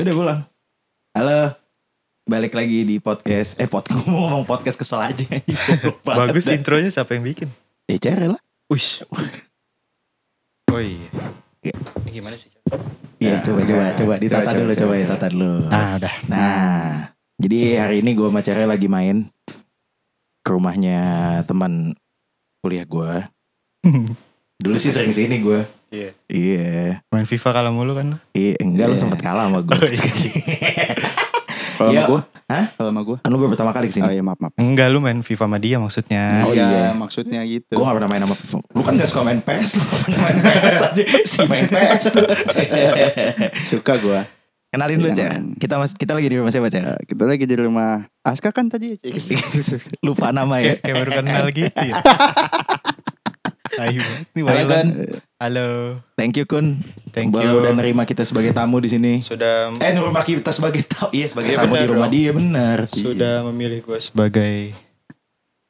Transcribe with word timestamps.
Ya 0.00 0.08
udah 0.08 0.16
pulang. 0.16 0.40
Halo. 1.12 1.40
Balik 2.24 2.56
lagi 2.56 2.88
di 2.88 2.96
podcast. 2.96 3.52
Eh 3.60 3.68
podcast 3.68 4.00
ngomong 4.08 4.48
podcast 4.48 4.80
kesel 4.80 4.96
aja. 4.96 5.28
Bagus 6.08 6.48
dah. 6.48 6.56
intronya 6.56 6.88
siapa 6.88 7.20
yang 7.20 7.28
bikin? 7.28 7.52
Ya 7.84 8.00
cari 8.00 8.32
lah. 8.32 8.40
Wih. 8.72 9.04
Oh 10.72 10.80
iya. 10.80 11.04
Iya. 11.60 11.76
Ini 12.00 12.10
gimana 12.16 12.32
sih? 12.40 12.48
Iya 13.20 13.44
Ya, 13.44 13.44
coba 13.44 13.60
coba 13.60 13.84
ya. 13.84 13.92
coba 14.00 14.14
ditata 14.16 14.48
Coba, 14.48 14.56
dulu 14.56 14.72
coba, 14.72 14.80
coba 14.80 14.88
coba, 14.88 15.02
ditata 15.04 15.26
dulu. 15.28 15.52
Nah 15.68 15.88
udah. 16.00 16.14
Nah, 16.32 16.88
jadi 17.36 17.58
hari 17.84 17.96
ini 18.00 18.10
gue 18.16 18.28
sama 18.32 18.40
Cere 18.40 18.64
lagi 18.64 18.88
main 18.88 19.28
ke 20.40 20.48
rumahnya 20.48 21.00
teman 21.44 21.92
kuliah 22.64 22.88
gue. 22.88 23.12
Dulu 24.64 24.76
sih 24.80 24.96
sering 24.96 25.12
sini 25.12 25.44
gue. 25.44 25.60
Iya. 25.90 26.10
Iya. 26.26 27.02
Main 27.10 27.26
FIFA 27.26 27.50
kalah 27.52 27.72
mulu 27.74 27.92
kan? 27.92 28.22
Iya, 28.30 28.54
enggak 28.58 28.86
lu 28.86 28.94
Iya. 28.94 29.02
sempet 29.02 29.20
kalah 29.20 29.50
sama 29.50 29.60
gue. 29.60 29.74
Oh, 31.80 31.88
iya. 31.88 31.96
Kalau 31.96 31.96
Iya. 31.96 32.02
sama 32.04 32.12
gue? 32.12 32.20
Hah? 32.46 32.64
Kalau 32.76 32.88
sama 32.92 33.00
gue? 33.02 33.16
kan 33.18 33.30
lu 33.30 33.36
baru 33.38 33.50
pertama 33.50 33.72
kali 33.72 33.84
Oh 33.84 33.88
ke 33.88 33.94
sini. 33.96 34.08
iya 34.12 34.20
maaf 34.20 34.36
maaf. 34.36 34.52
Enggak 34.54 34.86
lu 34.86 35.00
main 35.00 35.18
FIFA 35.18 35.44
sama 35.48 35.56
dia 35.56 35.76
maksudnya. 35.80 36.22
Oh, 36.44 36.52
iya, 36.52 36.66
iya. 36.68 36.88
maksudnya 36.92 37.40
gitu. 37.42 37.72
Gue 37.72 37.82
gak 37.82 37.96
pernah 37.96 38.10
main 38.10 38.20
sama 38.20 38.36
FIFA. 38.36 38.56
Lu 38.68 38.82
kan 38.84 38.92
gak 38.94 39.08
suka 39.08 39.20
main 39.24 39.40
PS, 39.40 39.70
lu 39.72 39.84
pernah 39.88 40.18
main 40.20 40.36
PS 40.38 40.80
aja. 40.84 41.02
Si 41.24 41.40
main 41.48 41.66
PS 41.66 42.04
tuh. 42.12 42.26
Suka 43.72 43.96
gue. 43.96 44.20
Kenalin 44.70 44.98
lu, 44.98 45.08
Cer. 45.10 45.34
Kita 45.56 45.80
mas, 45.80 45.90
kita 45.92 46.12
lagi 46.12 46.28
di 46.28 46.36
rumah 46.36 46.52
siapa, 46.52 46.68
Cer? 46.68 46.84
kita 47.02 47.24
lagi 47.24 47.42
di 47.42 47.56
rumah 47.56 48.04
Aska 48.20 48.52
kan 48.52 48.68
tadi 48.68 48.92
ya 48.92 48.96
Cik? 49.00 49.14
Lupa 50.06 50.30
nama 50.30 50.60
ya. 50.60 50.76
Kayak 50.76 50.96
baru 51.00 51.10
kenal 51.16 51.44
gitu 51.50 51.74
ya. 51.80 51.96
Ayo 53.72 54.00
banget 54.00 54.26
nih 54.28 54.42
Halo, 54.42 54.50
Wailan. 54.50 54.86
Kun. 54.86 54.88
Halo. 55.36 55.68
Thank 56.14 56.34
you, 56.34 56.44
Kun. 56.44 56.66
Thank 57.10 57.30
Udah- 57.30 57.44
you. 57.44 57.60
Udah 57.60 57.72
nerima 57.72 58.02
kita 58.02 58.22
sebagai 58.22 58.50
tamu 58.50 58.78
di 58.78 58.88
sini. 58.88 59.12
Sudah 59.20 59.70
Eh, 59.76 59.92
nerima 59.92 60.20
kita 60.20 60.50
sebagai 60.50 60.82
tamu. 60.82 61.10
Iya, 61.12 61.26
sebagai 61.28 61.50
Iya, 61.50 61.58
tamu 61.60 61.72
benar 61.72 61.80
di 61.80 61.88
rumah 61.88 62.08
dong. 62.08 62.16
dia, 62.16 62.30
bener. 62.32 62.78
sudah 62.88 63.34
memilih 63.46 63.78
gue 63.80 63.98
sebagai 64.00 64.54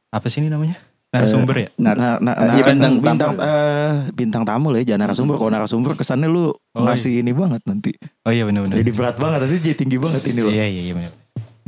apa 0.08 0.26
sih 0.26 0.40
ini 0.40 0.48
namanya? 0.48 0.80
Narasumber 1.10 1.56
ya? 1.56 1.68
Nar 1.76 1.94
Nah, 1.94 2.12
nah, 2.16 2.32
Eh, 2.32 2.40
nah, 2.40 2.54
iya, 2.54 2.64
bintang, 2.64 2.94
bintang 2.96 3.30
tamu. 3.34 3.38
eh, 3.42 3.92
bintang 4.12 4.44
tamu 4.44 4.66
lah 4.70 4.78
ya, 4.78 4.86
jangan 4.86 5.00
narasumber. 5.04 5.34
Kalau 5.36 5.50
narasumber 5.50 5.92
kesannya 5.92 6.26
lu 6.26 6.54
Oh, 6.70 6.80
masih 6.80 7.18
ini 7.18 7.30
banget 7.30 7.60
nanti. 7.64 7.98
Oh 8.22 8.30
iya 8.30 8.46
benar-benar. 8.46 8.78
Jadi 8.78 8.90
berat 8.90 9.16
banget, 9.16 9.38
nanti 9.42 9.58
jadi 9.60 9.76
tinggi 9.76 9.98
banget 9.98 10.22
ini 10.24 10.40
loh. 10.40 10.50
Iya 10.50 10.64
iya 10.64 10.82
iya 10.82 10.94
benar. 10.94 11.12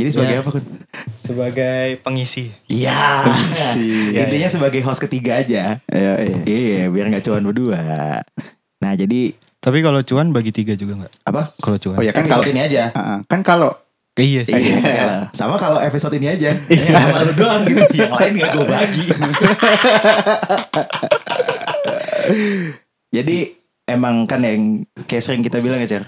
Jadi 0.02 0.08
sebagai 0.10 0.32
Iya. 0.32 0.42
apa 0.42 0.50
kan? 0.50 0.64
Sebagai 1.22 1.86
pengisi. 2.02 2.44
Iya. 2.66 3.22
Iya, 3.78 4.26
Intinya 4.26 4.48
sebagai 4.50 4.82
host 4.82 5.00
ketiga 5.00 5.38
aja. 5.38 5.78
Iya 5.86 6.12
iya. 6.18 6.36
Iya, 6.42 6.82
biar 6.90 7.06
nggak 7.06 7.22
cuan 7.22 7.40
berdua. 7.40 7.80
Nah, 8.78 8.92
jadi 8.92 9.32
Tapi 9.56 9.78
kalau 9.78 10.02
cuan 10.02 10.28
bagi 10.28 10.50
tiga 10.50 10.74
juga 10.74 10.98
nggak? 10.98 11.12
apa? 11.22 11.54
Kalau 11.56 11.78
cuan. 11.78 11.94
Oh 11.94 12.02
ya 12.02 12.10
kan 12.10 12.26
kalau 12.26 12.42
ini 12.42 12.60
aja. 12.60 12.90
Ah. 12.92 13.22
kan 13.22 13.40
kalau 13.40 13.70
Iya 14.12 14.42
sih. 14.42 14.52
Iya. 14.52 15.30
Sama 15.32 15.54
kalau 15.54 15.78
episode 15.78 16.12
ini 16.12 16.28
aja. 16.28 16.50
Ya, 16.68 16.84
sama 16.98 17.22
lu 17.22 17.32
doang 17.32 17.62
gitu. 17.64 17.80
Yang 17.94 18.12
lain 18.12 18.32
gak 18.36 18.50
gue 18.52 18.66
bagi. 18.66 19.04
Jadi 23.12 23.38
emang 23.84 24.24
kan 24.24 24.40
yang 24.40 24.88
kayak 25.06 25.22
sering 25.22 25.40
kita 25.40 25.60
bilang 25.60 25.78
ya, 25.78 25.88
Cer. 25.88 26.04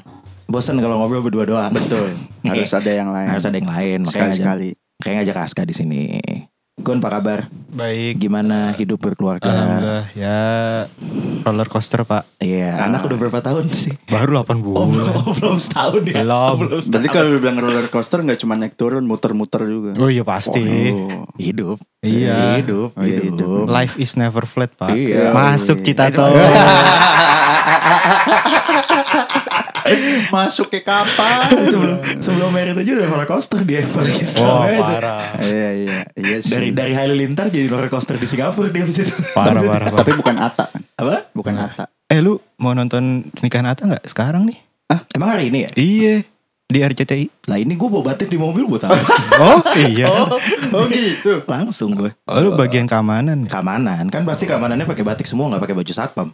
Bosan 0.55 0.79
kalau 0.79 0.97
ngobrol 0.97 1.19
berdua 1.21 1.45
doang. 1.45 1.75
betul 1.75 2.15
harus 2.47 2.71
ada 2.71 2.87
yang 2.89 3.11
lain. 3.11 3.27
Harus 3.27 3.43
ada 3.43 3.57
yang 3.57 3.67
lain. 3.67 3.99
Makanya 4.01 4.07
sekali 4.07 4.31
ngajak, 4.31 4.39
sekali. 4.39 4.69
kayak 5.03 5.15
ngajak 5.19 5.37
Aska 5.43 5.63
di 5.65 5.75
sini. 5.75 6.03
Gun, 6.75 6.99
apa 6.99 7.09
kabar? 7.09 7.39
Baik. 7.71 8.19
Gimana 8.21 8.75
hidup 8.75 8.99
berkeluarga? 9.01 9.47
Alhamdulillah 9.47 10.07
ya 10.13 10.39
roller 11.43 11.67
coaster 11.67 12.03
pak. 12.03 12.27
Iya, 12.39 12.75
Ah. 12.77 12.87
anak 12.87 13.03
udah 13.05 13.17
berapa 13.17 13.39
tahun 13.41 13.71
sih? 13.71 13.95
Baru 14.05 14.35
8 14.37 14.59
Oh, 14.59 14.85
belum, 14.85 14.89
bulan. 14.91 15.15
belum 15.35 15.57
setahun 15.57 16.03
ya? 16.03 16.15
Belum. 16.19 16.55
belum 16.57 16.79
setahun. 16.79 16.91
Berarti 16.91 17.09
kalau 17.11 17.29
lu 17.29 17.39
bilang 17.39 17.59
roller 17.59 17.87
coaster 17.89 18.19
nggak 18.21 18.39
cuma 18.39 18.55
naik 18.55 18.75
turun, 18.75 19.03
muter-muter 19.03 19.63
juga. 19.65 19.95
Oh 19.97 20.07
iya 20.07 20.23
pasti. 20.23 20.61
Oh. 20.91 21.25
Hidup. 21.35 21.79
Iya. 22.01 22.59
Hidup. 22.59 22.91
Oh, 22.93 23.03
iya, 23.03 23.21
hidup. 23.23 23.65
Life 23.67 23.95
is 23.97 24.15
never 24.15 24.43
flat 24.45 24.75
pak. 24.75 24.93
Iya. 24.93 25.31
Masuk 25.31 25.79
Iya. 25.79 25.85
Citato. 25.85 26.27
Masuk 30.33 30.73
ke 30.73 30.81
kapan? 30.81 31.49
sebelum 31.69 31.99
sebelum 32.19 32.49
merit 32.51 32.75
aja 32.75 32.91
udah 32.97 33.07
roller 33.07 33.29
coaster 33.29 33.61
dia 33.63 33.85
paling 33.85 34.17
Wah 34.17 34.25
Islamnya 34.25 34.73
itu. 34.73 34.83
parah. 34.83 35.21
Iya 35.41 35.71
iya 35.77 35.99
iya 36.17 36.37
sih. 36.41 36.51
dari 36.51 36.69
dari 36.73 36.93
Halilintar 36.97 37.53
jadi 37.53 37.69
roller 37.69 37.93
coaster 37.93 38.17
di 38.17 38.25
Singapura 38.25 38.73
dia 38.73 38.85
di 38.85 38.95
situ. 38.95 39.13
Parah 39.37 39.61
parah. 39.61 39.93
parah. 39.93 40.01
Tapi 40.01 40.13
bukan 40.17 40.37
Ata, 40.41 40.65
kan? 40.73 40.83
Apa? 40.97 41.29
bukan 41.37 41.55
Ata. 41.55 41.85
Eh 42.09 42.21
lu 42.21 42.41
mau 42.57 42.73
nonton 42.73 43.29
nikahan 43.41 43.69
Ata 43.69 43.85
nggak 43.87 44.05
sekarang 44.09 44.49
nih? 44.49 44.59
Emang 45.11 45.35
hari 45.35 45.51
ini 45.51 45.59
ya? 45.67 45.71
Iya. 45.75 46.17
Di 46.65 46.81
RCTI. 46.81 47.45
Lah 47.53 47.61
ini 47.61 47.77
gue 47.77 47.89
bawa 47.89 48.15
batik 48.15 48.33
di 48.33 48.41
mobil 48.41 48.65
buat 48.65 48.89
apa? 48.89 48.97
Oh 49.37 49.61
iya. 49.77 50.07
oh 50.73 50.87
gitu. 50.89 51.45
Langsung 51.45 51.93
gue. 51.93 52.15
Oh 52.25 52.41
lu 52.41 52.57
bagian 52.57 52.89
keamanan. 52.89 53.45
ya? 53.45 53.51
Keamanan 53.53 54.09
kan 54.09 54.25
pasti 54.25 54.47
keamanannya 54.47 54.89
pakai 54.89 55.05
batik 55.05 55.29
semua 55.29 55.53
nggak 55.53 55.61
pakai 55.61 55.77
baju 55.77 55.93
satpam. 55.93 56.29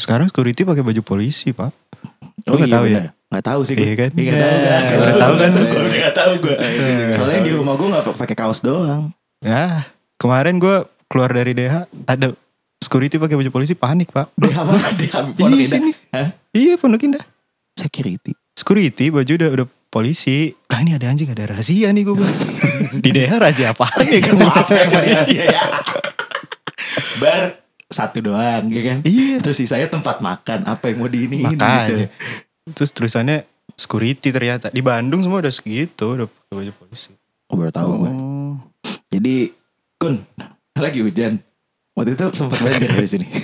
Sekarang 0.00 0.26
security 0.26 0.64
pakai 0.64 0.80
baju 0.80 1.02
polisi 1.04 1.52
pak. 1.52 1.70
Oh 2.48 2.56
Lu 2.56 2.56
nggak 2.56 2.72
tahu 2.72 2.84
ya? 2.88 3.12
Nggak 3.30 3.44
tahu 3.44 3.60
sih 3.62 3.74
gue. 3.76 3.84
Iya 3.84 3.94
kan? 3.94 4.10
Iya, 4.16 4.32
tahu. 4.32 4.40
Iya, 4.40 4.56
Nggak 4.56 4.96
nggak 4.96 5.20
tahu 5.20 5.34
kan? 5.36 5.50
gue. 5.52 5.80
Nggak 5.92 6.14
tahu 6.16 6.32
gue. 6.40 6.56
Iya. 6.56 7.06
Soalnya 7.12 7.40
di 7.44 7.52
rumah 7.52 7.74
gue 7.76 7.88
nggak 7.92 8.04
pakai 8.16 8.36
kaos 8.36 8.60
doang. 8.60 9.12
Ya 9.38 9.84
kemarin 10.16 10.56
gue 10.56 10.76
keluar 11.06 11.28
dari 11.28 11.52
DH 11.52 11.74
ada 12.06 12.32
security 12.80 13.20
pakai 13.20 13.36
baju 13.36 13.50
polisi 13.52 13.76
panik 13.76 14.08
pak. 14.08 14.32
Di 14.34 14.48
mana? 14.50 14.88
Di 14.96 15.06
Pondok 15.12 15.52
Iya 15.52 15.66
Indah. 15.68 15.76
sini. 15.76 15.92
Hah? 16.10 16.28
Iya 16.50 16.74
Pondok 16.80 17.02
Indah. 17.04 17.24
Security. 17.76 18.32
Security 18.56 19.06
baju 19.08 19.32
udah 19.36 19.48
udah 19.52 19.66
polisi. 19.88 20.56
Lah 20.66 20.80
ini 20.80 20.96
ada 20.96 21.06
anjing 21.06 21.28
ada 21.28 21.44
rahasia 21.46 21.92
nih 21.92 22.02
gue 22.02 22.14
bilang. 22.16 22.38
Di 23.04 23.10
daerah 23.12 23.36
rahasia 23.46 23.76
apaan 23.76 24.08
ya 24.08 24.20
kan? 24.24 24.34
Maaf 24.40 24.68
ya, 24.72 24.84
ya. 25.28 25.62
Bar 27.20 27.59
satu 27.90 28.22
doang, 28.22 28.70
ya 28.70 28.82
kan? 28.86 28.98
Iya. 29.02 29.42
Terus 29.42 29.58
sisanya 29.58 29.90
tempat 29.90 30.22
makan. 30.22 30.64
Apa 30.64 30.94
yang 30.94 31.02
mau 31.02 31.10
diiniin 31.10 31.58
gitu. 31.58 31.58
Makanya. 31.58 32.08
Terus 32.70 32.90
tulisannya 32.94 33.44
security 33.74 34.30
ternyata 34.30 34.70
di 34.70 34.78
Bandung 34.78 35.26
semua 35.26 35.42
udah 35.42 35.50
segitu 35.50 36.14
udah 36.14 36.26
pakai 36.30 36.54
baju 36.54 36.72
polisi. 36.78 37.10
Oh, 37.50 37.58
baru 37.58 37.72
tahu 37.74 37.90
gue. 37.98 38.12
Oh. 38.14 38.54
Jadi, 39.10 39.50
Kun, 39.98 40.22
lagi 40.78 41.02
hujan. 41.02 41.42
Waktu 41.98 42.14
itu 42.14 42.24
sempat 42.32 42.62
banjir 42.62 42.88
di 42.88 43.08
sini. 43.10 43.26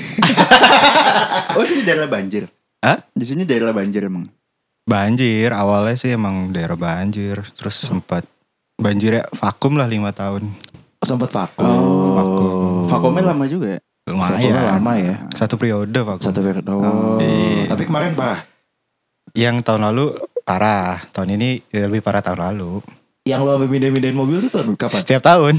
Oh 1.56 1.64
sini 1.64 1.88
daerah 1.88 2.04
banjir. 2.04 2.52
Hah? 2.84 3.00
Di 3.16 3.24
sini 3.24 3.48
daerah 3.48 3.72
banjir 3.72 4.04
emang. 4.04 4.28
Banjir 4.84 5.56
awalnya 5.56 5.96
sih 5.96 6.12
emang 6.12 6.52
daerah 6.52 6.76
banjir 6.76 7.48
terus 7.56 7.80
sempat 7.80 8.28
banjir 8.76 9.18
ya 9.20 9.24
vakum 9.32 9.80
lah 9.80 9.88
lima 9.88 10.12
tahun 10.12 10.52
sempat 11.06 11.30
vakum. 11.32 11.64
Oh, 11.64 12.12
vakum. 12.18 12.50
Vakumnya 12.90 13.22
lama 13.30 13.44
juga 13.46 13.78
ya. 13.78 13.80
Lumayan 14.06 14.54
lama 14.54 14.92
ya. 14.94 15.14
satu 15.32 15.54
periode 15.54 15.90
vakum 15.96 16.22
Satu 16.22 16.38
periode. 16.38 16.66
Oh. 16.68 16.78
Oh. 16.78 17.18
Iya. 17.18 17.66
Tapi 17.68 17.82
kemarin 17.84 18.12
parah. 18.12 18.46
yang 19.32 19.60
tahun 19.60 19.82
lalu 19.84 20.16
parah 20.40 21.04
tahun 21.10 21.34
ini 21.34 21.66
ya 21.68 21.84
lebih 21.84 22.00
parah 22.00 22.20
tahun 22.20 22.40
lalu 22.40 22.80
Yang 23.22 23.40
lo 23.42 23.50
sampai 23.52 23.68
pindahin-pindahin 23.68 24.14
mobil 24.14 24.38
itu 24.38 24.48
tahun 24.48 24.72
kapan? 24.72 24.98
setiap 24.98 25.18
tahun 25.20 25.54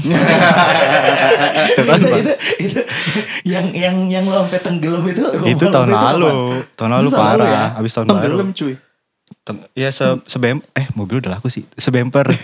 itu, 1.68 1.92
itu, 2.16 2.32
itu, 2.58 2.80
yang 3.44 3.68
yang 3.70 3.96
yang 4.08 4.24
lo 4.24 4.40
sampai 4.42 4.58
tenggelam 4.58 5.04
itu 5.04 5.20
itu 5.20 5.28
tahun 5.28 5.44
itu 5.44 5.62
lalu 5.62 5.68
kapan? 5.68 5.70
tahun 5.70 5.88
lalu 5.92 6.32
Itu 6.56 6.72
tahun 6.74 6.90
lalu 6.90 7.08
parah 7.12 7.46
ya? 7.46 7.64
abis 7.76 7.92
tahun 7.92 8.06
baru 8.06 8.16
Tenggelam 8.16 8.48
cuy. 8.52 8.74
Ten- 9.38 9.68
ya 9.74 9.88
se 9.90 10.06
sebem 10.24 10.56
eh 10.72 10.86
mobil 10.90 11.20
udah 11.20 11.30
laku 11.34 11.48
sih 11.48 11.68
sebemper 11.74 12.32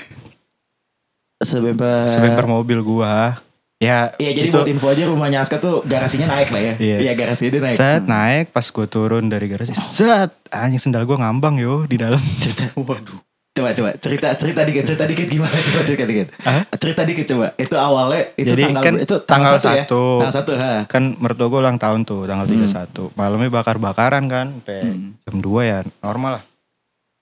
Sebemper. 1.40 2.06
sebemper 2.06 2.44
mobil 2.46 2.78
gua 2.80 3.40
ya 3.76 4.14
Iya 4.16 4.30
jadi 4.32 4.48
itu 4.48 4.54
buat 4.54 4.66
info 4.66 4.86
aja 4.88 5.02
rumahnya 5.04 5.38
Aska 5.40 5.58
tuh 5.58 5.82
garasinya 5.82 6.30
naik 6.30 6.48
lah 6.48 6.62
ya. 6.62 6.74
Iya. 6.76 6.96
Iya 7.00 7.12
garasinya 7.14 7.50
dia 7.50 7.62
naik. 7.62 7.76
set 7.76 8.02
naik 8.04 8.46
pas 8.50 8.66
gua 8.66 8.86
turun 8.86 9.26
dari 9.26 9.46
garasi 9.46 9.74
set 9.74 10.30
anjing 10.48 10.78
sendal 10.78 11.02
gua 11.02 11.18
ngambang 11.18 11.56
yo 11.56 11.84
di 11.84 11.96
dalam 11.96 12.18
cerita. 12.42 12.70
Waduh. 12.74 13.20
Coba 13.54 13.70
coba 13.70 13.94
cerita 13.94 14.34
cerita 14.34 14.60
dikit 14.62 14.82
cerita 14.82 15.04
dikit 15.04 15.26
gimana 15.28 15.54
coba 15.60 15.80
cerita 15.82 16.02
dikit. 16.02 16.26
Hah? 16.40 16.66
Cerita 16.74 17.02
dikit 17.02 17.26
coba. 17.28 17.46
Itu 17.54 17.74
awalnya 17.76 18.34
itu 18.34 18.50
Jadi 18.50 18.62
tanggal 18.64 18.82
kan 18.82 18.94
itu 18.96 19.14
tanggal 19.22 19.52
satu 19.52 19.68
ya. 19.68 19.74
satu. 19.80 20.02
Tanggal 20.18 20.34
satu 20.34 20.52
ha. 20.54 20.72
kan 20.84 21.02
mertua 21.16 21.46
gue 21.46 21.60
ulang 21.60 21.78
tahun 21.78 22.02
tuh 22.02 22.26
tanggal 22.26 22.46
Hmm. 22.46 22.66
31 22.66 23.14
malamnya 23.14 23.50
bakar-bakaran 23.52 24.24
kan 24.26 24.46
sampai 24.58 24.80
Hmm. 24.82 25.14
jam 25.20 25.36
2 25.38 25.60
ya 25.62 25.78
normal 26.00 26.30
lah 26.34 26.44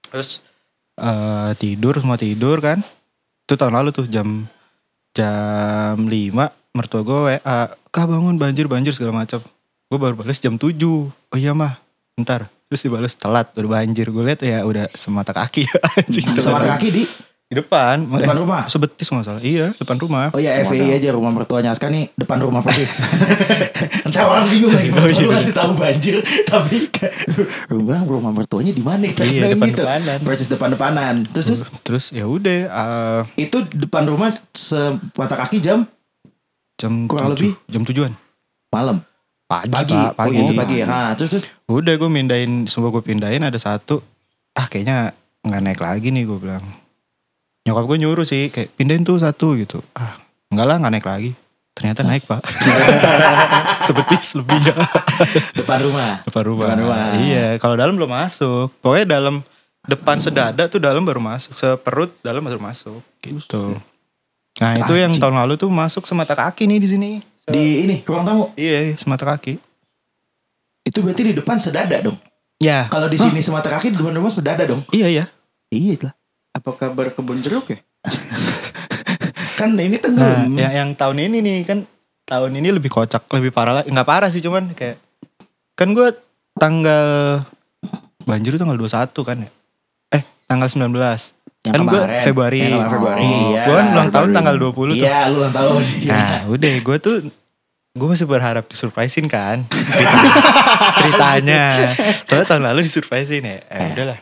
terus 0.08 0.40
eh, 0.94 1.50
tidur 1.56 1.96
semua 1.96 2.16
tidur 2.16 2.60
kan 2.60 2.81
itu 3.43 3.54
tahun 3.54 3.72
lalu 3.75 3.93
tuh 3.93 4.06
jam 4.06 4.49
jam 5.12 5.97
5 5.97 6.73
mertua 6.73 7.00
gue 7.05 7.19
WA 7.37 7.59
kah 7.93 8.05
bangun 8.09 8.41
banjir 8.41 8.67
banjir 8.69 8.97
segala 8.97 9.25
macam. 9.25 9.44
Gue 9.93 9.99
baru 10.00 10.17
balas 10.17 10.41
jam 10.41 10.56
7 10.56 10.73
oh 10.81 11.38
iya 11.38 11.53
mah 11.53 11.76
ntar 12.17 12.49
terus 12.69 12.85
dibalas 12.85 13.12
telat 13.17 13.53
udah 13.53 13.70
banjir. 13.81 14.09
Gue 14.09 14.25
lihat 14.25 14.41
ya 14.41 14.64
udah 14.64 14.88
semata 14.97 15.37
kaki. 15.37 15.69
Anjing 16.00 16.41
Sama 16.41 16.64
telat. 16.64 16.81
kaki 16.81 16.88
di 16.88 17.05
Di 17.52 17.60
depan. 17.60 18.08
Depan 18.08 18.32
Eh, 18.32 18.40
rumah. 18.40 18.62
Sebetis 18.64 19.04
nggak 19.06 19.25
salah. 19.25 19.43
Iya, 19.43 19.76
depan 19.76 19.96
rumah. 19.99 20.32
Oh 20.32 20.40
iya 20.40 20.64
FAI 20.64 20.96
aja 20.96 21.12
rumah 21.12 21.28
mertuanya 21.31 21.69
Aska 21.69 21.84
nih 21.87 22.08
depan 22.14 22.40
rumah 22.40 22.64
persis. 22.64 22.96
Entar 24.08 24.25
orang 24.25 24.49
bingung 24.49 24.72
lagi. 24.72 24.88
Oh, 24.94 25.04
iya. 25.04 25.20
Lu 25.20 25.31
masih 25.31 25.52
tahu 25.52 25.72
banjir 25.75 26.16
tapi 26.44 26.88
rumah 27.69 28.00
rumah 28.02 28.32
mertuanya 28.32 28.70
di 28.70 28.81
mana? 28.81 29.04
Kita 29.04 29.20
Iya, 29.22 29.52
bilang 29.52 29.60
depan-depanan. 29.60 30.16
Persis 30.22 30.49
depan-depanan. 30.49 31.14
Terus, 31.28 31.46
terus 31.46 31.60
Terus 31.82 32.04
ya 32.10 32.25
udah 32.25 32.58
eh, 32.64 33.20
itu 33.38 33.58
depan 33.69 34.06
rumah 34.06 34.32
semata 34.52 35.37
kaki 35.37 35.60
jam 35.60 35.84
jam 36.75 37.04
Kurang 37.04 37.37
tujuh- 37.37 37.52
lebih? 37.52 37.69
jam 37.69 37.82
tujuan. 37.84 38.12
malam. 38.70 39.04
Pagi, 39.44 39.69
Pagi. 39.69 39.93
Pak, 39.93 40.08
Oh 40.08 40.16
pagi. 40.19 40.32
iya 40.32 40.43
itu 40.43 40.54
pagi 40.56 40.75
ya. 40.81 40.87
Nah, 40.88 41.10
terus 41.12 41.28
terus 41.31 41.44
Udah 41.66 41.93
gue 41.93 42.08
mindahin, 42.08 42.64
semua 42.64 42.88
gue 42.88 43.02
pindahin 43.02 43.44
ada 43.44 43.58
satu. 43.58 44.00
Ah 44.50 44.64
kayaknya 44.64 45.12
nggak 45.43 45.60
naik 45.62 45.76
lagi 45.78 46.08
nih 46.08 46.25
gue 46.25 46.38
bilang. 46.38 46.64
Nyokap 47.62 47.85
gue 47.87 47.99
nyuruh 48.03 48.26
sih 48.26 48.50
kayak 48.50 48.75
pindahin 48.75 49.06
tuh 49.06 49.23
satu 49.23 49.55
gitu. 49.55 49.79
Ah 49.94 50.19
enggak 50.50 50.67
lah 50.67 50.76
nggak 50.82 50.93
naik 50.99 51.06
lagi. 51.06 51.31
Ternyata 51.73 52.05
naik 52.05 52.29
pak. 52.29 52.43
Sebetis 53.88 54.37
lebih 54.37 54.61
ya. 54.61 54.76
depan 55.59 55.79
rumah. 55.87 56.20
Depan 56.26 56.43
rumah. 56.44 56.67
Depan 56.69 56.79
rumah. 56.85 57.05
Iya 57.23 57.47
kalau 57.62 57.79
dalam 57.79 57.94
belum 57.97 58.11
masuk. 58.11 58.75
Pokoknya 58.82 59.17
dalam 59.17 59.41
depan 59.87 60.20
sedada 60.20 60.69
tuh 60.69 60.82
dalam 60.82 61.06
baru 61.06 61.23
masuk. 61.23 61.56
Seperut 61.56 62.12
dalam 62.20 62.44
baru 62.44 62.61
masuk. 62.61 63.00
Gitu. 63.23 63.79
Nah 64.61 64.73
itu 64.76 64.93
yang 64.99 65.14
tahun 65.17 65.38
lalu 65.47 65.56
tuh 65.56 65.70
masuk 65.73 66.05
semata 66.05 66.37
kaki 66.37 66.69
nih 66.69 66.79
di 66.82 66.88
sini. 66.91 67.11
Di 67.49 67.87
ini 67.87 67.97
ruang 68.05 68.26
tamu. 68.26 68.44
Iya 68.59 68.99
semata 69.00 69.25
kaki. 69.25 69.56
Itu 70.82 70.99
berarti 71.00 71.31
di 71.31 71.35
depan 71.38 71.56
sedada 71.62 71.94
dong. 72.03 72.19
Ya. 72.59 72.91
Kalau 72.91 73.06
di 73.06 73.17
sini 73.17 73.38
semata 73.38 73.70
kaki 73.70 73.94
di 73.94 73.97
depan 73.97 74.19
rumah 74.19 74.35
sedada 74.35 74.67
dong. 74.67 74.82
Iya 74.91 75.09
ya. 75.09 75.25
Iya 75.73 76.11
lah. 76.11 76.14
Apa 76.52 76.70
kabar 76.75 77.10
kebun 77.10 77.40
jeruk 77.40 77.69
ya? 77.69 77.78
Kan 79.58 79.72
ini 79.75 79.94
Nah, 79.94 80.02
tenggelam. 80.02 80.52
yang, 80.54 80.72
yang 80.75 80.88
tahun 80.93 81.19
ini 81.22 81.38
nih 81.38 81.58
kan 81.62 81.78
tahun 82.25 82.50
ini 82.56 82.72
lebih 82.72 82.90
kocak, 82.90 83.25
lebih 83.31 83.50
parah 83.50 83.78
lah. 83.78 83.84
Nggak 83.84 84.04
parah 84.04 84.28
sih 84.28 84.40
cuman 84.40 84.72
kayak 84.72 84.99
kan 85.72 85.93
gue 85.93 86.08
tanggal 86.54 87.06
banjir 88.22 88.50
itu 88.50 88.60
tanggal 88.60 88.75
21 88.75 89.12
kan 89.22 89.37
ya. 89.38 89.50
Eh, 90.10 90.22
tanggal 90.44 90.66
19. 90.66 90.90
Yang 91.62 91.72
kan 91.72 91.81
gue. 91.84 92.02
Februari. 92.26 92.58
Yang 92.64 92.90
Februari. 92.90 93.22
Oh, 93.22 93.50
iya. 93.50 93.62
gue 93.62 93.75
kan 93.76 93.87
ulang 93.93 94.10
tahun 94.10 94.28
tanggal 94.32 94.54
20 94.58 94.75
tuh. 94.75 94.96
Iya, 94.99 95.19
lu 95.31 95.37
ulang 95.38 95.54
tahun. 95.54 95.81
Iya. 95.94 96.10
Nah, 96.10 96.37
udah 96.50 96.72
gue 96.81 96.96
tuh 96.99 97.14
gue 97.93 98.08
masih 98.08 98.25
berharap 98.25 98.64
disurprisein 98.66 99.28
kan 99.28 99.69
cerita- 99.69 100.26
ceritanya. 100.99 101.62
Soalnya 102.25 102.46
tahun 102.49 102.62
lalu 102.66 102.81
disurprisein 102.82 103.44
ya. 103.44 103.58
Eh, 103.69 103.88
udahlah. 103.94 104.19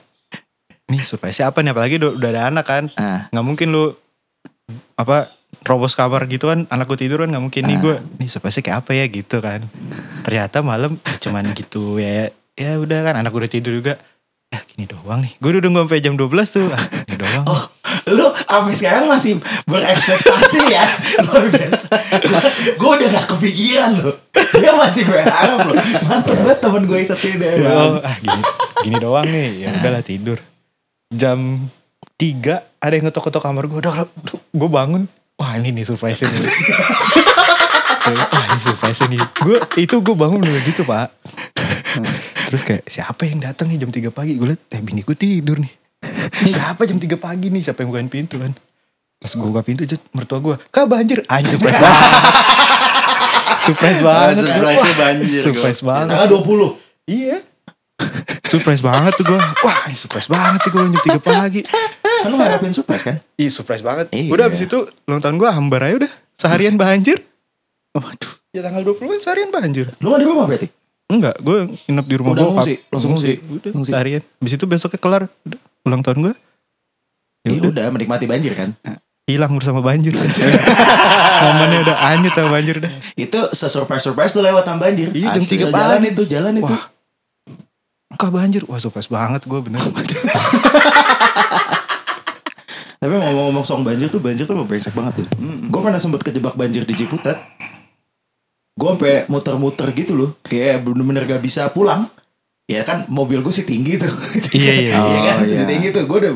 Nih 0.91 1.03
surprise 1.03 1.41
apa 1.41 1.63
nih 1.63 1.71
apalagi 1.71 1.97
udah, 1.97 2.19
ada 2.21 2.43
anak 2.47 2.67
kan. 2.67 2.85
Ah, 2.95 3.31
nggak 3.31 3.47
mungkin 3.47 3.71
lu 3.71 3.95
apa 4.95 5.31
robos 5.63 5.95
kamar 5.95 6.25
gitu 6.27 6.47
kan 6.47 6.65
anakku 6.67 6.95
tidur 6.95 7.21
kan 7.21 7.29
nggak 7.29 7.43
mungkin 7.43 7.63
nih 7.65 7.77
Ah. 7.77 7.81
gue 7.81 7.95
nih 8.19 8.29
surprise 8.29 8.59
kayak 8.59 8.87
apa 8.87 8.91
ya 8.93 9.05
gitu 9.07 9.37
kan 9.39 9.67
ternyata 10.23 10.63
malam 10.63 10.97
cuman 11.19 11.53
gitu 11.53 11.99
ya 11.99 12.31
ya 12.55 12.79
udah 12.79 13.03
kan 13.03 13.15
anak 13.19 13.35
udah 13.35 13.51
tidur 13.51 13.75
juga 13.75 13.99
ya 14.47 14.63
gini 14.65 14.87
doang 14.87 15.27
nih 15.27 15.33
gue 15.37 15.51
udah 15.53 15.85
sampai 15.85 16.01
jam 16.01 16.15
12 16.15 16.27
tuh 16.49 16.71
ah, 16.71 16.81
ini 17.05 17.17
doang 17.19 17.45
Oh. 17.45 17.65
lu 18.09 18.31
sampai 18.47 18.75
sekarang 18.75 19.05
masih 19.07 19.43
berekspektasi 19.67 20.61
ya. 20.71 20.87
Luar 21.21 21.47
biasa. 21.47 21.91
Gue 22.75 22.91
udah 22.97 23.09
gak 23.13 23.27
kepikiran 23.29 23.91
loh. 23.99 24.17
Dia 24.33 24.73
masih 24.73 25.05
berharap 25.05 25.59
loh. 25.69 25.75
Mantep 26.07 26.35
banget 26.39 26.59
temen 26.59 26.83
gue 26.87 26.99
itu 27.03 27.15
tidak. 27.19 27.53
oh, 27.67 28.01
ah 28.01 28.17
gini 28.17 28.43
gini 28.81 28.97
doang 28.97 29.27
nih 29.29 29.49
ya 29.61 29.69
udahlah 29.77 30.01
tidur 30.01 30.39
jam 31.11 31.67
3 32.17 32.63
ada 32.79 32.93
yang 32.95 33.11
ngetok-ketok 33.11 33.43
kamar 33.43 33.67
gue 33.67 33.79
udah 33.83 34.07
gue 34.33 34.71
bangun. 34.71 35.11
Wah 35.37 35.59
ini 35.59 35.75
nih 35.75 35.85
surprise 35.85 36.23
nih. 36.23 36.31
Wah 38.31 38.45
ini 38.47 38.61
surprise 38.63 39.01
nih. 39.11 39.21
Gue 39.43 39.59
itu 39.77 39.99
gue 39.99 40.15
bangun 40.15 40.39
udah 40.41 40.63
gitu 40.63 40.87
pak. 40.87 41.11
Terus 42.51 42.63
kayak 42.63 42.85
siapa 42.87 43.27
yang 43.27 43.43
datang 43.43 43.69
nih 43.69 43.83
jam 43.83 43.91
3 43.91 44.15
pagi? 44.15 44.39
Gue 44.39 44.55
liat 44.55 44.63
eh 44.71 44.81
bini 44.81 45.03
gue 45.03 45.17
tidur 45.19 45.59
nih. 45.59 45.73
Ini 46.41 46.49
siapa 46.55 46.87
jam 46.87 47.03
3 47.03 47.11
pagi 47.19 47.51
nih? 47.51 47.63
Siapa 47.67 47.83
yang 47.83 47.91
bukain 47.91 48.09
pintu 48.09 48.39
kan? 48.39 48.55
Pas 49.21 49.37
gue 49.37 49.45
buka 49.45 49.61
pintu 49.61 49.85
jet 49.85 50.01
mertua 50.17 50.41
gue 50.41 50.57
kak 50.73 50.89
banjir. 50.89 51.27
Anjir 51.29 51.61
surprise 51.61 51.77
banget. 51.85 52.01
Surprise 53.61 54.01
banget. 54.01 54.35
Ah, 54.41 54.49
surprise-nya 54.49 54.95
banjir, 54.97 55.43
surprise 55.45 55.81
banget. 55.85 56.09
Tanggal 56.17 56.29
20. 56.41 57.11
Iya. 57.11 57.37
Surprise 58.47 58.81
banget 58.81 59.13
tuh 59.15 59.25
gue. 59.25 59.41
Wah 59.61 59.87
ini 59.87 59.95
surprise 59.95 60.27
banget 60.27 60.59
tuh 60.61 60.71
gue 60.71 60.83
jam 60.85 60.95
3 61.15 61.21
pagi. 61.21 61.61
Kan 62.21 62.29
lu 62.29 62.37
ngarepin 62.37 62.71
surprise 62.71 63.01
kan? 63.01 63.17
Ih 63.35 63.49
surprise 63.49 63.81
banget. 63.81 64.11
Iya. 64.11 64.29
Udah 64.29 64.45
abis 64.47 64.61
itu 64.63 64.79
ulang 65.05 65.19
tahun 65.19 65.37
gue 65.37 65.49
hambar 65.49 65.81
aja 65.83 65.95
udah. 66.01 66.13
Seharian 66.35 66.75
banjir. 66.75 67.23
Waduh. 67.91 68.33
Ya 68.51 68.61
tanggal 68.61 68.83
20 68.83 68.99
kan 68.99 69.19
seharian 69.21 69.49
banjir. 69.49 69.87
Lu 69.99 70.11
gak 70.11 70.19
di 70.19 70.27
rumah 70.27 70.45
berarti? 70.45 70.69
Enggak, 71.07 71.39
gue 71.39 71.59
nginep 71.87 72.07
di 72.07 72.17
rumah 72.17 72.31
Udah 72.31 72.45
bokap. 72.45 72.55
ngungsi, 72.57 72.75
langsung 72.87 73.11
ngungsi. 73.13 73.33
Udah 73.41 73.71
Ngungsi. 73.73 73.91
seharian. 73.91 74.23
Abis 74.37 74.53
itu 74.53 74.65
besoknya 74.65 74.99
kelar. 74.99 75.23
Udah, 75.41 75.59
ulang 75.83 76.03
tahun 76.03 76.19
gue. 76.21 76.35
Ya 77.41 77.49
Ya 77.49 77.59
udah 77.59 77.71
udah 77.73 77.87
menikmati 77.91 78.27
banjir 78.27 78.53
kan. 78.55 78.71
hilang 79.27 79.55
bersama 79.55 79.79
banjir. 79.79 80.11
Momennya 81.41 81.79
udah 81.83 81.97
anyut 82.05 82.33
sama 82.33 82.51
banjir 82.53 82.75
udah. 82.77 82.93
Itu 83.15 83.41
se-surprise-surprise 83.51 84.33
tuh 84.33 84.43
lewat 84.43 84.63
sama 84.63 84.79
banjir. 84.85 85.09
Iya, 85.11 85.35
jam 85.35 85.43
Asli, 85.43 85.57
3 85.57 85.71
jalan 85.71 85.79
pagi. 85.97 86.11
itu, 86.11 86.23
jalan 86.27 86.53
itu. 86.57 86.75
Kak 88.21 88.29
banjir. 88.29 88.69
Wah 88.69 88.77
surprise 88.77 89.09
banget 89.09 89.49
gue 89.49 89.61
bener. 89.65 89.81
Tapi 93.01 93.13
ngomong-ngomong 93.17 93.65
soal 93.65 93.81
banjir 93.81 94.13
tuh, 94.13 94.21
banjir 94.21 94.45
tuh 94.45 94.61
brengsek 94.61 94.93
banget 94.93 95.25
tuh. 95.25 95.27
Mm-mm. 95.41 95.73
Gue 95.73 95.81
pernah 95.81 95.97
sempet 95.97 96.21
kejebak 96.21 96.53
banjir 96.53 96.85
di 96.85 96.93
Ciputat. 96.93 97.41
Gue 98.77 98.89
sampai 98.93 99.25
muter-muter 99.25 99.89
gitu 99.97 100.13
loh. 100.13 100.31
Kayak 100.45 100.85
bener-bener 100.85 101.25
gak 101.25 101.41
bisa 101.41 101.73
pulang. 101.73 102.13
Ya 102.69 102.85
kan 102.85 103.09
mobil 103.09 103.41
gue 103.41 103.51
sih 103.51 103.65
tinggi 103.65 103.97
tuh. 103.97 104.13
Iya, 104.53 104.73
iya. 104.77 104.95
Iya 105.01 105.19
kan, 105.25 105.37
Oh, 105.41 105.49
iya. 105.49 105.65
tinggi 105.65 105.89
tuh. 105.97 106.05
Gue 106.05 106.19
udah, 106.21 106.33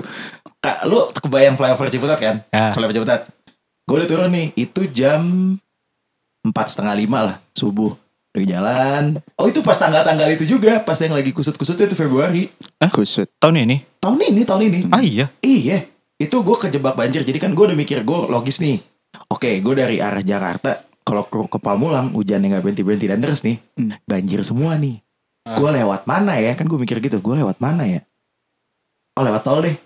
Kak, 0.64 0.88
lu 0.88 1.12
kebayang 1.12 1.60
flyover 1.60 1.92
Ciputat 1.92 2.16
kan? 2.16 2.36
Ya. 2.48 2.72
Flyover 2.72 2.96
Ciputat. 2.96 3.20
Gue 3.84 4.00
udah 4.00 4.08
turun 4.08 4.32
nih. 4.32 4.56
Itu 4.56 4.88
jam 4.88 5.20
empat 6.48 6.72
setengah 6.72 6.96
lima 6.96 7.18
lah 7.20 7.36
subuh. 7.52 7.92
Lagi 8.34 8.46
jalan. 8.50 9.04
Oh 9.38 9.46
itu 9.46 9.62
pas 9.62 9.78
tanggal-tanggal 9.78 10.26
itu 10.34 10.42
juga. 10.42 10.82
Pas 10.82 10.98
yang 10.98 11.14
lagi 11.14 11.30
kusut-kusut 11.30 11.78
itu 11.78 11.94
Februari. 11.94 12.50
Kusut. 12.90 13.30
Tahun 13.38 13.62
ini? 13.62 13.86
Tahun 14.02 14.18
ini, 14.18 14.42
tahun 14.42 14.62
ini. 14.66 14.78
Ah 14.90 14.98
iya. 14.98 15.30
Iya, 15.38 15.86
itu 16.18 16.36
gue 16.42 16.56
kejebak 16.58 16.98
banjir. 16.98 17.22
Jadi 17.22 17.38
kan 17.38 17.54
gue 17.54 17.64
udah 17.70 17.78
mikir 17.78 18.02
gue 18.02 18.18
logis 18.26 18.58
nih. 18.58 18.82
Oke, 19.30 19.62
gue 19.62 19.74
dari 19.78 20.02
arah 20.02 20.18
Jakarta. 20.18 20.82
Kalau 21.06 21.30
ke, 21.30 21.38
ke 21.46 21.58
Pamulang, 21.62 22.10
hujannya 22.10 22.58
nggak 22.58 22.64
berhenti-berhenti 22.66 23.06
dan 23.06 23.22
deras 23.22 23.46
nih. 23.46 23.62
Hmm. 23.78 23.94
Banjir 24.02 24.42
semua 24.42 24.74
nih. 24.74 24.98
Ah. 25.46 25.54
Gue 25.54 25.70
lewat 25.70 26.02
mana 26.10 26.34
ya? 26.42 26.58
Kan 26.58 26.66
gue 26.66 26.78
mikir 26.80 26.98
gitu. 26.98 27.22
Gue 27.22 27.38
lewat 27.38 27.62
mana 27.62 27.86
ya? 27.86 28.02
Oh 29.14 29.22
lewat 29.22 29.46
tol 29.46 29.62
deh. 29.62 29.78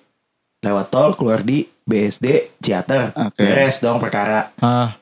Lewat 0.65 0.89
tol 0.89 1.13
keluar 1.21 1.45
di 1.45 1.69
BSD 1.85 2.57
Ciater. 2.65 3.13
Oke. 3.13 3.45
Beres 3.45 3.77
dong 3.77 4.01
perkara. 4.01 4.57
Ah, 4.57 4.97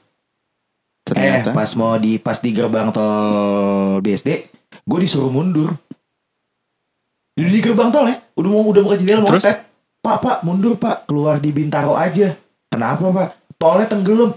Ternyata. 1.07 1.51
Eh 1.51 1.55
pas 1.55 1.71
mau 1.73 1.95
di 1.95 2.19
pas 2.19 2.35
di 2.35 2.51
gerbang 2.51 2.91
tol 2.91 4.03
BSD, 4.03 4.51
gue 4.83 4.99
disuruh 4.99 5.31
mundur. 5.31 5.79
Di, 7.33 7.47
di 7.47 7.61
gerbang 7.61 7.89
tol 7.89 8.07
ya, 8.07 8.19
udah 8.35 8.49
mau 8.49 8.65
udah 8.65 8.83
buka 8.83 8.97
jendela 8.97 9.21
mau 9.21 9.31
Terus? 9.31 9.45
ngetep. 9.45 9.59
Pak 10.01 10.17
pak 10.19 10.37
mundur 10.43 10.75
pak, 10.75 11.05
keluar 11.05 11.39
di 11.39 11.51
Bintaro 11.51 11.95
aja. 11.95 12.35
Kenapa 12.67 13.07
pak? 13.09 13.29
Tolnya 13.55 13.87
tenggelam. 13.87 14.35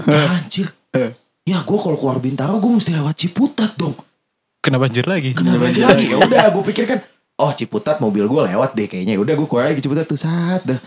Anjir. 0.00 0.70
Ya 1.42 1.58
gue 1.60 1.74
kalau 1.76 1.96
keluar 1.96 2.18
Bintaro 2.18 2.56
gue 2.56 2.70
mesti 2.72 2.90
lewat 2.90 3.18
Ciputat 3.18 3.74
dong. 3.74 3.98
kena 4.62 4.78
banjir 4.78 5.02
lagi. 5.04 5.34
Kena 5.34 5.54
Kena 5.54 5.60
banjir 5.60 5.82
banjir 5.82 6.06
lagi. 6.06 6.06
Ya 6.06 6.18
udah 6.22 6.44
gue 6.48 6.62
pikir 6.64 6.84
kan, 6.86 6.98
oh 7.36 7.50
Ciputat 7.50 7.98
mobil 7.98 8.22
gue 8.22 8.40
lewat 8.46 8.72
deh 8.72 8.86
kayaknya. 8.86 9.14
Ya 9.14 9.20
Udah 9.20 9.34
gue 9.34 9.46
keluar 9.46 9.66
lagi 9.66 9.82
Ciputat 9.82 10.06
tuh 10.06 10.14
saat 10.16 10.62
dah. 10.62 10.78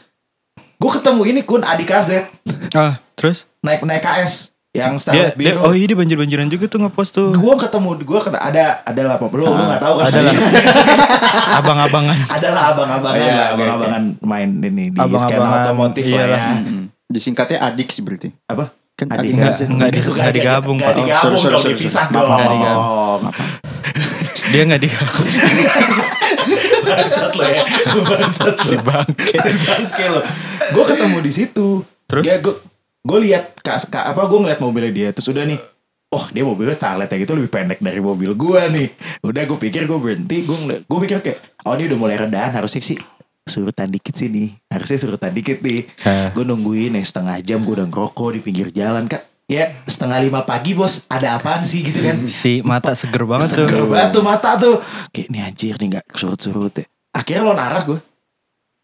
Gue 0.75 0.91
ketemu 0.91 1.21
ini 1.25 1.39
kun 1.41 1.59
adik 1.59 1.87
KZ 1.87 2.31
Ah, 2.71 2.99
terus? 3.15 3.43
naik 3.59 3.83
naik 3.83 3.99
KS 3.99 4.54
yang 4.75 4.93
Dia, 4.93 5.01
Starlet 5.01 5.33
dia, 5.33 5.55
biru. 5.55 5.59
oh 5.61 5.71
iya 5.71 5.85
dia 5.85 5.95
banjir-banjiran 5.95 6.47
juga 6.47 6.65
tuh 6.67 6.79
ngepost 6.81 7.11
tuh. 7.11 7.31
gue 7.31 7.53
ketemu 7.57 7.89
gue 7.97 8.19
kena 8.19 8.37
ada 8.37 8.63
ada 8.81 9.01
lah 9.01 9.15
apa 9.15 9.25
belum 9.25 9.47
lu 9.47 9.63
nggak 9.63 9.79
tahu 9.79 9.93
kan 9.95 10.05
ada 10.05 10.19
lah. 10.21 10.33
Abang-abangan. 11.57 12.17
adalah 12.27 12.63
abang-abangan 12.69 13.15
Iya, 13.17 13.31
lah, 13.31 13.45
oke, 13.45 13.53
abang-abangan 13.55 14.03
main 14.21 14.49
ini 14.59 14.85
di 14.89 14.97
Abang-abangan, 14.97 15.31
skena 15.31 15.63
otomotif 15.63 16.03
lah 16.03 16.11
iyalah. 16.11 16.37
ya 16.37 16.51
Mm-mm. 16.57 16.83
Disingkatnya 17.05 17.57
adik 17.61 17.87
sih 17.87 18.01
berarti. 18.01 18.29
Apa? 18.45 18.73
Kan 18.93 19.07
Adik 19.09 19.19
adik 19.21 19.31
Enggak, 19.31 19.53
enggak 19.61 19.89
di- 19.89 20.01
enggak 20.05 20.33
digabung, 20.33 20.75
nggak 20.75 20.87
Pak. 20.87 20.95
Oh, 20.95 21.01
digabung 21.01 21.37
sorry, 21.37 21.55
sorry, 21.55 21.71
dipisah 21.73 22.05
sorry. 22.05 22.15
dong. 22.15 22.29
Oh, 22.75 23.15
Dia 24.45 24.61
nggak 24.63 24.81
di 24.81 24.89
bangsat 26.85 27.31
lo 27.31 27.43
ya 27.43 27.63
bangsat 27.99 28.55
si 28.61 28.73
lo 28.73 28.81
bangke. 28.81 29.33
bangke 29.39 30.05
lo 30.07 30.21
gue 30.67 30.83
ketemu 30.85 31.17
di 31.19 31.31
situ 31.31 31.67
Terus? 32.05 32.23
ya 32.23 32.35
gue 32.37 32.55
gue 33.05 33.17
lihat 33.21 33.61
kak, 33.61 33.85
kak 33.87 34.05
apa 34.09 34.21
gue 34.25 34.39
ngeliat 34.41 34.59
mobilnya 34.59 34.91
dia 34.91 35.09
terus 35.13 35.29
udah 35.29 35.45
nih 35.45 35.61
Oh 36.09 36.31
dia 36.31 36.41
mobilnya 36.41 36.73
Starlet 36.73 37.11
ya 37.11 37.17
gitu 37.17 37.33
lebih 37.33 37.49
pendek 37.49 37.81
dari 37.81 37.99
mobil 37.99 38.31
gue 38.31 38.61
nih 38.71 38.87
Udah 39.19 39.41
gue 39.43 39.57
pikir 39.57 39.83
gue 39.83 39.99
berhenti 39.99 40.45
Gue 40.45 40.55
ngeliat- 40.55 40.83
gue 40.85 40.99
pikir 41.01 41.17
kayak 41.19 41.39
Oh 41.65 41.73
ini 41.73 41.89
udah 41.89 41.97
mulai 41.97 42.15
redahan 42.15 42.53
harusnya 42.53 42.79
sih 42.79 42.95
surutan 43.45 43.93
dikit 43.93 44.17
sini. 44.17 44.57
Harusnya 44.73 44.97
surutan 44.97 45.29
dikit 45.29 45.61
nih. 45.61 45.85
Gue 46.33 46.41
nungguin 46.41 46.97
ya 46.97 47.03
setengah 47.05 47.37
jam 47.45 47.61
gue 47.61 47.77
udah 47.77 47.85
ngerokok 47.85 48.29
di 48.33 48.39
pinggir 48.41 48.73
jalan 48.73 49.05
kan. 49.05 49.21
Ya 49.45 49.85
setengah 49.85 50.17
lima 50.17 50.41
pagi 50.41 50.73
bos 50.73 51.05
ada 51.05 51.37
apaan 51.37 51.61
sih 51.61 51.85
gitu 51.85 52.01
kan. 52.01 52.17
si 52.25 52.65
mata 52.65 52.97
seger 52.97 53.21
banget 53.21 53.53
tuh. 53.53 53.69
Seger 53.69 53.85
banget 53.85 54.09
tuh 54.09 54.23
mata 54.25 54.57
tuh. 54.57 54.75
Kayak 55.13 55.29
nih 55.29 55.41
anjir 55.45 55.75
nih 55.77 55.87
gak 55.93 56.05
surut-surut 56.17 56.73
ya. 56.73 56.85
Akhirnya 57.13 57.45
lo 57.45 57.53
arah 57.53 57.85
gue. 57.85 57.99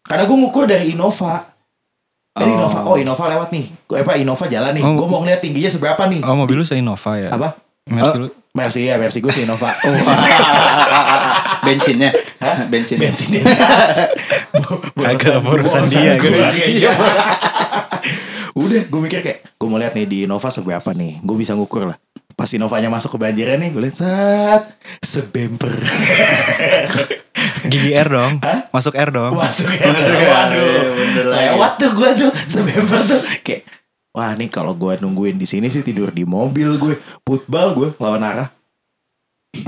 Karena 0.06 0.22
gue 0.22 0.36
ngukur 0.38 0.64
dari 0.70 0.94
Innova. 0.94 1.51
Dari 2.32 2.48
Oh. 2.48 2.56
Innova, 2.56 2.78
oh 2.88 2.96
Innova 2.96 3.24
lewat 3.28 3.48
nih. 3.52 3.64
Gue 3.84 4.00
apa 4.00 4.16
Innova 4.16 4.44
jalan 4.48 4.72
nih. 4.72 4.82
Oh. 4.82 4.96
Gue 4.96 5.06
mau 5.06 5.20
ngeliat 5.20 5.44
tingginya 5.44 5.68
seberapa 5.68 6.02
nih. 6.08 6.24
Oh 6.24 6.32
mobil 6.32 6.56
lu 6.60 6.64
se-Innova 6.64 7.12
ya? 7.20 7.28
Apa? 7.28 7.60
Mercy 7.84 8.16
lu. 8.16 8.28
Mercy 8.52 8.80
ya, 8.88 8.96
Mercy 8.96 9.18
gue 9.20 9.32
sih 9.32 9.44
Innova. 9.44 9.76
Oh, 11.62 11.68
bensinnya 11.68 12.10
Hah? 12.42 12.66
bensin 12.66 12.98
bensinnya. 12.98 13.38
Agak 15.12 15.38
urusan 15.46 15.86
dia, 15.86 16.18
gue. 16.18 16.34
Iya. 16.66 16.90
Udah, 18.52 18.82
gue 18.82 19.00
mikir 19.00 19.22
kayak, 19.22 19.38
gue 19.54 19.68
mau 19.70 19.78
lihat 19.78 19.94
nih 19.94 20.06
di 20.10 20.18
Innova 20.26 20.50
seberapa 20.50 20.90
nih. 20.90 21.22
Gue 21.22 21.36
bisa 21.38 21.54
ngukur 21.54 21.86
lah. 21.86 21.96
Pas 22.32 22.48
Innovanya 22.50 22.90
masuk 22.90 23.14
ke 23.14 23.18
banjiran 23.20 23.60
nih, 23.60 23.70
gue 23.70 23.82
lihat 23.86 23.96
saat 24.00 24.62
sebemper. 25.04 25.70
Gigi 27.72 27.90
R 27.96 28.08
dong. 28.08 28.32
Hah? 28.44 28.58
Masuk 28.70 28.94
R 28.94 29.10
dong. 29.10 29.32
Masuk 29.34 29.68
ya. 29.72 29.84
Iya, 29.88 30.28
Waduh. 30.28 30.72
lagi. 31.28 31.46
Lewat 31.52 31.72
tuh 31.80 31.90
gue 31.96 32.10
tuh 32.20 32.30
sebemper 32.48 33.00
tuh 33.08 33.20
kayak 33.42 33.62
Wah 34.12 34.36
nih 34.36 34.52
kalau 34.52 34.76
gue 34.76 35.00
nungguin 35.00 35.40
di 35.40 35.48
sini 35.48 35.72
sih 35.72 35.80
tidur 35.80 36.12
di 36.12 36.28
mobil 36.28 36.76
gue 36.76 37.00
Putbal 37.24 37.72
gue 37.72 37.88
lawan 37.96 38.20
arah 38.20 38.52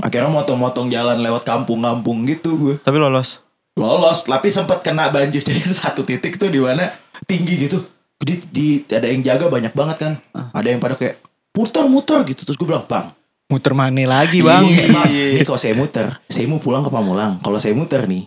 Akhirnya 0.05 0.29
motong-motong 0.29 0.93
jalan 0.93 1.17
lewat 1.17 1.45
kampung-kampung 1.49 2.29
gitu 2.29 2.53
gue 2.57 2.75
Tapi 2.85 2.97
lolos. 3.01 3.41
Lolos 3.73 4.21
tapi 4.21 4.53
sempat 4.53 4.85
kena 4.85 5.09
banjir 5.09 5.41
Jadi 5.49 5.65
satu 5.73 6.05
titik 6.05 6.37
tuh 6.37 6.53
di 6.53 6.61
mana 6.61 6.93
tinggi 7.25 7.57
gitu 7.65 7.89
di, 8.21 8.37
di, 8.45 8.67
Ada 8.85 9.09
yang 9.09 9.25
jaga 9.25 9.49
banyak 9.49 9.73
banget 9.73 9.97
kan 9.97 10.13
Ada 10.53 10.77
yang 10.77 10.79
pada 10.79 10.93
kayak 10.93 11.17
muter-muter 11.57 12.21
gitu 12.29 12.45
Terus 12.45 12.57
gue 12.61 12.69
bilang 12.69 12.85
bang 12.85 13.09
Muter 13.45 13.77
mane 13.77 14.09
lagi 14.09 14.41
bang. 14.41 14.65
Iya, 14.65 14.85
Bang. 14.89 15.09
Ini 15.09 15.45
kalau 15.45 15.59
saya 15.61 15.77
muter, 15.77 16.17
saya 16.25 16.49
mau 16.49 16.57
pulang 16.57 16.81
ke 16.81 16.89
Pamulang. 16.89 17.37
Kalau 17.45 17.61
saya 17.61 17.77
muter 17.77 18.09
nih, 18.09 18.25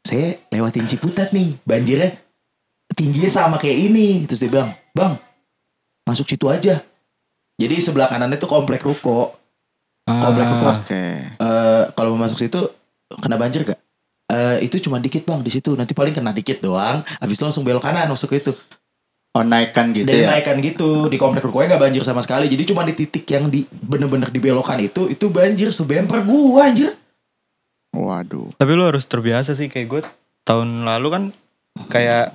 saya 0.00 0.40
lewatin 0.48 0.88
Ciputat 0.88 1.36
nih, 1.36 1.60
banjirnya 1.68 2.16
tingginya 2.96 3.28
sama 3.28 3.60
kayak 3.60 3.92
ini. 3.92 4.24
Terus 4.24 4.40
dia 4.40 4.48
bilang, 4.48 4.72
bang, 4.96 5.20
masuk 6.08 6.24
situ 6.32 6.48
aja. 6.48 6.80
Jadi 7.60 7.76
sebelah 7.78 8.08
kanannya 8.08 8.40
tuh 8.40 8.48
komplek 8.48 8.80
ruko. 8.80 9.36
Komplek 10.08 10.48
ruko. 10.48 10.66
Ah, 10.66 10.76
oke 10.80 11.02
Eh, 11.38 11.82
kalau 11.94 12.16
mau 12.16 12.24
masuk 12.26 12.40
situ 12.40 12.58
kena 13.20 13.36
banjir 13.36 13.68
gak? 13.68 13.78
Eh, 14.32 14.64
itu 14.64 14.80
cuma 14.80 14.96
dikit 14.96 15.28
bang 15.28 15.44
di 15.44 15.52
situ. 15.52 15.76
Nanti 15.76 15.92
paling 15.92 16.16
kena 16.16 16.32
dikit 16.32 16.64
doang. 16.64 17.04
Habis 17.20 17.36
itu 17.36 17.44
langsung 17.44 17.68
belok 17.68 17.84
kanan 17.84 18.08
masuk 18.08 18.32
ke 18.32 18.40
itu. 18.40 18.52
Oh 19.32 19.44
naikkan 19.44 19.96
gitu 19.96 20.08
Dan 20.08 20.28
ya 20.28 20.28
naikkan 20.36 20.60
gitu 20.60 21.08
di 21.08 21.16
komplek 21.16 21.44
rukonya 21.48 21.74
nggak 21.76 21.82
banjir 21.88 22.02
sama 22.04 22.20
sekali. 22.20 22.52
Jadi 22.52 22.68
cuma 22.68 22.84
di 22.84 22.92
titik 22.92 23.24
yang 23.28 23.48
di 23.48 23.64
bener-bener 23.68 24.28
dibelokan 24.28 24.78
itu 24.80 25.08
itu 25.08 25.32
banjir 25.32 25.72
sebemper 25.72 26.20
gua 26.24 26.68
anjir. 26.68 26.96
waduh 27.92 28.48
Tapi 28.56 28.72
lu 28.72 28.88
harus 28.88 29.04
terbiasa 29.04 29.52
sih 29.52 29.68
kayak 29.68 29.86
gue 29.88 30.00
tahun 30.48 30.88
lalu 30.88 31.08
kan 31.12 31.22
kayak 31.92 32.32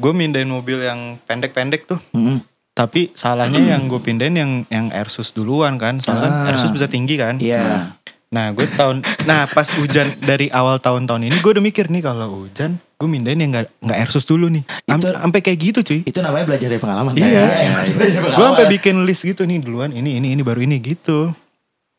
gue 0.00 0.12
mindahin 0.16 0.48
mobil 0.48 0.80
yang 0.80 1.20
pendek-pendek 1.28 1.84
tuh. 1.84 2.00
Mm-mm. 2.16 2.40
Tapi 2.72 3.10
salahnya 3.12 3.74
yang 3.74 3.90
gue 3.90 3.98
pindahin 3.98 4.36
yang 4.38 4.52
yang 4.70 4.86
Airsus 4.94 5.34
duluan 5.34 5.76
kan. 5.76 5.98
Soalnya 5.98 6.22
kan 6.24 6.32
Ah. 6.32 6.46
Airsus 6.54 6.70
bisa 6.70 6.86
tinggi 6.86 7.18
kan. 7.18 7.36
Iya. 7.42 7.98
Nah 8.28 8.52
gue 8.52 8.68
tahun, 8.68 9.02
nah 9.24 9.48
pas 9.48 9.64
hujan 9.76 10.12
dari 10.20 10.52
awal 10.52 10.76
tahun-tahun 10.78 11.32
ini 11.32 11.36
gue 11.40 11.50
udah 11.52 11.64
mikir 11.64 11.88
nih 11.88 12.04
kalau 12.04 12.44
hujan 12.44 12.76
gue 12.98 13.06
mindahin 13.06 13.38
yang 13.38 13.50
nggak 13.52 13.70
nggak 13.78 13.98
Airsus 14.00 14.22
dulu 14.22 14.50
nih. 14.50 14.66
Sampai 14.84 15.38
kayak 15.38 15.58
gitu 15.60 15.78
cuy. 15.80 16.00
Itu 16.02 16.18
namanya 16.18 16.44
belajar 16.44 16.66
dari 16.66 16.78
pengalaman. 16.78 17.14
Iya. 17.14 17.46
Belajar 17.46 17.94
dari 17.94 18.10
Gue 18.10 18.22
pengalaman. 18.24 18.48
sampai 18.50 18.66
bikin 18.68 18.96
list 19.06 19.22
gitu 19.22 19.42
nih 19.42 19.58
duluan 19.58 19.90
ini 19.90 20.18
ini 20.18 20.34
ini 20.34 20.42
baru 20.42 20.58
ini 20.60 20.76
gitu. 20.78 21.30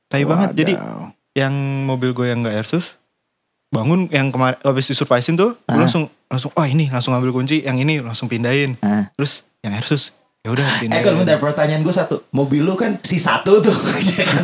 Tai 0.08 0.24
banget. 0.24 0.50
Jadi 0.56 0.74
yang 1.34 1.53
mobil 1.86 2.12
gue 2.12 2.27
yang 2.27 2.44
nggak 2.44 2.56
Airsus 2.58 3.00
bangun 3.70 4.10
yang 4.10 4.27
kemarin 4.27 4.58
habis 4.60 4.89
disurprisein 4.89 5.38
tuh 5.38 5.53
gue 5.56 5.70
Ah. 5.70 5.77
langsung 5.79 6.10
langsung 6.25 6.50
wah 6.51 6.65
ini 6.65 6.89
langsung 6.89 7.13
ambil 7.13 7.29
kunci 7.32 7.62
yang 7.62 7.77
ini 7.77 8.01
langsung 8.01 8.25
pindahin 8.25 8.75
Ah. 8.79 9.13
terus 9.13 9.46
yang 9.62 9.72
Airsus 9.72 10.10
ya 10.41 10.50
udah 10.50 10.65
Eh 10.65 10.77
pindahin 10.82 11.03
kalau 11.06 11.22
bentar 11.22 11.38
pertanyaan 11.38 11.79
gue 11.79 11.94
satu. 11.94 12.25
Mobil 12.29 12.60
lu 12.60 12.74
kan 12.74 12.98
si 13.00 13.15
satu 13.15 13.62
tuh. 13.62 13.72
Iya 14.01 14.24
kan? 14.25 14.44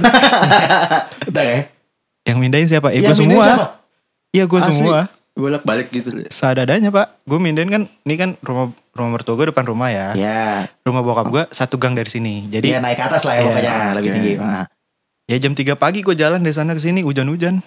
Ya. 1.36 1.68
yang 2.24 2.38
mindahin 2.38 2.66
siapa 2.66 2.90
eh 2.90 3.02
gue 3.02 3.12
semua 3.12 3.76
iya 4.30 4.46
gue 4.46 4.62
semua 4.64 5.10
bolak 5.36 5.62
balik 5.62 5.92
gitu 5.92 6.16
seadanya 6.26 6.90
pak 6.90 7.20
gue 7.22 7.36
mindahin 7.36 7.68
kan 7.68 7.84
ini 8.02 8.16
kan 8.16 8.30
rumah 8.40 8.66
rumah 8.90 9.12
mertua 9.14 9.36
gue 9.36 9.52
depan 9.52 9.64
rumah 9.64 9.90
ya 9.90 10.08
Ya. 10.16 10.72
rumah 10.82 11.02
bokap 11.02 11.28
gue 11.28 11.44
satu 11.50 11.76
gang 11.76 11.92
dari 11.92 12.08
sini 12.08 12.48
jadi 12.48 12.80
naik 12.80 12.96
ke 12.96 13.04
atas 13.06 13.22
lah 13.22 13.36
ya 13.36 13.42
Iya, 13.42 13.48
pokoknya 13.50 13.74
lebih 13.94 14.10
oke. 14.10 14.16
tinggi. 14.16 14.34
Ah. 14.38 14.66
ya 15.26 15.36
jam 15.38 15.52
3 15.52 15.76
pagi 15.76 16.00
gue 16.02 16.14
jalan 16.14 16.40
dari 16.40 16.52
sana 16.52 16.72
ke 16.72 16.80
sini 16.80 17.02
hujan-hujan 17.02 17.60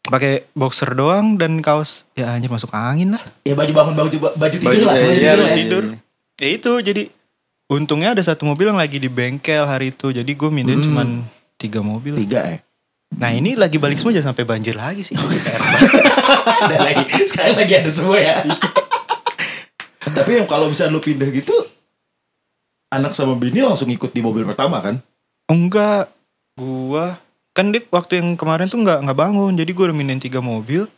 pakai 0.00 0.50
boxer 0.52 0.90
doang 0.90 1.34
dan 1.34 1.60
kaos 1.60 2.02
ya 2.12 2.32
anjir 2.32 2.48
masuk 2.48 2.72
angin 2.72 3.12
lah 3.12 3.22
Ya 3.42 3.54
baju 3.54 3.72
bangun 3.72 3.94
baju 3.94 4.16
baju 4.34 4.50
tidur 4.52 4.66
Baju- 4.68 4.84
lah. 4.84 4.94
Baju 4.96 5.06
iya, 5.06 5.14
tidur 5.14 5.38
iya, 5.38 5.46
ya. 5.46 5.56
tidur. 5.56 5.82
ya 6.34 6.48
itu 6.50 6.72
jadi 6.82 7.02
untungnya 7.68 8.10
ada 8.10 8.22
satu 8.22 8.42
mobil 8.42 8.66
yang 8.66 8.76
lagi 8.76 8.96
di 8.96 9.06
bengkel 9.06 9.62
hari 9.62 9.92
itu 9.92 10.10
jadi 10.10 10.26
gue 10.26 10.48
mindahin 10.48 10.80
Hmm. 10.80 10.86
cuman 10.88 11.08
tiga 11.54 11.78
mobil 11.78 12.16
Tiga 12.16 12.42
ya. 12.48 12.58
nah 13.12 13.30
ini 13.30 13.54
lagi 13.54 13.76
balik 13.76 13.98
semua 13.98 14.10
jangan 14.10 14.32
sampai 14.32 14.44
banjir 14.44 14.74
lagi 14.74 15.04
sih 15.04 15.14
ada 16.28 16.76
lagi. 16.78 17.02
Sekarang 17.24 17.56
lagi 17.56 17.74
ada 17.74 17.90
semua 17.90 18.16
ya. 18.16 18.36
Tapi 20.16 20.30
yang 20.34 20.46
kalau 20.46 20.66
misalnya 20.66 20.92
lu 20.92 21.00
pindah 21.00 21.28
gitu 21.28 21.52
anak 22.88 23.12
sama 23.12 23.36
bini 23.36 23.60
langsung 23.60 23.86
ikut 23.86 24.08
di 24.08 24.18
mobil 24.18 24.42
pertama 24.42 24.80
kan? 24.80 24.96
enggak 25.44 26.08
gua 26.54 27.20
kan 27.50 27.68
dia 27.68 27.84
waktu 27.86 28.16
yang 28.16 28.32
kemarin 28.32 28.64
tuh 28.64 28.78
nggak 28.78 29.00
nggak 29.02 29.18
bangun 29.18 29.52
jadi 29.52 29.70
udah 29.72 29.92
mindahin 29.92 30.18
tiga 30.18 30.38
mobil 30.38 30.88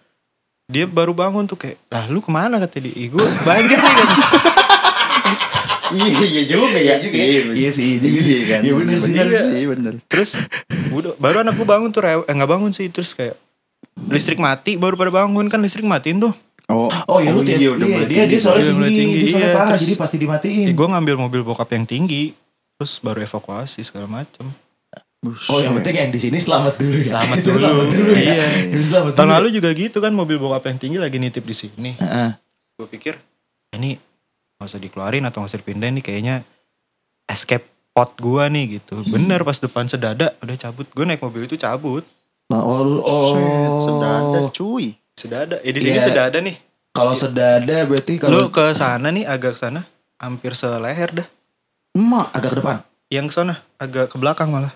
dia 0.67 0.85
baru 0.85 1.11
bangun 1.11 1.47
tuh 1.47 1.55
kayak 1.55 1.79
lah 1.87 2.07
lu 2.07 2.19
ke 2.19 2.29
mana 2.29 2.59
kata 2.59 2.79
dia 2.79 2.95
gue 3.09 3.27
banjir 3.43 3.75
nih 3.75 3.95
kata 3.97 4.15
iya 5.97 6.19
iya 6.21 6.43
juga 6.47 6.79
ya 6.79 6.95
Iya 7.51 7.71
sih, 7.71 7.83
iya 7.89 7.99
juga 7.99 8.21
sih. 8.21 8.31
iya 8.31 8.41
kan 8.45 8.61
Iya 8.63 8.73
bener 8.73 8.95
sih. 8.97 9.07
bener 9.09 9.27
Iya. 9.27 9.39
sih 9.41 10.03
terus 10.07 10.31
baru 11.17 11.43
anak 11.43 11.55
gue 11.55 11.67
bangun 11.67 11.91
tuh 11.91 12.03
eh 12.03 12.23
nggak 12.29 12.51
bangun 12.51 12.71
sih 12.71 12.87
terus 12.87 13.11
kayak 13.13 13.35
listrik 14.03 14.37
mati 14.37 14.75
baru 14.75 14.95
pada 14.95 15.13
bangun 15.15 15.47
kan 15.47 15.59
listrik 15.59 15.85
matiin 15.85 16.21
tuh 16.21 16.33
oh 16.67 16.89
Oh 17.07 17.19
iya 17.19 17.31
lu 17.31 17.43
iya, 17.43 17.57
iya, 17.57 17.69
udah 17.71 17.83
iya, 17.83 17.95
mulai 17.95 18.07
dia 18.07 18.17
tinggi. 18.17 18.31
dia 18.31 18.41
soalnya 18.41 18.65
tinggi, 18.71 18.95
tinggi, 18.95 19.17
dia 19.17 19.29
soalnya 19.29 19.45
iya. 19.45 19.57
parah 19.57 19.69
Terus- 19.71 19.83
jadi 19.83 19.95
pasti 19.97 20.17
dimatiin. 20.17 20.67
gue 20.71 20.87
ngambil 20.89 21.15
mobil 21.19 21.41
bokap 21.43 21.69
yang 21.71 21.85
tinggi 21.85 22.33
terus 22.73 22.97
baru 22.99 23.21
evakuasi 23.21 23.81
segala 23.81 24.07
macem 24.07 24.47
Oh 25.47 25.61
yang 25.61 25.77
penting 25.77 25.93
yang 25.99 26.09
di 26.09 26.17
sini 26.17 26.41
selamat 26.41 26.81
dulu 26.81 26.97
ya. 26.97 27.13
Selamat 27.13 27.39
dulu. 27.45 27.61
Selamat 27.61 27.89
dulu 27.93 28.11
ya. 28.11 28.25
Iya. 28.25 28.47
Selamat 28.89 29.13
tahun 29.13 29.21
dulu. 29.23 29.37
lalu 29.37 29.49
juga 29.53 29.69
gitu 29.75 29.99
kan 29.99 30.13
mobil 30.13 30.37
bokap 30.37 30.65
yang 30.65 30.79
tinggi 30.79 30.97
lagi 30.97 31.17
nitip 31.17 31.45
di 31.45 31.53
sini 31.53 31.93
Heeh. 31.95 32.31
gue 32.75 32.89
pikir 32.89 33.21
ini 33.71 34.01
nggak 34.57 34.65
usah 34.67 34.81
dikeluarin 34.81 35.21
atau 35.23 35.41
nggak 35.41 35.51
usah 35.51 35.61
dipindahin 35.61 35.95
nih 35.95 36.05
kayaknya 36.07 36.35
escape 37.27 37.63
pot 37.91 38.17
gua 38.17 38.47
nih 38.47 38.79
gitu 38.79 39.05
bener 39.05 39.41
pas 39.41 39.57
depan 39.57 39.85
sedada 39.85 40.33
udah 40.39 40.57
cabut 40.57 40.87
gue 40.87 41.05
naik 41.05 41.21
mobil 41.21 41.45
itu 41.45 41.55
cabut 41.55 42.01
Oh, 42.53 42.83
lu- 42.83 43.01
oh. 43.01 43.31
Set, 43.31 43.73
sedada 43.81 44.41
cuy 44.51 44.87
sedada 45.15 45.57
eh 45.59 45.71
di 45.71 45.81
sini 45.81 45.97
Iya. 45.97 46.05
sedada 46.05 46.39
nih 46.39 46.57
Kalau 46.91 47.15
sedada 47.15 47.77
berarti 47.85 48.19
lu 48.19 48.21
kalau 48.21 48.43
ke 48.49 48.65
sana 48.75 49.09
nih 49.09 49.23
agak 49.25 49.55
ke 49.55 49.61
sana 49.61 49.87
hampir 50.17 50.53
seleher 50.53 51.11
dah 51.15 51.29
emak 51.93 52.27
agak 52.33 52.51
ke 52.51 52.57
depan. 52.59 52.77
yang 53.09 53.25
ke 53.25 53.33
sana 53.33 53.63
agak 53.77 54.07
ke 54.07 54.17
belakang 54.17 54.51
malah 54.51 54.75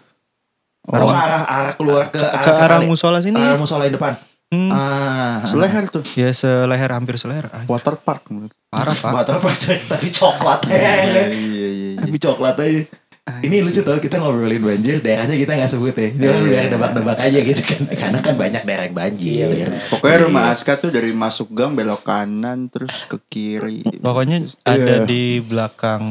Oh, 0.85 1.01
ke 1.01 1.11
arah 1.11 1.43
arah 1.43 1.73
keluar 1.75 2.05
ke, 2.09 2.21
ke 2.21 2.51
arah 2.53 2.79
kali- 2.79 2.87
musola 2.87 3.19
sini 3.19 3.35
arah 3.37 3.57
musola 3.57 3.83
yang 3.83 3.97
depan. 3.97 4.15
Hmm. 4.47 4.71
Ah, 4.71 5.41
seleher 5.43 5.89
tuh 5.89 6.05
ya 6.15 6.31
seleher 6.31 6.93
hampir 6.93 7.17
seleher 7.17 7.49
Ah, 7.49 7.65
water 7.65 7.97
park 7.97 8.29
parah 8.69 8.93
pak 8.93 9.11
apa 9.33 9.49
coy? 9.51 9.79
Tapi 9.83 10.07
coklat 10.13 10.61
iya 10.69 10.77
ya. 10.77 10.93
iya 11.01 11.25
iya 11.27 11.69
iya. 11.73 11.91
Tapi 11.97 12.17
coklat 12.21 12.55
aja. 12.57 12.83
Ini 13.25 13.65
lucu 13.65 13.81
tau 13.81 13.97
kita 13.97 14.21
ngobrolin 14.21 14.61
banjir 14.61 15.01
daerahnya 15.01 15.33
kita 15.35 15.57
nggak 15.57 15.71
sebut 15.71 15.97
ya. 15.97 16.09
Dia 16.13 16.29
Iya. 16.29 16.45
biar 16.45 16.65
nebak-nebak 16.71 17.19
aja 17.19 17.39
gitu 17.41 17.63
kan. 17.63 17.81
Karena 18.05 18.19
kan 18.21 18.35
banyak 18.35 18.63
daerah 18.63 18.85
yang 18.85 18.93
banjir. 18.95 19.49
Iya, 19.49 19.67
Pokoknya 19.89 20.19
rumah 20.23 20.45
Aska 20.51 20.77
tuh 20.77 20.89
dari 20.89 21.09
masuk 21.11 21.49
gang 21.51 21.73
belok 21.73 22.05
kanan 22.05 22.69
terus 22.69 22.93
ke 23.03 23.17
kiri. 23.25 23.81
pokoknya 23.97 24.45
Iya. 24.45 24.61
ada 24.67 24.95
di 25.03 25.41
belakang 25.41 26.05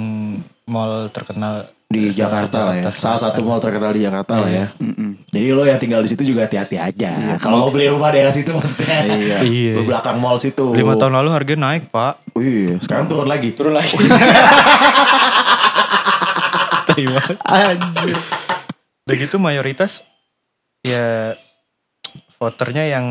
mall 0.66 1.06
terkenal 1.08 1.70
di 1.86 2.10
Jakarta 2.12 2.66
lah 2.66 2.76
ya. 2.76 2.90
Salah 2.90 3.22
satu 3.22 3.46
mall 3.46 3.62
terkenal 3.62 3.94
di 3.94 4.02
Jakarta 4.02 4.34
lah 4.36 4.50
ya. 4.50 4.66
Mm-mm. 4.76 5.30
Jadi 5.30 5.48
lo 5.48 5.64
yang 5.64 5.78
tinggal 5.78 6.02
di 6.02 6.10
situ 6.10 6.26
juga 6.26 6.50
hati-hati 6.50 6.82
aja. 6.82 7.14
Iya. 7.14 7.38
Kalau 7.38 7.58
mau 7.60 7.70
beli 7.70 7.86
rumah 7.88 8.10
daerah 8.10 8.34
situ 8.34 8.50
maksudnya. 8.50 9.06
Iya. 9.06 9.38
iya 9.54 9.74
Di 9.78 9.86
belakang 9.86 10.18
mall 10.18 10.38
situ. 10.38 10.74
lima 10.74 10.98
tahun 10.98 11.14
lalu 11.14 11.30
harganya 11.30 11.70
naik 11.70 11.90
pak 11.90 12.26
Oh 12.34 12.42
iya, 12.42 12.74
sekarang 12.80 13.06
turun 13.06 13.30
lagi. 13.30 13.54
turun 13.54 13.78
lagi 13.78 13.94
terima 16.94 17.20
Anjir. 17.50 18.16
udah 19.04 19.16
gitu 19.18 19.36
mayoritas 19.38 20.00
ya 20.80 21.36
voternya 22.36 22.86
yang 22.88 23.06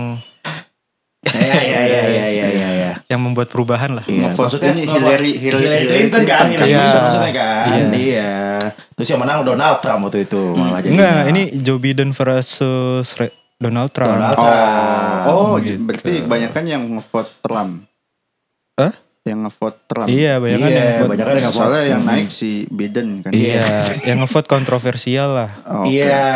Iya 1.23 1.39
iya 1.55 1.81
iya 1.81 2.03
iya 2.03 2.27
iya 2.29 2.47
iya 2.51 2.69
iya. 2.75 2.93
yang 3.07 3.23
membuat 3.23 3.47
perubahan 3.47 3.95
lah. 3.95 4.03
Iya, 4.05 4.27
Ngevote 4.29 4.59
maksudnya 4.59 4.75
Hillary- 4.75 5.39
Hillary, 5.39 5.63
Hillary 5.63 5.87
Clinton 5.87 6.23
kan, 6.25 6.39
Clinton. 6.51 6.67
Hillary 6.67 6.83
Iya. 6.83 6.99
Maksudnya 6.99 7.33
kan. 7.33 7.65
Iya. 7.65 7.87
Iya. 7.95 8.33
Terus 8.93 9.09
yang 9.09 9.21
menang 9.23 9.39
Donald 9.43 9.79
Trump 9.79 10.01
waktu 10.03 10.19
itu 10.27 10.43
malah 10.53 10.83
jadi. 10.83 10.91
Enggak, 10.91 11.21
ini 11.29 11.43
Joe 11.63 11.79
Biden 11.79 12.11
versus 12.11 13.07
Re- 13.15 13.31
Donald 13.55 13.95
Trump. 13.95 14.11
Donald 14.13 14.35
Oh, 14.35 14.43
Trump. 14.43 15.23
oh 15.31 15.53
Gitu. 15.57 15.79
berarti 15.81 16.13
kebanyakan 16.21 16.65
yang 16.67 16.83
ngevote 16.91 17.31
Trump. 17.41 17.73
Hah? 18.75 18.93
Yang 19.23 19.39
ngevote 19.47 19.79
Trump. 19.87 20.09
Iya, 20.09 20.33
banyak 20.37 20.59
kan 20.59 20.67
Iya, 20.67 20.75
yang 20.75 20.87
ngevote. 20.89 21.09
banyak 21.09 21.25
kan 21.25 21.33
yang 21.33 21.47
ngevote. 21.47 21.63
Soalnya 21.63 21.83
yang 21.87 22.03
Hmm. 22.03 22.11
naik 22.11 22.29
si 22.29 22.51
Biden 22.67 23.09
kan. 23.23 23.31
Iya, 23.31 23.65
yang 24.03 24.19
ngevote 24.19 24.49
kontroversial 24.49 25.29
lah. 25.31 25.51
Oh. 25.65 25.85
Iya. 25.87 26.27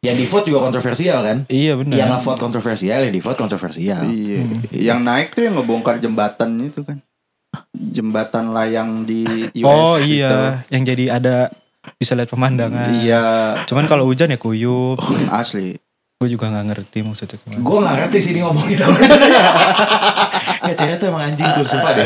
Yang 0.00 0.16
di 0.16 0.26
vote 0.26 0.46
juga 0.46 0.60
kontroversial 0.62 1.18
kan? 1.20 1.38
Iya 1.44 1.76
benar. 1.76 1.92
Yang 1.94 2.08
nge-vote 2.10 2.40
kontroversial, 2.40 2.98
yang 3.04 3.12
di 3.12 3.20
vote 3.20 3.36
kontroversial. 3.36 4.00
Iya. 4.02 4.38
Hmm. 4.40 4.60
Yang 4.70 4.98
naik 5.02 5.28
tuh 5.34 5.42
yang 5.44 5.54
ngebongkar 5.54 5.98
jembatan 5.98 6.50
itu 6.62 6.80
kan. 6.80 7.04
Jembatan 7.70 8.44
layang 8.50 9.04
di 9.04 9.26
US 9.58 9.66
Oh 9.66 9.96
itu. 9.98 10.16
iya, 10.16 10.64
yang 10.68 10.82
jadi 10.84 11.04
ada 11.12 11.50
bisa 11.96 12.14
lihat 12.14 12.28
pemandangan. 12.28 12.92
Iya, 12.94 13.24
Cuman 13.66 13.84
kalau 13.84 14.06
hujan 14.06 14.28
ya 14.28 14.38
kuyup. 14.38 14.96
asli. 15.28 15.76
Gue 16.20 16.36
juga 16.36 16.52
nggak 16.52 16.66
ngerti 16.68 17.00
maksudnya 17.00 17.40
ke 17.40 17.48
mana. 17.48 17.64
Gue 17.64 17.80
gak 17.80 17.96
ngerti 17.96 18.20
sih 18.20 18.36
ini 18.36 18.44
ngomongin 18.44 18.76
apa 18.84 18.92
Ya 20.68 20.76
Cera 20.76 21.00
tuh 21.00 21.08
emang 21.08 21.32
anjing 21.32 21.48
tuh 21.48 21.64
Sumpah 21.64 21.96
deh 21.96 22.04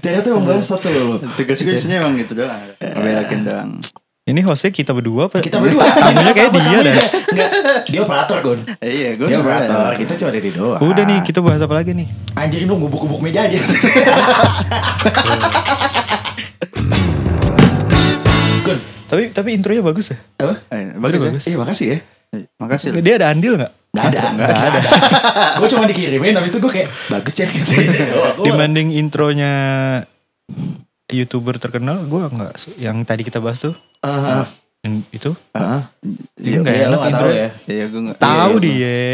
Cera 0.00 0.24
tuh 0.24 0.40
emang 0.40 0.64
tuh 0.64 0.88
lu 0.88 1.20
Tugas 1.36 1.60
gue 1.60 1.76
isinya 1.76 2.00
emang 2.00 2.16
gitu 2.16 2.32
doang. 2.32 2.64
Ngebelakin 2.80 3.44
doang. 3.44 3.84
Ini 4.24 4.40
hostnya 4.48 4.72
kita 4.72 4.96
berdua 4.96 5.28
apa? 5.28 5.44
Kita 5.44 5.60
berdua 5.60 5.84
Tamunya 6.00 6.32
kayak 6.32 6.48
dia 6.48 6.80
dah. 6.80 6.96
Enggak 7.28 7.48
Dia 7.92 8.00
operator 8.00 8.40
Gun 8.40 8.64
iya, 8.80 9.20
gue 9.20 9.28
Dia 9.28 9.44
operator 9.44 10.00
Kita 10.00 10.12
cuma 10.16 10.32
dari 10.32 10.48
doang 10.48 10.80
Udah 10.80 11.04
nih, 11.04 11.20
kita 11.20 11.44
bahas 11.44 11.60
apa 11.60 11.76
lagi 11.76 11.92
nih? 11.92 12.08
Anjir 12.32 12.64
dong 12.64 12.80
gubuk-gubuk 12.88 13.20
meja 13.20 13.44
aja 13.44 13.60
Gun 18.64 18.80
Tapi 19.12 19.28
tapi 19.36 19.48
intronya 19.52 19.84
bagus 19.84 20.08
ya. 20.08 20.16
Apa? 20.40 20.56
Eh, 20.72 20.96
bagus 20.96 21.20
ya. 21.20 21.28
Bagus. 21.36 21.44
Iya 21.44 21.60
makasih 21.60 21.88
ya 21.92 22.00
Makasih. 22.56 22.96
loh. 22.96 23.04
Dia 23.04 23.14
ada 23.20 23.28
andil 23.28 23.60
nggak? 23.60 23.72
Gak 23.92 24.04
ada 24.08 24.20
Nggak 24.32 24.56
ada. 24.56 24.80
Gue 25.60 25.68
cuma 25.68 25.84
dikirimin 25.84 26.32
Habis 26.32 26.48
itu 26.48 26.58
gue 26.58 26.72
kayak 26.72 26.88
Bagus 27.12 27.32
Cera 27.36 27.52
gitu 27.60 27.76
Dibanding 28.40 28.96
intronya 28.96 29.52
youtuber 31.12 31.60
terkenal, 31.60 32.08
gue 32.08 32.20
nggak. 32.24 32.56
Yang 32.80 32.96
tadi 33.04 33.22
kita 33.22 33.36
bahas 33.36 33.60
tuh, 33.60 33.76
Ah, 34.00 34.48
yang 34.80 35.04
itu 35.12 35.36
ah. 35.52 35.92
Iya, 36.40 36.64
nggak 36.64 36.72
Iya 36.72 36.86
lo 36.88 36.96
enak 36.96 36.98
gak 36.98 37.12
tau 37.12 37.20
intro. 37.20 37.28
ya 37.30 37.48
Iya, 37.68 37.84
gue 37.86 38.00
nggak. 38.00 38.18
tahu 38.18 38.52
iya, 38.56 38.64
dia, 38.64 39.04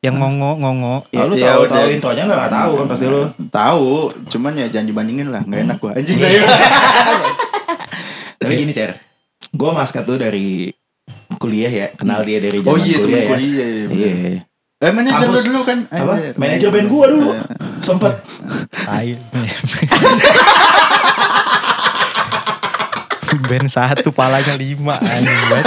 yang 0.00 0.14
ngongo 0.16 0.50
ngongo. 0.58 0.96
Ya 1.12 1.22
lu 1.28 1.34
Iya, 1.36 1.46
tahu 1.46 1.62
tahu 1.68 1.86
intronya 1.92 2.22
gak 2.24 2.50
tahu 2.50 2.70
kan 2.74 2.86
pasti 2.88 3.04
lu 3.06 3.22
Tahu, 3.52 3.92
cuman 4.32 4.52
ya 4.56 4.66
jangan 4.72 4.86
dibandingin 4.88 5.28
lah, 5.28 5.44
nggak 5.44 5.60
enak 5.62 5.76
gua. 5.76 5.92
Anjing 6.00 6.16
Iya. 6.18 6.44
Tapi 8.40 8.52
gini 8.56 8.72
Cer 8.72 8.96
Gue 9.52 9.70
mas 9.70 9.92
tuh 9.92 10.16
dari 10.16 10.72
kuliah 11.42 11.66
ya 11.68 11.86
Kenal 11.92 12.22
dia 12.22 12.38
dari 12.38 12.62
zaman 12.62 12.70
Oh 12.70 12.78
iya, 12.78 12.96
kuliah 13.02 13.18
ya 13.18 13.28
kuliah. 13.28 13.66
Iya. 13.66 13.86
bener. 13.90 13.98
Iya 13.98 14.40
Eh, 14.82 14.90
manajer 14.90 15.30
lu 15.30 15.38
dulu 15.38 15.62
kan? 15.62 15.78
Apa? 15.86 16.34
Manajer 16.34 16.68
band 16.74 16.90
gua 16.90 17.06
dulu. 17.06 17.30
Iya. 17.30 17.42
Sempet 17.82 18.14
Tai. 18.82 19.10
Band 23.42 23.68
satu 23.68 24.12
palanya 24.12 24.52
lima 24.52 25.00
anjing. 25.00 25.64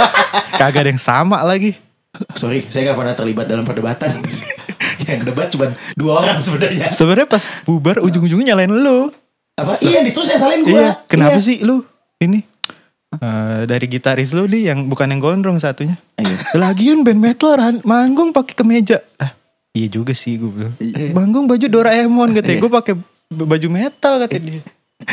Kagak 0.54 0.86
ada 0.86 0.90
yang 0.90 1.02
sama 1.02 1.42
lagi. 1.42 1.74
Sorry 2.32 2.64
saya 2.66 2.88
gak 2.88 2.96
pernah 2.96 3.12
terlibat 3.12 3.44
dalam 3.44 3.60
perdebatan 3.60 4.24
Yang 5.04 5.20
debat 5.28 5.52
cuma 5.52 5.76
dua 5.92 6.24
orang 6.24 6.40
sebenarnya 6.40 6.96
Sebenarnya 6.96 7.28
pas 7.28 7.44
bubar 7.68 8.00
ujung-ujungnya 8.00 8.56
nyalain 8.56 8.72
lu. 8.72 9.12
Apa? 9.52 9.76
Iya 9.84 10.00
di 10.00 10.08
situ 10.08 10.24
saya 10.24 10.40
salin 10.40 10.64
gue 10.64 10.72
Iya, 10.72 10.96
kenapa 11.04 11.44
sih 11.44 11.60
lu 11.60 11.84
ini 12.16 12.40
eh, 13.18 13.60
dari 13.64 13.86
gitaris 13.86 14.30
lu 14.30 14.44
nih 14.44 14.62
yang 14.66 14.84
bukan 14.84 15.08
yang 15.08 15.18
gondrong 15.18 15.56
satunya. 15.56 15.96
Iya. 16.14 16.36
Lagian 16.54 17.00
band 17.00 17.18
metal 17.18 17.52
ran- 17.52 17.82
manggung 17.82 18.30
pakai 18.30 18.54
kemeja. 18.54 19.00
Ah, 19.16 19.32
iya 19.70 19.86
juga 19.86 20.12
sih 20.12 20.34
gue 20.34 20.48
bilang. 20.48 20.74
Iya. 20.76 21.10
Manggung 21.10 21.44
baju 21.44 21.62
Doraemon 21.62 22.32
katanya. 22.32 22.52
Iya. 22.52 22.62
Gue 22.62 22.72
pakai 22.72 22.94
baju 23.28 23.68
metal 23.68 24.14
katanya 24.18 24.42
dia. 24.50 24.62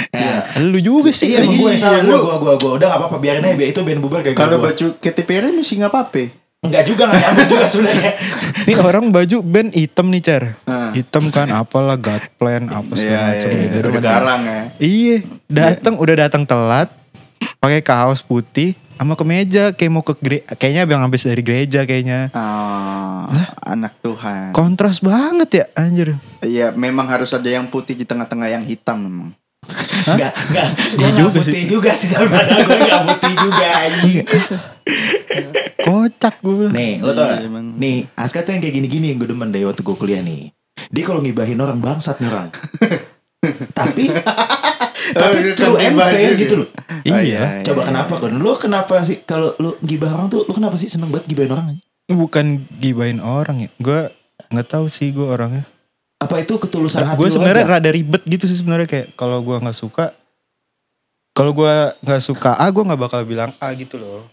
Iya 0.10 0.63
Lu 0.63 0.80
juga 0.80 1.12
sih. 1.12 1.28
Iya 1.30 1.43
gue 1.43 1.60
yang 1.67 1.75
salah 1.75 1.99
Iya, 1.99 2.06
Gue 2.06 2.15
lu- 2.15 2.23
gue 2.23 2.36
gue 2.39 2.54
gue 2.58 2.71
Udah 2.73 2.88
gak 2.88 2.99
apa-apa 2.99 3.17
Biarin 3.19 3.43
aja 3.43 3.65
Itu 3.67 3.84
band 3.84 3.99
bubar 3.99 4.23
kayak 4.23 4.32
Kalau 4.34 4.56
baju 4.58 4.95
Katy 4.95 5.23
Perry 5.23 5.51
mesti 5.51 5.75
nggak 5.75 5.91
apa-apa. 5.91 6.23
Enggak 6.63 6.84
juga 6.88 7.04
Gak 7.06 7.19
nyambung 7.19 7.49
juga 7.49 7.65
sebenarnya 7.67 8.12
Nih 8.63 8.78
orang 8.80 9.06
baju 9.12 9.38
band 9.43 9.69
hitam 9.73 10.08
nih 10.08 10.23
cer. 10.23 10.43
Nah. 10.63 10.95
Hitam 10.95 11.28
kan 11.28 11.51
apalah 11.51 11.99
God 11.99 12.23
Plan 12.34 12.63
apa 12.65 12.88
Iya, 12.89 12.95
segala 12.95 13.12
iya, 13.19 13.28
macam. 13.28 13.49
iya. 13.49 13.60
gitu. 13.60 13.75
Udah 13.84 14.01
garang 14.01 14.41
ya. 14.41 14.62
Iya, 14.80 15.15
datang 15.45 15.93
udah 15.97 16.15
datang 16.17 16.43
telat, 16.45 16.89
pakai 17.63 17.80
kaos 17.80 18.19
putih 18.19 18.76
sama 18.93 19.15
kemeja 19.15 19.71
kayak 19.71 19.88
mau 19.89 20.04
ke 20.04 20.13
gere- 20.19 20.43
kayaknya 20.54 20.84
abang 20.84 20.99
habis 20.99 21.23
dari 21.23 21.39
gereja 21.39 21.84
kayaknya. 21.84 22.28
Oh, 22.30 23.23
anak 23.63 23.95
Tuhan. 23.99 24.52
Kontras 24.52 24.99
banget 24.99 25.49
ya 25.54 25.65
anjir. 25.73 26.19
Iya, 26.39 26.71
memang 26.71 27.08
harus 27.08 27.32
ada 27.32 27.47
yang 27.47 27.67
putih 27.67 27.95
di 27.95 28.04
tengah-tengah 28.04 28.47
yang 28.49 28.63
hitam 28.63 28.99
memang. 28.99 29.30
Enggak 30.04 30.36
Enggak 30.52 30.67
Gue 30.76 30.99
gak 30.99 31.13
juga 31.15 31.30
putih 31.39 31.63
juga 31.71 31.91
sih 31.95 32.12
Tapi 32.12 32.28
padahal 32.28 32.67
gue 32.67 32.78
gak 32.84 33.04
putih 33.08 33.34
juga 33.39 33.67
anjing. 33.80 34.15
Kocak 35.80 36.36
gue. 36.38 36.54
bilang. 36.54 36.73
Nih 36.76 36.91
lo 36.99 37.12
tau 37.12 37.23
gak? 37.26 37.39
Iya. 37.39 37.60
Nih 37.80 37.97
Aska 38.12 38.43
tuh 38.43 38.52
yang 38.52 38.60
kayak 38.60 38.76
gini-gini 38.76 39.06
Yang 39.08 39.23
gue 39.23 39.30
demen 39.32 39.49
dari 39.49 39.63
waktu 39.63 39.80
gue 39.80 39.95
kuliah 39.95 40.19
nih 40.19 40.52
Dia 40.91 41.04
kalau 41.08 41.23
ngibahin 41.23 41.56
orang 41.58 41.80
bangsat 41.80 42.19
nih 42.19 42.28
orang 42.28 42.52
Tapi 43.79 44.03
Tapi 45.13 45.36
Oh, 45.36 45.53
true 45.53 45.75
kan 45.75 45.84
and 45.84 45.95
fair 45.99 46.32
juga. 46.32 46.39
gitu 46.39 46.53
loh 46.63 46.69
Iya, 47.03 47.60
Coba 47.62 47.82
kenapa 47.86 48.13
kan 48.17 48.32
Lu 48.34 48.51
kenapa 48.56 49.03
sih 49.03 49.19
Kalau 49.21 49.51
lu 49.60 49.75
gibah 49.84 50.15
orang 50.15 50.27
tuh 50.27 50.43
Lu 50.43 50.51
kenapa 50.51 50.79
sih 50.79 50.88
seneng 50.88 51.12
banget 51.12 51.27
gibahin 51.27 51.51
orang 51.51 51.67
bukan 52.03 52.45
gibain 52.77 53.17
orang 53.17 53.63
ya. 53.63 53.69
Gue 53.79 54.12
nggak 54.51 54.67
tahu 54.69 54.86
sih 54.91 55.10
gue 55.10 55.23
orangnya. 55.23 55.63
Apa 56.19 56.39
itu 56.39 56.56
ketulusan 56.56 57.03
hati 57.03 57.15
gue 57.15 57.29
sebenarnya 57.32 57.65
rada 57.65 57.89
ribet 57.89 58.21
gitu 58.23 58.43
sih 58.43 58.60
sebenarnya 58.60 58.86
kayak 58.86 59.08
kalau 59.15 59.39
gue 59.39 59.56
nggak 59.56 59.73
suka, 59.73 60.12
kalau 61.32 61.51
gue 61.51 61.73
nggak 61.99 62.21
suka 62.21 62.53
A, 62.53 62.69
gue 62.69 62.84
nggak 62.84 63.01
bakal 63.01 63.23
bilang 63.23 63.56
A 63.58 63.71
gitu 63.73 63.97
loh. 63.97 64.27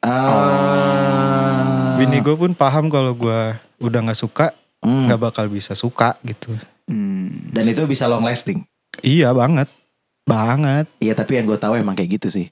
Ah. 0.00 1.94
Bini 1.94 2.18
gue 2.18 2.34
pun 2.34 2.50
paham 2.52 2.86
kalau 2.86 3.12
gue 3.12 3.40
udah 3.78 4.00
nggak 4.02 4.18
suka, 4.18 4.54
Hmm. 4.82 5.06
nggak 5.06 5.20
bakal 5.20 5.46
bisa 5.46 5.74
suka 5.74 6.14
gitu. 6.22 6.54
Hmm. 6.84 7.48
Dan 7.48 7.64
itu 7.66 7.82
bisa 7.84 8.06
long 8.06 8.22
lasting 8.22 8.66
Iya 9.00 9.32
banget, 9.32 9.70
banget. 10.22 10.84
Iya 10.98 11.14
tapi 11.14 11.36
yang 11.36 11.46
gue 11.46 11.56
tahu 11.56 11.74
emang 11.74 11.94
kayak 11.94 12.20
gitu 12.20 12.28
sih 12.28 12.46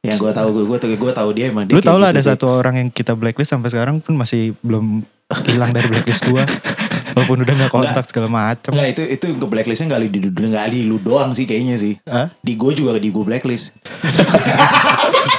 Yang 0.00 0.18
gue 0.20 0.32
tahu 0.34 0.48
gue 0.52 0.64
gue 0.66 0.78
tahu 0.78 0.90
gue 0.92 1.12
tahu 1.12 1.28
dia 1.32 1.48
emang 1.48 1.64
dia 1.64 1.74
Lu 1.74 1.80
tau 1.80 1.96
lah 1.96 2.10
gitu 2.10 2.14
ada 2.14 2.20
sih. 2.20 2.28
satu 2.34 2.46
orang 2.50 2.74
yang 2.76 2.88
kita 2.90 3.12
blacklist 3.12 3.50
sampai 3.50 3.70
sekarang 3.70 3.98
pun 3.98 4.14
masih 4.14 4.52
belum 4.60 5.06
hilang 5.42 5.74
dari 5.74 5.86
blacklist 5.86 6.22
gua. 6.26 6.46
Walaupun 7.16 7.42
udah 7.42 7.54
gak 7.56 7.72
kontak 7.72 8.04
segala 8.06 8.28
macem. 8.28 8.70
Enggak 8.76 8.92
itu 8.92 9.02
itu 9.08 9.26
ke 9.40 9.46
blacklistnya 9.48 9.86
nggak 9.88 10.00
di 10.06 10.18
nggak 10.28 10.66
di 10.68 10.80
lu 10.84 11.00
doang 11.00 11.32
sih 11.32 11.48
kayaknya 11.48 11.80
sih 11.80 11.96
Hah? 12.04 12.28
di 12.38 12.52
gue 12.54 12.72
juga 12.76 13.00
di 13.00 13.08
gue 13.08 13.24
blacklist 13.24 13.72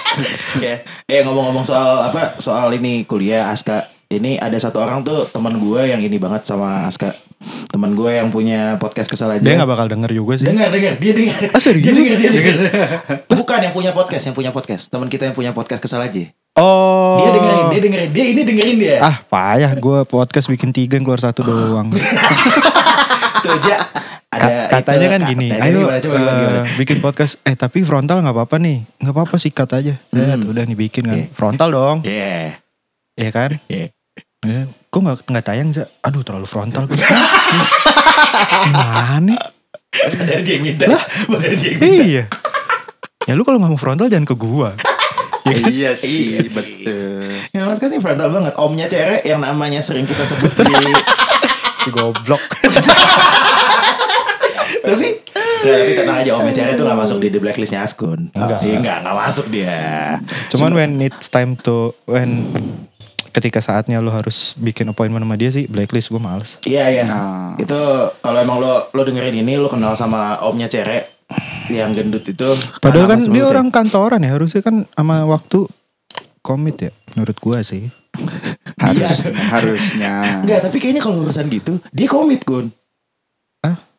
ya 0.64 0.82
eh 1.08 1.22
ngomong-ngomong 1.24 1.66
soal 1.66 2.08
apa 2.08 2.38
soal 2.42 2.74
ini 2.76 3.04
kuliah 3.04 3.52
Aska. 3.52 3.94
Ini 4.08 4.40
ada 4.40 4.56
satu 4.56 4.80
orang 4.80 5.04
tuh 5.04 5.28
teman 5.36 5.60
gue 5.60 5.92
yang 5.92 6.00
ini 6.00 6.16
banget 6.16 6.48
sama 6.48 6.88
Aska. 6.88 7.12
Teman 7.68 7.92
gue 7.92 8.08
yang 8.08 8.32
punya 8.32 8.80
podcast 8.80 9.12
kesal 9.12 9.36
aja. 9.36 9.44
Dia 9.44 9.60
gak 9.60 9.68
bakal 9.68 9.92
denger 9.92 10.16
juga 10.16 10.40
sih. 10.40 10.48
dengar 10.48 10.72
dengar. 10.72 10.96
Dia 10.96 11.12
dengar. 11.12 11.40
Ah, 11.52 11.60
serius? 11.60 11.84
dia 11.84 11.92
dengar 11.92 12.16
dia 12.16 12.32
dengar. 12.32 12.56
Bukan 13.28 13.60
yang 13.68 13.74
punya 13.76 13.92
podcast 13.92 14.24
yang 14.32 14.36
punya 14.36 14.56
podcast. 14.56 14.88
Teman 14.88 15.12
kita 15.12 15.28
yang 15.28 15.36
punya 15.36 15.52
podcast 15.52 15.84
kesal 15.84 16.00
aja. 16.00 16.24
Oh. 16.56 17.20
dia 17.20 17.30
dengerin 17.36 17.66
dia 17.68 17.82
dengerin. 17.84 18.10
Dia 18.16 18.26
ini 18.32 18.42
dengerin 18.48 18.78
dia. 18.80 18.96
Ah 19.04 19.16
payah. 19.28 19.76
Gue 19.76 20.08
podcast 20.08 20.48
bikin 20.48 20.72
tiga 20.72 20.96
yang 20.96 21.04
keluar 21.04 21.20
satu 21.20 21.44
doang. 21.44 21.92
tuh 23.44 23.52
aja 23.54 23.76
ada 24.38 24.48
Ka- 24.68 24.70
katanya 24.78 25.02
itu, 25.02 25.14
kan 25.14 25.22
gini, 25.26 25.48
katanya 25.48 25.66
ayo 25.66 25.80
gimana, 25.80 25.98
coba 25.98 26.14
gimana, 26.14 26.30
eh, 26.30 26.40
gimana? 26.40 26.62
bikin 26.78 26.98
podcast. 27.00 27.34
Eh 27.42 27.54
tapi 27.54 27.78
frontal 27.82 28.18
nggak 28.20 28.34
apa-apa 28.34 28.56
nih, 28.58 28.78
nggak 28.98 29.14
apa-apa 29.14 29.36
sih 29.36 29.50
cut 29.50 29.72
aja. 29.72 29.98
Hmm. 30.10 30.42
udah 30.44 30.64
nih 30.64 30.78
bikin 30.78 31.04
kan, 31.04 31.18
Iya. 31.18 31.28
frontal 31.32 31.70
dong, 31.70 31.98
yeah 32.02 32.58
ya 33.14 33.30
kan? 33.30 33.58
Iya. 33.66 33.90
Ya, 34.40 34.60
kok 34.88 35.00
nggak 35.00 35.26
nggak 35.26 35.42
tayang 35.44 35.70
za? 35.72 35.90
Aduh 36.00 36.22
terlalu 36.22 36.46
frontal. 36.46 36.86
gue. 36.86 36.94
Gimana? 38.64 39.34
Padahal 39.90 40.42
dia 40.46 40.54
yang 40.54 40.64
minta 40.64 40.86
Padahal 41.26 41.56
dia 41.58 41.68
yang 41.68 41.80
minta 41.82 42.04
Iya. 42.06 42.24
Ya 43.26 43.34
lu 43.34 43.42
kalau 43.42 43.58
nggak 43.58 43.72
mau 43.74 43.82
frontal 43.82 44.08
jangan 44.08 44.24
ke 44.24 44.36
gua. 44.36 44.78
Iya 45.48 45.96
sih, 45.96 46.38
Iya 46.38 46.40
sih. 46.44 46.54
betul. 46.54 47.26
Ya 47.50 47.66
mas 47.66 47.80
kan 47.80 47.90
ini 47.90 47.98
frontal 47.98 48.30
banget 48.30 48.54
Omnya 48.54 48.86
cere 48.86 49.24
yang 49.24 49.42
namanya 49.42 49.82
sering 49.82 50.06
kita 50.06 50.22
sebut 50.22 50.54
di 50.54 50.76
Si 51.82 51.90
goblok. 51.90 52.40
Tapi 54.88 55.08
ya, 55.68 55.74
tapi 55.84 55.94
tenang 56.00 56.18
aja 56.24 56.32
Omnya 56.40 56.54
cere 56.56 56.72
tuh 56.80 56.86
gak 56.88 57.00
masuk 57.00 57.18
di 57.20 57.28
the 57.28 57.40
blacklistnya 57.44 57.84
Askun 57.84 58.32
Enggak. 58.32 58.64
Iya 58.64 58.76
enggak, 58.80 58.98
gak 59.04 59.18
masuk 59.18 59.46
dia 59.52 59.78
Cuman 60.56 60.72
when 60.72 60.92
it's 61.04 61.28
time 61.28 61.60
to 61.68 61.92
when 62.08 62.48
ketika 63.38 63.62
saatnya 63.62 64.02
lo 64.02 64.10
harus 64.10 64.58
bikin 64.58 64.90
appointment 64.90 65.22
sama 65.22 65.38
dia 65.38 65.54
sih 65.54 65.70
blacklist 65.70 66.10
gue 66.10 66.18
males. 66.18 66.58
Iya 66.66 66.90
iya. 66.90 67.04
Nah, 67.06 67.54
Itu 67.62 67.78
kalau 68.18 68.38
emang 68.42 68.58
lo 68.58 68.90
lo 68.90 69.02
dengerin 69.06 69.46
ini 69.46 69.62
lo 69.62 69.70
kenal 69.70 69.94
sama 69.94 70.42
omnya 70.42 70.66
cere 70.66 71.22
yang 71.70 71.94
gendut 71.94 72.26
itu. 72.26 72.58
Padahal 72.82 73.06
kan 73.06 73.22
dia 73.22 73.30
sebelumnya? 73.30 73.52
orang 73.54 73.68
kantoran 73.70 74.26
ya 74.26 74.32
harusnya 74.34 74.62
kan 74.66 74.90
sama 74.90 75.28
waktu 75.30 75.70
komit 76.42 76.82
ya 76.82 76.92
menurut 77.14 77.38
gua 77.38 77.62
sih. 77.62 77.94
harusnya, 78.82 79.30
harusnya. 79.54 80.14
Enggak, 80.42 80.66
tapi 80.66 80.82
kayaknya 80.82 81.06
kalau 81.06 81.22
urusan 81.22 81.46
gitu 81.54 81.78
dia 81.94 82.10
komit 82.10 82.42
Gun. 82.42 82.74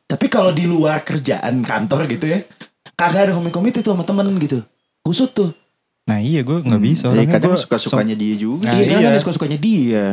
Tapi 0.08 0.26
kalau 0.26 0.50
di 0.50 0.64
luar 0.64 1.04
kerjaan 1.04 1.60
kantor 1.60 2.08
gitu 2.08 2.24
ya, 2.26 2.40
kagak 2.96 3.28
ada 3.28 3.32
komit-komit 3.36 3.76
itu 3.76 3.86
sama 3.86 4.02
temen 4.02 4.24
gitu. 4.40 4.64
Kusut 5.04 5.30
tuh. 5.30 5.52
Nah 6.08 6.16
iya 6.16 6.40
gue 6.40 6.64
nggak 6.64 6.74
Hmm, 6.74 6.88
bisa. 6.88 7.04
ya, 7.06 7.12
orangnya 7.12 7.36
kadang 7.36 7.52
suka-sukanya 7.54 8.16
dia 8.16 8.34
juga. 8.34 8.64
Nah, 8.64 8.74
iya, 8.74 8.82
iya. 8.82 8.96
kan 8.98 9.12
dia 9.12 9.20
suka-sukanya 9.20 9.58
dia. 9.60 10.04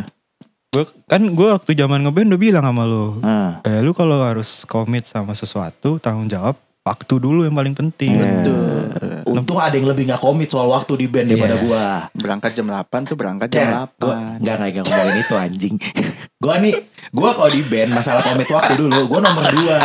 Gua, 0.70 0.84
kan 1.08 1.22
gue 1.24 1.48
waktu 1.50 1.72
zaman 1.72 2.04
ngeband 2.04 2.28
udah 2.28 2.42
bilang 2.42 2.66
sama 2.68 2.84
lo. 2.84 3.24
Nah, 3.24 3.64
Eh 3.64 3.80
lu 3.80 3.96
kalau 3.96 4.20
harus 4.20 4.68
komit 4.68 5.08
sama 5.08 5.32
sesuatu 5.32 5.96
tanggung 5.98 6.28
jawab 6.28 6.60
waktu 6.84 7.16
dulu 7.16 7.48
yang 7.48 7.56
paling 7.56 7.72
penting. 7.72 8.12
Betul. 8.12 8.85
Untung 9.26 9.58
ada 9.58 9.72
yang 9.72 9.86
lebih 9.86 10.08
gak 10.08 10.20
komit 10.20 10.48
soal 10.48 10.68
waktu 10.68 10.96
di 10.96 11.06
band 11.06 11.28
daripada 11.28 11.56
Iya. 11.56 11.62
gua. 11.62 11.86
Berangkat 12.12 12.52
jam 12.54 12.66
8 12.66 12.80
tuh 13.04 13.16
berangkat 13.16 13.48
jam 13.50 13.68
gua 13.98 14.16
8. 14.16 14.40
enggak 14.40 14.56
enggak 14.56 14.70
enggak 14.72 14.84
ngomongin 14.86 15.18
itu 15.20 15.34
anjing. 15.36 15.76
gua 16.44 16.54
nih, 16.58 16.74
gua 17.10 17.30
kalau 17.32 17.50
di 17.50 17.62
band 17.62 17.90
masalah 17.92 18.22
komit 18.22 18.48
waktu 18.48 18.74
dulu, 18.76 19.00
gua 19.06 19.20
nomor 19.22 19.44
2. 19.48 19.76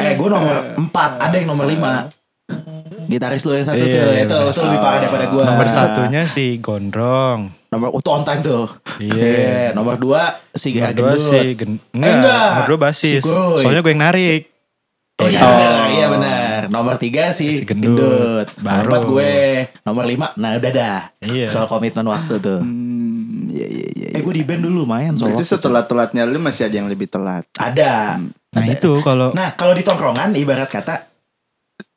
Eh, 0.00 0.12
gua 0.14 0.28
nomor 0.30 0.54
4, 0.74 1.10
ada 1.18 1.34
yang 1.34 1.48
nomor 1.48 1.64
5. 1.64 2.08
Gitaris 3.06 3.42
lu 3.42 3.52
yang 3.52 3.62
satu 3.64 3.78
Iya, 3.78 3.86
tuh, 3.86 4.02
iya, 4.08 4.22
itu, 4.22 4.34
benar. 4.34 4.50
itu 4.50 4.60
lebih 4.64 4.80
parah 4.80 4.98
daripada 5.00 5.24
gua. 5.28 5.42
Nomor 5.44 5.66
satunya 5.68 6.22
si 6.24 6.46
Gondrong. 6.58 7.40
nomor 7.68 7.88
itu 7.92 8.08
on 8.08 8.22
time 8.24 8.40
tuh. 8.40 8.66
Iya. 8.96 9.14
Iya, 9.30 9.66
nomor 9.72 9.94
2 9.94 10.10
si 10.52 10.68
Nomor 10.72 10.90
gendut. 10.90 10.98
dua 10.98 11.14
si 11.30 11.38
gen 11.54 11.70
enggak, 11.92 12.14
enggak. 12.16 12.46
nomor 12.48 12.66
dua 12.68 12.80
basis. 12.80 13.20
Si. 13.20 13.30
Soalnya 13.60 13.80
gue 13.80 13.92
yang 13.92 14.02
narik. 14.02 14.42
Oh 15.16 15.28
iya, 15.28 15.38
Oh. 15.38 15.52
benar, 15.52 15.86
iya 15.88 16.06
benar. 16.08 16.39
Nomor 16.66 16.94
3 16.94 17.30
si, 17.30 17.56
Si 17.56 17.64
gendut. 17.64 17.96
gendut. 17.96 18.46
Nomor 18.58 18.84
Baru. 18.84 19.00
4 19.00 19.10
gue. 19.10 19.32
Nomor 19.80 20.04
5, 20.04 20.36
nah 20.36 20.50
udah 20.54 20.70
dah. 20.70 21.00
Iya. 21.18 21.48
Soal 21.48 21.64
komitmen 21.64 22.04
waktu 22.04 22.36
tuh. 22.36 22.60
Hmm, 22.60 23.48
iya 23.48 23.64
iya 23.64 23.86
iya. 23.88 24.06
Eh 24.10 24.20
gue 24.20 24.34
di 24.34 24.42
band 24.42 24.60
dulu 24.60 24.82
lumayan 24.82 25.14
soal 25.14 25.30
Berarti 25.30 25.40
waktu 25.40 25.46
tuh. 25.46 25.56
setelah-telatnya 25.56 26.22
lu 26.24 26.36
masih 26.36 26.66
ada 26.66 26.76
yang 26.76 26.86
lebih 26.86 27.06
telat. 27.06 27.46
Ada. 27.54 28.18
Nah 28.50 28.64
itu 28.66 28.90
kalau 29.00 29.30
Nah 29.30 29.54
kalau 29.54 29.70
di 29.70 29.80
tongkrongan 29.80 30.34
ibarat 30.34 30.66
kata 30.66 31.06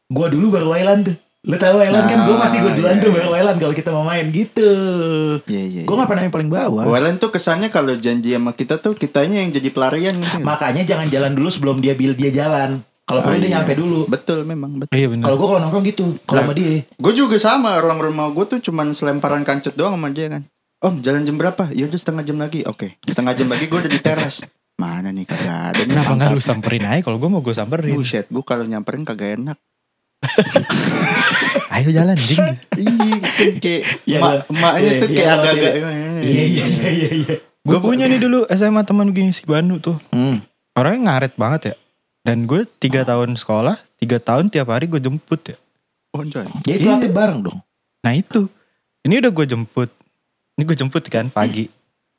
Gue 0.06 0.30
dulu 0.30 0.54
baru 0.54 0.70
Wailan 0.70 1.02
tuh 1.02 1.18
Lu 1.44 1.58
tahu 1.58 1.76
Wailan 1.76 2.06
kan 2.06 2.20
gue 2.24 2.32
Ah, 2.32 2.40
pasti 2.40 2.58
gue 2.58 2.72
duluan 2.72 2.94
iya, 2.94 3.02
tuh 3.02 3.10
iya. 3.10 3.18
baru 3.18 3.30
Wailan 3.34 3.56
kalau 3.58 3.74
kita 3.74 3.90
mau 3.90 4.06
main 4.06 4.30
gitu 4.30 4.70
Iya 5.44 5.64
iya. 5.66 5.82
Gue 5.82 5.96
gak 5.98 6.06
pernah 6.06 6.24
yang 6.24 6.32
paling 6.32 6.48
bawah 6.48 6.86
Walen 6.86 7.18
tuh 7.18 7.28
kesannya 7.28 7.68
kalau 7.68 7.98
janji 7.98 8.32
sama 8.32 8.54
kita 8.54 8.78
tuh 8.78 8.94
kitanya 8.94 9.42
yang 9.42 9.50
jadi 9.50 9.66
pelarian 9.68 10.14
gitu. 10.16 10.46
Makanya 10.46 10.86
jangan 10.86 11.10
jalan 11.10 11.34
dulu 11.34 11.50
sebelum 11.50 11.78
dia 11.80 11.94
bil 11.94 12.14
dia 12.14 12.30
jalan 12.30 12.86
Kalau 13.04 13.20
Oh, 13.20 13.26
perlu 13.26 13.38
dia 13.38 13.46
iya. 13.46 13.56
nyampe 13.58 13.74
dulu 13.74 14.00
Betul 14.08 14.40
memang 14.44 14.72
betul. 14.78 14.92
iya 14.92 15.08
benar. 15.08 15.26
Kalau 15.26 15.36
gue 15.36 15.48
kalau 15.48 15.62
nongkrong 15.62 15.86
gitu 15.86 16.06
Kalau 16.24 16.38
Nah. 16.38 16.46
sama 16.46 16.54
dia 16.54 16.74
Gue 16.94 17.14
juga 17.14 17.36
sama 17.36 17.70
orang 17.76 18.00
rumah 18.00 18.28
gue 18.30 18.46
tuh 18.48 18.60
cuman 18.62 18.92
selemparan 18.92 19.42
kancut 19.42 19.74
doang 19.74 19.94
sama 19.94 20.08
dia 20.08 20.28
kan. 20.30 20.48
Om 20.80 21.00
jalan 21.00 21.22
jam 21.22 21.36
berapa? 21.36 21.68
Ya 21.70 21.84
udah 21.84 21.96
setengah 21.96 22.24
jam 22.24 22.38
lagi. 22.38 22.64
Oke 22.64 22.96
setengah 23.02 23.34
jam 23.34 23.48
lagi 23.48 23.66
gue 23.66 23.76
udah 23.78 23.90
di 23.90 24.00
teras. 24.00 24.44
Mana 24.82 25.10
nih 25.10 25.24
kagak 25.24 25.46
ada 25.70 25.82
nih. 25.82 25.92
Kenapa 25.92 26.12
nggak 26.14 26.32
lu 26.32 26.42
samperin 26.42 26.84
aja? 26.84 27.02
Kalau 27.02 27.18
gue 27.18 27.30
mau 27.30 27.40
gue 27.40 27.54
samperin. 27.54 27.94
Buset, 27.94 28.26
gue 28.26 28.42
kalau 28.42 28.64
nyamperin 28.64 29.04
kagak 29.04 29.38
enak. 29.38 29.58
Ayo 31.70 31.90
jalan, 31.92 32.16
ding. 32.16 32.40
Iya, 32.74 32.94
kan 33.20 33.52
kayak 33.60 33.82
Iya, 34.06 34.18
iya. 34.20 34.42
emaknya 34.46 34.80
Iya, 34.80 34.92
tuh 34.96 35.08
iya, 35.08 35.14
kayak 35.14 35.20
iya, 35.20 35.36
agak-agak. 35.36 35.74
Iya 35.74 35.90
iya 36.24 36.66
iya 36.66 36.90
iya 36.90 37.10
iya 37.14 37.36
Gue 37.60 37.78
punya 37.80 38.06
nih 38.06 38.18
dulu 38.18 38.44
SMA 38.50 38.82
teman 38.84 39.12
gini 39.12 39.30
si 39.30 39.44
Banu 39.44 39.78
tuh. 39.78 39.98
hmm. 40.10 40.42
Orangnya 40.74 41.00
ngaret 41.06 41.34
banget 41.36 41.62
ya. 41.64 41.76
Dan 42.24 42.48
gue 42.48 42.64
tiga 42.78 43.04
tahun 43.04 43.36
sekolah, 43.36 44.00
tiga 44.00 44.18
tahun 44.18 44.48
tiap 44.48 44.72
hari 44.72 44.88
gue 44.88 44.98
jemput 44.98 45.44
ya. 45.44 45.58
Oh, 46.16 46.24
coy. 46.24 46.48
Ya 46.64 46.76
itu 46.78 46.88
Iya. 46.88 46.96
latih 46.96 47.12
bareng 47.12 47.40
dong 47.42 47.60
Nah 48.00 48.14
itu, 48.14 48.48
ini 49.02 49.18
udah 49.18 49.28
gue 49.30 49.46
jemput. 49.46 49.90
Ini 50.54 50.64
gue 50.64 50.78
jemput 50.78 51.04
kan 51.06 51.28
pagi. 51.28 51.68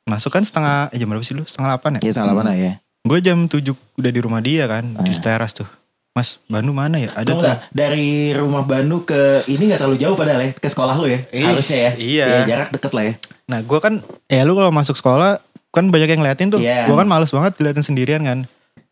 Masuk 0.03 0.29
kan 0.29 0.41
setengah, 0.41 0.89
eh, 0.89 0.97
jam 0.97 1.07
berapa 1.07 1.21
sih 1.21 1.33
lu? 1.33 1.41
Setengah 1.43 1.73
delapan 1.73 1.97
ya? 1.97 2.01
Ya 2.03 2.13
salah 2.13 2.33
mana 2.33 2.53
ya 2.53 2.77
Gue 3.01 3.17
jam 3.19 3.45
tujuh 3.45 3.73
udah 3.95 4.11
di 4.11 4.19
rumah 4.19 4.41
dia 4.41 4.65
kan, 4.65 4.93
di 4.95 5.11
Ah. 5.11 5.17
teras 5.19 5.53
tuh. 5.53 5.65
Mas, 6.11 6.37
Banu 6.45 6.71
mana 6.71 6.95
ya? 6.95 7.11
Ada 7.11 7.27
Tunggu 7.27 7.43
tuh. 7.43 7.57
dari 7.71 8.09
rumah 8.31 8.63
Bandung 8.63 9.03
ke 9.03 9.43
ini 9.45 9.67
gak 9.67 9.77
terlalu 9.79 9.97
jauh 9.99 10.15
padahal 10.15 10.41
ya 10.41 10.51
ke 10.53 10.63
sekolah 10.65 10.95
lu 10.95 11.05
ya 11.07 11.19
Ih, 11.29 11.43
harusnya 11.45 11.77
ya 11.77 11.91
iya. 11.97 12.25
Ya, 12.25 12.39
jarak 12.47 12.69
deket 12.71 12.91
lah 12.91 13.03
ya 13.03 13.13
Nah 13.45 13.59
gue 13.59 13.79
kan, 13.79 13.93
ya 14.25 14.41
lu 14.41 14.53
kalau 14.53 14.71
masuk 14.71 14.95
sekolah 14.95 15.43
kan 15.69 15.85
banyak 15.87 16.07
yang 16.07 16.23
ngeliatin 16.23 16.49
tuh. 16.49 16.57
Iya. 16.57 16.85
Gue 16.85 16.95
kan 16.95 17.05
males 17.05 17.29
banget 17.29 17.55
ngeliatin 17.55 17.83
sendirian 17.83 18.21
kan. 18.21 18.39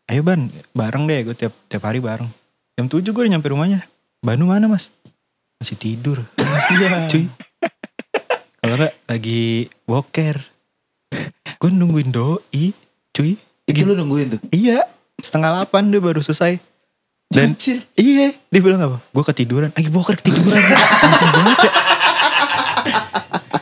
Ayo 0.04 0.20
ban, 0.20 0.52
bareng 0.76 1.08
deh 1.08 1.24
gue 1.24 1.32
tiap 1.32 1.56
tiap 1.72 1.88
hari 1.88 1.96
bareng. 1.96 2.28
Jam 2.76 2.92
7 2.92 3.00
gue 3.08 3.22
udah 3.24 3.32
nyampe 3.32 3.48
rumahnya. 3.48 3.88
Banu 4.20 4.52
mana 4.52 4.68
mas? 4.68 4.92
Masih 5.60 5.80
tidur. 5.80 6.20
Iya 6.74 7.08
Cuy. 7.08 7.28
Kalau 8.60 8.74
enggak 8.80 8.94
lagi 9.08 9.68
boker. 9.88 10.36
Gue 11.56 11.70
nungguin 11.72 12.12
doi. 12.12 12.72
Cuy. 13.16 13.36
Itu 13.64 13.84
lu 13.88 13.96
nungguin 13.96 14.36
tuh 14.36 14.40
Iya. 14.52 14.84
Setengah 15.20 15.56
delapan 15.56 15.88
dia 15.88 16.00
baru 16.04 16.20
selesai. 16.20 16.60
Dan 17.32 17.56
iya 17.96 18.36
dia 18.36 18.60
bilang 18.60 18.80
apa? 18.84 18.98
Gue 19.08 19.24
ketiduran. 19.24 19.72
Lagi 19.72 19.88
boker 19.88 20.20
ketiduran. 20.20 20.52
Langsung 21.04 21.30
banget 21.32 21.58
ya. 21.64 21.70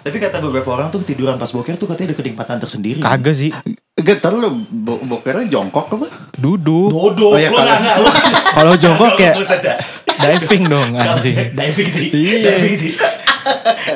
Tapi 0.03 0.17
kata 0.19 0.37
beberapa 0.39 0.67
orang 0.73 0.91
tuh 0.91 1.01
ketiduran 1.01 1.39
pas 1.39 1.47
boker 1.47 1.75
tuh 1.75 1.87
katanya 1.87 2.11
ada 2.11 2.17
kenikmatan 2.19 2.57
tersendiri. 2.59 2.99
Kagak 2.99 3.35
sih. 3.35 3.51
Gak 3.95 4.19
tau 4.19 4.35
lu 4.35 4.49
bo 4.67 4.99
bokernya 4.99 5.47
jongkok 5.49 5.87
apa? 5.89 6.07
Duduk. 6.35 6.91
Bodoh, 6.91 7.35
Oh, 7.35 7.39
iya, 7.39 7.49
lu 7.49 7.57
kalau-. 7.57 8.17
Kalau 8.53 8.75
jongkok 8.75 9.15
kayak 9.15 9.35
diving 10.19 10.65
dong 10.67 10.91
Kalau 10.93 11.17
anjing. 11.17 11.37
diving 11.53 11.89
sih, 11.89 12.07
Iya. 12.11 12.37
diving 12.53 12.77
sih. 12.77 12.93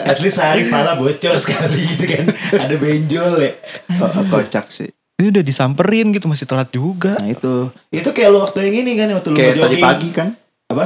At 0.03 0.19
least 0.19 0.37
sehari 0.37 0.67
pala 0.67 0.95
bocor 0.95 1.35
sekali 1.37 1.87
gitu 1.89 2.05
kan. 2.05 2.25
Ada 2.53 2.75
benjol 2.77 3.33
ya. 3.39 3.51
Ko- 3.97 4.31
Kocak 4.33 4.71
sih. 4.71 4.91
Ini 5.17 5.33
udah 5.33 5.43
disamperin 5.43 6.13
gitu 6.13 6.29
masih 6.29 6.45
telat 6.45 6.69
juga. 6.69 7.17
Nah 7.17 7.31
itu, 7.31 7.73
itu 7.89 8.09
kayak 8.11 8.29
lu 8.29 8.39
waktu 8.39 8.59
yang 8.63 8.85
ini 8.85 8.93
kan 8.95 9.09
waktu 9.11 9.29
lu 9.33 9.37
Kayak 9.37 9.55
tadi 9.59 9.77
pagi 9.81 10.09
kan. 10.13 10.29
Apa? 10.77 10.85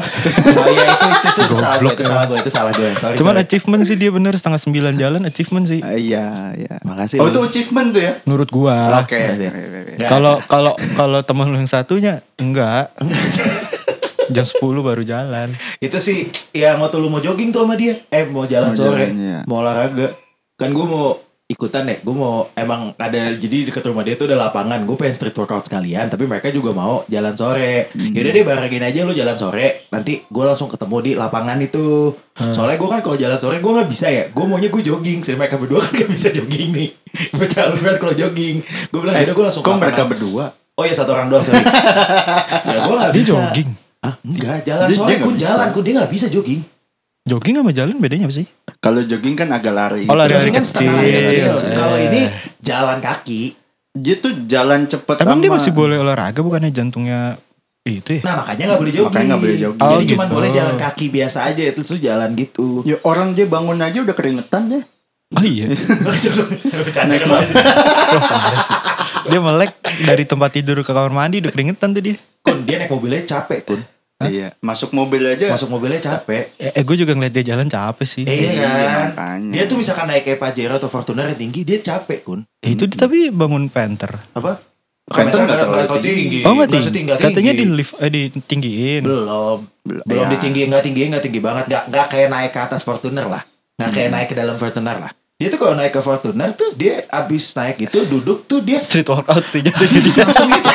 Oh 0.54 0.66
iya 0.68 0.84
itu 0.88 1.06
itu, 1.10 1.28
itu, 1.42 1.54
salah 1.58 1.76
gue, 1.76 1.90
Goblok 1.90 1.92
itu 1.92 2.04
salah 2.06 2.24
gue, 2.24 2.38
itu 2.38 2.50
salah 2.50 2.72
gue. 2.72 2.88
Sorry, 2.94 3.16
Cuman 3.18 3.34
sorry. 3.34 3.44
achievement 3.44 3.82
sih 3.82 3.96
dia 3.96 4.10
bener 4.10 4.32
setengah 4.32 4.60
sembilan 4.60 4.94
jalan 4.94 5.20
achievement 5.24 5.64
sih. 5.66 5.80
Ah, 5.80 5.92
Iya, 5.92 6.26
iya. 6.54 6.74
Makasih. 6.80 7.18
Oh 7.18 7.26
lu. 7.26 7.30
itu 7.30 7.40
achievement 7.44 7.88
tuh 7.90 8.00
ya? 8.00 8.12
Menurut 8.22 8.48
gua. 8.48 9.02
Oke. 9.02 9.18
Kalau 10.04 10.38
kalau 10.44 10.72
kalau 10.94 11.20
teman 11.20 11.50
lu 11.50 11.56
yang 11.56 11.66
satunya 11.66 12.22
enggak. 12.36 12.94
Jam 14.30 14.46
10 14.46 14.62
baru 14.80 15.02
jalan. 15.02 15.58
itu 15.80 15.98
sih 15.98 16.18
yang 16.52 16.78
waktu 16.78 16.96
lu 16.96 17.10
mau 17.10 17.18
jogging 17.18 17.50
tuh 17.50 17.66
sama 17.66 17.74
dia. 17.74 17.98
Eh 18.06 18.22
mau 18.24 18.46
jalan 18.46 18.70
Mau 18.70 18.78
sore, 18.78 19.10
jalan, 19.10 19.18
iya. 19.18 19.38
mau 19.42 19.58
olahraga. 19.58 20.14
Kan 20.54 20.70
gue 20.70 20.86
mau 20.86 21.18
ikutan 21.50 21.82
ya, 21.84 21.98
gue 21.98 22.14
mau 22.14 22.46
emang 22.54 22.94
ada 22.94 23.34
jadi 23.34 23.66
dekat 23.66 23.82
rumah 23.84 24.00
dia 24.00 24.14
tuh 24.14 24.30
ada 24.30 24.38
lapangan. 24.38 24.86
Gue 24.86 24.94
pengen 24.94 25.18
street 25.18 25.34
workout 25.34 25.66
sekalian, 25.66 26.06
tapi 26.06 26.24
mereka 26.24 26.46
juga 26.48 26.70
mau 26.70 27.02
jalan 27.04 27.34
sore. 27.34 27.90
Hmm. 27.90 28.14
Yaudah 28.14 28.30
deh 28.30 28.44
barengin 28.46 28.84
aja 28.86 29.00
lu 29.02 29.10
jalan 29.10 29.34
sore, 29.34 29.90
nanti 29.90 30.22
gue 30.22 30.44
langsung 30.46 30.70
ketemu 30.70 30.96
di 31.02 31.12
lapangan 31.12 31.58
itu. 31.58 32.14
Hmm. 32.38 32.54
Soalnya 32.54 32.78
gue 32.78 32.88
kan 32.88 33.00
kalau 33.02 33.18
jalan 33.18 33.36
sore 33.36 33.58
gue 33.58 33.72
nggak 33.74 33.90
bisa 33.90 34.06
ya, 34.06 34.30
gue 34.30 34.44
maunya 34.46 34.70
gue 34.70 34.80
jogging. 34.80 35.20
Sedangkan 35.20 35.40
mereka 35.42 35.56
berdua 35.58 35.80
kan 35.82 35.92
gak 35.92 36.10
bisa 36.10 36.28
jogging 36.30 36.70
nih. 36.70 36.88
Gue 37.34 37.42
terlalu 37.44 37.82
berat 37.82 37.98
kalau 37.98 38.14
jogging. 38.14 38.62
Gue 38.88 39.00
bilang 39.02 39.18
yaudah 39.18 39.34
gue 39.34 39.44
langsung 39.44 39.62
Kok 39.66 39.74
mereka 39.76 40.06
berdua? 40.06 40.54
Oh 40.78 40.86
iya 40.86 40.94
satu 40.94 41.10
orang 41.10 41.26
doang 41.26 41.42
sorry. 41.42 41.58
ya, 42.70 42.78
gue 42.80 42.94
gak 42.94 43.10
Dia 43.10 43.18
bisa. 43.18 43.32
jogging. 43.34 43.68
Ah, 44.00 44.14
enggak, 44.22 44.58
jalan 44.62 44.86
Dia- 44.86 44.96
sore 44.96 45.08
dia 45.10 45.16
nggak 45.18 45.34
bisa. 45.34 45.44
jalan, 45.44 45.66
kun 45.74 45.82
dia 45.82 45.94
gak 45.98 46.12
bisa 46.14 46.26
jogging. 46.30 46.62
Jogging 47.30 47.54
sama 47.56 47.70
jalan 47.70 47.94
bedanya 47.96 48.26
apa 48.26 48.34
sih? 48.34 48.46
Kalau 48.76 49.00
jogging 49.00 49.34
kan 49.34 49.48
agak 49.48 49.70
lari. 49.70 50.04
Oh, 50.04 50.18
lari. 50.18 50.34
Jogging 50.34 50.50
kan 50.52 50.64
setengah 50.66 50.92
hari 50.92 51.10
kecil. 51.14 51.54
kecil. 51.54 51.54
Eh. 51.62 51.76
Kalau 51.78 51.96
ini 51.96 52.20
jalan 52.60 52.98
kaki. 52.98 53.42
Dia 53.90 54.14
tuh 54.16 54.46
jalan 54.46 54.86
cepet 54.86 55.16
Emang 55.20 55.38
dia 55.38 55.46
sama- 55.46 55.58
masih 55.58 55.72
boleh 55.72 55.96
olahraga 55.96 56.40
bukannya 56.40 56.70
jantungnya 56.70 57.38
itu 57.82 58.18
ya? 58.18 58.22
Nah 58.22 58.34
makanya 58.38 58.62
gak 58.68 58.80
boleh 58.80 58.92
jogging. 58.92 59.08
Makanya 59.08 59.26
nggak 59.28 59.40
boleh 59.40 59.56
jogging. 59.56 59.80
Jadi 59.80 59.94
Oh, 59.96 60.08
cuma 60.08 60.24
gitu. 60.24 60.34
boleh 60.34 60.50
jalan 60.50 60.74
kaki 60.76 61.06
biasa 61.08 61.38
aja. 61.44 61.62
Itu 61.64 61.80
tuh 61.82 61.98
jalan 61.98 62.30
gitu. 62.34 62.66
Ya 62.82 62.96
orang 63.02 63.34
dia 63.34 63.46
bangun 63.46 63.78
aja 63.78 63.98
udah 64.00 64.12
keringetan 64.12 64.62
deh. 64.68 64.84
Oh 65.30 65.44
iya. 65.44 65.70
Bercanda 66.76 67.14
kan. 67.16 67.30
Dia 69.22 69.38
melek 69.38 69.72
dari 70.02 70.24
tempat 70.24 70.50
tidur 70.50 70.80
ke 70.80 70.90
kamar 70.90 71.10
mandi 71.10 71.38
udah 71.38 71.50
keringetan 71.50 71.90
tuh 71.90 72.02
dia. 72.02 72.16
Kun 72.40 72.62
dia 72.62 72.78
naik 72.78 72.90
mobilnya 72.90 73.22
capek 73.24 73.60
kun. 73.64 73.80
Iya, 74.22 74.52
masuk 74.60 74.90
mobil 74.90 75.24
aja. 75.24 75.48
Masuk 75.48 75.68
mobilnya 75.68 75.96
capek. 75.98 76.52
Eh, 76.54 76.70
eh 76.70 76.82
gue 76.82 76.92
juga 76.94 77.12
ngeliat 77.12 77.32
dia 77.32 77.44
jalan 77.46 77.66
capek 77.66 78.04
sih. 78.04 78.22
Eh, 78.22 78.52
iya 78.52 78.68
kan. 78.68 79.08
makanya. 79.08 79.50
Dia 79.50 79.62
tuh 79.64 79.76
misalkan 79.76 80.06
naik 80.06 80.22
kayak 80.22 80.36
Pajero 80.38 80.76
atau 80.76 80.88
Fortuner 80.88 81.24
yang 81.26 81.40
tinggi 81.40 81.60
dia 81.62 81.78
capek 81.78 82.20
kun. 82.22 82.40
Eh, 82.60 82.72
itu 82.72 82.84
dia 82.84 82.98
tapi 82.98 83.28
bangun 83.28 83.66
panther. 83.66 84.20
Apa? 84.30 84.60
Phantom 85.06 85.42
nggak 85.42 85.58
terlalu 85.58 85.82
Nggak 85.82 86.02
tinggi. 86.06 86.40
Oh 86.40 86.52
nggak 86.52 86.68
tinggi. 86.68 86.86
setinggi, 86.86 87.06
nggak 87.08 87.18
Katanya 87.24 87.50
di 87.50 87.58
tinggi. 87.58 87.74
lift 87.74 87.92
eh 87.96 88.10
ditinggiin. 88.10 89.02
belum 89.02 89.58
Belum, 89.80 90.04
belum 90.04 90.22
ya. 90.22 90.30
ditinggi 90.30 90.62
nggak 90.68 90.82
tinggi 90.84 91.02
nggak 91.08 91.22
tinggi 91.24 91.40
banget 91.40 91.64
nggak 91.66 91.82
nggak 91.88 92.06
kayak 92.06 92.28
naik 92.28 92.50
ke 92.50 92.60
atas 92.60 92.80
Fortuner 92.80 93.26
lah 93.26 93.42
nggak 93.74 93.90
kayak 93.90 94.06
Hmm. 94.06 94.14
naik 94.14 94.28
ke 94.28 94.36
dalam 94.36 94.54
Fortuner 94.54 94.96
lah 94.98 95.10
Dia 95.34 95.48
tuh 95.48 95.56
kalau 95.56 95.72
naik 95.72 95.90
ke 95.90 95.98
Fortuner 95.98 96.52
tuh 96.52 96.70
dia 96.74 97.08
abis 97.08 97.56
naik 97.56 97.80
itu 97.80 98.04
duduk 98.04 98.44
tuh 98.44 98.60
dia 98.60 98.78
Street 98.78 99.08
workout 99.08 99.40
tuh 99.42 99.58
jatuh 99.58 99.88
jadi 99.88 100.10
langsung 100.20 100.46
gitu. 100.46 100.70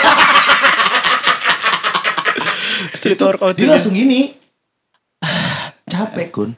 Itu, 3.15 3.23
workout 3.25 3.55
dia 3.55 3.63
tuh. 3.63 3.71
langsung 3.71 3.93
gini. 3.93 4.35
"Ah, 5.19 5.71
capek 5.91 6.27
kun. 6.29 6.49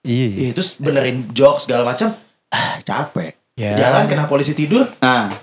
Iya. 0.00 0.26
iya. 0.26 0.38
Iya, 0.40 0.50
terus 0.52 0.76
benerin 0.76 1.28
jokes 1.30 1.64
segala 1.64 1.84
macam. 1.84 2.14
Ah, 2.48 2.78
capek. 2.80 3.34
Ya. 3.54 3.74
Jalan 3.74 4.04
kena 4.04 4.24
polisi 4.24 4.50
tidur 4.50 4.90
Nah, 4.98 5.38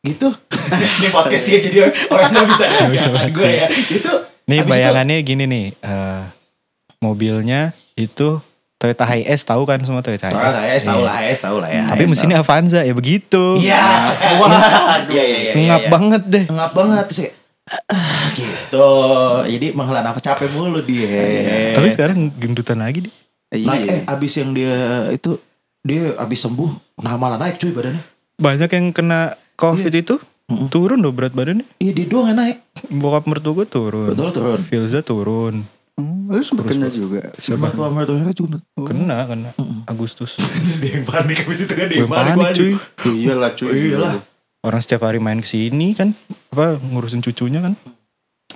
gitu. 0.00 0.30
Ini 0.98 1.10
podcast 1.10 1.42
sih 1.42 1.58
jadi 1.58 1.78
orang 2.06 2.30
nggak 2.30 2.46
bisa 2.48 2.64
ngangkat 2.66 3.28
gue 3.30 3.50
ya. 3.52 3.66
Itu 3.68 4.12
Nih 4.44 4.62
bayangannya 4.62 5.20
gini 5.20 5.44
nih. 5.44 5.66
eh, 5.76 6.22
mobilnya 6.98 7.70
itu 7.94 8.40
Toyota 8.74 9.04
Hiace 9.04 9.42
tahu 9.42 9.66
kan 9.66 9.82
semua 9.82 10.00
Toyota 10.00 10.30
Hiace. 10.30 10.38
lah, 10.38 10.62
HS 10.64 10.84
tahu 10.84 11.00
Iya. 11.00 11.04
lah, 11.04 11.14
HS 11.18 11.40
tahu 11.42 11.56
lah 11.58 11.68
ya. 11.68 11.82
Tapi 11.84 11.98
HS 12.00 12.10
mesinnya 12.14 12.36
Avanza 12.38 12.80
ya 12.80 12.94
begitu. 12.94 13.44
Iya. 13.58 13.82
Wah, 14.38 14.50
iya 15.04 15.24
iya 15.24 15.38
iya. 15.42 15.52
Ngap 15.58 15.82
iya. 15.82 15.90
banget 15.90 16.22
deh. 16.24 16.44
Ngap 16.46 16.72
banget 16.72 17.04
ah, 17.04 17.30
gitu. 18.38 18.90
Jadi 19.44 19.66
menghela 19.72 20.00
nafas 20.04 20.24
capek 20.24 20.48
mulu 20.52 20.80
dia. 20.84 21.74
Tapi 21.76 21.88
sekarang 21.94 22.32
gendutan 22.36 22.80
lagi 22.80 23.08
deh. 23.08 23.14
naik 23.48 23.64
eh 23.88 24.04
iya. 24.04 24.04
abis 24.04 24.32
yang 24.36 24.52
dia 24.52 25.08
itu 25.08 25.40
dia 25.80 26.12
abis 26.20 26.44
sembuh 26.44 27.00
nah 27.00 27.16
malah 27.16 27.40
naik 27.40 27.56
cuy 27.56 27.72
badannya. 27.72 28.04
Banyak 28.36 28.70
yang 28.70 28.86
kena 28.92 29.40
COVID 29.56 29.92
itu 29.96 30.20
Mm-mm. 30.48 30.68
turun 30.68 31.00
loh 31.00 31.12
berat 31.12 31.32
badannya. 31.32 31.64
Iya 31.80 31.92
dia 31.96 32.06
doang 32.08 32.28
yang 32.28 32.38
naik. 32.40 32.56
Bokap 32.92 33.24
mertua 33.24 33.52
gue 33.56 33.66
turun. 33.68 34.08
Betul 34.12 34.28
turun. 34.36 34.60
Filza 34.68 35.00
turun. 35.00 35.64
Hmm, 35.98 36.30
lu 36.30 36.38
sempet 36.46 36.70
kena 36.70 36.88
juga. 36.94 37.34
Siapa? 37.42 37.74
Mertua 37.74 37.90
mertuanya 37.90 38.30
juga. 38.30 38.62
Kena, 38.78 39.26
kena. 39.26 39.50
Mm-mm. 39.58 39.82
Agustus. 39.90 40.38
Terus 40.62 40.78
dia 40.78 41.00
yang 41.00 41.06
panik 41.08 41.42
abis 41.42 41.66
itu 41.66 41.74
kan 41.74 41.86
dia 41.90 41.98
yang 42.04 42.12
panik, 42.12 42.32
panik 42.36 42.44
panik. 42.44 42.56
cuy. 42.56 42.72
Iyalah 43.18 43.50
cuy. 43.58 43.72
Iyalah. 43.74 44.14
Orang 44.68 44.80
setiap 44.80 45.00
hari 45.02 45.16
main 45.16 45.40
ke 45.40 45.48
sini 45.48 45.96
kan 45.96 46.12
apa 46.50 46.76
ngurusin 46.76 47.24
cucunya 47.24 47.58
kan. 47.58 47.72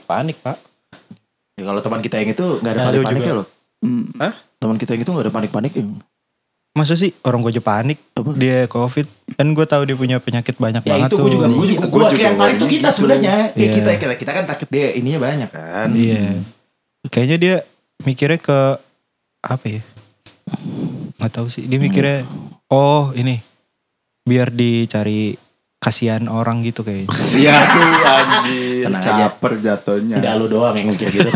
Panik, 0.04 0.36
Pak. 0.38 0.60
Ya, 1.56 1.64
kalau 1.64 1.80
teman 1.80 2.00
kita 2.00 2.20
yang 2.20 2.30
itu 2.30 2.60
nggak 2.60 2.68
ada 2.70 2.80
Ada 2.82 2.88
panik-paniknya 2.92 3.24
juga. 3.26 3.38
loh. 3.38 3.46
Hmm. 3.80 4.04
Teman 4.58 4.76
kita 4.76 4.90
yang 4.92 5.02
itu 5.02 5.10
nggak 5.10 5.24
ada 5.24 5.32
panik-panik 5.32 5.72
ya. 5.72 5.84
Masa 6.72 6.96
sih 6.96 7.12
orang 7.20 7.40
gue 7.40 7.52
aja 7.52 7.60
panik 7.60 8.00
Apa? 8.12 8.32
dia 8.32 8.64
covid 8.64 9.04
kan 9.36 9.44
gue 9.44 9.66
tahu 9.66 9.82
dia 9.84 9.92
punya 9.92 10.16
penyakit 10.16 10.56
banyak 10.56 10.80
Ya 10.80 10.88
banget 10.90 11.04
itu 11.06 11.12
tuh 11.12 11.18
gue 11.20 11.30
juga, 11.30 11.46
gue 11.46 11.52
Iya, 11.52 11.68
juga, 11.68 11.84
gua 11.84 12.00
gue 12.00 12.10
juga 12.10 12.24
yang 12.24 12.38
panik 12.38 12.56
tuh 12.56 12.68
kita 12.70 12.80
gitu. 12.82 12.96
sebenarnya. 12.96 13.34
Ya, 13.52 13.60
Iya. 13.60 13.72
kita, 13.72 13.90
kita, 14.00 14.14
kita 14.16 14.30
kan 14.32 14.44
takut 14.46 14.68
dia 14.68 14.86
ininya 14.92 15.20
banyak 15.22 15.50
kan. 15.50 15.88
iya 15.92 16.40
kayaknya 17.04 17.36
dia 17.36 17.54
mikirnya 18.00 18.38
ke 18.38 18.58
apa 19.42 19.64
ya 19.68 19.82
nggak 21.18 21.32
tahu 21.34 21.46
sih 21.48 21.66
dia 21.66 21.76
mikirnya 21.76 22.24
oh 22.68 23.12
ini 23.12 23.42
biar 24.22 24.48
dicari 24.48 25.34
kasihan 25.82 26.30
orang 26.30 26.62
gitu 26.62 26.86
kayaknya 26.86 27.10
Iya 27.34 27.58
tuh 27.66 27.82
anjir. 28.06 28.86
Tenang 28.86 29.02
aja. 29.02 29.26
Caper 29.26 29.52
jatuhnya. 29.58 30.16
Enggak 30.22 30.34
lu 30.38 30.46
doang 30.46 30.78
yang 30.78 30.94
mikir 30.94 31.10
gitu. 31.10 31.26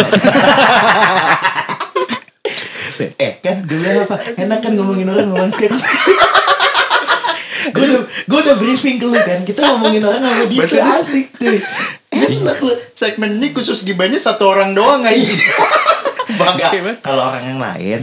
eh 3.26 3.42
kan 3.42 3.66
gue 3.66 3.76
bilang 3.76 4.06
apa? 4.06 4.22
Enak 4.38 4.58
kan 4.62 4.72
ngomongin 4.78 5.10
orang 5.10 5.34
ngomong 5.34 5.50
sekarang. 5.50 5.82
gue 7.74 7.82
udah 7.82 8.02
gue 8.06 8.38
udah 8.46 8.54
briefing 8.54 9.02
ke 9.02 9.06
lu 9.10 9.18
kan. 9.18 9.42
Kita 9.42 9.66
ngomongin 9.74 10.06
orang 10.06 10.22
sama 10.22 10.46
dia 10.46 10.62
tuh 10.70 10.78
asik 10.78 11.26
tuh. 11.34 11.58
Enak 12.14 12.62
lu. 12.62 12.72
Segmen 12.94 13.42
ini 13.42 13.50
khusus 13.50 13.82
gibahnya 13.82 14.22
satu 14.22 14.46
orang 14.46 14.78
doang 14.78 15.02
aja. 15.02 15.34
Banget. 16.38 17.02
kalau 17.02 17.34
orang 17.34 17.44
yang 17.50 17.60
lain 17.62 18.00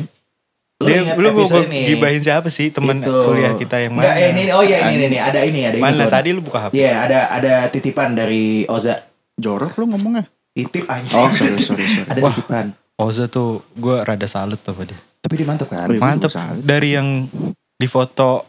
lu 0.83 0.85
dia 0.85 0.99
ingat 1.01 1.15
lu 1.15 1.27
mau 1.29 1.39
episode 1.39 1.65
ini. 1.65 1.81
gibahin 1.89 2.21
siapa 2.21 2.47
sih 2.47 2.67
teman 2.69 2.99
kuliah 2.99 3.55
kita 3.55 3.79
yang 3.79 3.93
mana 3.93 4.03
Enggak, 4.05 4.15
eh, 4.17 4.27
ini 4.29 4.41
oh 4.51 4.61
iya 4.61 4.77
ini, 4.83 4.93
ini, 4.93 5.05
ini 5.07 5.17
ada 5.17 5.39
ini 5.41 5.59
ada 5.63 5.75
ini. 5.75 5.81
mana 5.81 6.05
tadi 6.05 6.29
lu 6.29 6.39
buka 6.39 6.59
HP 6.61 6.71
Iya, 6.75 6.91
ada 6.99 7.19
ada 7.29 7.53
titipan 7.67 8.11
dari 8.11 8.63
Oza. 8.65 8.99
Jorok 9.33 9.73
lu 9.75 9.89
ngomongnya. 9.89 10.27
Titip 10.51 10.85
anjing. 10.85 11.15
Oh 11.15 11.31
sorry 11.31 11.57
sorry 11.57 11.85
sorry. 11.85 12.05
ada 12.05 12.19
Wah. 12.19 12.29
titipan. 12.31 12.65
Oza 12.93 13.25
tuh 13.25 13.65
gue 13.73 13.95
rada 13.97 14.27
salut 14.27 14.59
tuh 14.59 14.77
dia 14.79 14.93
Tapi 15.19 15.33
dia 15.33 15.47
mantep 15.47 15.65
kan? 15.65 15.87
Iya. 15.87 15.97
mantep 15.97 16.29
dari 16.59 16.93
yang 16.93 17.25
di 17.73 17.87
foto 17.87 18.45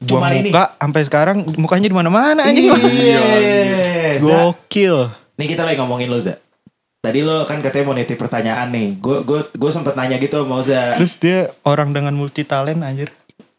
Cuman 0.00 0.30
ini. 0.36 0.48
muka 0.48 0.76
sampai 0.76 1.02
sekarang 1.02 1.36
mukanya 1.56 1.88
di 1.88 1.96
mana-mana 1.96 2.44
anjing 2.44 2.70
Iya. 2.70 3.24
Za, 4.20 4.52
gokil 4.52 5.10
Nih 5.34 5.46
kita 5.48 5.64
lagi 5.64 5.76
ngomongin 5.76 6.06
lo 6.06 6.20
Za. 6.20 6.36
Tadi 7.00 7.24
lo 7.24 7.48
kan 7.48 7.64
katanya 7.64 7.84
mau 7.86 7.96
nitip 7.96 8.14
pertanyaan 8.14 8.68
nih. 8.68 9.00
Gue 9.00 9.24
gue 9.24 9.40
gue 9.48 9.70
sempet 9.72 9.96
nanya 9.96 10.20
gitu 10.20 10.36
sama 10.36 10.60
Oza. 10.60 11.00
terus 11.00 11.16
dia 11.16 11.48
orang 11.64 11.90
dengan 11.90 12.12
multi 12.12 12.44
talent 12.44 12.84
anjir 12.84 13.08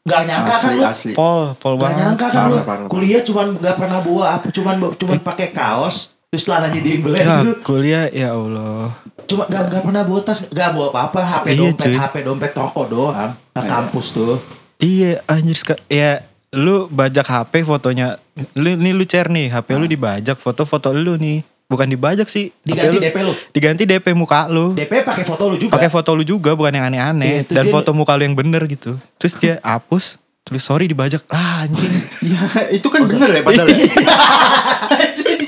Gak 0.02 0.26
nyangka 0.26 0.50
kan 0.52 0.62
Asli 0.62 0.78
lo. 0.78 0.84
asli. 0.86 1.12
Pol 1.14 1.44
Pol 1.58 1.74
Gak 1.74 1.82
banget 1.84 1.98
nyangka 2.00 2.28
kan 2.30 2.44
lo. 2.44 2.56
Parah, 2.56 2.66
parah, 2.66 2.86
Kuliah 2.86 3.22
cuman 3.22 3.58
gak 3.58 3.76
pernah 3.76 4.00
bawa 4.00 4.26
apa. 4.32 4.46
Cuman 4.48 4.76
cuman 4.94 5.18
pakai 5.20 5.50
kaos. 5.50 6.14
Terus 6.30 6.48
celananya 6.48 6.80
diembelet 6.80 7.20
ya 7.20 7.44
gitu. 7.44 7.52
kuliah 7.62 8.08
ya 8.08 8.32
Allah 8.32 8.96
Cuma 9.26 9.44
gak, 9.46 9.64
gak 9.68 9.84
pernah 9.84 10.02
bawa 10.02 10.20
tas. 10.22 10.40
Gak 10.44 10.70
bawa 10.72 10.88
apa-apa. 10.90 11.20
HP 11.22 11.46
Iya, 11.48 11.58
dompet. 11.60 11.84
cuy. 11.84 11.96
HP 11.98 12.14
dompet 12.22 12.52
toko 12.54 12.82
doang. 12.86 13.30
Ke 13.52 13.58
Iya. 13.58 13.68
kampus 13.68 14.08
tuh. 14.12 14.38
iya 14.78 15.22
anjir 15.26 15.58
ya 15.86 16.26
lu 16.52 16.86
bajak 16.88 17.24
HP 17.24 17.62
fotonya 17.62 18.18
lu 18.54 18.74
nih 18.74 18.92
lu 18.92 19.06
share 19.06 19.30
nih 19.30 19.50
HP 19.50 19.74
lu 19.74 19.86
dibajak 19.86 20.36
foto-foto 20.36 20.90
lu 20.90 21.14
nih 21.16 21.46
bukan 21.72 21.88
dibajak 21.88 22.28
sih 22.28 22.52
Diganti 22.62 23.00
lu- 23.00 23.02
DP 23.02 23.18
lu. 23.22 23.34
diganti 23.50 23.84
DP 23.86 24.08
muka 24.12 24.46
lu 24.46 24.74
DP 24.74 25.02
pakai 25.02 25.24
foto 25.24 25.44
lu 25.46 25.56
juga. 25.56 25.72
pakai 25.72 25.88
foto 25.88 26.12
lu 26.12 26.22
juga 26.22 26.52
bukan 26.52 26.70
yang 26.70 26.84
Iya, 26.84 26.92
aneh-aneh 27.08 27.32
itu 27.42 27.52
dan 27.52 27.64
dia- 27.64 27.72
foto 27.72 27.90
muka 27.92 28.12
lu 28.14 28.24
yang 28.24 28.36
bener 28.36 28.60
gitu 28.66 29.00
terus 29.16 29.32
dia 29.36 29.58
hapus 29.62 30.20
tulis 30.42 30.60
sorry 30.60 30.86
dibajak 30.86 31.24
ah 31.28 31.64
anjing 31.64 31.88
Ya 32.28 32.42
itu 32.70 32.86
kan 32.86 33.06
bener 33.06 33.32
ya 33.32 33.42
padahal 33.42 33.68
ya. 33.70 33.88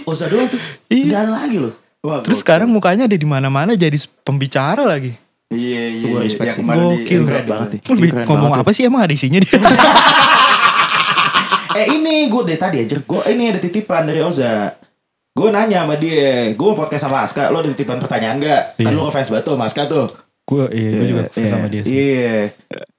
Oza 0.03 0.27
doang 0.27 0.45
tuh. 0.45 0.59
Iya. 0.87 1.09
Gak 1.09 1.19
ada 1.21 1.31
lagi 1.37 1.57
loh. 1.57 1.73
Wah, 1.99 2.19
terus 2.19 2.37
gokil. 2.37 2.43
sekarang 2.43 2.67
mukanya 2.67 3.03
ada 3.03 3.15
di 3.15 3.23
mana-mana 3.25 3.73
jadi 3.73 3.95
pembicara 4.21 4.83
lagi 4.83 5.15
Iya 5.47 5.81
iya. 5.89 6.03
Gua 6.03 6.09
iya, 6.15 6.23
respect 6.23 6.47
yang 6.49 6.57
sih. 6.57 6.63
Gokil. 6.65 7.21
Keren 7.23 7.45
banget 7.45 7.69
lebih 7.83 8.09
ngomong 8.21 8.51
banget 8.51 8.61
apa 8.61 8.71
sih 8.71 8.83
emang 8.83 9.01
ada 9.01 9.11
isinya 9.11 9.37
dia 9.37 9.53
Eh 11.73 11.89
ini 11.91 12.29
gue 12.29 12.41
dari 12.43 12.53
tadi 12.55 12.77
aja 12.79 12.97
gue 12.97 13.21
ini 13.27 13.49
ada 13.49 13.57
titipan 13.57 14.05
dari 14.05 14.21
Oza. 14.21 14.77
Gue 15.33 15.49
nanya 15.49 15.81
sama 15.81 15.97
dia, 15.97 16.53
gue 16.53 16.61
mau 16.63 16.77
podcast 16.77 17.03
sama 17.03 17.25
Aska, 17.25 17.49
lo 17.49 17.57
ada 17.57 17.67
titipan 17.67 17.97
pertanyaan 17.97 18.37
gak? 18.37 18.77
Kan 18.77 18.85
Iya. 18.85 18.93
lo 18.93 19.01
ngefans 19.03 19.27
banget 19.27 19.43
tuh 19.43 19.53
sama 19.53 19.65
Aska 19.65 19.83
tuh. 19.87 20.07
gue 20.43 20.65
iya 20.69 20.89
gue 20.91 21.05
juga 21.07 21.23
Iya, 21.33 21.49
sama 21.49 21.67
dia 21.67 21.81
sih 21.81 21.89
Iya. 21.89 22.35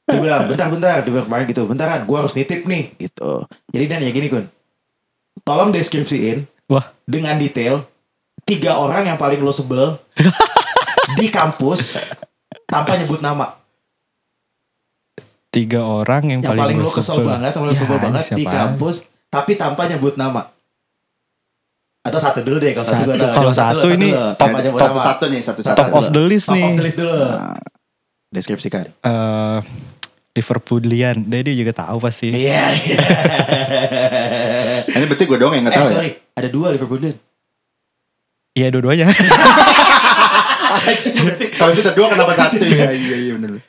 Dia 0.03 0.19
bilang, 0.19 0.43
bentar-bentar, 0.47 0.97
dia 1.01 1.11
bilang 1.11 1.27
kemarin 1.29 1.45
gitu, 1.47 1.63
bentaran, 1.65 2.01
gue 2.03 2.17
harus 2.17 2.33
nitip 2.33 2.61
nih, 2.63 2.83
gitu. 2.99 3.45
Jadi 3.69 3.85
dia 3.85 3.95
nanya 3.95 4.11
gini, 4.11 4.27
Kun. 4.29 4.47
Tolong 5.41 5.71
deskripsiin 5.71 6.49
Wah. 6.67 6.91
dengan 7.05 7.37
detail 7.37 7.85
tiga 8.43 8.77
orang 8.77 9.07
yang 9.07 9.17
paling 9.17 9.39
lo 9.39 9.53
sebel 9.53 10.01
di 11.15 11.29
kampus 11.29 12.01
tanpa 12.65 12.97
nyebut 12.97 13.21
nama. 13.21 13.61
tiga 15.49 15.85
orang 15.85 16.23
yang, 16.27 16.41
Yang 16.41 16.51
paling, 16.57 16.79
lo 16.79 16.91
kesel 16.91 17.15
sebel. 17.15 17.29
banget, 17.31 17.53
paling 17.53 17.63
lo 17.65 17.71
Ya, 17.71 17.79
sebel 17.79 17.99
banget 18.01 18.25
di 18.33 18.43
kampus, 18.43 18.97
tapi 19.29 19.53
tanpa 19.55 19.85
nyebut 19.85 20.17
nama. 20.17 20.51
Atau 22.05 22.19
satu 22.19 22.39
dulu 22.41 22.57
deh, 22.59 22.71
kalau 22.71 22.85
satu, 22.85 23.11
Satu. 23.11 23.27
Kalau 23.33 23.53
satu 23.53 23.77
dulu, 23.81 23.97
ini 23.97 24.09
dulu. 24.09 24.21
top- 24.31 24.39
Tanpa 24.39 24.59
nyebut 24.61 24.77
Satu 24.79 24.99
satu 25.01 25.25
nih 25.27 25.41
satu 25.41 25.61
satu. 25.63 25.75
top 25.75 25.89
of 25.91 26.05
the 26.11 26.23
list 26.23 26.47
Top 26.47 26.55
nih 26.55 26.63
of 26.63 26.75
the 26.75 26.85
list 26.85 26.99
dulu. 26.99 27.17
Nah, 27.17 27.57
Deskripsikan. 28.29 28.85
Eh, 28.93 29.59
Liverpoolian 30.35 31.17
dia 31.25 31.47
juga 31.49 31.73
tahu 31.73 31.97
pasti 32.01 32.29
Iya. 32.29 32.67
iya. 32.75 32.99
Ini 34.91 35.05
berarti 35.05 35.25
gue 35.25 35.39
doang 35.39 35.55
yang 35.55 35.63
eh 35.63 35.65
nggak 35.65 35.77
tahu 35.77 35.87
ya. 35.87 35.95
sorry, 35.95 36.11
ada 36.35 36.49
dua 36.49 36.67
Liverpoolian. 36.71 37.15
iya 38.53 38.67
dua-duanya 38.69 39.07
Kalau 41.55 41.73
bisa 41.73 41.91
dua 41.91 42.11
kenapa 42.11 42.35
satu 42.35 42.59
ya? 42.59 42.91
Iya 42.93 43.17
iya 43.17 43.33
benar. 43.35 43.63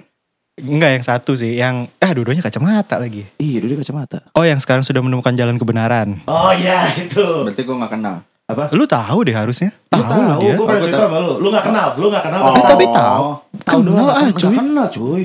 Enggak 0.55 0.91
yang 0.93 1.03
satu 1.03 1.31
sih 1.33 1.51
yang 1.53 1.91
ah 1.97 2.11
dua-duanya 2.11 2.39
kacamata 2.39 2.95
lagi 2.95 3.27
Iya, 3.35 3.59
dua 3.59 3.75
kacamata. 3.77 4.23
oh 4.31 4.41
yang 4.41 4.57
sekarang 4.57 4.81
sudah 4.81 4.99
menemukan 4.99 5.31
jalan 5.31 5.55
kebenaran 5.55 6.23
Oh 6.25 6.51
iya, 6.51 6.95
itu. 6.95 7.43
Berarti 7.43 7.61
gue 7.61 7.75
nggak 7.75 7.91
kenal. 7.91 8.23
lu 8.71 8.85
tahu 8.85 9.19
deh 9.21 9.33
harusnya 9.33 9.73
Lu 9.89 9.99
tahu 9.99 10.15
lah 10.15 10.27
tahu, 10.31 10.41
dia 10.41 10.53
gue 10.53 10.65
pernah 10.65 10.81
cerita 10.81 10.99
sama 11.03 11.17
lu. 11.19 11.33
Lu 11.37 11.47
gak 11.49 11.65
kenal, 11.65 11.87
lu 11.95 12.07
gak 12.07 12.23
kenal. 12.23 12.39
Oh. 12.39 12.47
tapi 12.47 12.61
tahu. 12.61 12.69
tapi 12.69 12.85
tahu. 12.87 13.25
Tahu 13.57 13.79
Kenal 13.81 13.95
doang, 13.97 14.09
ah, 14.13 14.29
cuy. 14.31 14.53
kenal 14.53 14.87
cuy. 14.87 15.23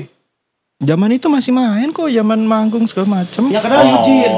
zaman 0.81 1.09
itu 1.13 1.27
masih 1.29 1.51
main 1.51 1.87
kok 1.89 2.09
zaman 2.09 2.39
manggung 2.41 2.85
segala 2.85 3.07
macem 3.21 3.43
Yang 3.47 3.63
kenal 3.63 3.81
Eugene. 3.87 4.35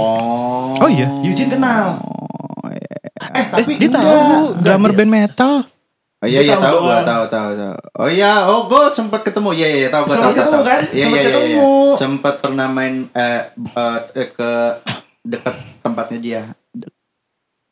Oh, 0.75 0.89
iya? 0.91 1.07
Eugene 1.23 1.49
kenal. 1.49 1.85
Oh, 2.03 2.69
iya. 2.69 2.95
Eh, 3.33 3.45
tapi 3.49 3.71
dia 3.79 3.87
enggak. 3.87 4.03
tahu 4.03 4.43
drummer 4.59 4.91
band 4.91 5.09
metal 5.09 5.53
Oh 6.23 6.25
iya 6.25 6.39
iya 6.41 6.55
tahu 6.55 6.77
doang. 6.81 7.03
tahu 7.03 7.23
tahu 7.27 7.49
tahu. 7.53 7.75
Oh 7.93 8.07
iya, 8.07 8.31
oh 8.47 8.59
gue 8.65 8.83
sempat 8.89 9.21
ketemu. 9.21 9.49
Iya 9.51 9.67
iya 9.67 9.77
iya, 9.77 9.89
tahu 9.91 10.03
gue 10.03 10.13
Sempat 10.13 10.23
tahu 10.25 10.39
ketemu 10.39 10.55
tahu. 10.55 10.63
kan? 10.65 10.79
Iya 10.87 11.03
Sempat 11.03 11.11
iya 11.11 11.19
iya. 11.19 11.27
iya. 11.27 11.35
ketemu. 11.35 11.71
Sempat 11.93 12.33
pernah 12.39 12.67
main 12.69 12.93
eh, 13.11 13.41
eh, 13.53 13.99
eh, 14.15 14.27
ke 14.29 14.51
dekat 15.21 15.55
tempatnya 15.79 16.17
dia. 16.17 16.41
De- 16.69 16.95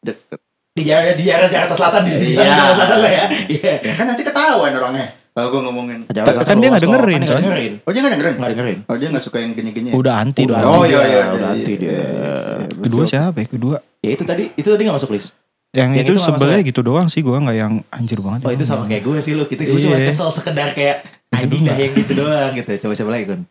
Deket. 0.01 0.39
Di 0.71 0.83
Jakarta, 0.83 1.13
di 1.13 1.23
Jakarta, 1.23 1.47
Jakarta 1.49 1.73
Selatan 1.75 2.01
di 2.01 2.11
Iya. 2.11 2.43
Jakarta 2.43 2.73
Selatan 2.75 2.97
lah 2.99 3.11
ya. 3.13 3.25
Iya. 3.49 3.73
Ya 3.81 3.93
kan 3.93 4.05
nanti 4.05 4.21
ketahuan 4.21 4.71
orangnya. 4.73 5.07
Oh, 5.31 5.47
gue 5.47 5.61
ngomongin. 5.61 5.99
Jangan 6.07 6.43
Kan 6.43 6.57
dia 6.57 6.67
nggak 6.69 6.83
dengerin, 6.83 7.15
kan 7.15 7.23
nggak 7.23 7.39
dengerin. 7.39 7.73
Oh 7.81 7.89
dia 7.89 7.99
nggak 8.03 8.13
dengerin? 8.13 8.35
Nggak 8.35 8.51
dengerin. 8.51 8.77
Oh 8.83 8.95
dia 8.99 9.07
nggak 9.07 9.23
suka 9.23 9.37
yang 9.39 9.51
gini-gini. 9.53 9.87
ya? 9.89 9.95
Udah 9.95 10.13
anti 10.19 10.43
Udah. 10.43 10.59
Oh 10.61 10.83
anti 10.83 10.91
iya 10.91 10.99
dia, 10.99 11.07
iya. 11.07 11.23
udah 11.23 11.39
iya, 11.39 11.47
anti 11.49 11.71
iya, 11.71 11.79
dia. 11.79 11.87
iya, 11.87 12.03
iya. 12.03 12.79
Kedua 12.83 13.03
siapa 13.07 13.37
ya? 13.37 13.47
Kedua. 13.47 13.77
Ya 14.01 14.09
itu 14.11 14.23
tadi, 14.25 14.43
itu 14.51 14.67
tadi 14.67 14.81
gak 14.81 14.97
masuk 14.97 15.15
list. 15.15 15.31
Yang, 15.71 15.89
Yang 15.95 16.03
itu 16.03 16.11
itu 16.11 16.19
sebelnya 16.19 16.59
masuk 16.59 16.67
gitu 16.67 16.79
doang 16.83 17.07
sih 17.07 17.23
gue 17.23 17.31
nggak 17.31 17.55
yang 17.55 17.73
anjir 17.95 18.19
banget. 18.19 18.43
Oh 18.43 18.51
itu 18.51 18.67
sama 18.67 18.91
kayak 18.91 19.07
gue 19.07 19.17
sih 19.23 19.31
lu. 19.39 19.47
Kita 19.47 19.63
gue 19.63 19.79
cuma 19.79 19.95
Iya. 19.95 20.11
kesel 20.11 20.27
sekedar 20.27 20.75
kayak 20.75 21.07
anjing 21.31 21.63
dah 21.63 21.77
yang 21.79 21.95
gitu 21.95 22.11
doang 22.11 22.51
gitu. 22.59 22.71
Coba 22.83 22.93
siapa 22.99 23.11
lagi 23.15 23.25
Kun? 23.31 23.41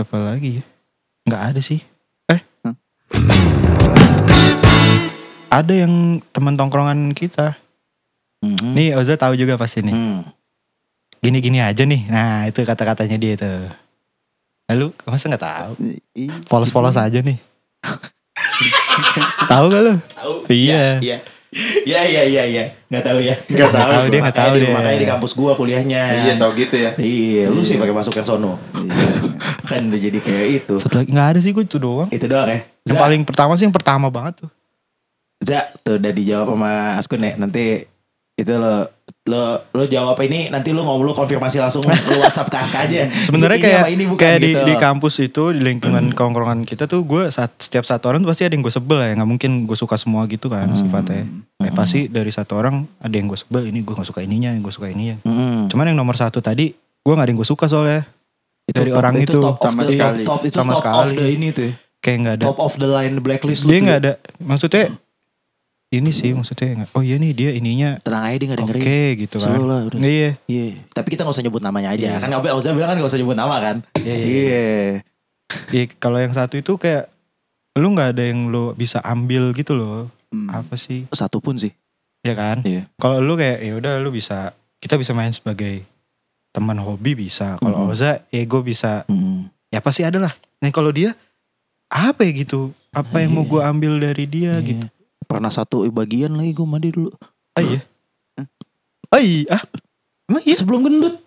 Apa 0.00 0.16
lagi 0.16 0.50
ya? 0.56 0.62
Nggak 1.28 1.42
ada 1.52 1.60
sih. 1.60 1.84
Eh. 2.32 2.40
Hah? 2.64 2.74
Ada 5.52 5.72
yang 5.84 6.24
teman 6.32 6.56
tongkrongan 6.56 7.12
kita. 7.12 7.60
Hmm. 8.40 8.72
Nih 8.72 8.96
Oza 8.96 9.20
tahu 9.20 9.36
juga 9.36 9.60
pasti 9.60 9.84
nih. 9.84 9.92
Hmm. 9.92 10.24
Gini-gini 11.20 11.60
aja 11.60 11.84
nih. 11.84 12.08
Nah 12.08 12.48
itu 12.48 12.64
kata-katanya 12.64 13.20
dia 13.20 13.36
tuh. 13.36 13.68
Lalu 14.72 14.96
masa 15.04 15.28
nggak 15.28 15.44
tahu? 15.44 15.72
Polos-polos 16.48 16.96
aja 16.96 17.20
nih. 17.20 17.36
tahu 19.52 19.64
gak 19.68 19.82
lu? 19.84 19.94
Tahu? 20.16 20.32
Iya. 20.48 21.04
Iya. 21.04 21.18
Iya 21.86 22.00
iya 22.02 22.22
iya 22.26 22.42
iya. 22.44 22.64
Enggak 22.90 23.04
tahu 23.06 23.18
ya. 23.22 23.34
Nggak 23.46 23.70
tahu, 23.70 23.90
Tahu 23.94 24.04
dia 24.10 24.20
nggak 24.20 24.36
tahu 24.36 24.54
dia. 24.58 24.70
Makanya 24.74 24.98
di 24.98 25.08
kampus 25.08 25.32
gua 25.32 25.52
kuliahnya. 25.54 26.02
Iya 26.26 26.32
tau 26.34 26.50
gitu 26.52 26.74
ya. 26.74 26.90
Iya, 26.98 27.46
lu 27.48 27.62
sih 27.62 27.78
Iya. 27.78 27.82
pakai 27.86 27.94
masukan 27.94 28.24
sono. 28.26 28.52
Iya. 28.74 29.06
Kan 29.70 29.88
udah 29.88 30.00
jadi 30.02 30.18
kayak 30.18 30.46
itu. 30.60 30.74
Satu 30.82 30.98
lagi 30.98 31.10
nggak 31.10 31.28
ada 31.30 31.38
sih 31.40 31.50
gue 31.50 31.64
itu 31.64 31.78
doang. 31.78 32.08
Itu 32.10 32.26
doang 32.26 32.50
ya. 32.50 32.60
Yang 32.84 32.98
paling 32.98 33.22
pertama 33.22 33.52
sih 33.54 33.64
yang 33.64 33.72
pertama 33.72 34.06
banget 34.10 34.44
tuh. 34.44 34.50
Za, 35.40 35.72
tuh 35.80 35.96
udah 35.96 36.12
dijawab 36.12 36.46
sama 36.52 36.70
Askun 36.98 37.22
ya. 37.22 37.32
Nanti 37.36 37.86
itu 38.34 38.52
lo 38.52 38.90
lo 39.24 39.56
lo 39.72 39.88
jawab 39.88 40.20
ini 40.20 40.52
nanti 40.52 40.68
lo 40.70 40.84
ngomong 40.84 41.00
lo 41.02 41.12
konfirmasi 41.12 41.56
langsung 41.56 41.80
lo 42.10 42.16
WhatsApp 42.20 42.44
ke 42.46 42.56
Aska 42.58 42.78
aja. 42.84 43.08
Sebenarnya 43.08 43.56
kayak 43.58 43.80
apa 43.80 43.88
ini 43.88 44.04
bukan 44.04 44.20
kayak 44.20 44.36
di, 44.38 44.52
gitu. 44.52 44.60
di 44.62 44.74
kampus 44.76 45.14
itu 45.18 45.44
di 45.50 45.60
lingkungan 45.62 46.12
kongkrongan 46.12 46.62
kita 46.62 46.84
tuh 46.84 47.00
gue 47.02 47.28
saat 47.30 47.56
setiap 47.56 47.82
satu 47.82 48.04
orang 48.06 48.20
tuh 48.20 48.28
pasti 48.28 48.44
ada 48.44 48.52
yang 48.52 48.60
gue 48.60 48.68
sebel 48.70 49.00
ya 49.00 49.16
nggak 49.16 49.24
mungkin 49.26 49.64
gue 49.64 49.72
suka 49.74 49.96
semua 49.96 50.24
gitu 50.26 50.46
kan 50.46 50.66
Hmm. 50.66 50.76
sifatnya. 50.76 51.24
Eh 51.56 51.64
Hmm. 51.64 51.72
pasti 51.72 52.04
dari 52.06 52.28
satu 52.28 52.52
orang 52.54 52.84
ada 52.98 53.10
yang 53.10 53.24
gue 53.24 53.34
sebel 53.34 53.64
ini 53.64 53.80
gue 53.80 53.92
nggak 53.92 54.04
suka 54.06 54.20
ininya 54.20 54.50
yang 54.50 54.60
gue 54.60 54.70
suka 54.70 54.86
ininya. 54.86 55.16
Mm-mm. 55.22 55.66
Cuman 55.66 55.84
yang 55.86 55.96
nomor 55.96 56.14
satu 56.14 56.38
tadi 56.38 56.76
gue 56.76 57.08
nggak 57.10 57.24
ada 57.24 57.30
yang 57.30 57.40
gue 57.40 57.48
suka 57.48 57.64
soalnya 57.64 58.04
Itu 58.62 58.76
dari 58.76 58.90
top- 58.90 58.98
orang 58.98 59.14
itu. 59.18 59.38
top 59.38 59.56
of 59.56 59.64
Sama 59.66 59.80
the- 59.80 59.88
sekali. 59.90 60.22
top 60.22 60.40
itu 60.42 60.54
Sama 60.54 60.70
top 60.70 60.76
of 60.76 60.84
sekali. 60.84 61.16
the 61.16 61.26
ini 61.30 61.48
tuh 61.48 61.64
ya. 61.64 61.72
kayak 61.98 62.16
nggak 62.18 62.34
ada. 62.36 62.44
top 62.44 62.58
of 62.60 62.72
the 62.76 62.84
line 62.86 63.14
blacklist 63.18 63.64
lu 63.64 63.72
Dia 63.72 63.80
nggak 63.80 63.98
ada 63.98 64.12
maksudnya 64.38 64.84
ini 65.96 66.10
sih 66.10 66.30
maksudnya 66.30 66.86
oh 66.90 67.00
iya 67.00 67.16
nih 67.16 67.32
dia 67.32 67.50
ininya 67.50 67.98
tenang 68.00 68.24
aja 68.24 68.36
dia 68.36 68.46
nggak 68.48 68.60
oke 68.60 68.72
dengerin 68.72 69.20
gitu 69.20 69.36
kan. 69.36 69.48
Slow 69.50 69.64
lah 69.64 69.80
udah 69.84 69.98
Iya. 69.98 70.30
iya 70.44 70.66
tapi 70.90 71.08
kita 71.10 71.22
nggak 71.22 71.34
usah 71.34 71.42
nyebut 71.42 71.60
namanya 71.60 71.88
aja 71.90 72.08
Iya. 72.08 72.18
kan 72.18 72.30
Obe 72.32 72.48
Oza 72.48 72.70
bilang 72.70 72.88
kan 72.88 72.96
nggak 72.96 73.08
usah 73.08 73.18
nyebut 73.18 73.36
nama 73.36 73.56
kan 73.58 73.76
Iya, 73.96 74.14
iya. 74.14 74.24
iya 74.24 74.64
Iya, 75.70 75.84
kalau 75.96 76.18
yang 76.18 76.32
satu 76.32 76.56
itu 76.56 76.74
kayak 76.74 77.12
lu 77.74 77.90
nggak 77.90 78.10
ada 78.12 78.24
yang 78.24 78.48
lu 78.48 78.72
bisa 78.72 78.98
ambil 79.00 79.52
gitu 79.52 79.72
loh. 79.72 80.08
Hmm. 80.28 80.48
Apa 80.48 80.74
sih? 80.74 81.06
satu 81.10 81.38
pun 81.38 81.54
sih 81.54 81.70
Ya 82.20 82.32
kan? 82.32 82.62
Iya. 82.62 82.88
Kalau 82.96 83.20
lu 83.20 83.34
kayak 83.34 83.60
ya 83.60 83.72
udah 83.74 83.92
lu 83.98 84.08
bisa 84.08 84.50
kita 84.78 84.96
bisa 84.96 85.12
main 85.12 85.30
sebagai 85.30 85.84
teman 86.50 86.76
hobi 86.76 87.14
bisa. 87.14 87.54
Kalau 87.56 87.84
Mhm. 87.84 87.90
Oza 87.90 88.10
ya 88.24 88.42
gue 88.42 88.62
bisa 88.62 89.04
Mm. 89.04 89.52
ya 89.68 89.78
pasti 89.78 90.02
ada 90.02 90.16
lah. 90.18 90.32
Nah 90.58 90.70
kalau 90.70 90.88
dia 90.88 91.12
apa 91.86 92.22
ya 92.22 92.32
gitu? 92.32 92.72
Apa 92.90 93.20
yang 93.20 93.34
mau 93.34 93.44
Iya. 93.44 93.50
gue 93.50 93.60
ambil 93.64 93.92
dari 94.00 94.24
dia 94.24 94.52
Iya. 94.54 94.64
gitu? 94.64 94.86
Pernah 95.24 95.48
satu 95.48 95.82
bagian 95.88 96.32
lagi 96.32 96.52
gue 96.52 96.64
mandi 96.64 96.90
dulu 96.90 97.10
Ah 97.52 97.62
iya. 97.62 97.80
Ah 99.08 99.18
iya. 99.18 99.46
Ah, 99.48 99.62
emang 100.26 100.42
iya? 100.42 100.54
sebelum 100.54 100.80
gendut 100.82 101.22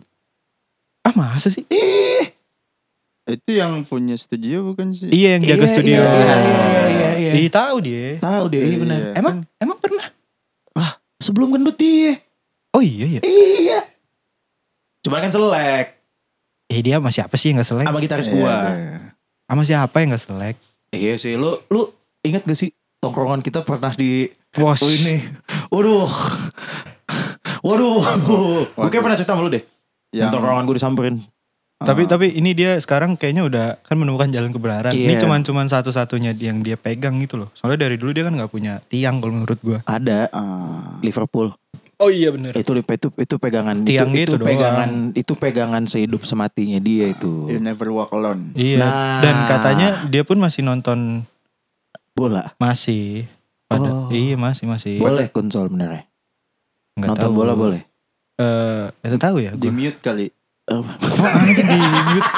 Ah 1.01 1.11
masa 1.11 1.47
sih? 1.47 1.63
ih 1.67 2.31
Itu 3.25 3.51
yang 3.53 3.83
punya 3.83 4.15
studio 4.15 4.63
bukan 4.65 4.91
sih? 4.91 5.07
Iya 5.07 5.35
yang 5.35 5.43
jaga 5.45 5.63
Iya, 5.63 5.73
studio. 5.73 5.99
iya, 5.99 6.11
iya, 6.11 6.35
iya, 6.37 6.79
iya, 6.87 7.09
iya. 7.15 7.31
Ih, 7.37 7.49
tahu 7.49 7.75
dia. 7.79 8.07
tahu 8.17 8.43
deh 8.47 8.61
iya 8.61 8.77
benar 8.77 8.99
Iya. 9.01 9.11
Emang 9.15 9.35
emang 9.57 9.77
pernah? 9.77 10.07
sebelum 11.17 11.49
gendut 11.49 11.73
dia 11.75 12.21
Oh 12.69 12.79
iya 12.79 13.17
iya. 13.17 13.21
iya 13.25 13.79
cuman 15.01 15.25
kan 15.25 15.33
selek 15.33 15.97
Eh 16.69 16.83
dia 16.83 17.01
sama 17.01 17.09
siapa 17.09 17.33
sih 17.33 17.49
yang 17.49 17.57
gak 17.57 17.65
selek? 17.65 17.89
sama 17.89 17.97
gitaris 17.97 18.27
Iya, 18.27 18.35
gua 18.35 18.55
iya. 18.69 18.97
Sama 19.49 19.61
siapa 19.65 19.95
yang 19.97 20.13
gak 20.13 20.21
selek? 20.21 20.55
iya 20.93 21.17
sih 21.17 21.33
lu 21.33 21.57
lu 21.67 21.89
inget 22.21 22.45
gak 22.45 22.53
sih 22.53 22.69
tongkrongan 22.99 23.41
kita 23.41 23.61
pernah 23.61 23.93
di 23.93 24.27
Bos. 24.49 24.81
oh 24.81 24.89
ini 24.89 25.21
waduh 25.69 26.09
waduh 27.61 28.65
gue 28.67 28.89
kayak 28.89 29.03
pernah 29.03 29.17
cerita 29.17 29.33
sama 29.33 29.45
lu 29.45 29.51
deh 29.51 29.63
yang 30.09 30.27
Yang 30.27 30.29
tongkrongan 30.33 30.63
gue 30.65 30.75
disamperin 30.75 31.15
Tapi 31.77 32.01
Ah. 32.03 32.09
tapi 32.09 32.33
ini 32.33 32.57
dia 32.57 32.73
sekarang 32.75 33.13
kayaknya 33.13 33.45
udah 33.45 33.65
kan 33.85 33.93
menemukan 33.93 34.25
jalan 34.27 34.49
kebenaran. 34.49 34.89
Ini 34.89 35.13
Iya. 35.13 35.21
cuman 35.21 35.45
cuman 35.45 35.69
satu-satunya 35.69 36.33
yang 36.33 36.65
dia 36.65 36.73
pegang 36.73 37.21
gitu 37.21 37.37
loh. 37.37 37.53
Soalnya 37.53 37.85
dari 37.85 38.01
dulu 38.01 38.17
dia 38.17 38.25
kan 38.25 38.33
nggak 38.33 38.49
punya 38.49 38.81
tiang 38.83 39.21
kalau 39.21 39.29
menurut 39.35 39.61
gua. 39.61 39.79
ada 39.85 40.25
Ah. 40.33 40.97
Liverpool 41.05 41.53
Oh 41.97 42.09
iya 42.09 42.33
bener. 42.33 42.57
itu 42.57 42.73
itu 42.73 43.07
itu 43.13 43.35
pegangan 43.37 43.85
Tiang 43.85 44.09
itu, 44.09 44.25
gitu 44.25 44.31
itu 44.31 44.37
doang. 44.37 44.49
pegangan 44.49 44.89
itu 45.13 45.33
pegangan 45.33 45.83
sehidup 45.85 46.21
sematinya 46.23 46.81
dia 46.81 47.09
itu 47.09 47.45
You 47.45 47.61
never 47.61 47.89
walk 47.89 48.09
alone. 48.09 48.57
Iya. 48.57 48.81
Nah. 48.81 49.21
Dan 49.21 49.35
katanya 49.45 49.87
dia 50.03 50.21
pun 50.21 50.41
masih 50.41 50.61
nonton 50.61 51.29
bola 52.17 52.57
masih. 52.57 53.29
Pada, 53.67 53.83
Oh. 53.85 54.07
Iya 54.09 54.33
masih 54.35 54.65
masih. 54.65 54.95
boleh 54.97 55.29
konsol 55.29 55.67
bener 55.67 56.07
Nggak 56.95 57.07
nonton 57.07 57.29
tahu. 57.29 57.37
bola 57.37 57.53
boleh 57.53 57.81
Eh, 58.37 58.85
itu 59.03 59.17
tahu 59.17 59.37
ya. 59.39 59.51
Di 59.57 59.69
mute 59.69 59.97
kali. 59.99 60.29
Apaan 60.67 61.47
aja 61.47 61.63
di 61.63 61.77
mute. 61.79 62.29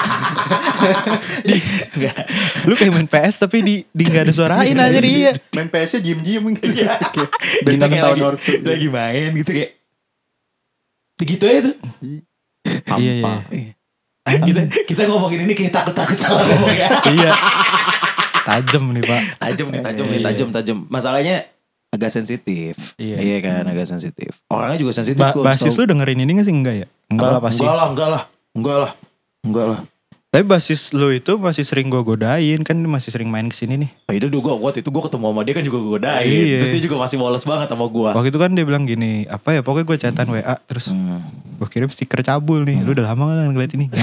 di, 1.43 1.55
Enggak. 1.91 2.15
lu 2.63 2.73
kayak 2.73 2.93
main 2.93 3.07
PS 3.07 3.35
tapi 3.37 3.57
di 3.59 3.75
di 3.85 4.03
nggak 4.05 4.23
ada 4.23 4.33
suarain 4.33 4.77
aja 4.77 4.99
dia. 4.99 5.33
Main 5.51 5.67
PS-nya 5.67 5.99
diem-diem 5.99 6.43
Iya. 6.55 6.93
Kayak 7.09 7.29
Kita 7.33 7.65
Bintang 7.65 7.89
tahun 7.89 8.05
lagi, 8.05 8.21
ortu. 8.21 8.51
lagi 8.61 8.87
main 8.87 9.29
gitu 9.33 9.51
kayak 9.51 9.71
begitu 11.15 11.43
aja 11.43 11.59
tuh 11.65 11.75
Iya, 12.95 13.11
iya. 13.17 13.23
Hampa. 13.25 13.33
kita 14.45 14.61
kita 14.85 15.01
ngomongin 15.05 15.43
ini 15.43 15.53
kayak 15.53 15.73
takut 15.73 15.91
takut 15.91 16.13
salah 16.15 16.45
ngomong 16.45 16.69
ya 16.71 16.89
iya. 17.09 17.31
Tajam 18.49 18.83
nih 18.89 19.03
pak. 19.03 19.21
tajam 19.43 19.67
nih 19.69 19.81
tajam 19.81 20.03
Iya, 20.03 20.11
nih 20.11 20.19
iya. 20.19 20.27
tajam 20.27 20.47
tajam 20.49 20.77
masalahnya 20.87 21.35
agak 21.89 22.09
sensitif 22.11 22.75
Iya. 22.95 23.17
iya 23.17 23.37
kan 23.39 23.63
agak 23.63 23.85
sensitif 23.85 24.29
orangnya 24.47 24.77
juga 24.77 24.93
sensitif 24.93 25.17
Ba 25.17 25.33
basis 25.33 25.73
lu 25.73 25.85
dengerin 25.85 26.19
ini 26.19 26.31
gak 26.35 26.45
sih 26.45 26.53
enggak 26.53 26.75
ya? 26.75 26.87
Enggak 27.07 27.29
lah 27.29 27.39
pasti. 27.39 27.59
enggak 27.59 27.75
lah 27.75 27.87
enggak 27.87 28.09
lah 28.09 28.23
enggak 28.53 28.77
lah 28.77 28.91
enggak 29.41 29.65
lah 29.67 29.79
Tapi 30.29 30.45
basis 30.45 30.93
lu 30.93 31.09
itu 31.09 31.41
masih 31.41 31.65
sering 31.65 31.89
gue 31.89 32.05
godain 32.05 32.61
kan 32.61 32.77
masih 32.77 33.09
sering 33.09 33.33
main 33.33 33.49
ke 33.49 33.57
sini 33.57 33.81
nih. 33.81 33.89
Nah, 34.05 34.13
itu 34.13 34.29
juga 34.29 34.53
waktu 34.53 34.85
itu 34.85 34.93
gue 34.93 35.01
ketemu 35.01 35.25
sama 35.25 35.41
dia 35.41 35.57
kan 35.57 35.65
juga 35.65 35.77
gue 35.81 35.91
godain 35.97 36.29
Iya. 36.29 36.57
terus 36.61 36.69
dia 36.69 36.83
juga 36.85 37.01
masih 37.01 37.17
woles 37.17 37.41
banget 37.41 37.65
sama 37.65 37.89
gue 37.89 38.09
Waktu 38.13 38.29
itu 38.29 38.37
kan 38.37 38.53
dia 38.53 38.61
bilang 38.61 38.85
gini, 38.85 39.25
apa 39.25 39.57
ya 39.57 39.65
pokoknya 39.65 39.89
gue 39.89 39.97
chatan 39.97 40.29
WA 40.29 40.53
terus 40.61 40.93
Hmm. 40.93 41.25
gue 41.57 41.65
kirim 41.65 41.89
stiker 41.89 42.21
cabul 42.21 42.61
nih. 42.61 42.77
Lu 42.77 42.93
udah 42.93 43.09
lama 43.09 43.25
gak 43.25 43.57
ngeliat 43.57 43.71
ini? 43.73 43.89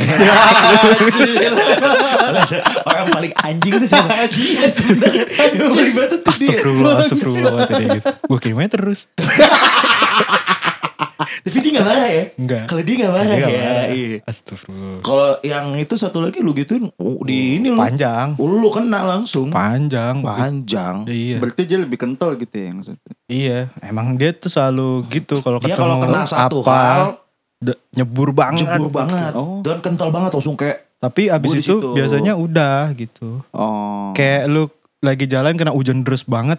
orang 2.90 3.06
paling 3.06 3.30
anjing 3.38 3.78
itu 3.78 3.86
siapa? 3.86 4.26
Astagfirullah, 6.26 7.06
astagfirullah. 7.06 7.70
Gue 8.26 8.38
kirimnya 8.42 8.66
terus. 8.66 9.06
Tapi 11.26 11.58
dia 11.58 11.70
gak 11.76 11.86
marah 11.86 12.08
ya? 12.08 12.24
Enggak. 12.38 12.64
Kalau 12.66 12.82
dia 12.82 12.94
gak 12.96 13.12
marah 13.12 13.26
Dia 13.26 13.36
ya. 13.36 13.46
marah. 13.46 13.86
Iya. 13.90 14.18
Astagfirullah. 14.24 14.98
Kalau 15.02 15.28
yang 15.42 15.66
itu 15.74 15.94
satu 15.94 16.18
lagi 16.20 16.38
lu 16.40 16.52
gituin 16.52 16.88
oh, 16.94 17.18
di 17.22 17.58
ini 17.58 17.68
lu. 17.68 17.78
Panjang. 17.78 18.38
Lu 18.38 18.68
kena 18.70 19.00
langsung. 19.02 19.48
Panjang. 19.50 20.22
Panjang. 20.22 21.04
Iya. 21.04 21.36
Berarti 21.38 21.62
dia 21.66 21.78
lebih 21.78 21.98
kental 21.98 22.34
gitu 22.36 22.54
ya 22.54 22.64
yang 22.70 22.80
satu. 22.82 23.08
Iya. 23.26 23.58
Emang 23.82 24.14
dia 24.14 24.30
tuh 24.30 24.48
selalu 24.48 25.04
gitu 25.10 25.42
kalau 25.42 25.58
ketemu 25.58 25.78
kalau 25.78 25.96
kena 26.00 26.22
satu 26.24 26.56
apa, 26.62 26.78
hal 26.78 27.06
de- 27.58 27.80
nyebur 27.92 28.30
banget. 28.30 28.64
jebur 28.66 28.90
banget. 28.90 29.32
Oh. 29.34 29.60
Dan 29.60 29.82
kental 29.82 30.08
banget 30.10 30.30
langsung 30.32 30.54
kayak 30.54 30.86
Tapi 30.96 31.28
abis 31.28 31.60
itu 31.60 31.76
situ. 31.76 31.88
biasanya 31.92 32.32
udah 32.34 32.88
gitu. 32.96 33.44
Oh. 33.52 34.16
Kayak 34.16 34.48
lu 34.48 34.64
lagi 35.04 35.28
jalan 35.28 35.54
kena 35.54 35.70
hujan 35.70 36.02
deras 36.02 36.24
banget, 36.24 36.56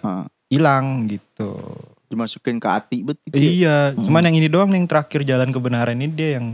hilang 0.47 1.09
gitu. 1.09 1.57
Dimasukin 2.07 2.57
ke 2.57 2.67
hati 2.67 2.97
bet 3.01 3.17
gitu. 3.21 3.33
ya. 3.33 3.41
Iya, 3.41 3.77
Hmm. 3.91 4.03
cuman 4.03 4.21
yang 4.23 4.35
ini 4.35 4.47
doang 4.47 4.69
nih, 4.69 4.77
yang 4.77 4.87
terakhir 4.87 5.21
jalan 5.23 5.49
kebenaran 5.49 5.95
ini 5.95 6.07
dia 6.09 6.29
yang 6.35 6.45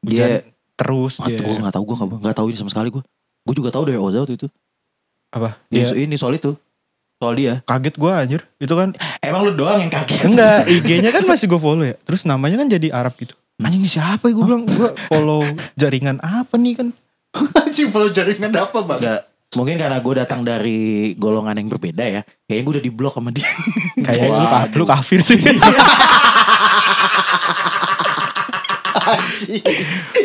dia 0.00 0.44
terus 0.74 1.16
Ah, 1.16 1.26
dia. 1.26 1.38
gue 1.38 1.54
gak 1.54 1.72
tau 1.72 1.82
gue 1.82 1.96
gak 1.96 2.34
tau 2.34 2.46
ini 2.46 2.56
sama 2.56 2.68
sekali 2.68 2.88
gue. 2.88 3.02
Gue 3.42 3.54
juga 3.54 3.70
tahu 3.70 3.84
dari 3.84 3.96
Oza 3.96 4.20
waktu 4.20 4.36
itu. 4.36 4.46
Apa? 5.30 5.56
Yang 5.68 5.88
Dia 5.90 6.02
ini 6.02 6.14
soal 6.14 6.36
itu. 6.36 6.52
Soal 7.16 7.34
dia. 7.34 7.62
kaget 7.62 7.94
gua 7.96 8.18
anjir. 8.18 8.42
Itu 8.56 8.74
kan 8.74 8.92
Emang 9.18 9.42
lu 9.42 9.54
doang 9.54 9.78
yang 9.78 9.88
kaget. 9.88 10.26
enggak 10.26 10.66
IG-nya 10.74 11.10
kan 11.10 11.22
masih 11.22 11.46
gue 11.46 11.56
follow 11.56 11.82
ya. 11.82 11.94
Terus 12.02 12.22
namanya 12.22 12.58
kan 12.58 12.68
jadi 12.68 12.90
Arab 12.90 13.14
gitu. 13.16 13.32
Anjing 13.56 13.78
ini 13.78 13.86
siapa 13.86 14.26
ya 14.26 14.34
gue 14.34 14.42
bilang 14.42 14.66
gue 14.66 14.90
follow 15.06 15.40
jaringan 15.72 16.18
apa 16.18 16.54
nih 16.54 16.74
kan. 16.76 16.88
Anjing 17.62 17.88
follow 17.88 18.10
jaringan 18.10 18.50
apa 18.52 18.74
bang? 18.76 18.98
Enggak. 19.00 19.22
Mungkin 19.52 19.76
karena 19.76 20.00
gue 20.00 20.14
datang 20.16 20.40
dari 20.40 21.12
golongan 21.20 21.52
yang 21.60 21.68
berbeda 21.68 22.04
ya. 22.08 22.22
Kayaknya 22.48 22.62
gue 22.64 22.72
udah 22.72 22.84
di 22.84 22.92
blok 22.92 23.14
sama 23.20 23.30
dia. 23.30 23.48
Kayak 24.06 24.28
lu, 24.32 24.46
ka- 24.48 24.68
lu 24.72 24.84
kafir 24.88 25.20
sih. 25.28 25.38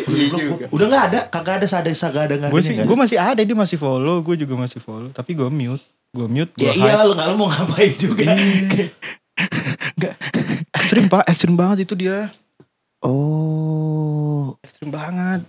Iya 0.08 0.26
juga. 0.32 0.64
Udah 0.72 0.86
nggak 0.88 1.04
ada, 1.12 1.20
kagak 1.28 1.54
ada 1.60 1.66
sadar 1.68 1.92
kagak 1.92 2.22
ada 2.30 2.34
nggak 2.40 2.50
Gue 2.52 2.60
ada, 2.62 2.68
sih, 2.68 2.74
gue 2.78 2.96
masih 2.96 3.18
ada, 3.18 3.40
dia 3.42 3.56
masih 3.56 3.76
follow, 3.76 4.22
gue 4.22 4.36
juga 4.38 4.54
masih 4.56 4.80
follow. 4.80 5.10
Tapi 5.12 5.34
gue 5.36 5.48
mute, 5.50 5.84
gue 6.14 6.26
mute, 6.30 6.52
gue 6.56 6.68
Ya 6.68 6.72
iya 6.72 7.02
lu 7.04 7.12
nggak 7.12 7.26
lu 7.28 7.36
mau 7.36 7.48
ngapain 7.50 7.92
juga. 7.98 8.24
Iya. 8.32 8.88
Ekstrim 10.78 11.10
pak, 11.10 11.26
ekstrim 11.26 11.54
banget 11.58 11.84
itu 11.84 11.94
dia, 11.98 12.30
Oh, 13.02 14.56
ekstrim 14.62 14.90
banget. 14.90 15.42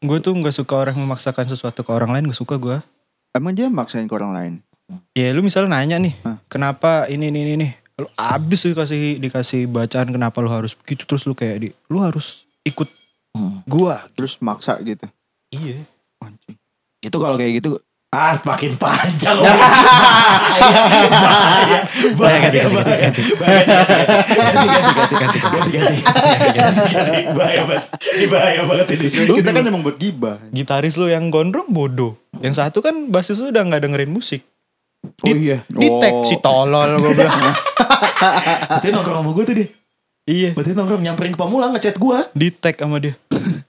Gue 0.00 0.18
tuh 0.20 0.32
nggak 0.36 0.54
suka 0.54 0.74
orang 0.76 0.96
memaksakan 0.96 1.48
sesuatu 1.48 1.80
ke 1.82 1.90
orang 1.92 2.12
lain, 2.12 2.28
gak 2.30 2.38
suka 2.38 2.56
gue. 2.56 2.78
Emang 3.36 3.52
dia 3.52 3.68
maksain 3.68 4.08
ke 4.08 4.14
orang 4.16 4.32
lain? 4.32 4.52
Ya 5.12 5.34
lu 5.34 5.42
misalnya 5.42 5.76
nanya 5.76 5.96
nih, 5.98 6.14
Hah? 6.22 6.38
kenapa 6.46 7.10
ini 7.10 7.28
ini 7.28 7.42
ini 7.42 7.54
nih, 7.58 7.72
lu 7.98 8.06
abis 8.14 8.64
lu 8.64 8.72
dikasih 8.72 9.18
dikasih 9.18 9.60
bacaan 9.66 10.08
kenapa 10.08 10.38
lu 10.38 10.48
harus 10.48 10.72
begitu 10.72 11.04
terus 11.04 11.26
lu 11.26 11.34
kayak 11.34 11.56
di, 11.58 11.68
lu 11.90 12.00
harus 12.00 12.46
ikut 12.62 12.88
Hmm. 13.36 13.60
gua. 13.68 14.08
Terus 14.16 14.40
maksa 14.40 14.80
gitu. 14.80 15.04
Iya. 15.52 15.84
Anjing. 16.24 16.56
itu 17.04 17.16
kalau 17.20 17.36
kayak 17.36 17.60
gitu 17.60 17.76
ah 18.16 18.34
makin 18.40 18.72
panjang. 18.80 19.36
Ya. 20.56 21.82
bahaya, 22.16 22.48
bahaya, 22.48 22.48
Ganti, 22.48 22.58
ganti, 22.58 22.72
bahaya, 22.72 23.08
ganti, 23.12 23.22
bahaya, 23.36 23.64
ganti, 23.66 24.66
ganti, 24.66 24.66
ganti, 24.66 25.36
ganti, 25.36 25.38
ganti, 25.38 25.38
ganti, 25.68 26.00
ganti, 26.56 26.80
ganti, 26.86 27.20
bahaya 27.36 27.62
banget, 27.66 27.84
ini 28.14 28.24
bahaya 28.26 28.60
banget 28.64 28.86
ini. 28.94 29.06
Kita 29.36 29.50
kan 29.50 29.62
emang 29.66 29.82
buat 29.84 29.96
gibah. 29.98 30.36
Gitaris 30.50 30.94
lu 30.96 31.10
yang 31.10 31.28
gondrong 31.28 31.68
bodoh. 31.68 32.16
Yang 32.40 32.54
satu 32.62 32.78
kan 32.80 33.10
basis 33.10 33.36
lu 33.38 33.50
udah 33.50 33.62
nggak 33.66 33.82
dengerin 33.84 34.12
musik. 34.12 34.42
Oh 35.22 35.30
iya, 35.30 35.62
Di 35.68 35.86
tag 36.00 36.12
Oh. 36.14 36.26
si 36.26 36.34
tolol 36.40 36.98
gue 36.98 37.12
bilang. 37.14 37.52
berarti 38.66 38.88
nongkrong 38.90 39.16
sama 39.22 39.30
gue 39.32 39.44
tuh 39.44 39.54
dia, 39.54 39.68
iya. 40.26 40.50
berarti 40.50 40.72
nongkrong 40.72 41.02
nyamperin 41.02 41.32
ke 41.34 41.38
Pamulang 41.38 41.70
ngechat 41.76 41.96
gue. 41.96 42.18
Di 42.32 42.48
tag 42.50 42.74
sama 42.76 42.98
dia. 42.98 43.14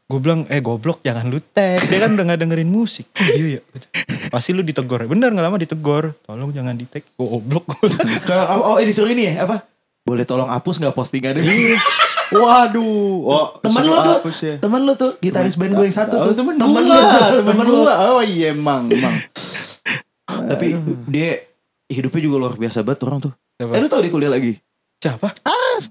Gue 0.07 0.19
bilang, 0.19 0.47
eh 0.47 0.59
goblok 0.59 0.99
jangan 1.01 1.27
lu 1.27 1.43
tag. 1.43 1.83
Dia 1.83 1.99
kan 1.99 2.15
udah 2.15 2.25
gak 2.25 2.39
dengerin 2.39 2.67
musik. 2.67 3.11
Oh, 3.11 3.27
iya 3.27 3.59
ya. 3.59 3.61
Pasti 4.27 4.51
lu 4.51 4.61
ditegor. 4.61 5.03
Bener 5.03 5.29
gak 5.29 5.41
lama 5.41 5.55
ditegor. 5.55 6.15
Tolong 6.21 6.49
jangan 6.49 6.73
di 6.73 6.85
tag. 6.85 7.03
Goblok. 7.13 7.67
Kalau 8.27 8.43
oh, 8.57 8.73
oh 8.73 8.77
disuruh 8.79 9.09
ini 9.09 9.27
ya 9.27 9.43
apa? 9.43 9.67
Boleh 10.01 10.23
tolong 10.23 10.47
hapus 10.47 10.79
nggak 10.79 10.95
postingan 10.95 11.35
ini? 11.37 11.75
Waduh. 12.33 13.19
Oh, 13.23 13.47
Temen 13.59 13.83
lu 13.83 13.95
tuh. 13.97 14.15
hapus 14.17 14.37
ya. 14.41 14.55
Temen 14.57 14.81
lu 14.81 14.93
tuh, 14.93 15.11
gitaris 15.17 15.55
band 15.55 15.73
gue 15.73 15.83
yang 15.83 15.95
satu 15.97 16.15
Oh, 16.17 16.25
tuh. 16.25 16.35
temen, 16.35 16.55
temen 16.55 16.79
lu 16.81 16.95
temen 16.95 17.43
temen 17.43 17.65
lu. 17.65 17.79
Oh 17.83 18.19
iya 18.19 18.51
emang, 18.51 18.87
emang. 18.87 19.15
Tapi 20.51 20.75
dia 21.07 21.43
hidupnya 21.85 22.21
juga 22.21 22.35
luar 22.37 22.53
biasa 22.55 22.83
banget 22.83 23.03
orang 23.03 23.19
tuh. 23.21 23.33
Siapa? 23.57 23.71
Eh 23.73 23.79
lu 23.79 23.87
tau 23.87 23.99
dia 23.99 24.07
kuliah 24.07 24.31
lagi? 24.31 24.55
Siapa? 24.97 25.27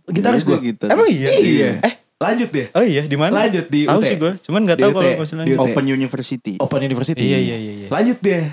Gitaris 0.08 0.42
Iya, 0.42 0.48
gue. 0.50 0.58
gitu. 0.66 0.84
Emang 0.86 1.08
iya? 1.08 1.28
Iya. 1.30 1.70
Eh, 1.82 1.94
Lanjut 2.16 2.48
deh. 2.48 2.66
oh 2.70 2.80
iya 2.80 3.04
di 3.04 3.12
mana? 3.12 3.44
Lanjut 3.44 3.66
di 3.66 3.84
Tahu 3.84 4.00
UT. 4.00 4.06
sih 4.06 4.16
gue. 4.16 4.32
Cuman 4.40 4.60
gak 4.64 4.76
Di 4.76 4.82
tahu 4.82 4.90
kalau 4.94 5.10
masih 5.16 5.28
Di 5.28 5.38
lanjut. 5.38 5.52
UT. 5.54 5.64
Open 5.66 5.84
University. 5.86 6.52
Open 6.56 6.80
University. 6.82 7.20
Iya 7.20 7.38
iya 7.38 7.56
iya. 7.56 7.72
iya. 7.76 7.88
Lanjut 7.88 8.18
deh. 8.18 8.44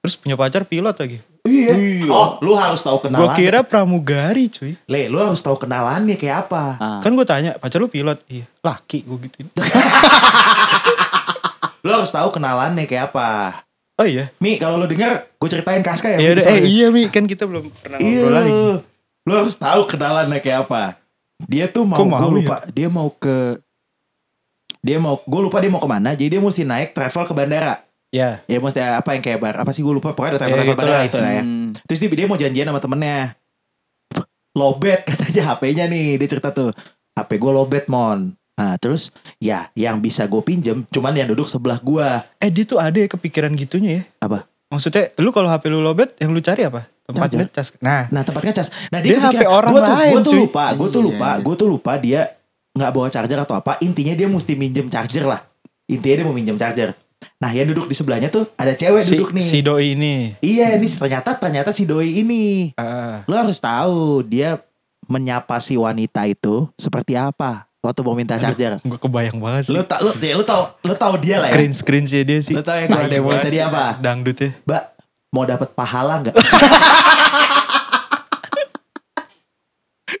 Terus 0.00 0.14
punya 0.16 0.34
pacar 0.34 0.62
pilot 0.64 0.96
lagi. 0.96 1.18
Iya. 1.44 1.72
Iya. 1.72 2.08
Oh, 2.08 2.28
lu 2.40 2.52
harus 2.54 2.80
tahu 2.80 2.98
Gue 2.98 3.04
kenalan. 3.06 3.36
kira 3.36 3.60
pramugari 3.62 4.48
cuy. 4.48 4.74
Le, 4.84 5.06
lu 5.06 5.16
harus 5.16 5.38
tahu 5.38 5.54
kenalannya 5.56 6.14
kayak 6.14 6.48
apa. 6.48 6.64
Ah. 6.74 7.00
Kan 7.00 7.12
gue 7.12 7.22
tanya, 7.22 7.54
pacar 7.54 7.78
lu 7.78 7.86
pilot? 7.86 8.18
Iya. 8.26 8.44
Laki 8.60 9.00
gue 9.00 9.18
gituin. 9.22 9.46
Lu 11.80 11.92
harus 11.92 12.08
tahu 12.08 12.32
kenalannya 12.32 12.84
kayak 12.84 13.12
apa. 13.12 13.60
Oh 13.94 14.02
iya. 14.02 14.32
Mi, 14.38 14.56
kalau 14.56 14.74
lu 14.74 14.88
denger, 14.88 15.28
gue 15.30 15.48
ceritain 15.48 15.84
Kaska 15.84 16.08
ya. 16.10 16.18
Iya 16.18 16.24
Mi, 16.24 16.32
udah. 16.32 16.42
sorry. 16.42 16.56
Eh 16.56 16.64
iya 16.66 16.86
Mi, 16.88 17.02
kan 17.06 17.24
kita 17.24 17.44
belum 17.44 17.68
pernah 17.76 17.98
Iya. 18.00 18.08
ngobrol 18.18 18.32
lagi. 18.32 18.52
Lu 19.22 19.32
harus 19.34 19.54
tahu 19.54 19.80
kenalannya 19.84 20.40
kayak 20.40 20.64
apa. 20.64 20.96
Dia 21.46 21.66
tuh 21.66 21.84
mau, 21.84 21.98
mau 22.00 22.20
gue 22.20 22.30
ya? 22.30 22.36
lupa, 22.40 22.56
dia 22.70 22.88
mau 22.88 23.08
ke 23.10 23.60
dia 24.84 25.00
mau, 25.00 25.16
gue 25.16 25.40
lupa 25.40 25.58
dia 25.58 25.72
mau 25.72 25.80
ke 25.80 25.88
mana. 25.88 26.12
Jadi 26.12 26.36
dia 26.36 26.40
mesti 26.40 26.62
naik 26.62 26.92
travel 26.92 27.24
ke 27.24 27.32
bandara. 27.32 27.84
Ya. 28.12 28.44
Ya 28.44 28.60
mesti 28.60 28.78
apa 28.78 29.16
yang 29.16 29.22
kayak 29.24 29.38
bar, 29.40 29.54
apa 29.56 29.70
sih 29.72 29.80
gue 29.80 29.90
lupa. 29.90 30.12
Pokoknya 30.12 30.36
ada 30.36 30.40
travel 30.40 30.52
Ya, 30.52 30.60
travel 30.62 30.76
bandara 30.76 31.00
gitulah. 31.00 31.08
itu 31.08 31.18
lah 31.18 31.32
ya. 31.32 31.42
Hmm. 31.42 31.68
Terus 31.84 31.98
dia, 31.98 32.08
dia 32.12 32.26
mau 32.26 32.36
janjian 32.36 32.66
sama 32.68 32.80
temennya. 32.80 33.18
Lobet 34.54 35.00
katanya 35.08 35.42
HP-nya 35.50 35.84
nih, 35.88 36.20
dia 36.20 36.28
cerita 36.28 36.52
tuh. 36.52 36.70
HP 37.14 37.30
gue 37.38 37.52
lobet 37.52 37.84
mon. 37.88 38.34
Nah 38.54 38.78
terus 38.78 39.10
ya 39.42 39.66
yang 39.74 39.98
bisa 39.98 40.30
gue 40.30 40.38
pinjem 40.38 40.86
cuman 40.86 41.10
yang 41.10 41.26
duduk 41.26 41.50
sebelah 41.50 41.78
gue. 41.78 42.06
Eh 42.38 42.50
dia 42.50 42.62
tuh 42.62 42.78
ada 42.78 42.94
ya 42.94 43.10
kepikiran 43.10 43.50
gitunya 43.54 43.90
ya. 43.90 44.02
Apa? 44.22 44.46
Maksudnya 44.70 45.10
lu 45.18 45.34
kalau 45.34 45.50
HP 45.50 45.70
lu 45.70 45.82
lobet 45.82 46.14
yang 46.22 46.30
lu 46.30 46.38
cari 46.38 46.62
apa? 46.62 46.86
Tempat 47.04 47.28
Charger. 47.28 47.38
ngecas. 47.44 47.68
Nah, 47.84 48.02
Nah 48.08 48.22
tempat 48.24 48.42
ngecas. 48.48 48.68
Nah 48.88 48.98
Dia 49.04 49.20
HP 49.20 49.44
orang 49.44 49.70
gue 49.70 49.82
tuh, 49.84 49.94
lain, 49.94 50.12
Gue 50.12 50.22
tuh 50.24 50.34
lupa, 50.34 50.64
gue 50.72 50.88
tuh 50.88 51.00
Iya, 51.00 51.08
lupa, 51.12 51.30
gue 51.36 51.54
tuh 51.54 51.68
lupa 51.68 51.92
dia 52.00 52.20
nggak 52.74 52.90
bawa 52.90 53.08
charger 53.12 53.38
atau 53.38 53.54
apa. 53.54 53.76
Intinya 53.84 54.16
dia 54.16 54.26
mesti 54.26 54.52
minjem 54.56 54.88
charger 54.88 55.24
lah. 55.28 55.40
Intinya 55.84 56.14
dia 56.16 56.24
mau 56.24 56.32
minjem 56.32 56.56
charger. 56.56 56.96
Nah 57.40 57.50
yang 57.52 57.68
duduk 57.68 57.88
di 57.88 57.94
sebelahnya 57.96 58.28
tuh 58.28 58.48
ada 58.56 58.72
cewek 58.72 59.04
si, 59.04 59.16
duduk 59.16 59.30
nih. 59.32 59.46
si 59.46 59.58
doi 59.60 59.92
ini. 59.92 60.14
Iya 60.40 60.76
ini 60.76 60.88
ternyata 60.88 61.36
ternyata 61.36 61.70
si 61.76 61.84
doi 61.84 62.24
ini. 62.24 62.72
Ah, 62.76 63.24
Lo 63.28 63.36
harus 63.36 63.60
tahu 63.60 64.24
dia 64.24 64.60
menyapa 65.04 65.60
si 65.60 65.76
wanita 65.76 66.24
itu 66.24 66.68
seperti 66.80 67.12
apa 67.12 67.68
waktu 67.84 68.00
mau 68.00 68.16
minta 68.16 68.40
charger. 68.40 68.80
gue 68.80 68.98
kebayang 68.98 69.36
banget 69.36 69.68
sih. 69.68 69.76
Lo 69.76 69.84
tau, 69.84 70.00
lo, 70.00 70.16
ya, 70.16 70.34
lo 70.40 70.44
tau, 70.48 70.72
lo 70.80 70.94
tau 70.96 71.14
dia 71.20 71.36
lah 71.36 71.52
ya. 71.52 71.56
Cringe 71.60 71.80
cringe 71.84 72.10
ya 72.16 72.22
dia 72.24 72.40
sih. 72.40 72.56
Lo 72.56 72.64
tau 72.64 72.80
yang 72.80 72.88
mau 73.20 73.36
tadi 73.36 73.60
apa? 73.60 74.00
Dangdut 74.00 74.36
ya. 74.40 74.50
Mbak, 74.64 74.82
mau 75.34 75.42
dapat 75.42 75.74
pahala 75.74 76.22
nggak? 76.22 76.34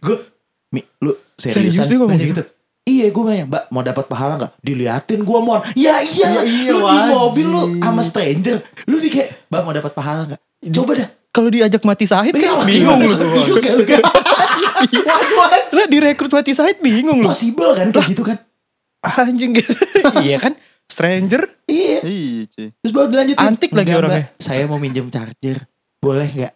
gue, 0.04 0.16
mi, 0.74 0.82
lu 0.98 1.14
Serius 1.34 1.74
seriusan 1.74 1.86
dia 1.86 1.96
ngomong 1.98 2.18
nanya 2.18 2.26
gitu? 2.28 2.42
Iya 2.84 3.06
gue 3.08 3.22
nanya, 3.24 3.44
mbak 3.48 3.64
mau 3.72 3.80
dapat 3.80 4.04
pahala 4.04 4.36
nggak? 4.36 4.52
Diliatin 4.60 5.20
gue 5.22 5.38
mon. 5.40 5.62
Ya 5.72 6.02
iya, 6.04 6.28
Iya, 6.36 6.42
iya, 6.44 6.68
lu 6.68 6.82
di 6.82 6.84
wajib. 6.84 7.14
mobil 7.14 7.46
lu 7.46 7.60
sama 7.80 8.02
stranger, 8.04 8.56
lu 8.84 8.96
di 8.98 9.08
kayak, 9.08 9.48
mbak 9.48 9.60
mau 9.62 9.72
dapat 9.72 9.92
pahala 9.94 10.20
nggak? 10.28 10.40
Coba 10.68 10.92
dah. 10.98 11.08
Kalau 11.34 11.50
diajak 11.50 11.82
mati 11.82 12.06
sahid 12.06 12.34
Iya, 12.34 12.54
kan 12.54 12.66
bingung 12.66 13.00
lu. 13.02 13.10
Bingung 13.10 13.58
lu? 13.58 13.82
Waduh, 15.34 15.74
lah 15.74 15.86
direkrut 15.88 16.30
mati 16.30 16.52
sahid 16.54 16.78
bingung 16.78 17.18
lu. 17.18 17.26
Possible 17.26 17.74
kan 17.74 17.90
kayak 17.90 18.06
gitu 18.12 18.22
kan? 18.22 18.38
Anjing 19.02 19.50
gitu. 19.56 19.74
iya 20.26 20.38
kan? 20.38 20.54
Stranger 20.88 21.54
Iya. 21.64 21.98
Iya 22.04 22.42
cuy. 22.52 22.68
Terus 22.76 22.92
baru 22.92 23.08
dilanjutin. 23.08 23.40
Antik 23.40 23.70
lagi 23.72 23.88
"Enggak, 23.88 24.00
orangnya." 24.04 24.24
Mbak, 24.28 24.44
saya 24.44 24.62
mau 24.68 24.78
minjem 24.78 25.06
charger. 25.08 25.58
Boleh 25.98 26.28
nggak? 26.28 26.54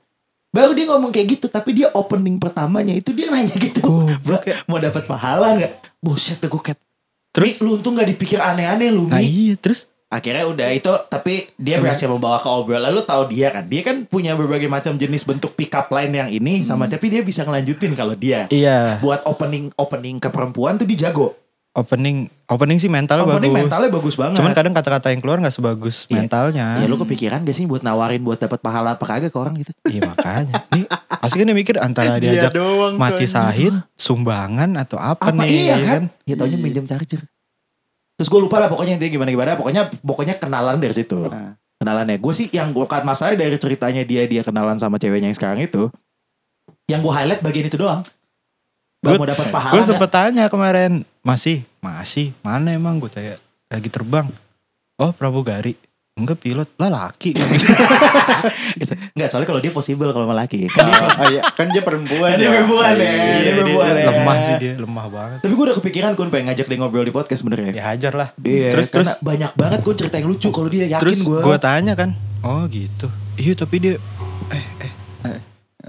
Baru 0.49 0.73
dia 0.73 0.87
ngomong 0.89 1.13
kayak 1.13 1.29
gitu, 1.39 1.47
tapi 1.49 1.77
dia 1.77 1.89
opening 1.93 2.41
pertamanya 2.41 2.93
itu 2.97 3.13
dia 3.13 3.29
nanya 3.29 3.57
gitu. 3.57 3.81
Ya. 3.85 4.17
Mbak, 4.21 4.69
mau 4.69 4.81
dapat 4.81 5.05
pahala 5.09 5.57
nggak? 5.57 5.73
Buset 6.01 6.41
tuh 6.41 6.49
gue 6.49 6.77
Terus? 7.29 7.61
Mi, 7.61 7.65
lu 7.65 7.77
untung 7.77 7.99
gak 7.99 8.09
dipikir 8.09 8.41
aneh-aneh 8.41 8.89
lu 8.89 9.05
Nah 9.07 9.21
iya 9.21 9.55
terus 9.59 9.85
Akhirnya 10.09 10.49
udah 10.49 10.73
itu 10.73 10.89
Tapi 11.13 11.53
dia 11.61 11.77
berhasil 11.77 12.09
membawa 12.09 12.41
ke 12.41 12.49
obrolan 12.49 12.89
Lu 12.89 13.05
tahu 13.05 13.29
dia 13.29 13.53
kan 13.53 13.69
Dia 13.69 13.85
kan 13.85 14.09
punya 14.09 14.33
berbagai 14.33 14.65
macam 14.65 14.97
jenis 14.97 15.29
bentuk 15.29 15.53
pick 15.53 15.69
up 15.77 15.93
line 15.93 16.17
yang 16.17 16.33
ini 16.33 16.65
Sama 16.65 16.89
Hmm. 16.89 16.97
Tapi 16.97 17.07
dia 17.13 17.21
bisa 17.21 17.45
ngelanjutin 17.45 17.93
kalau 17.93 18.17
dia 18.17 18.49
iya 18.49 18.97
Buat 19.05 19.29
opening 19.29 19.69
opening 19.77 20.17
ke 20.17 20.33
perempuan 20.33 20.81
tuh 20.81 20.89
dia 20.89 21.11
jago 21.11 21.37
opening 21.79 22.17
opening 22.45 22.77
sih 22.77 22.87
mentalnya 22.87 23.23
Opening 23.23 23.49
bagus. 23.49 23.63
mentalnya 23.63 23.91
bagus 23.91 24.15
banget 24.15 24.37
Cuman 24.37 24.53
kadang 24.53 24.73
kata-kata 24.73 25.09
yang 25.09 25.21
keluar 25.21 25.39
nggak 25.39 25.53
sebagus 25.53 26.05
Iya. 26.05 26.15
mentalnya. 26.19 26.67
Ya 26.77 26.85
lu 26.85 26.97
kepikiran 26.97 27.41
gak 27.41 27.55
sih 27.55 27.65
buat 27.65 27.81
nawarin 27.81 28.19
buat 28.19 28.37
dapat 28.37 28.59
pahala 28.59 28.93
apa 28.93 29.05
kagak 29.05 29.31
ke 29.31 29.39
orang 29.39 29.55
gitu 29.57 29.71
Iya 29.85 30.03
makanya. 30.05 30.67
Nih 30.69 30.85
pasti 30.91 31.37
kan 31.37 31.45
dia 31.45 31.55
mikir 31.55 31.75
antara 31.77 32.17
diajak 32.17 32.51
doang 32.51 32.93
tuh, 32.93 33.01
mati 33.01 33.25
sahid, 33.25 33.73
sumbangan 33.95 34.75
atau 34.77 34.97
apa, 34.97 35.23
Apa 35.25 35.39
nih? 35.39 35.49
iya 35.49 35.75
ya 35.75 35.87
kan? 35.89 36.03
Ya 36.25 36.35
taunya 36.35 36.55
Iya. 36.55 36.65
minjem 36.65 36.85
charger 36.85 37.23
Terus 38.15 38.29
gue 38.29 38.41
lupa 38.41 38.59
lah 38.59 38.67
pokoknya 38.67 38.97
dia 38.97 39.09
gimana-gimana 39.09 39.55
Pokoknya 39.55 39.95
pokoknya 39.95 40.35
kenalan 40.37 40.77
dari 40.77 40.91
situ 40.93 41.23
Nah. 41.25 41.55
kenalannya 41.79 42.17
gue 42.17 42.33
sih 42.35 42.51
yang 42.51 42.71
gue 42.71 42.83
kan 42.85 43.01
masalah 43.03 43.33
dari 43.33 43.55
ceritanya 43.55 44.03
dia 44.03 44.25
dia 44.25 44.43
kenalan 44.43 44.75
sama 44.77 44.97
ceweknya 44.97 45.29
yang 45.29 45.39
sekarang 45.39 45.61
itu 45.61 45.87
yang 46.87 46.99
gue 46.99 47.13
highlight 47.13 47.39
bagian 47.39 47.67
itu 47.67 47.77
doang 47.77 48.03
Gua- 48.99 49.15
mau 49.15 49.23
dapat 49.25 49.47
pahala 49.49 49.71
Gue 49.71 49.87
sempet 49.87 50.11
tanya 50.11 50.51
kemarin, 50.51 51.07
masih, 51.29 51.61
masih, 51.79 52.33
mana 52.41 52.73
emang 52.73 52.97
gue 52.97 53.09
tanya 53.09 53.37
lagi 53.67 53.87
terbang. 53.87 54.33
Oh 54.97 55.13
pramugari, 55.13 55.77
enggak 56.15 56.41
pilot, 56.41 56.69
lah 56.75 56.89
laki. 56.89 57.37
Enggak 59.15 59.29
soalnya 59.29 59.47
kalau 59.47 59.59
dia 59.59 59.71
possible 59.71 60.09
kalau 60.09 60.25
sama 60.25 60.37
laki 60.37 60.67
kan 60.67 60.85
dia- 60.85 60.99
Ah, 61.01 61.27
iya. 61.29 61.41
Kan 61.53 61.69
dia 61.69 61.83
perempuan 61.83 62.31
Kan 62.31 62.39
dia 62.39 62.51
perempuan 62.51 62.93
ya. 62.95 63.03
Iya, 63.05 63.39
dia 63.41 63.53
perempuan 63.53 63.91
ya. 63.91 64.07
lemah 64.09 64.37
sih 64.41 64.55
dia, 64.57 64.73
lemah 64.75 65.07
banget. 65.09 65.39
tapi 65.41 65.53
gue 65.53 65.65
udah 65.65 65.77
kepikiran 65.77 66.11
kun 66.15 66.29
pengen 66.29 66.47
ngajak 66.49 66.67
dia 66.67 66.77
ngobrol 66.77 67.03
di 67.03 67.11
podcast 67.11 67.41
sebenarnya 67.41 67.71
Ya 67.73 67.85
hajar 67.85 68.13
lah. 68.15 68.29
Iya, 68.39 68.69
terus 68.73 68.89
karena 68.89 69.13
banyak 69.21 69.53
banget 69.55 69.81
kun 69.83 69.95
cerita 69.95 70.15
yang 70.17 70.29
lucu 70.29 70.49
kalau 70.49 70.69
dia 70.69 70.87
yakin 70.89 71.03
terus 71.03 71.21
gue. 71.21 71.41
gue 71.41 71.57
tanya 71.59 71.93
kan, 71.93 72.11
oh 72.41 72.65
gitu. 72.67 73.07
Iya 73.35 73.53
tapi 73.55 73.77
dia, 73.79 73.95
eh 74.49 74.65
eh 74.81 74.93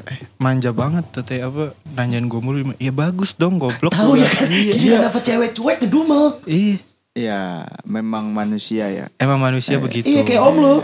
eh, 0.10 0.20
manja 0.36 0.70
banget 0.72 1.05
tete 1.12 1.39
apa 1.39 1.72
nanyain 1.88 2.26
gue 2.26 2.38
mulu 2.38 2.60
ya 2.76 2.91
bagus 2.91 3.34
dong 3.34 3.57
goblok 3.57 3.89
Tahu 3.89 4.14
ya 4.16 4.28
kan? 4.28 4.49
iya 4.49 4.74
Gila 4.74 4.97
dapet 5.05 5.22
cewek 5.24 5.51
cuek 5.53 5.78
ngedumel. 5.80 6.41
iya 6.43 6.78
Ya, 7.20 7.43
memang 7.84 8.32
manusia 8.32 8.88
ya. 8.88 9.05
Emang 9.17 9.36
manusia 9.36 9.76
begitu. 9.76 10.07
Iya 10.07 10.24
kayak 10.24 10.39
om 10.39 10.55
lu. 10.55 10.76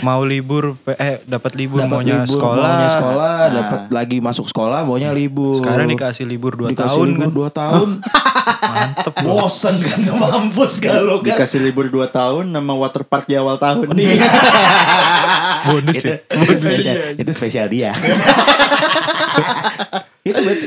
Mau 0.00 0.24
libur 0.24 0.72
eh 0.88 1.20
dapat 1.22 1.52
libur 1.52 1.84
Dapat 1.84 1.92
maunya 1.92 2.14
libur, 2.18 2.32
sekolah. 2.32 2.64
maunya 2.64 2.88
sekolah, 2.88 3.34
Nah. 3.36 3.52
dapat 3.52 3.80
lagi 3.90 4.16
masuk 4.18 4.46
sekolah, 4.46 4.80
maunya 4.82 5.12
libur. 5.12 5.60
Sekarang 5.60 5.84
dikasih 5.86 6.24
libur 6.24 6.56
2 6.56 6.72
Dikasih 6.72 6.88
tahun 6.88 7.06
libur 7.10 7.20
kan. 7.20 7.34
dua 7.34 7.48
tahun. 7.52 7.88
Mantep. 8.72 9.14
Bosen 9.20 9.76
kan 9.78 10.00
mampus 10.08 10.72
gak 10.80 10.96
lo 10.98 11.20
kan. 11.20 11.36
Dikasih 11.36 11.60
libur 11.60 11.86
2 11.86 12.08
tahun 12.08 12.44
nama 12.48 12.72
waterpark 12.72 13.28
di 13.28 13.36
awal 13.36 13.60
tahun. 13.60 13.92
Iya. 13.92 14.24
Bonus 15.68 15.94
itu, 15.94 16.08
ya. 16.08 16.16
itu 16.32 16.52
spesial, 16.56 16.96
itu 17.20 17.30
spesial 17.36 17.66
dia. 17.68 17.92
itu 20.22 20.38
berarti 20.38 20.66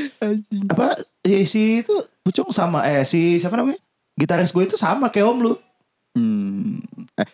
apa 0.68 0.86
eh, 1.22 1.44
si 1.44 1.80
itu 1.80 1.96
Pucung 2.20 2.50
sama 2.50 2.82
eh 2.84 3.06
si 3.06 3.38
siapa 3.38 3.54
namanya? 3.54 3.78
Gitaris 4.16 4.50
gue 4.50 4.64
itu 4.64 4.74
sama 4.74 5.08
kayak 5.08 5.28
om 5.28 5.38
lu. 5.38 5.52
Hmm. 6.12 6.80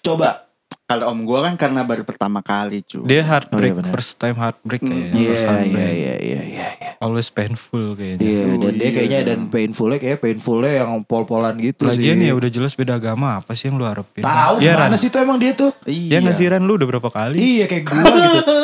Coba. 0.02 0.50
Kalau 0.82 1.08
om 1.08 1.24
gua 1.24 1.46
kan 1.46 1.54
karena 1.56 1.80
baru 1.82 2.02
pertama 2.02 2.42
kali 2.42 2.82
cuy. 2.82 3.06
Dia 3.06 3.22
heartbreak 3.22 3.72
Oh, 3.72 3.80
iya 3.80 3.88
first 3.88 4.18
time 4.18 4.34
heartbreak 4.34 4.82
Hmm. 4.82 4.90
kayaknya. 4.90 5.14
Iya 5.14 5.30
First 5.30 5.46
iya 5.46 5.62
iya 5.62 5.88
iya 5.88 6.14
iya. 6.18 6.40
iya. 6.74 6.90
Always 6.98 7.30
painful 7.30 7.94
kayaknya. 7.94 8.20
Iya 8.20 8.42
Oh, 8.44 8.56
dan 8.58 8.72
dia 8.74 8.82
iya. 8.82 8.92
kayaknya 8.92 9.20
dan 9.24 9.38
painfulnya 9.48 9.98
kayak 9.98 10.18
painfulnya 10.20 10.72
yang 10.74 10.90
pol-polan 11.02 11.54
gitu 11.56 11.86
Lagian 11.86 12.18
sih. 12.18 12.28
ya 12.28 12.34
udah 12.34 12.50
jelas 12.50 12.74
beda 12.74 12.98
agama 12.98 13.38
apa 13.38 13.54
sih 13.54 13.70
yang 13.70 13.78
lu 13.78 13.86
harapin? 13.86 14.20
Tahu 14.20 14.54
Iya 14.58 14.72
Ran. 14.74 14.82
mana 14.84 14.96
sih 14.98 15.08
itu 15.08 15.16
emang 15.16 15.38
dia 15.38 15.52
tuh? 15.54 15.70
Ya 15.86 16.18
nggak 16.18 16.36
sih 16.36 16.46
Ran 16.46 16.62
lu 16.62 16.74
udah 16.74 16.88
berapa 16.90 17.08
kali? 17.08 17.38
Iya 17.38 17.64
kayak 17.64 17.84
gua 17.86 18.02
gitu. 18.18 18.54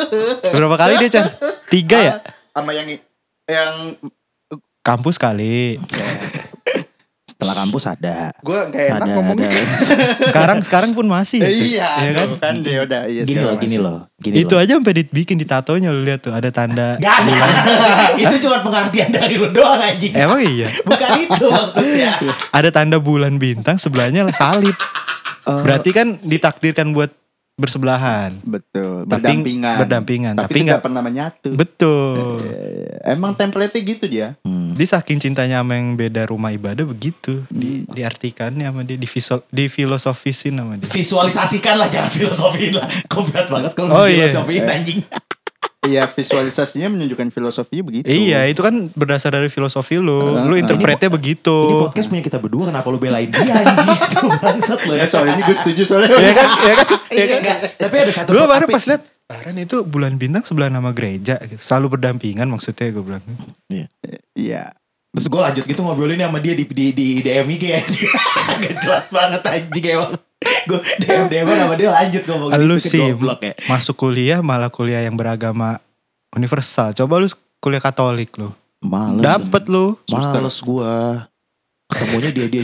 Berapa 0.51 0.75
kali 0.77 0.93
dia 0.99 1.09
Chan? 1.09 1.25
Tiga 1.65 1.97
ya? 1.97 2.13
Sama 2.51 2.75
yang 2.75 2.87
yang 3.47 3.73
Kampus 4.81 5.17
kali. 5.17 5.81
Setelah 7.39 7.55
kampus 7.55 7.83
ada. 7.87 8.35
gua 8.43 8.67
kayak 8.67 8.87
enak 8.91 8.99
Ada, 8.99 9.13
ngomongnya. 9.15 9.47
ada. 9.47 9.63
Sekarang 10.27 10.59
sekarang 10.59 10.91
pun 10.91 11.07
masih. 11.07 11.39
Chan. 11.39 11.47
iya, 11.47 11.87
Iya 11.95 12.11
kan? 12.11 12.27
kan? 12.27 12.29
kan 12.35 12.55
dia 12.59 12.79
udah 12.83 13.01
iya 13.07 13.23
Gini 13.23 13.39
loh, 13.39 13.55
gini 13.55 13.77
loh. 13.79 13.99
Gini 14.19 14.35
Itu 14.43 14.53
loh. 14.53 14.59
aja 14.59 14.75
sampai 14.75 14.93
dibikin 14.93 15.39
di 15.39 15.47
tatonya 15.47 15.87
lu 15.87 16.03
lihat 16.03 16.19
tuh 16.19 16.35
ada 16.35 16.51
tanda. 16.51 16.99
Gak 16.99 17.15
ada. 17.23 17.39
itu 18.27 18.35
cuma 18.43 18.59
pengertian 18.59 19.15
dari 19.15 19.39
lu 19.39 19.55
doang 19.55 19.79
anjing. 19.79 20.11
Emang 20.11 20.43
iya. 20.43 20.67
Bukan 20.83 21.09
itu 21.15 21.45
maksudnya. 21.47 22.11
Ada 22.51 22.69
tanda 22.75 22.99
bulan 22.99 23.39
bintang 23.39 23.79
sebelahnya 23.79 24.27
salib. 24.35 24.75
Oh, 25.47 25.63
Berarti 25.63 25.95
kan 25.95 26.19
ditakdirkan 26.19 26.91
buat 26.91 27.15
bersebelahan. 27.59 28.39
betul, 28.41 29.03
Tapi 29.03 29.11
berdampingan. 29.11 29.77
berdampingan. 29.77 30.33
Tapi, 30.33 30.43
Tapi 30.45 30.55
tidak 30.55 30.65
nggak 30.69 30.81
pernah 30.81 31.01
menyatu. 31.01 31.49
betul. 31.53 32.39
Eh, 32.41 32.87
Emang 33.05 33.33
template 33.33 33.75
gitu 33.75 34.05
dia. 34.05 34.39
Hmm. 34.41 34.71
Dia 34.73 34.87
saking 34.89 35.19
cintanya 35.19 35.59
sama 35.59 35.75
yang 35.75 35.93
beda 35.93 36.23
rumah 36.25 36.49
ibadah 36.49 36.83
begitu. 36.83 37.43
Di, 37.49 37.83
Hmm. 37.83 37.91
diartikannya 37.91 38.65
sama 38.65 38.81
dia, 38.81 38.95
divisual, 38.95 39.43
difilosofisin 39.49 40.55
sama 40.55 40.73
dia. 40.75 40.87
Visualisasikan 40.87 41.75
lah 41.75 41.87
jangan 41.87 42.09
filosofiin 42.09 42.73
lah. 42.73 42.87
Kok 43.05 43.21
berat 43.27 43.47
banget 43.47 43.71
kalau 43.73 43.91
Oh, 43.93 44.05
iya. 44.05 44.29
filosofiin 44.29 44.63
anjing. 44.65 44.99
Iya, 45.79 46.11
visualisasinya 46.11 46.91
menunjukkan 46.91 47.31
filosofinya 47.31 47.87
begitu. 47.87 48.03
Iya, 48.03 48.51
itu 48.51 48.59
kan 48.59 48.91
berdasar 48.99 49.31
dari 49.31 49.47
filosofi 49.47 49.95
lu. 49.95 50.35
Ah, 50.35 50.43
lu 50.43 50.59
interpretnya 50.59 51.07
begitu. 51.07 51.55
Ini 51.55 51.75
podcast 51.87 52.07
punya 52.11 52.23
kita 52.27 52.35
berdua 52.35 52.67
kenapa 52.67 52.91
lu 52.91 52.99
belain 52.99 53.31
dia 53.31 53.47
anjing? 53.47 53.95
Itu 54.11 54.27
bangsat 54.27 54.79
lo 54.85 54.93
Ya, 54.99 55.03
ya. 55.03 55.07
soalnya 55.07 55.39
ini 55.39 55.43
gue 55.47 55.55
setuju 55.55 55.81
soalnya. 55.87 56.19
Iya 56.19 56.33
kan? 56.35 56.49
Iya 56.51 56.73
kan? 56.75 56.87
Iya, 57.15 57.35
enggak. 57.39 57.57
Tapi 57.79 57.95
ada 57.95 58.11
satu 58.11 58.29
Gue 58.35 58.43
baru 58.43 58.65
pas 58.67 58.83
liat 58.85 59.01
Aaron 59.31 59.57
itu 59.61 59.77
bulan 59.87 60.13
bintang 60.19 60.43
sebelah 60.43 60.67
nama 60.67 60.91
gereja 60.91 61.39
gitu. 61.47 61.61
Selalu 61.63 61.95
berdampingan 61.95 62.47
maksudnya 62.51 62.91
gue 62.91 63.03
bilang. 63.03 63.23
Iya. 64.35 64.75
Terus 65.09 65.25
gue 65.25 65.41
lanjut 65.41 65.63
gitu 65.63 65.79
ngobrolin 65.79 66.21
sama 66.21 66.37
dia 66.37 66.53
di 66.53 66.67
di 66.67 66.85
di 66.91 67.07
DM 67.23 67.47
IG. 67.55 67.63
Gak 68.61 68.75
jelas 68.83 69.05
banget 69.09 69.41
anjing 69.47 69.85
emang. 69.95 70.11
Gue 70.39 70.79
DM 70.97 71.27
DM 71.27 71.47
sama 71.47 71.75
dia 71.75 71.89
lanjut 71.89 72.23
ngomongin 72.23 72.59
Lu 72.61 72.75
itu 72.75 72.87
sih 72.87 72.99
goblok 73.01 73.39
ya. 73.41 73.53
masuk 73.67 73.95
kuliah 73.97 74.39
malah 74.39 74.67
kuliah 74.67 75.01
yang 75.01 75.13
beragama 75.13 75.83
universal. 76.31 76.93
Coba 76.93 77.19
lu 77.19 77.27
kuliah 77.57 77.79
Katolik 77.79 78.31
lu. 78.35 78.55
Males. 78.79 79.19
Dapet 79.19 79.67
lu. 79.67 79.99
Males 80.07 80.57
gua. 80.61 81.27
Ketemunya 81.89 82.29
dia 82.29 82.45
dia 82.45 82.61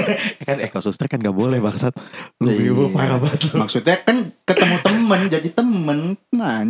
kan 0.44 0.60
eh 0.60 0.68
kalau 0.68 0.84
suster 0.84 1.08
kan 1.08 1.16
gak 1.16 1.32
boleh 1.32 1.58
bangsat. 1.58 1.96
Lu 2.38 2.46
Iya. 2.46 2.70
bego 2.70 2.84
parah 2.90 3.16
banget 3.16 3.48
lu. 3.48 3.58
Maksudnya 3.58 3.96
kan 3.98 4.16
ketemu 4.44 4.76
temen 4.80 5.20
jadi 5.26 5.48
temen 5.50 5.98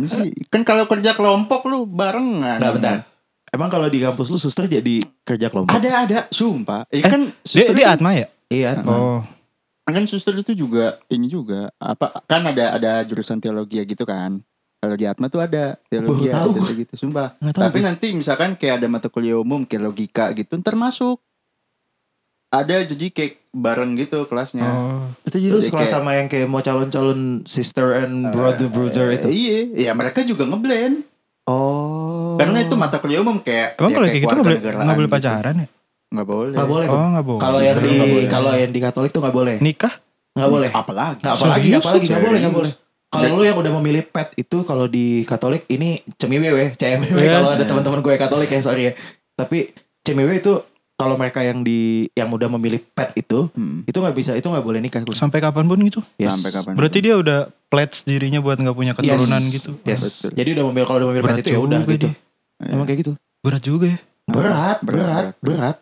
sih 0.07 0.31
Kan 0.47 0.63
kalau 0.63 0.87
kerja 0.87 1.13
kelompok 1.13 1.67
lu 1.67 1.83
barengan 1.83 2.57
Nah 2.57 2.71
bentar. 2.71 3.03
Emang 3.47 3.67
kalau 3.67 3.85
di 3.85 3.99
kampus 3.99 4.27
lu 4.27 4.37
suster 4.37 4.65
jadi 4.65 5.03
kerja 5.21 5.47
kelompok? 5.47 5.71
Ada 5.73 5.89
ada 6.01 6.19
Sumpah 6.27 6.87
Eh, 6.87 6.99
eh, 6.99 7.03
kan 7.03 7.21
Dia, 7.27 7.43
suster 7.43 7.75
dia 7.75 7.85
itu- 7.85 7.93
Atma 7.93 8.09
ya? 8.11 8.27
Iya. 8.47 8.71
Oh. 8.81 9.19
Kan 9.89 10.03
suster 10.03 10.35
itu 10.35 10.51
juga 10.53 10.99
ini 11.07 11.25
juga 11.25 11.71
apa 11.77 12.21
kan 12.23 12.43
ada 12.43 12.73
ada 12.73 12.91
jurusan 13.01 13.39
teologi 13.39 13.79
gitu 13.81 14.03
kan 14.03 14.43
kalau 14.77 14.93
di 14.93 15.05
Atma 15.05 15.25
tuh 15.25 15.39
ada 15.39 15.79
teologi 15.87 16.27
ada 16.27 16.43
gitu 16.53 16.93
sumpah 16.95 17.33
tahu 17.41 17.63
tapi 17.63 17.79
gue. 17.79 17.87
nanti 17.87 18.07
misalkan 18.11 18.53
kayak 18.53 18.77
ada 18.77 18.87
mata 18.87 19.07
kuliah 19.07 19.35
umum 19.35 19.63
kayak 19.63 19.83
logika 19.83 20.29
gitu 20.31 20.53
ntar 20.55 20.75
masuk 20.75 21.23
ada 22.47 22.79
jadi 22.79 23.09
kayak 23.09 23.43
bareng 23.51 23.95
gitu 23.95 24.23
kelasnya 24.23 24.63
Oh. 24.63 25.07
Itu 25.23 25.35
jadi 25.35 25.51
lu 25.51 25.59
sama 25.83 26.15
yang 26.15 26.27
kayak 26.27 26.47
mau 26.47 26.59
calon-calon 26.59 27.43
sister 27.43 27.91
and 27.97 28.27
brother 28.29 28.67
brother 28.67 29.07
Eh, 29.09 29.17
itu. 29.17 29.27
iya 29.29 29.57
ya 29.87 29.91
mereka 29.91 30.23
juga 30.23 30.43
ngeblend 30.43 31.03
Oh. 31.47 32.35
karena 32.35 32.59
itu 32.59 32.75
mata 32.75 32.99
kuliah 32.99 33.19
umum 33.19 33.39
kayak 33.39 33.79
Emang 33.79 33.87
ya 33.87 33.95
kalau 33.95 34.05
kayak 34.05 34.19
gitu 34.19 34.27
nggak 34.27 34.43
boleh, 34.43 34.59
boleh 34.93 35.07
gitu. 35.07 35.15
pacaran 35.15 35.55
ya? 35.57 35.67
Nggak 36.07 36.23
boleh 36.25 36.51
Nggak 36.51 36.69
boleh. 36.69 36.87
Oh 36.87 37.07
nggak 37.11 37.25
boleh. 37.25 37.41
Kalau 37.41 37.59
yang 37.59 37.77
di 37.77 37.95
kalau 38.27 38.51
yang 38.53 38.71
di 38.71 38.79
Katolik 38.79 39.11
tuh 39.11 39.19
nggak 39.19 39.35
boleh. 39.35 39.55
nikah? 39.59 39.93
Nggak 40.33 40.49
boleh. 40.49 40.69
apalagi 40.71 41.19
Nggak 41.19 41.33
apalagi 41.33 41.61
Serius? 41.63 41.81
apalagi 41.81 42.05
nggak 42.05 42.23
boleh 42.23 42.39
nggak 42.39 42.55
boleh. 42.55 42.71
Kalau 43.07 43.27
lu 43.33 43.43
yang 43.43 43.55
udah 43.55 43.71
memilih 43.79 44.03
pet 44.05 44.35
itu 44.35 44.57
kalau 44.61 44.85
di 44.85 45.05
Katolik 45.23 45.63
ini 45.67 45.89
cemiwe 46.13 46.49
weh, 46.51 46.69
CMW 46.73 47.15
Iya. 47.17 47.39
kalau 47.39 47.49
ada 47.55 47.63
teman-teman 47.63 47.99
gue 47.99 48.13
Katolik 48.15 48.47
ya 48.47 48.59
sorry 48.59 48.83
ya. 48.83 48.93
Tapi 49.33 49.71
cemiwe 50.01 50.33
itu 50.35 50.59
kalau 50.93 51.13
mereka 51.13 51.39
yang 51.39 51.61
di 51.61 52.09
yang 52.11 52.27
udah 52.27 52.49
memilih 52.49 52.83
pet 52.83 53.15
itu 53.15 53.47
Hmm. 53.49 53.83
itu 53.83 53.95
nggak 53.95 54.11
bisa 54.13 54.31
itu 54.33 54.43
nggak 54.43 54.61
boleh 54.61 54.79
nikah. 54.79 55.01
Sampai 55.13 55.39
kapan 55.39 55.63
pun 55.65 55.79
gitu. 55.79 56.03
Yes. 56.17 56.33
sampai 56.33 56.51
kapan 56.51 56.73
Berarti 56.73 56.99
dia 56.99 57.15
udah 57.15 57.39
pledge 57.67 58.03
dirinya 58.03 58.39
buat 58.39 58.57
nggak 58.57 58.73
punya 58.73 58.91
keturunan 58.91 59.39
Yes. 59.41 59.53
gitu. 59.53 59.71
Yes. 59.83 60.01
Betul. 60.01 60.29
Jadi 60.35 60.49
udah 60.53 60.63
memilih 60.67 60.85
kalau 60.85 60.97
udah 60.99 61.07
memilih 61.07 61.23
Berat 61.23 61.37
pet 61.37 61.43
itu 61.43 61.49
ya 61.49 61.59
udah 61.59 61.79
gitu. 61.81 62.07
dia. 62.07 62.13
Emang 62.67 62.85
kayak 62.85 62.99
gitu. 63.01 63.11
Berat 63.39 63.61
juga 63.61 63.85
ya. 63.87 63.99
Berat, 64.27 64.27
Berat, 64.27 64.77
berat, 64.83 65.23
berat. 65.39 65.39
berat. 65.39 65.75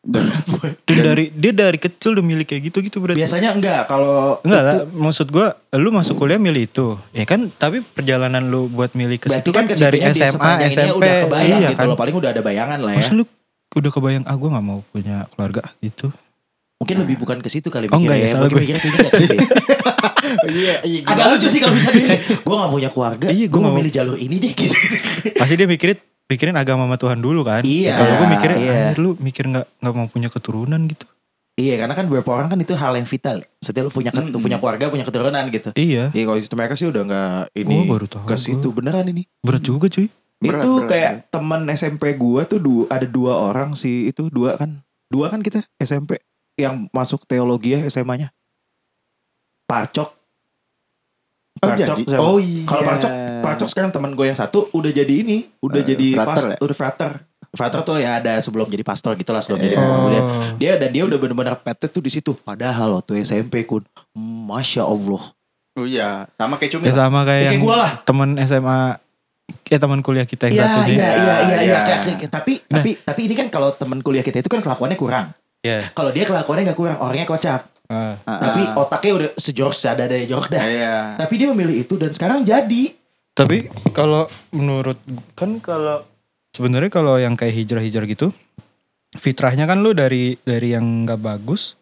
Dan- 0.00 0.32
Dan, 0.88 0.96
Dan- 0.96 1.06
dari 1.06 1.24
dia 1.30 1.52
dari 1.52 1.76
kecil 1.76 2.16
udah 2.16 2.24
milih 2.24 2.44
kayak 2.44 2.62
gitu 2.66 2.80
gitu 2.80 2.98
berarti. 2.98 3.20
Biasanya 3.20 3.52
enggak 3.52 3.84
kalau 3.84 4.40
Enggak 4.40 4.62
lah, 4.62 4.74
maksud 4.86 5.28
gua 5.28 5.46
lu 5.70 5.88
masuk 5.90 6.16
kuliah 6.16 6.36
milih 6.36 6.64
itu. 6.64 6.86
Ya 7.12 7.22
kan, 7.22 7.52
tapi 7.52 7.84
perjalanan 7.84 8.48
lu 8.48 8.66
buat 8.66 8.92
milih 8.92 9.16
ke 9.16 9.28
situ 9.28 9.50
kan 9.50 9.64
kan 9.64 9.76
dari 9.78 10.00
SMA, 10.06 10.50
SMP. 10.66 10.88
udah 10.94 11.14
kebayang 11.24 11.60
iya 11.60 11.68
gitu 11.70 11.78
kan. 11.78 11.86
loh. 11.86 11.96
Paling 11.96 12.14
udah 12.16 12.30
ada 12.30 12.40
bayangan 12.40 12.78
lah 12.80 12.92
ya. 12.92 13.04
Masa 13.04 13.12
lu 13.12 13.24
udah 13.70 13.90
kebayang 13.90 14.24
ah 14.24 14.34
gua 14.34 14.48
gak 14.50 14.64
mau 14.64 14.80
punya 14.86 15.28
keluarga 15.30 15.62
gitu. 15.78 16.08
Mungkin 16.80 16.96
lebih 16.96 17.16
bukan 17.20 17.38
ke 17.38 17.52
situ 17.52 17.68
kali 17.68 17.86
Oh, 17.86 17.94
mikirnya 17.94 18.08
enggak 18.08 18.16
ya, 18.16 18.24
ya. 18.24 18.32
salah 18.32 18.40
Mungkin 18.42 18.56
gue. 18.56 18.62
mikirnya 18.64 18.80
kayaknya 18.80 19.10
situ 19.12 19.34
ya. 19.36 19.42
iya 20.48 20.74
iya 20.80 21.00
Agak 21.04 21.24
lucu 21.30 21.46
sih 21.46 21.60
kalau 21.60 21.74
bisa. 21.76 21.92
Gue 22.46 22.54
gak 22.56 22.72
punya 22.72 22.88
keluarga. 22.88 23.26
Iya, 23.28 23.46
gue 23.46 23.60
nggak 23.60 23.76
milih 23.76 23.92
jalur 23.92 24.16
ini 24.16 24.36
deh 24.38 24.52
gitu. 24.54 24.72
Pasti 25.36 25.54
dia 25.54 25.68
mikirin 25.68 26.00
mikirin 26.30 26.54
agama 26.54 26.86
sama 26.86 26.96
Tuhan 26.96 27.18
dulu 27.18 27.42
kan. 27.42 27.66
Iya, 27.66 27.98
Kalau 27.98 28.12
gua 28.16 28.28
mikirnya 28.30 28.58
iya. 28.58 28.72
"Anjir, 28.94 28.96
lu 29.02 29.10
mikir 29.18 29.44
nggak 29.44 29.66
nggak 29.82 29.92
mau 29.92 30.06
punya 30.06 30.28
keturunan 30.30 30.80
gitu. 30.86 31.04
iya 31.58 31.76
karena 31.76 31.92
kan 31.92 32.08
beberapa 32.08 32.32
orang 32.32 32.48
kan 32.48 32.56
itu 32.56 32.72
hal 32.72 32.96
yang 32.96 33.04
vital. 33.04 33.44
Setiap 33.60 33.90
lu 33.90 33.92
punya 33.92 34.08
Mm-mm. 34.14 34.32
punya 34.32 34.56
keluarga, 34.56 34.88
punya 34.88 35.04
keturunan 35.04 35.44
gitu. 35.50 35.74
Iya. 35.74 36.08
Iya 36.08 36.24
kalau 36.24 36.38
itu 36.38 36.54
mereka 36.56 36.72
sih 36.72 36.88
udah 36.88 37.02
gak 37.04 37.52
ini 37.52 37.76
baru 37.84 38.06
tahu. 38.08 38.24
ke 38.24 38.36
situ 38.38 38.72
gua. 38.72 38.76
beneran 38.80 39.04
ini. 39.10 39.28
Berat 39.44 39.60
juga 39.60 39.90
cuy. 39.92 40.08
Berat, 40.40 40.64
itu 40.64 40.72
berat, 40.72 40.88
kayak 40.88 41.12
teman 41.28 41.68
SMP 41.68 42.16
gua 42.16 42.48
tuh 42.48 42.56
dua, 42.56 42.88
ada 42.88 43.04
dua 43.04 43.52
orang 43.52 43.76
sih 43.76 44.08
itu 44.08 44.32
dua 44.32 44.56
kan. 44.56 44.80
Dua 45.12 45.28
kan 45.28 45.44
kita 45.44 45.60
SMP 45.76 46.22
yang 46.56 46.88
masuk 46.96 47.28
teologi 47.28 47.76
ya 47.76 47.84
SMA-nya. 47.84 48.32
Parcok. 49.68 50.16
Oh, 51.60 51.68
Parcok 51.68 51.86
jadi 51.92 52.02
sama- 52.06 52.24
oh 52.24 52.38
iya 52.38 52.64
Kalau 52.64 52.82
Parcok, 52.82 53.10
Parcok 53.40 53.68
sekarang 53.68 53.90
teman 53.90 54.12
gue 54.12 54.24
yang 54.24 54.34
satu 54.34 54.68
udah 54.70 54.90
jadi 54.90 55.14
ini, 55.14 55.44
udah 55.60 55.76
Eh, 55.78 55.86
jadi 55.86 56.06
frater 56.14 56.24
pas, 56.26 56.40
ya? 56.46 56.56
udah 56.58 56.76
frater. 56.76 57.12
Frater 57.50 57.80
tuh 57.82 57.96
ya 57.96 58.16
ada 58.16 58.38
sebelum 58.38 58.64
jadi 58.64 58.80
pastor 58.80 59.12
gitu 59.14 59.28
lah 59.28 59.40
sebelum 59.40 59.60
jadi 59.60 59.74
Iya. 59.74 59.82
kemudian 59.82 60.22
Oh. 60.22 60.54
dia 60.56 60.72
dan 60.74 60.88
dia 60.88 61.02
udah 61.02 61.18
benar-benar 61.18 61.58
pete 61.58 61.86
tuh 61.86 61.98
di 61.98 62.08
situ. 62.08 62.32
Padahal 62.34 62.94
waktu 62.94 63.20
SMP 63.20 63.62
kun, 63.62 63.84
masya 64.14 64.82
Allah. 64.82 65.34
oh 65.72 65.84
iya 65.84 66.26
sama 66.32 66.56
kayak 66.56 66.72
cumi 66.72 66.84
Ya 66.84 66.94
sama 66.94 67.20
Ya, 67.20 67.24
kayak 67.24 67.40
kayak 67.40 67.52
yang 67.52 67.62
gue 67.62 67.76
lah. 67.76 67.92
temen 68.02 68.28
SMA 68.40 68.78
kayak 69.62 69.80
teman 69.80 70.00
kuliah 70.00 70.24
kita 70.24 70.46
yang 70.46 70.54
Iya 70.54 70.64
satu 70.64 70.80
sih. 70.82 70.94
iya 70.94 71.08
iya 71.08 71.14
iya 71.14 71.36
iya. 71.36 71.56
Iya. 71.60 71.78
Kayak- 71.80 72.02
kayak- 72.16 72.32
Tapi 72.32 72.52
Nah. 72.60 72.74
tapi 72.76 72.90
tapi 73.00 73.20
ini 73.22 73.34
kan 73.34 73.46
kalau 73.48 73.68
teman 73.72 73.98
kuliah 73.98 74.20
kita 74.20 74.38
itu 74.38 74.48
kan 74.48 74.60
kelakuannya 74.60 74.96
kurang. 74.96 75.26
Iya. 75.60 75.90
Kalau 75.90 76.10
dia 76.10 76.24
kelakuannya 76.24 76.64
nggak 76.64 76.78
kurang, 76.78 76.98
orangnya 76.98 77.24
kocak. 77.24 77.60
Ah. 77.90 78.14
Ah, 78.22 78.38
Tapi 78.38 78.62
ah. 78.70 78.80
otaknya 78.86 79.12
udah 79.18 79.28
sejorok 79.34 79.74
ada 79.82 80.02
ada 80.06 80.16
jorok 80.22 80.46
dah. 80.46 80.62
iya 80.62 80.94
Tapi 81.18 81.34
dia 81.34 81.50
memilih 81.50 81.82
itu 81.82 81.98
dan 81.98 82.14
sekarang 82.14 82.46
jadi. 82.46 82.94
Tapi 83.34 83.66
kalau 83.90 84.30
menurut 84.54 84.98
kan 85.34 85.58
kalau 85.58 86.06
sebenarnya 86.54 86.90
kalau 86.90 87.18
yang 87.18 87.34
kayak 87.34 87.58
hijrah-hijrah 87.58 88.06
gitu 88.06 88.30
fitrahnya 89.18 89.66
kan 89.66 89.82
lu 89.82 89.90
dari 89.90 90.38
dari 90.38 90.70
yang 90.70 91.02
nggak 91.02 91.18
bagus 91.18 91.74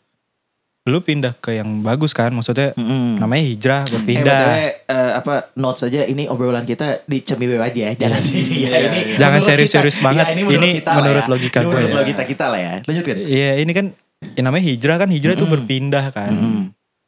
lu 0.88 1.04
pindah 1.04 1.36
ke 1.36 1.60
yang 1.60 1.84
bagus 1.84 2.16
kan 2.16 2.32
maksudnya 2.32 2.72
Mm-mm. 2.72 3.20
namanya 3.20 3.44
hijrah 3.44 3.82
Eh, 3.84 3.92
berpindah 3.92 4.40
eh, 4.88 5.12
apa 5.20 5.52
notes 5.52 5.84
aja 5.84 6.08
ini 6.08 6.24
obrolan 6.24 6.64
kita 6.64 7.04
di 7.04 7.20
cemiwe 7.20 7.60
aja 7.60 7.92
ya. 7.92 8.08
Jangan 8.08 8.22
ini 8.24 8.64
ya, 8.64 8.78
ini. 8.88 9.00
Jangan 9.20 9.40
menurut 9.44 9.48
serius-serius 9.52 9.98
banget. 10.00 10.24
Ya, 10.24 10.32
ini 10.32 10.42
menurut, 10.48 10.64
Ini 10.64 10.70
kita 10.80 10.92
menurut 10.96 11.20
ya. 11.20 11.28
logika 11.28 11.58
Ini 11.60 11.64
gue 11.68 11.72
menurut 11.76 11.92
ya. 11.92 11.98
logika 12.00 12.22
kita 12.24 12.44
lah 12.48 12.60
ya. 12.60 12.74
Lanjut 12.88 13.04
kan. 13.04 13.16
Iya 13.20 13.50
ini 13.60 13.72
kan 13.76 13.86
ya 14.20 14.40
namanya 14.40 14.64
hijrah 14.66 14.96
kan 14.96 15.08
hijrah 15.08 15.32
itu 15.32 15.42
Mm-mm. 15.42 15.54
berpindah 15.56 16.04
kan 16.10 16.30
Mm-mm. 16.30 16.62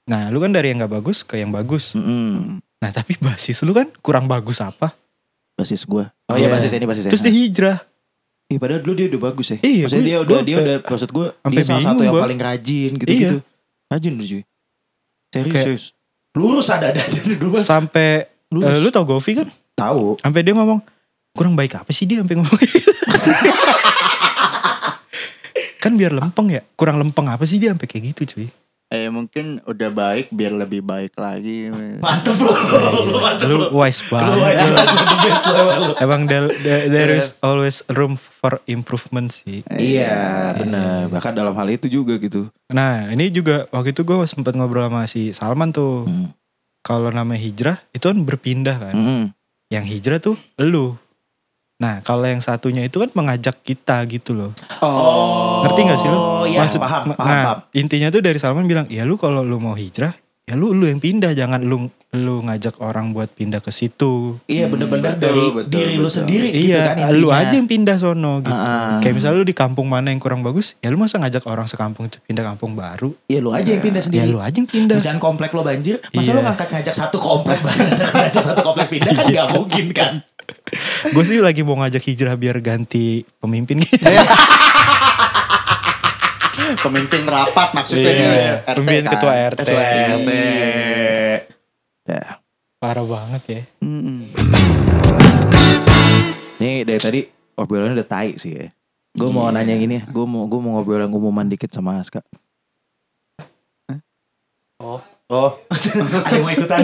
nah 0.04 0.28
lu 0.28 0.38
kan 0.38 0.50
dari 0.50 0.68
yang 0.68 0.78
nggak 0.78 0.94
bagus 0.94 1.20
ke 1.20 1.36
yang 1.36 1.50
bagus 1.50 1.92
Mm-mm. 1.92 2.58
nah 2.76 2.90
tapi 2.90 3.14
basis 3.16 3.60
lu 3.60 3.72
kan 3.72 3.90
kurang 3.98 4.26
bagus 4.26 4.58
apa 4.58 4.94
Basis 5.52 5.84
gue. 5.84 6.08
Oh 6.24 6.34
iya 6.34 6.46
Iya. 6.46 6.48
basis 6.50 6.72
ini 6.72 6.84
basis 6.84 7.04
terus 7.04 7.20
dia 7.20 7.28
hijrah 7.30 7.84
Iya 8.46 8.58
padahal 8.58 8.80
dulu 8.80 8.94
dia 8.96 9.06
udah 9.06 9.20
bagus 9.22 9.46
ya. 9.46 9.58
Iya, 9.60 9.84
Maksudnya 9.84 10.00
gue- 10.00 10.08
dia 10.08 10.18
udah 10.18 10.38
dia 10.40 10.56
udah 10.58 10.76
maksud 10.82 11.10
gue 11.10 11.26
sampai 11.36 11.52
dia 11.52 11.64
salah 11.64 11.82
satu 11.84 12.00
yang 12.00 12.10
gua. 12.10 12.22
paling 12.24 12.40
rajin 12.40 12.90
gitu-gitu. 12.96 13.36
Rajin 13.86 14.12
lu 14.12 14.24
cuy. 14.24 14.42
Serius, 15.28 15.54
serius. 15.60 15.84
Lurus 16.32 16.66
ada 16.66 16.86
ada 16.88 17.02
dari 17.12 17.34
dulu. 17.36 17.60
Sampai 17.60 18.26
Lurus. 18.48 18.66
eh, 18.66 18.78
lu 18.78 18.88
tau 18.88 19.04
Govi 19.04 19.32
kan 19.36 19.48
tahu. 19.72 20.16
sampai 20.16 20.40
dia 20.40 20.50
ngomong 20.52 20.80
kurang 21.30 21.54
baik 21.54 21.76
apa 21.76 21.90
sih 21.90 22.02
dia 22.04 22.18
sampai 22.18 22.34
ngomong 22.34 22.58
gitu. 22.58 22.90
kan 25.80 25.96
biar 25.96 26.12
lempeng 26.12 26.48
ya 26.48 26.62
kurang 26.76 26.96
lempeng 26.96 27.26
apa 27.26 27.42
sih 27.42 27.56
dia 27.56 27.72
sampai 27.72 27.88
kayak 27.88 28.14
gitu 28.14 28.36
cuy 28.36 28.48
Eh 28.90 29.06
mungkin 29.06 29.62
udah 29.62 29.86
baik 29.86 30.34
biar 30.34 30.50
lebih 30.50 30.82
baik 30.82 31.14
lagi. 31.14 31.70
Mantep 32.02 32.34
lu. 32.34 32.50
Lu 33.06 33.22
mantep 33.22 33.46
lu. 33.46 33.62
lu 33.62 33.66
wise 33.70 34.02
banget 34.10 34.34
lu 34.34 34.42
lu, 34.42 35.62
lu. 35.78 35.92
emang 36.02 36.26
there, 36.26 36.50
there, 36.58 36.90
there 36.90 37.12
is 37.14 37.30
always 37.38 37.86
room 37.88 38.18
for 38.18 38.58
improvement 38.66 39.30
sih 39.30 39.62
Iya 39.70 40.50
benar. 40.58 41.06
Bahkan 41.06 41.32
dalam 41.32 41.54
hal 41.54 41.70
itu 41.70 41.86
juga 41.86 42.18
gitu. 42.18 42.50
nah 42.66 43.06
ini 43.06 43.30
juga 43.30 43.70
waktu 43.70 43.94
itu 43.94 44.02
gue 44.02 44.26
sempet 44.26 44.58
ngobrol 44.58 44.90
sama 44.90 45.06
si 45.06 45.30
Salman 45.30 45.70
tuh 45.70 46.02
Hmm. 46.02 46.34
kalau 46.82 47.14
namanya 47.14 47.38
hijrah 47.38 47.76
itu 47.92 48.02
kan 48.02 48.18
berpindah 48.24 48.74
kan 48.80 48.94
Mm-mm. 48.96 49.22
yang 49.68 49.86
hijrah 49.86 50.18
tuh 50.18 50.34
lu 50.58 50.98
nah 51.80 51.98
kalau 52.00 52.22
yang 52.22 52.38
satunya 52.38 52.84
itu 52.84 52.96
kan 52.96 53.08
mengajak 53.10 53.56
kita 53.58 54.04
gitu 54.06 54.30
loh 54.32 54.52
Oh. 54.78 55.64
ngerti 55.64 55.80
gak 55.82 55.98
sih 55.98 56.06
lu 56.06 56.18
Oh 56.18 56.44
iya 56.44 56.60
Maksud- 56.60 56.76
paham, 56.78 57.02
paham, 57.10 57.16
nah, 57.18 57.44
paham. 57.46 57.58
intinya 57.72 58.08
tuh 58.08 58.20
dari 58.20 58.36
Salman 58.36 58.64
bilang 58.64 58.84
ya 58.86 59.02
lu 59.02 59.16
kalau 59.16 59.40
lu 59.40 59.56
mau 59.56 59.72
hijrah 59.72 60.12
ya 60.42 60.54
lu 60.54 60.72
lu 60.72 60.84
yang 60.84 60.98
pindah 60.98 61.32
jangan 61.32 61.60
lu 61.60 61.88
lu 62.10 62.42
ngajak 62.42 62.74
orang 62.80 63.12
buat 63.12 63.30
pindah 63.30 63.60
ke 63.60 63.70
situ 63.70 64.34
Iya 64.44 64.66
bener-bener 64.66 65.14
Betul, 65.14 65.22
dari 65.22 65.44
betul, 65.48 65.70
diri 65.70 65.94
lu 65.94 66.02
betul. 66.02 66.16
sendiri 66.16 66.48
gitu 66.50 66.66
iya 66.66 66.78
kan 66.90 66.96
lu 67.08 67.22
intinya. 67.24 67.38
aja 67.38 67.54
yang 67.54 67.68
pindah 67.70 67.96
sono 67.96 68.32
gitu 68.40 68.50
Ah, 68.50 68.66
ah. 68.66 68.98
kayak 68.98 69.14
misalnya 69.14 69.36
lu 69.36 69.46
di 69.46 69.54
kampung 69.54 69.86
mana 69.86 70.08
yang 70.08 70.18
kurang 70.18 70.42
bagus 70.42 70.74
ya 70.76 70.90
lu 70.90 70.98
masa 70.98 71.16
ngajak 71.16 71.46
orang 71.46 71.64
sekampung 71.64 72.04
itu 72.04 72.18
pindah 72.20 72.42
kampung 72.44 72.74
baru 72.74 73.14
Iya 73.24 73.38
lu 73.38 73.54
aja 73.54 73.68
yang 73.68 73.78
pindah 73.80 74.00
ya 74.00 74.06
sendiri. 74.10 74.26
lu 74.28 74.38
aja 74.38 74.52
yang 74.52 74.66
pindah 74.66 74.96
Misalnya 74.96 75.22
komplek 75.22 75.50
lo 75.50 75.62
banjir, 75.62 76.02
masa 76.08 76.18
Iya. 76.24 76.34
lo 76.34 76.40
ngangkat 76.42 76.68
ngajak 76.68 76.94
satu 76.96 77.16
komplek 77.16 77.58
banget, 77.60 77.94
ngajak 78.18 78.42
satu 78.44 78.60
komplek 78.60 78.86
pindah 78.90 79.12
kan 79.12 79.24
gak 79.30 79.48
mungkin 79.52 79.86
kan? 79.92 80.12
gue 81.14 81.24
sih 81.24 81.38
lagi 81.38 81.60
mau 81.60 81.76
ngajak 81.76 82.02
hijrah 82.02 82.34
biar 82.34 82.58
ganti 82.58 83.22
pemimpin 83.36 83.80
gitu 83.80 84.04
Pemimpin 86.80 87.26
rapat 87.26 87.74
maksudnya 87.74 88.06
Iya, 88.06 88.14
nih, 88.14 88.30
RT 88.64 88.76
pemimpin 88.76 89.02
kan. 89.02 89.12
ketua 89.12 89.32
RT. 89.48 89.58
Ketua 89.60 89.84
RT. 90.14 90.30
Ya. 92.06 92.22
parah 92.76 93.04
banget 93.04 93.42
ya 93.44 93.62
Mm-mm. 93.78 94.18
Nih 96.56 96.76
dari 96.82 96.98
tadi 96.98 97.20
obrolannya 97.54 97.94
udah 97.94 98.08
tai 98.08 98.36
sih 98.36 98.52
ya. 98.54 98.66
Gue 99.10 99.28
mau 99.28 99.46
Iya. 99.46 99.54
nanya 99.56 99.72
yang 99.72 99.82
ini 99.82 99.94
ya, 99.96 100.04
gue 100.06 100.24
mau 100.24 100.44
gue 100.44 100.56
mau 100.56 100.70
ngobrol 100.74 100.96
yang 100.98 101.10
umuman 101.10 101.44
dikit 101.44 101.68
sama 101.68 101.98
Aska. 101.98 102.22
Oh. 104.78 105.00
Oh, 105.26 105.50
ada 106.24 106.32
yang 106.32 106.42
mau 106.42 106.50
ikutan? 106.50 106.82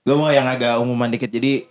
gue 0.00 0.14
mau 0.14 0.28
yang 0.28 0.44
agak 0.44 0.78
umuman 0.78 1.08
dikit. 1.08 1.26
Jadi, 1.26 1.66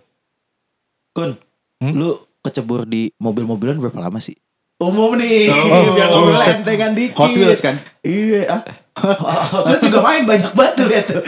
Kun, 1.13 1.37
Hmm? 1.77 1.93
lu 1.93 2.09
kecebur 2.41 2.83
di 2.83 3.13
mobil-mobilan 3.15 3.77
berapa 3.77 3.99
lama 3.99 4.17
sih? 4.17 4.33
Umum 4.77 5.13
nih, 5.13 5.47
Oh, 5.47 5.93
biar 5.93 6.09
oh, 6.09 6.25
ngobrol 6.25 6.41
set. 6.41 6.55
entengan 6.59 6.91
dikit. 6.91 7.15
Hot 7.15 7.31
Wheels 7.31 7.61
kan? 7.61 7.75
Iya. 8.01 8.41
ah. 8.49 8.61
Terus 9.63 9.79
juga 9.83 9.99
main 10.01 10.23
banyak 10.23 10.51
banget 10.51 10.73
tuh 10.73 10.85
lihat 10.87 11.05
tuh. 11.07 11.21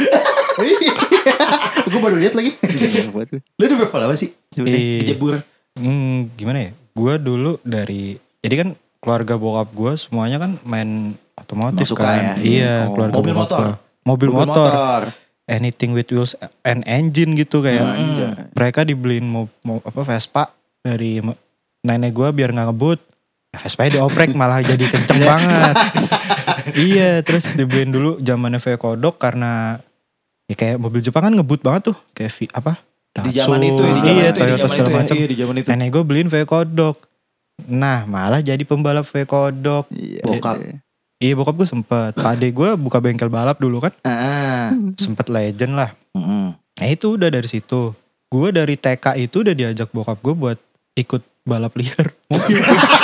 Gue 1.85 1.99
baru 1.99 2.17
lihat 2.17 2.33
lagi. 2.33 2.51
Lu 3.51 3.61
udah 3.61 3.77
berapa 3.77 3.97
lama 3.97 4.13
sih 4.13 4.33
sebenarnya 4.49 4.75
Iya. 4.75 4.99
kecebur? 5.03 5.33
Hmm, 5.73 6.33
gimana 6.33 6.59
ya? 6.59 6.71
Gue 6.91 7.13
dulu 7.15 7.61
dari 7.61 8.15
jadi 8.39 8.55
kan 8.57 8.69
keluarga 8.97 9.35
bokap 9.35 9.69
gue 9.69 9.91
semuanya 9.95 10.37
kan 10.37 10.57
main 10.63 10.89
otomotif 11.35 11.85
Suka 11.85 12.03
kan. 12.03 12.17
ya? 12.17 12.33
Iya, 12.39 12.73
Oh. 12.81 12.93
keluarga 12.93 13.13
Mobil 13.13 13.33
bokap 13.33 13.43
motor? 13.43 13.59
gua. 13.61 13.75
Mobil, 14.05 14.29
motor. 14.29 15.01
Anything 15.45 15.93
with 15.93 16.09
wheels 16.09 16.33
and 16.65 16.81
engine 16.89 17.37
gitu 17.37 17.61
kayak. 17.61 17.85
Hmm. 17.85 17.97
Anjay. 18.01 18.29
Mereka 18.57 18.81
dibeliin 18.81 19.29
mau, 19.29 19.45
mau 19.61 19.77
apa 19.85 20.01
Vespa 20.01 20.49
dari 20.81 21.21
nenek 21.85 22.11
gue 22.17 22.27
biar 22.33 22.49
nggak 22.49 22.67
ngebut. 22.73 22.99
Ya, 23.53 23.57
Vespa 23.61 23.85
dioprek 23.85 24.33
malah 24.39 24.65
jadi 24.65 24.85
kenceng 24.89 25.21
banget. 25.21 25.75
iya, 26.89 27.21
terus 27.21 27.45
dibeliin 27.53 27.93
dulu 27.93 28.17
zamannya 28.25 28.57
V 28.57 28.73
kodok 28.81 29.21
karena 29.21 29.77
ya 30.49 30.55
kayak 30.57 30.81
mobil 30.81 31.05
Jepang 31.05 31.29
kan 31.29 31.33
ngebut 31.37 31.61
banget 31.61 31.93
tuh 31.93 31.97
kayak 32.17 32.33
V, 32.33 32.49
apa? 32.49 32.81
Di 33.15 33.31
zaman 33.31 33.63
Datsun, 33.63 33.71
itu 33.71 33.81
ya, 33.81 33.93
di 33.93 34.01
zaman 34.01 34.11
iya, 34.11 34.27
itu, 34.27 34.35
di 34.35 34.41
Toyota 34.43 34.67
segala 34.67 34.89
ya, 34.89 34.95
macam. 34.97 35.15
Iya, 35.15 35.27
di 35.29 35.37
zaman 35.37 35.55
itu. 35.61 35.67
Nenek 35.71 35.87
gue 35.93 36.03
beliin 36.03 36.29
V 36.33 36.35
kodok. 36.43 36.97
Nah 37.71 38.03
malah 38.03 38.41
jadi 38.43 38.63
pembalap 38.65 39.07
V 39.07 39.23
kodok. 39.23 39.85
Iya. 39.93 40.25
Bokap. 40.25 40.84
Iya 41.17 41.33
bokap 41.33 41.55
gue 41.55 41.67
sempet. 41.67 42.11
Pade 42.19 42.47
gue 42.47 42.69
buka 42.75 42.99
bengkel 42.99 43.27
balap 43.27 43.57
dulu 43.57 43.79
kan. 43.79 43.93
Ah. 44.01 44.69
Sempet 44.95 45.27
legend 45.27 45.73
lah. 45.73 45.91
Nah 46.75 46.85
itu 46.85 47.15
udah 47.15 47.27
dari 47.27 47.45
situ. 47.45 47.95
Gue 48.25 48.49
dari 48.49 48.75
TK 48.75 49.15
itu 49.17 49.41
udah 49.41 49.53
diajak 49.53 49.89
bokap 49.89 50.19
gue 50.19 50.33
buat 50.33 50.59
ikut 50.93 51.23
balap 51.43 51.71
liar. 51.73 52.11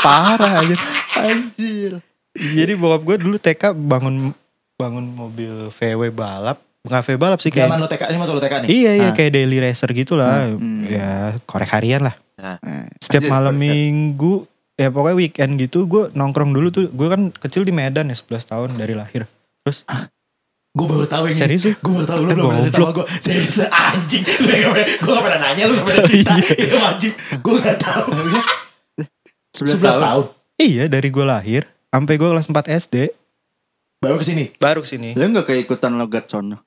Parah 0.00 0.62
aja. 0.62 0.76
Anjir. 1.16 2.02
Jadi 2.32 2.72
bokap 2.74 3.02
gue 3.04 3.16
dulu 3.18 3.36
TK 3.36 3.72
bangun 3.72 4.34
bangun 4.76 5.06
mobil 5.06 5.70
VW 5.70 6.10
balap. 6.10 6.60
Bukan 6.82 7.00
VW 7.00 7.16
balap 7.16 7.38
sih 7.40 7.48
Zaman 7.48 7.66
kayak. 7.68 7.80
lu 7.80 7.88
TK 7.88 8.02
ini 8.06 8.16
masa 8.16 8.30
lu 8.30 8.38
TK 8.38 8.54
nih? 8.62 8.68
Iya 8.68 8.90
iya 8.94 9.08
Ah. 9.08 9.14
kayak 9.14 9.32
daily 9.32 9.58
racer 9.58 9.90
gitu 9.90 10.14
lah. 10.14 10.50
Hmm. 10.50 10.84
Ya 10.84 11.10
korek 11.42 11.66
harian 11.68 12.02
lah. 12.02 12.14
Eh, 12.36 12.58
Setiap 13.00 13.22
Anjir, 13.22 13.32
malam 13.32 13.54
korek. 13.54 13.62
minggu 13.64 14.34
ya 14.76 14.88
pokoknya 14.88 15.16
weekend 15.16 15.56
gitu 15.56 15.84
gue 15.84 16.12
nongkrong 16.12 16.52
dulu 16.52 16.68
tuh. 16.68 16.86
Gue 16.88 17.08
kan 17.08 17.28
kecil 17.30 17.62
di 17.62 17.72
Medan 17.72 18.06
ya 18.06 18.16
11 18.16 18.44
tahun 18.44 18.68
dari 18.74 18.92
lahir. 18.92 19.24
Terus 19.62 19.82
Gue 20.76 20.84
baru 20.84 21.08
tahu 21.08 21.32
ini. 21.32 21.34
serius 21.34 21.64
ya? 21.64 21.74
Gue 21.80 21.92
baru 21.94 22.04
tahu 22.06 22.20
lu 22.20 22.28
Eh, 22.28 22.34
belum 22.36 22.46
pernah 22.46 22.62
cerita 22.62 22.92
gue. 22.92 23.06
Serius 23.18 23.56
anjing. 23.64 24.24
Lu 24.28 24.44
gak 24.46 24.68
pernah, 24.68 24.86
gue 24.92 25.08
gak 25.10 25.24
pernah 25.24 25.40
nanya, 25.40 25.62
lu 25.64 25.72
gak 25.74 25.86
pernah 25.88 26.04
cerita. 26.12 26.32
Itu 26.36 26.76
anjing. 26.76 27.14
Gue 27.40 27.56
gak 27.58 27.78
tahu. 27.80 28.06
11 29.56 29.72
11 29.72 29.80
tahun. 29.80 30.00
tahun. 30.02 30.24
Iya 30.56 30.84
dari 30.86 31.08
gue 31.08 31.24
lahir 31.24 31.62
sampai 31.88 32.14
gue 32.14 32.28
kelas 32.28 32.46
4 32.46 32.80
SD 32.84 32.94
Baru 33.96 34.20
ke 34.20 34.24
sini. 34.24 34.44
baru 34.54 34.84
ke 34.84 34.88
sini. 34.88 35.16
Lu 35.16 35.24
gak 35.32 35.48
keikutan 35.48 35.96
logat 35.96 36.28
sono? 36.28 36.60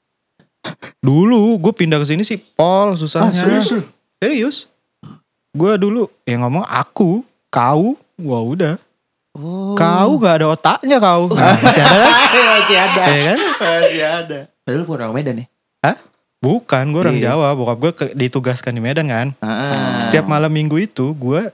Dulu 0.99 1.55
gue 1.55 1.71
pindah 1.71 2.01
ke 2.01 2.07
sini 2.07 2.25
sih 2.25 2.41
pol 2.41 2.97
susahnya. 2.97 3.37
serius 3.37 3.69
lu? 3.69 3.81
Serius. 4.17 4.57
Gue 5.49 5.77
dulu 5.77 6.09
yang 6.25 6.41
ngomong 6.41 6.65
aku, 6.65 7.21
kau, 7.49 7.97
wah 8.21 8.43
udah. 8.45 8.75
Oh. 9.37 9.77
Kau 9.77 10.17
gak 10.17 10.41
ada 10.41 10.45
otaknya 10.57 10.97
kau. 10.97 11.29
Nah, 11.37 11.57
masih 11.61 11.83
ada 11.85 11.99
kan? 12.01 12.37
Masih 12.55 12.77
ada. 12.77 13.01
Ya 13.05 13.21
kan? 13.23 13.39
Masih 13.61 14.03
ada. 14.05 14.39
Padahal 14.65 14.83
bukan 14.85 14.99
orang 15.01 15.15
Medan 15.17 15.41
ya? 15.43 15.47
Bukan, 16.39 16.95
gue 16.95 17.01
orang 17.03 17.19
Iya. 17.19 17.35
Jawa. 17.35 17.51
Bokap 17.51 17.77
gue 17.83 17.91
ditugaskan 18.15 18.71
di 18.71 18.79
Medan 18.79 19.11
kan. 19.11 19.27
Ah. 19.43 19.99
Setiap 19.99 20.23
malam 20.23 20.47
minggu 20.47 20.79
itu 20.79 21.11
gue 21.11 21.51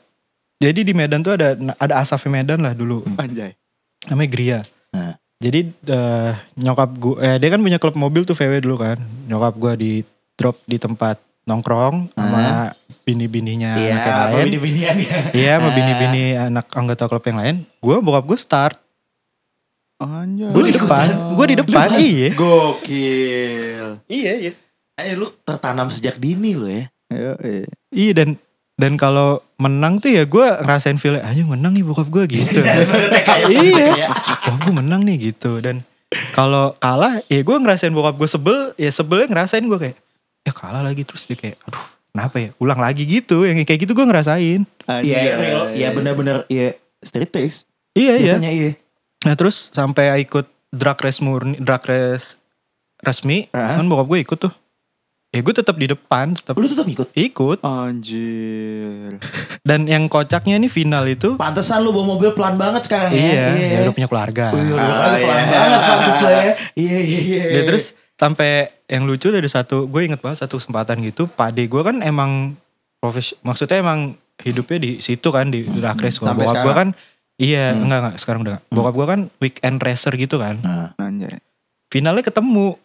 jadi 0.61 0.85
di 0.85 0.93
Medan 0.93 1.25
tuh 1.25 1.35
ada 1.35 1.57
ada 1.57 1.93
asaf 2.05 2.21
Medan 2.29 2.61
lah 2.61 2.77
dulu. 2.77 3.01
Anjay. 3.17 3.57
Namanya 4.05 4.29
Gria. 4.29 4.59
Nah. 4.93 5.17
Jadi 5.41 5.67
eh, 5.67 6.31
nyokap 6.55 6.89
gue, 6.95 7.15
eh, 7.19 7.37
dia 7.41 7.49
kan 7.51 7.59
punya 7.59 7.75
klub 7.81 7.97
mobil 7.99 8.23
tuh 8.23 8.37
VW 8.37 8.63
dulu 8.63 8.79
kan. 8.79 9.01
Nyokap 9.27 9.53
gue 9.57 9.73
di 9.75 9.91
drop 10.37 10.61
di 10.63 10.77
tempat 10.79 11.19
nongkrong 11.45 12.09
sama 12.11 12.73
bini-bininya 13.01 13.77
Iya, 13.77 13.91
anak 13.91 14.03
yang 14.03 14.17
lain. 14.27 14.45
bini-binian 14.47 14.95
ya? 14.97 15.17
Iya, 15.31 15.51
sama 15.55 15.69
bini-bini 15.71 16.23
anak 16.35 16.65
anggota 16.71 17.05
klub 17.05 17.21
yang 17.23 17.37
lain. 17.37 17.55
Gue 17.79 17.97
bokap 17.99 18.25
gue 18.25 18.35
start. 18.35 18.75
Anjay. 19.97 20.49
Gue 20.49 20.63
di 20.65 20.73
depan. 20.73 21.07
Gue 21.33 21.45
di 21.47 21.55
depan. 21.55 21.87
Lu- 21.87 22.01
Iya. 22.01 22.29
Gokil. 22.35 23.85
Iya, 24.05 24.31
iya. 24.41 24.51
Eh 24.95 25.13
lu 25.13 25.31
tertanam 25.39 25.87
sejak 25.87 26.17
dini 26.17 26.51
lu 26.51 26.67
ya? 26.67 26.89
Ayo, 27.07 27.31
eh. 27.41 27.63
Iya 27.89 28.11
dan 28.15 28.29
dan 28.75 28.97
kalau 28.97 29.39
menang 29.55 29.99
tuh 29.99 30.09
ya 30.09 30.25
gue 30.25 30.43
ngerasain 30.57 30.97
feel 30.97 31.15
ayo 31.15 31.45
menang 31.45 31.71
nih 31.71 31.83
bokap 31.83 32.09
gue 32.09 32.23
gitu. 32.33 32.59
Iya. 33.47 34.07
Wah 34.45 34.57
gue 34.57 34.73
menang 34.73 35.03
nih 35.03 35.31
gitu 35.31 35.59
dan 35.59 35.85
kalau 36.31 36.75
kalah 36.75 37.23
ya 37.25 37.39
gue 37.39 37.55
ngerasain 37.55 37.91
bokap 37.91 38.15
gue 38.15 38.25
sebel 38.25 38.57
ya 38.75 38.89
sebelnya 38.89 39.27
ngerasain 39.27 39.63
gue 39.63 39.79
kayak 39.79 39.97
ya 40.45 40.51
kalah 40.51 40.81
lagi 40.81 41.01
terus 41.01 41.25
dia 41.25 41.33
kayak 41.33 41.57
aduh 41.63 41.81
kenapa 42.07 42.35
ya 42.39 42.49
ulang 42.57 42.77
lagi 42.77 43.03
gitu 43.03 43.43
yang 43.43 43.57
kayak 43.59 43.81
gitu 43.81 43.91
gue 43.91 44.05
ngerasain 44.05 44.61
Iya, 44.85 45.35
real. 45.35 45.61
Iya 45.71 45.89
benar-benar 45.91 46.37
iya 46.47 46.77
street 46.99 47.29
taste. 47.29 47.65
iya 47.91 48.15
iya 48.15 48.37
iya. 48.37 48.71
Nah 49.21 49.33
terus 49.33 49.67
sampai 49.69 50.21
ikut 50.21 50.45
drag 50.69 50.95
race 50.95 51.19
murni, 51.19 51.57
drag 51.57 51.81
race 51.83 52.37
resmi, 52.97 53.49
Hah? 53.49 53.75
kan 53.75 53.85
bokap 53.85 54.05
gue 54.07 54.19
ikut 54.21 54.37
tuh. 54.39 54.53
Ya 55.29 55.41
gue 55.41 55.51
tetap 55.51 55.75
di 55.75 55.85
depan, 55.85 56.31
tetap 56.31 56.53
Lu 56.53 56.63
tetap 56.63 56.85
ikut. 56.85 57.09
ikut. 57.11 57.57
Anjir. 57.59 59.17
Dan 59.67 59.83
yang 59.83 60.05
kocaknya 60.05 60.55
nih 60.57 60.69
final 60.69 61.03
itu, 61.05 61.35
Pantesan 61.35 61.81
lu 61.81 61.89
bawa 61.89 62.13
mobil 62.13 62.31
pelan 62.31 62.55
banget 62.55 62.85
sekarang 62.85 63.11
ya. 63.11 63.19
iya, 63.19 63.45
ya 63.73 63.77
udah 63.83 63.93
punya 63.93 64.07
keluarga. 64.07 64.45
Oh, 64.47 64.57
iya, 64.57 64.71
udah 64.71 64.85
Ah, 64.85 65.15
pelan 65.17 65.17
iya. 65.41 65.49
banget 65.51 65.81
pantes 65.81 66.17
lah 66.17 66.31
ya. 66.31 66.43
Iya, 66.75 66.97
iya, 67.01 67.19
iya. 67.19 67.43
Ya, 67.49 67.61
terus 67.65 67.85
sampai 68.16 68.49
yang 68.86 69.03
lucu 69.03 69.28
dari 69.28 69.45
satu, 69.45 69.86
gue 69.86 70.01
inget 70.03 70.20
banget 70.20 70.41
satu 70.41 70.57
kesempatan 70.57 71.01
gitu, 71.01 71.28
Pak 71.28 71.51
De 71.51 71.66
gue 71.66 71.82
kan 71.82 71.99
emang 71.99 72.55
profes, 72.97 73.36
maksudnya 73.41 73.80
emang 73.80 73.99
hidupnya 74.38 74.78
di 74.78 74.91
situ 74.99 75.28
kan 75.30 75.47
di 75.47 75.63
drag 75.66 75.97
race. 75.97 76.18
Kalau 76.18 76.34
bokap 76.34 76.55
gue 76.61 76.74
kan, 76.76 76.88
iya 77.36 77.72
Hmm. 77.72 77.86
enggak 77.86 77.99
enggak 78.01 78.16
sekarang 78.18 78.41
udah. 78.41 78.55
enggak. 78.57 78.72
Bokap 78.72 78.93
gue 78.93 79.05
kan 79.05 79.20
weekend 79.38 79.78
racer 79.80 80.13
gitu 80.13 80.36
kan. 80.38 80.55
Nah, 80.59 80.88
Anjay. 80.97 81.39
finalnya 81.88 82.24
ketemu 82.24 82.76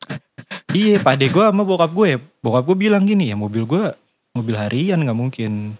iya 0.72 0.96
pak 0.98 1.14
ade 1.14 1.28
gue 1.28 1.44
sama 1.44 1.60
bokap 1.60 1.90
gue 1.90 2.10
bokap 2.40 2.64
gue 2.66 2.76
bilang 2.78 3.04
gini 3.04 3.28
ya 3.28 3.36
mobil 3.36 3.64
gue 3.64 3.92
mobil 4.32 4.56
harian 4.56 4.96
nggak 4.96 5.12
mungkin 5.14 5.76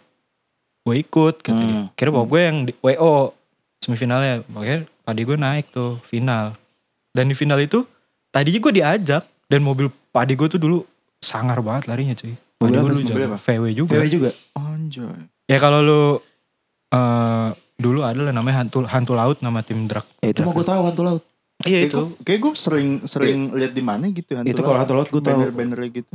gue 0.83 0.95
ikut 0.99 1.41
gitu 1.41 1.57
Hmm. 1.57 1.89
kira 1.95 2.09
bokap 2.11 2.29
gue 2.29 2.41
yang 2.43 2.57
di, 2.65 2.73
wo 2.79 3.33
semifinalnya 3.79 4.45
makanya 4.47 4.85
pak 4.99 5.11
ade 5.11 5.23
gue 5.23 5.37
naik 5.37 5.67
tuh 5.71 5.97
final 6.05 6.53
dan 7.11 7.25
di 7.27 7.35
final 7.35 7.57
itu 7.59 7.85
tadinya 8.31 8.59
gue 8.61 8.72
diajak 8.72 9.22
dan 9.47 9.61
mobil 9.61 9.87
pak 10.09 10.22
ade 10.22 10.35
gue 10.35 10.49
tuh 10.49 10.59
dulu 10.59 10.78
sangar 11.18 11.59
banget 11.59 11.85
larinya 11.87 12.14
cuy 12.14 12.33
apa? 12.33 12.62
gue 12.62 12.68
dulu 12.70 12.95
Mobil 12.95 13.07
jago 13.07 13.20
apa? 13.26 13.39
VW 13.41 13.64
juga 13.72 13.91
cewek 13.95 14.11
juga. 14.11 14.31
Anjay. 14.55 15.20
ya 15.47 15.57
kalau 15.57 15.81
lu 15.81 16.03
eh 16.91 17.49
dulu 17.76 18.01
ada 18.03 18.20
lah 18.20 18.33
namanya 18.33 18.61
hantu 18.61 18.85
hantu 18.85 19.12
laut 19.12 19.41
nama 19.41 19.61
tim 19.61 19.85
drag 19.85 20.05
Eh, 20.20 20.31
itu 20.31 20.43
mau 20.43 20.53
gue 20.53 20.62
tahu 20.62 20.81
hantu 20.85 21.03
laut. 21.03 21.22
iya 21.62 21.87
itu 21.87 22.12
kayak 22.20 22.39
gue 22.39 22.53
sering 22.55 22.89
sering 23.05 23.53
lihat 23.53 23.72
di 23.72 23.81
mana 23.81 24.09
gitu 24.09 24.35
hantu 24.35 24.47
itu 24.47 24.57
laut. 24.57 24.66
kalau 24.66 24.78
hantu 24.78 24.95
laut 24.95 25.09
gue 25.09 25.22
tahu. 25.22 25.39
banner-banner 25.41 25.78
gitu. 25.91 26.12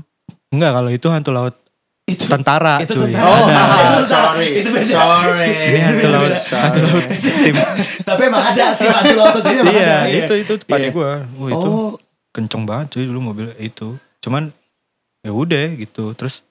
enggak 0.50 0.72
kalau 0.72 0.90
itu 0.90 1.08
hantu 1.08 1.32
laut 1.32 1.56
Itu 2.06 2.30
tentara 2.30 2.78
itu 2.80 2.94
cuy 2.94 3.10
tentara. 3.10 3.26
Oh, 3.26 3.50
Ada. 3.50 4.06
Sorry. 4.06 4.62
Itu 4.62 4.70
beda. 4.70 4.86
Sorry. 4.86 5.50
Ini 5.66 5.80
hantu 5.82 6.08
laut, 6.08 6.32
hantu 6.38 6.80
laut 6.86 7.06
tim. 7.10 7.56
Tapi 8.00 8.22
emang 8.24 8.44
ada 8.46 8.66
tim 8.78 8.92
hantu 8.94 9.16
laut 9.18 9.34
tadi 9.36 9.58
iya, 9.66 9.66
ada. 9.66 9.98
itu 10.06 10.34
itu 10.38 10.54
pada 10.70 10.86
Iya. 10.86 10.94
gua. 10.94 11.12
Wah, 11.34 11.50
itu 11.50 11.66
Oh, 11.66 11.98
kenceng 12.36 12.68
banget 12.68 13.00
cuy 13.00 13.08
dulu 13.08 13.32
mobil 13.32 13.48
itu. 13.56 13.96
Cuman 14.20 14.52
ya 15.24 15.32
udah 15.32 15.72
gitu. 15.80 16.12
Terus 16.20 16.44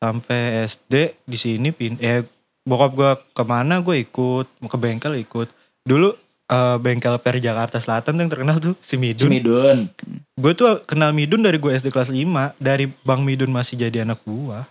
sampai 0.00 0.64
SD 0.64 1.20
di 1.28 1.36
sini 1.36 1.68
pin 1.72 2.00
eh 2.00 2.24
bokap 2.64 2.90
gua 2.96 3.10
ke 3.16 3.44
mana 3.44 3.80
gue 3.84 4.00
ikut 4.00 4.46
mau 4.60 4.68
ke 4.72 4.76
bengkel 4.80 5.20
ikut 5.20 5.48
dulu 5.84 6.16
eh, 6.48 6.76
bengkel 6.80 7.16
per 7.20 7.36
Jakarta 7.40 7.76
Selatan 7.80 8.16
tuh 8.16 8.22
yang 8.24 8.32
terkenal 8.32 8.56
tuh 8.60 8.74
si 8.80 8.96
Midun 8.96 9.28
Midun. 9.28 9.92
gue 10.36 10.52
tuh 10.56 10.80
kenal 10.88 11.12
Midun 11.12 11.44
dari 11.44 11.60
gue 11.60 11.72
SD 11.72 11.92
kelas 11.92 12.08
5 12.12 12.56
dari 12.56 12.88
Bang 13.04 13.24
Midun 13.24 13.52
masih 13.52 13.76
jadi 13.80 14.04
anak 14.04 14.20
gua. 14.24 14.64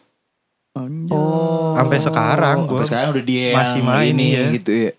Oh. 0.73 1.77
Sampai 1.77 2.01
sekarang 2.01 2.65
gua 2.65 2.81
Sampai 2.81 2.89
sekarang 2.89 3.09
udah 3.13 3.25
dia 3.25 3.47
masih 3.53 3.81
main, 3.85 4.09
ini 4.09 4.27
iya. 4.33 4.49
gitu 4.49 4.71
ya. 4.73 4.91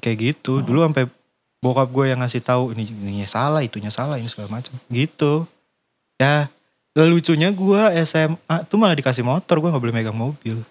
kayak 0.00 0.16
gitu 0.20 0.60
Oh. 0.60 0.64
dulu 0.64 0.84
sampai 0.84 1.04
bokap 1.60 1.88
gue 1.92 2.04
yang 2.08 2.20
ngasih 2.24 2.40
tahu 2.40 2.72
ini 2.72 2.88
ininya 2.88 3.28
salah 3.28 3.60
itunya 3.60 3.92
salah 3.92 4.16
ini 4.16 4.28
segala 4.32 4.48
macam 4.60 4.72
gitu 4.88 5.44
ya 6.16 6.48
lucunya 6.96 7.52
gue 7.52 7.82
SMA 8.04 8.56
tuh 8.66 8.76
malah 8.80 8.96
dikasih 8.96 9.24
motor 9.24 9.60
gue 9.60 9.68
nggak 9.68 9.82
boleh 9.84 9.94
megang 9.94 10.16
mobil 10.16 10.64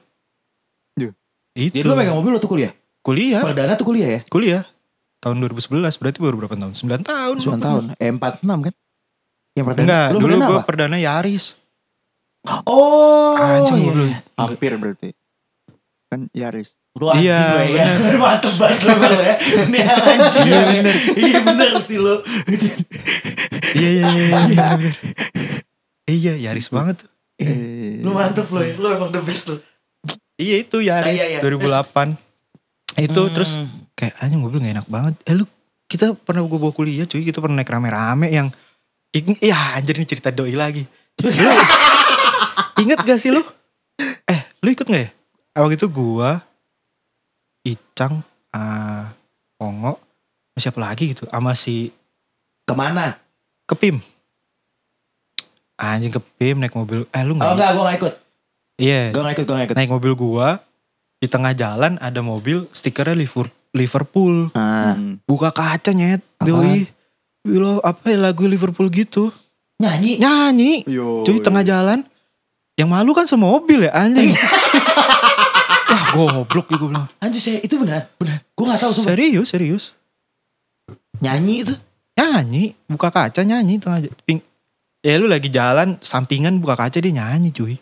Duh. 0.98 1.14
itu 1.54 1.80
Jadi 1.80 1.86
lu 1.86 1.94
megang 1.94 2.18
mobil 2.18 2.36
waktu 2.36 2.50
kuliah? 2.50 2.72
kuliah 3.06 3.42
Perdana 3.46 3.74
tuh 3.78 3.88
kuliah 3.88 4.10
ya? 4.20 4.22
kuliah 4.28 4.64
tahun 5.22 5.40
2011 5.46 5.94
berarti 6.02 6.20
baru 6.20 6.36
berapa 6.42 6.56
tahun 6.58 6.74
9 6.76 7.06
tahun 7.06 7.36
9 7.38 7.60
tahun. 7.60 7.84
Eh 8.00 8.12
46 8.12 8.66
kan? 8.66 8.74
Yang 9.58 9.66
perdana. 9.68 9.84
enggak 9.86 10.08
Lu 10.12 10.18
dulu 10.20 10.36
gue 10.38 10.60
perdana 10.68 10.98
Yaris 11.00 11.60
Oh, 12.64 13.36
Anjing, 13.36 13.92
iya. 13.92 14.24
Hampir 14.40 14.72
berarti. 14.80 15.12
Kan 16.08 16.32
Yaris. 16.32 16.79
Lu 16.98 17.06
anjing 17.06 17.30
Iya, 17.30 17.42
lu 17.62 17.76
ya. 17.76 17.86
Mantep 18.24 18.54
banget 18.56 18.80
lu 18.82 18.92
Bang, 18.96 19.14
ya. 19.16 19.36
Ini 19.38 19.80
anjing. 19.86 20.46
Iya, 20.46 20.60
bener. 20.66 20.96
Iya 21.14 21.38
bener 21.40 21.68
mesti 21.76 21.96
lu. 21.96 22.16
iya 23.72 23.90
iya 23.90 24.08
iya 24.10 24.26
iya, 24.48 24.66
bener. 24.74 24.96
iya 26.08 26.34
Yaris 26.42 26.68
banget. 26.70 27.06
Eh, 27.38 28.02
Lu 28.02 28.12
mantep 28.12 28.50
lu 28.50 28.60
ya. 28.60 28.74
Lu 28.76 28.88
emang 28.90 29.10
the 29.10 29.22
best 29.22 29.48
lu. 29.48 29.62
iya 30.36 30.56
itu 30.60 30.80
Yaris 30.80 31.14
Ah, 31.14 31.16
iya, 31.16 31.26
iya. 31.36 31.40
2008 31.40 32.16
itu 32.98 33.22
Hmm. 33.22 33.32
terus 33.32 33.52
kayak 33.94 34.16
anjing 34.18 34.40
mobil 34.40 34.58
gak 34.58 34.74
enak 34.74 34.88
banget 34.88 35.14
eh 35.24 35.36
lu 35.36 35.46
kita 35.86 36.16
pernah 36.16 36.42
gue 36.42 36.58
bawa 36.58 36.72
kuliah 36.72 37.04
cuy 37.04 37.22
kita 37.22 37.38
pernah 37.38 37.60
naik 37.60 37.68
rame-rame 37.68 38.28
yang 38.28 38.48
iya 39.40 39.76
anjir 39.76 39.94
ini 39.94 40.08
cerita 40.08 40.32
doi 40.32 40.56
lagi 40.56 40.88
lu 41.20 41.30
inget 42.82 43.00
gak 43.00 43.20
sih 43.20 43.30
lu 43.30 43.44
eh 44.26 44.42
lu 44.60 44.72
ikut 44.72 44.84
gak 44.84 45.04
ya 45.06 45.10
waktu 45.56 45.76
itu 45.76 45.86
gua 45.86 46.40
Icang 47.70 48.22
ah 48.50 49.14
Pongo 49.56 50.00
siapa 50.56 50.78
lagi 50.78 51.12
gitu 51.12 51.24
sama 51.26 51.54
si 51.54 51.94
Ke 52.64 52.74
mana? 52.74 53.16
Kepim 53.64 54.02
anjing 55.76 56.12
Kepim 56.12 56.58
naik 56.58 56.74
mobil 56.74 57.08
eh 57.08 57.24
lu 57.24 57.34
Oh 57.34 57.38
gak 57.38 57.54
enggak, 57.54 57.70
gue 57.70 57.84
gak 57.84 57.98
ikut. 57.98 58.14
iya 58.78 59.02
Gue 59.10 59.22
gak 59.22 59.34
ikut, 59.34 59.46
gue 59.46 59.56
gak 59.56 59.68
ikut. 59.68 59.78
naik 59.78 59.92
mobil 59.92 60.14
gua 60.14 60.60
di 61.16 61.28
tengah 61.28 61.52
jalan 61.52 61.96
ada 61.98 62.20
mobil 62.20 62.68
stikernya 62.72 63.12
Liverpool 63.14 63.52
Liverpool 63.70 64.36
hmm. 64.50 65.24
buka 65.24 65.52
kaca 65.52 65.92
nyet 65.92 66.24
doi 66.40 66.88
Wih, 67.44 67.56
lo 67.56 67.80
apa 67.80 68.10
ya 68.10 68.20
lagu 68.22 68.44
Liverpool 68.44 68.88
gitu 68.88 69.30
nyanyi. 69.78 70.16
nyanyi 70.18 70.74
Yo. 70.86 71.22
cuy 71.22 71.40
tengah 71.40 71.62
jalan 71.62 72.08
yang 72.76 72.88
malu 72.88 73.12
kan 73.12 73.24
semobil 73.24 73.84
ya 73.84 73.92
anjing 73.94 74.32
goblok 76.10 76.66
gue 76.68 76.88
bilang 76.88 77.08
Anjir 77.18 77.40
saya 77.40 77.60
itu 77.60 77.76
benar, 77.76 78.10
benar. 78.16 78.42
Gue 78.50 78.66
gak 78.66 78.80
tahu 78.80 78.92
sumpah. 78.92 79.10
serius 79.10 79.48
serius 79.48 79.84
Nyanyi 81.20 81.56
itu. 81.62 81.74
nyanyi 82.14 82.64
buka 82.86 83.10
kaca 83.10 83.42
nyanyi 83.42 83.78
tengah 83.78 84.00
j- 84.02 84.16
ping 84.24 84.40
ya 85.00 85.16
lu 85.16 85.26
lagi 85.26 85.48
jalan 85.48 85.96
sampingan 86.00 86.58
buka 86.58 86.76
kaca 86.78 86.98
dia 86.98 87.12
nyanyi 87.12 87.50
cuy 87.50 87.76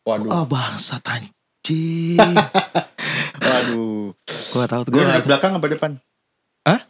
Waduh. 0.00 0.28
Oh 0.28 0.44
bangsat 0.44 1.02
anjing. 1.04 2.16
Waduh. 3.40 4.10
gue 4.14 4.56
gak 4.56 4.70
tahu. 4.70 4.82
Gue 4.86 4.92
Gue 4.92 5.04
duduk 5.04 5.24
belakang 5.24 5.52
apa 5.54 5.66
depan? 5.66 5.90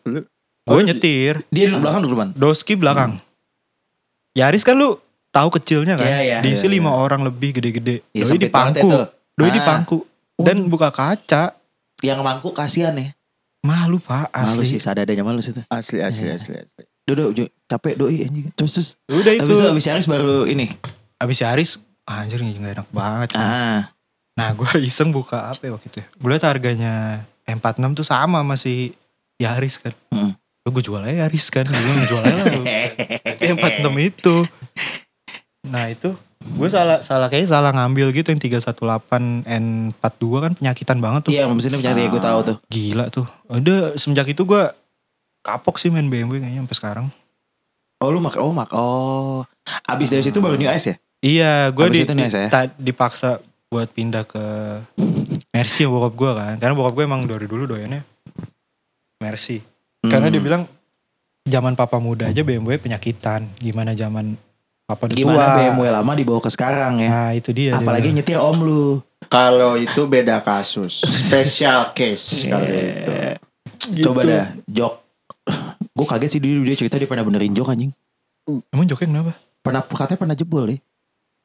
gue 0.03 0.22
Oh, 0.66 0.78
nyetir 0.78 1.43
Dia 1.49 1.66
di 1.66 1.74
belakang 1.74 2.01
dulu 2.01 2.14
man. 2.16 2.30
Doski 2.32 2.74
belakang 2.74 3.18
Yaris 4.32 4.62
kan 4.62 4.76
lu 4.76 5.01
tahu 5.28 5.49
kecilnya 5.53 5.95
kan 5.95 6.07
Iya, 6.07 6.20
iya. 6.20 6.38
diisi 6.41 6.64
Iya, 6.64 6.74
lima 6.76 6.91
iya. 6.91 6.99
orang 6.99 7.20
lebih 7.22 7.51
gede-gede 7.53 8.07
Ya, 8.11 8.22
doi 8.22 8.36
di 8.36 8.47
banget 8.47 8.82
pangku 8.82 8.88
doi 9.34 9.51
di 9.51 9.59
Ah. 9.59 9.66
pangku 9.66 9.99
dan 10.43 10.66
buka 10.66 10.88
kaca 10.88 11.55
Yang 12.01 12.20
mangku 12.20 12.51
kasihan 12.51 12.95
ya. 12.95 13.12
malu 13.61 13.99
pak 13.99 14.28
Malu 14.30 14.61
asli 14.61 14.76
sih, 14.76 14.80
sadadanya 14.80 15.20
malu 15.20 15.38
sih. 15.38 15.53
tuh. 15.53 15.61
Asli 15.66 16.01
asli 16.01 16.26
Iya. 16.26 16.34
asli 16.34 16.55
asli. 16.57 16.82
Duduk, 17.03 17.28
Jo. 17.32 17.45
capek 17.66 17.95
doi 17.95 18.22
anjing. 18.22 18.49
Terus 18.55 18.72
terus. 18.72 18.88
udah 19.07 19.32
itu 19.32 19.43
Habis 19.43 19.57
itu 19.57 19.64
habis 19.66 19.84
Yaris 19.84 20.07
baru 20.07 20.45
ini. 20.45 20.66
abis 21.16 21.38
Yaris 21.38 21.70
anjir 22.03 22.41
nih 22.41 22.57
gak 22.57 22.74
enak 22.74 22.88
banget 22.91 23.28
Ah. 23.34 23.93
nah 24.32 24.51
gue 24.51 24.64
iseng 24.82 25.11
buka 25.11 25.47
apa 25.47 25.61
ya 25.61 25.70
waktu 25.70 25.86
itu 25.86 25.97
ya 26.01 26.07
gue 26.09 26.28
liat 26.28 26.43
harganya 26.43 26.95
M46 27.45 27.93
tuh 27.95 28.07
sama 28.09 28.41
masih 28.41 28.97
Yaris 29.36 29.76
kan 29.76 29.93
Hmm. 30.09 30.32
gue 30.62 30.80
jual 30.80 30.99
aja 30.99 31.26
Yaris 31.26 31.47
kan 31.47 31.68
gue 31.68 31.76
jual 32.07 32.22
aja 32.22 32.41
lah 32.41 32.57
M46 33.53 33.86
itu 34.01 34.36
nah 35.62 35.86
itu 35.86 36.16
gue 36.41 36.68
salah 36.68 37.01
salah 37.01 37.28
kayaknya 37.28 37.51
salah 37.51 37.70
ngambil 37.70 38.12
gitu 38.12 38.28
yang 38.28 38.41
318 38.41 38.80
N42 39.45 40.24
kan 40.41 40.53
penyakitan 40.55 40.99
banget 40.99 41.20
tuh 41.24 41.32
Iya, 41.32 41.45
mesinnya 41.47 41.76
punya 41.76 41.93
gue 41.93 42.16
tahu 42.18 42.41
tuh. 42.43 42.57
gila 42.66 43.09
tuh 43.09 43.28
udah 43.47 43.95
semenjak 43.95 44.26
itu 44.26 44.43
gue 44.43 44.62
kapok 45.41 45.76
sih 45.76 45.88
main 45.88 46.05
BMW 46.05 46.41
kayaknya 46.41 46.64
sampai 46.64 46.76
sekarang 46.76 47.07
Oh 48.01 48.09
lu 48.09 48.16
mak 48.16 48.36
oh 48.36 48.49
mak 48.49 48.72
oh. 48.72 49.45
Abis 49.84 50.09
dari 50.09 50.24
situ 50.24 50.41
baru 50.41 50.57
New 50.57 50.64
Ice 50.66 50.86
ya? 50.86 50.97
iya 51.20 51.53
gue 51.68 51.84
di, 51.86 52.01
nih 52.03 52.28
saya. 52.28 52.49
ta- 52.49 52.72
dipaksa 52.72 53.45
buat 53.68 53.86
pindah 53.86 54.24
ke 54.24 54.45
Mercy 55.51 55.84
sama 55.84 56.01
bokap 56.01 56.14
gue 56.14 56.30
kan 56.34 56.55
karena 56.57 56.74
bokap 56.74 56.93
gue 56.93 57.05
emang 57.05 57.22
dari 57.22 57.45
dulu 57.45 57.68
doyannya 57.68 58.01
Mercy 59.18 59.61
karena 60.03 60.26
Hmm. 60.26 60.34
dia 60.34 60.43
bilang 60.43 60.62
zaman 61.43 61.76
papa 61.76 62.01
muda 62.01 62.24
aja 62.26 62.41
BMW 62.41 62.80
penyakitan 62.80 63.53
gimana 63.55 63.93
zaman 63.93 64.41
udah 64.93 65.14
gimana 65.14 65.45
tua. 65.45 65.57
BMW 65.57 65.84
lama 65.88 66.12
dibawa 66.12 66.38
ke 66.38 66.49
sekarang 66.49 66.99
ya? 66.99 67.09
nah 67.09 67.30
itu 67.30 67.51
dia 67.51 67.70
dia 67.70 67.76
Apalagi 67.76 68.09
bilang. 68.09 68.16
nyetir 68.18 68.38
om 68.38 68.59
lu. 68.59 68.84
Kalau 69.26 69.74
itu 69.74 70.03
beda 70.05 70.41
kasus. 70.41 71.01
Special 71.01 71.93
case 71.93 72.24
kalau 72.51 72.64
itu. 72.64 73.12
Eh, 73.12 73.36
Gitu. 73.82 74.05
Coba 74.07 74.20
dah 74.22 74.47
jok. 74.66 74.95
Gue 75.91 76.07
kaget 76.07 76.30
sih 76.30 76.41
dulu 76.41 76.62
dia 76.62 76.76
cerita 76.76 76.95
dia 76.95 77.07
pernah 77.07 77.22
benerin 77.22 77.51
jok 77.51 77.70
anjing. 77.70 77.93
emang 78.68 78.84
joknya 78.84 79.07
kenapa 79.09 79.32
Pernah 79.61 79.82
katanya 79.84 80.18
pernah 80.18 80.34
jebol 80.34 80.64
deh. 80.66 80.80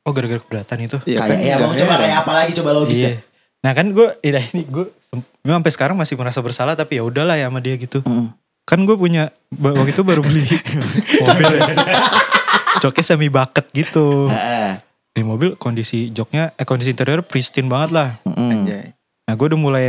oh 0.02 0.12
gara-gara 0.12 0.38
keberatan 0.38 0.78
itu 0.82 0.98
Iya 1.06 1.18
kayak 1.18 1.40
ya 1.40 1.56
mau 1.58 1.72
coba 1.72 1.96
kayak 1.98 2.18
apa 2.20 2.32
lagi 2.34 2.52
coba 2.54 2.70
logis 2.74 2.98
deh. 2.98 3.14
iya 3.14 3.24
nah 3.58 3.72
kan 3.72 3.88
gue 3.88 4.08
ini 4.22 4.62
gue 4.64 4.86
sem- 5.04 5.26
memang 5.42 5.60
sampai 5.60 5.74
sekarang 5.74 5.96
masih 5.96 6.14
merasa 6.14 6.38
bersalah 6.40 6.74
tapi 6.74 6.98
ya 6.98 7.04
udahlah 7.04 7.34
ya 7.34 7.46
sama 7.46 7.58
dia 7.58 7.74
gitu 7.76 8.02
Hmm. 8.02 8.30
kan 8.64 8.78
gue 8.80 8.94
punya 8.94 9.30
waktu 9.52 9.90
itu 9.90 10.02
baru 10.02 10.22
beli 10.22 10.46
mobil 11.22 11.50
ya. 11.56 11.66
joknya 12.78 13.04
semi 13.04 13.28
bucket 13.28 13.66
gitu 13.70 14.26
Heeh. 14.26 14.80
di 15.12 15.22
mobil 15.22 15.56
kondisi 15.56 16.10
joknya 16.10 16.52
eh 16.54 16.64
kondisi 16.64 16.92
interior 16.92 17.22
pristine 17.22 17.66
banget 17.66 17.90
lah. 17.92 18.10
Anjay. 18.26 18.92
nah 19.24 19.34
gue 19.34 19.46
udah 19.46 19.58
mulai 19.58 19.86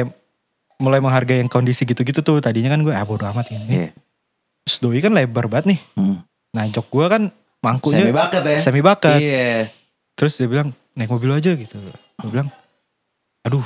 mulai 0.76 0.98
menghargai 0.98 1.38
yang 1.38 1.48
kondisi 1.48 1.82
gitu-gitu 1.82 2.20
tuh 2.20 2.38
tadinya 2.38 2.70
kan 2.70 2.80
gue 2.80 2.90
ah 2.90 3.02
bodo 3.02 3.24
amat 3.26 3.48
ini 3.48 3.64
Iya. 3.66 3.88
terus 4.62 4.76
doi 4.78 4.98
kan 4.98 5.10
lebar 5.10 5.46
banget 5.46 5.66
nih 5.68 5.80
Mm. 5.94 6.16
nah 6.52 6.64
jok 6.66 6.86
gue 6.86 7.06
kan 7.06 7.22
Semi 7.26 7.64
mangkunya 7.64 8.04
bakat 8.10 8.42
ya. 8.42 8.58
semi 8.60 8.80
bucket 8.80 9.18
Iya. 9.18 9.72
terus 10.14 10.34
dia 10.34 10.46
bilang 10.46 10.70
naik 10.92 11.08
mobil 11.08 11.30
aja 11.30 11.50
gitu 11.50 11.76
gue 12.16 12.30
bilang 12.30 12.48
aduh 13.42 13.64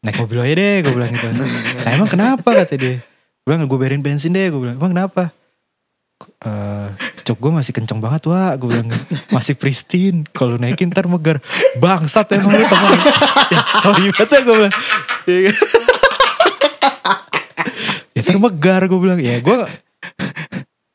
naik 0.00 0.18
mobil 0.18 0.38
aja 0.40 0.52
deh 0.52 0.76
gue 0.80 0.92
bilang 0.92 1.10
gitu 1.10 1.26
nah 1.84 1.90
emang 1.90 2.10
kenapa 2.10 2.48
kata 2.56 2.74
dia 2.74 2.98
gue 2.98 3.46
bilang 3.46 3.64
gue 3.64 3.76
bayarin 3.76 4.00
bensin 4.00 4.30
deh 4.30 4.46
gue 4.46 4.58
bilang 4.58 4.76
emang 4.76 4.90
kenapa 4.90 5.30
eh 6.42 6.88
cok 7.22 7.38
gue 7.38 7.52
masih 7.54 7.72
kenceng 7.72 8.02
banget 8.02 8.26
wah 8.26 8.54
gue 8.58 8.68
bilang 8.68 8.90
masih 9.30 9.54
pristine 9.54 10.26
kalau 10.30 10.58
naikin 10.58 10.90
ntar 10.90 11.06
megar 11.06 11.38
bangsat 11.78 12.30
emang 12.34 12.58
lu 12.58 12.66
temen 12.66 12.98
ya, 13.50 13.60
sorry 13.80 14.04
banget 14.10 14.28
ya 14.30 14.40
gue 14.42 14.54
bilang 14.58 14.74
Iya. 15.22 15.52
ya 18.12 18.20
ntar 18.22 18.36
megar 18.38 18.82
gue 18.86 19.00
bilang 19.00 19.20
ya 19.22 19.38
gue 19.38 19.56
ya 19.56 19.66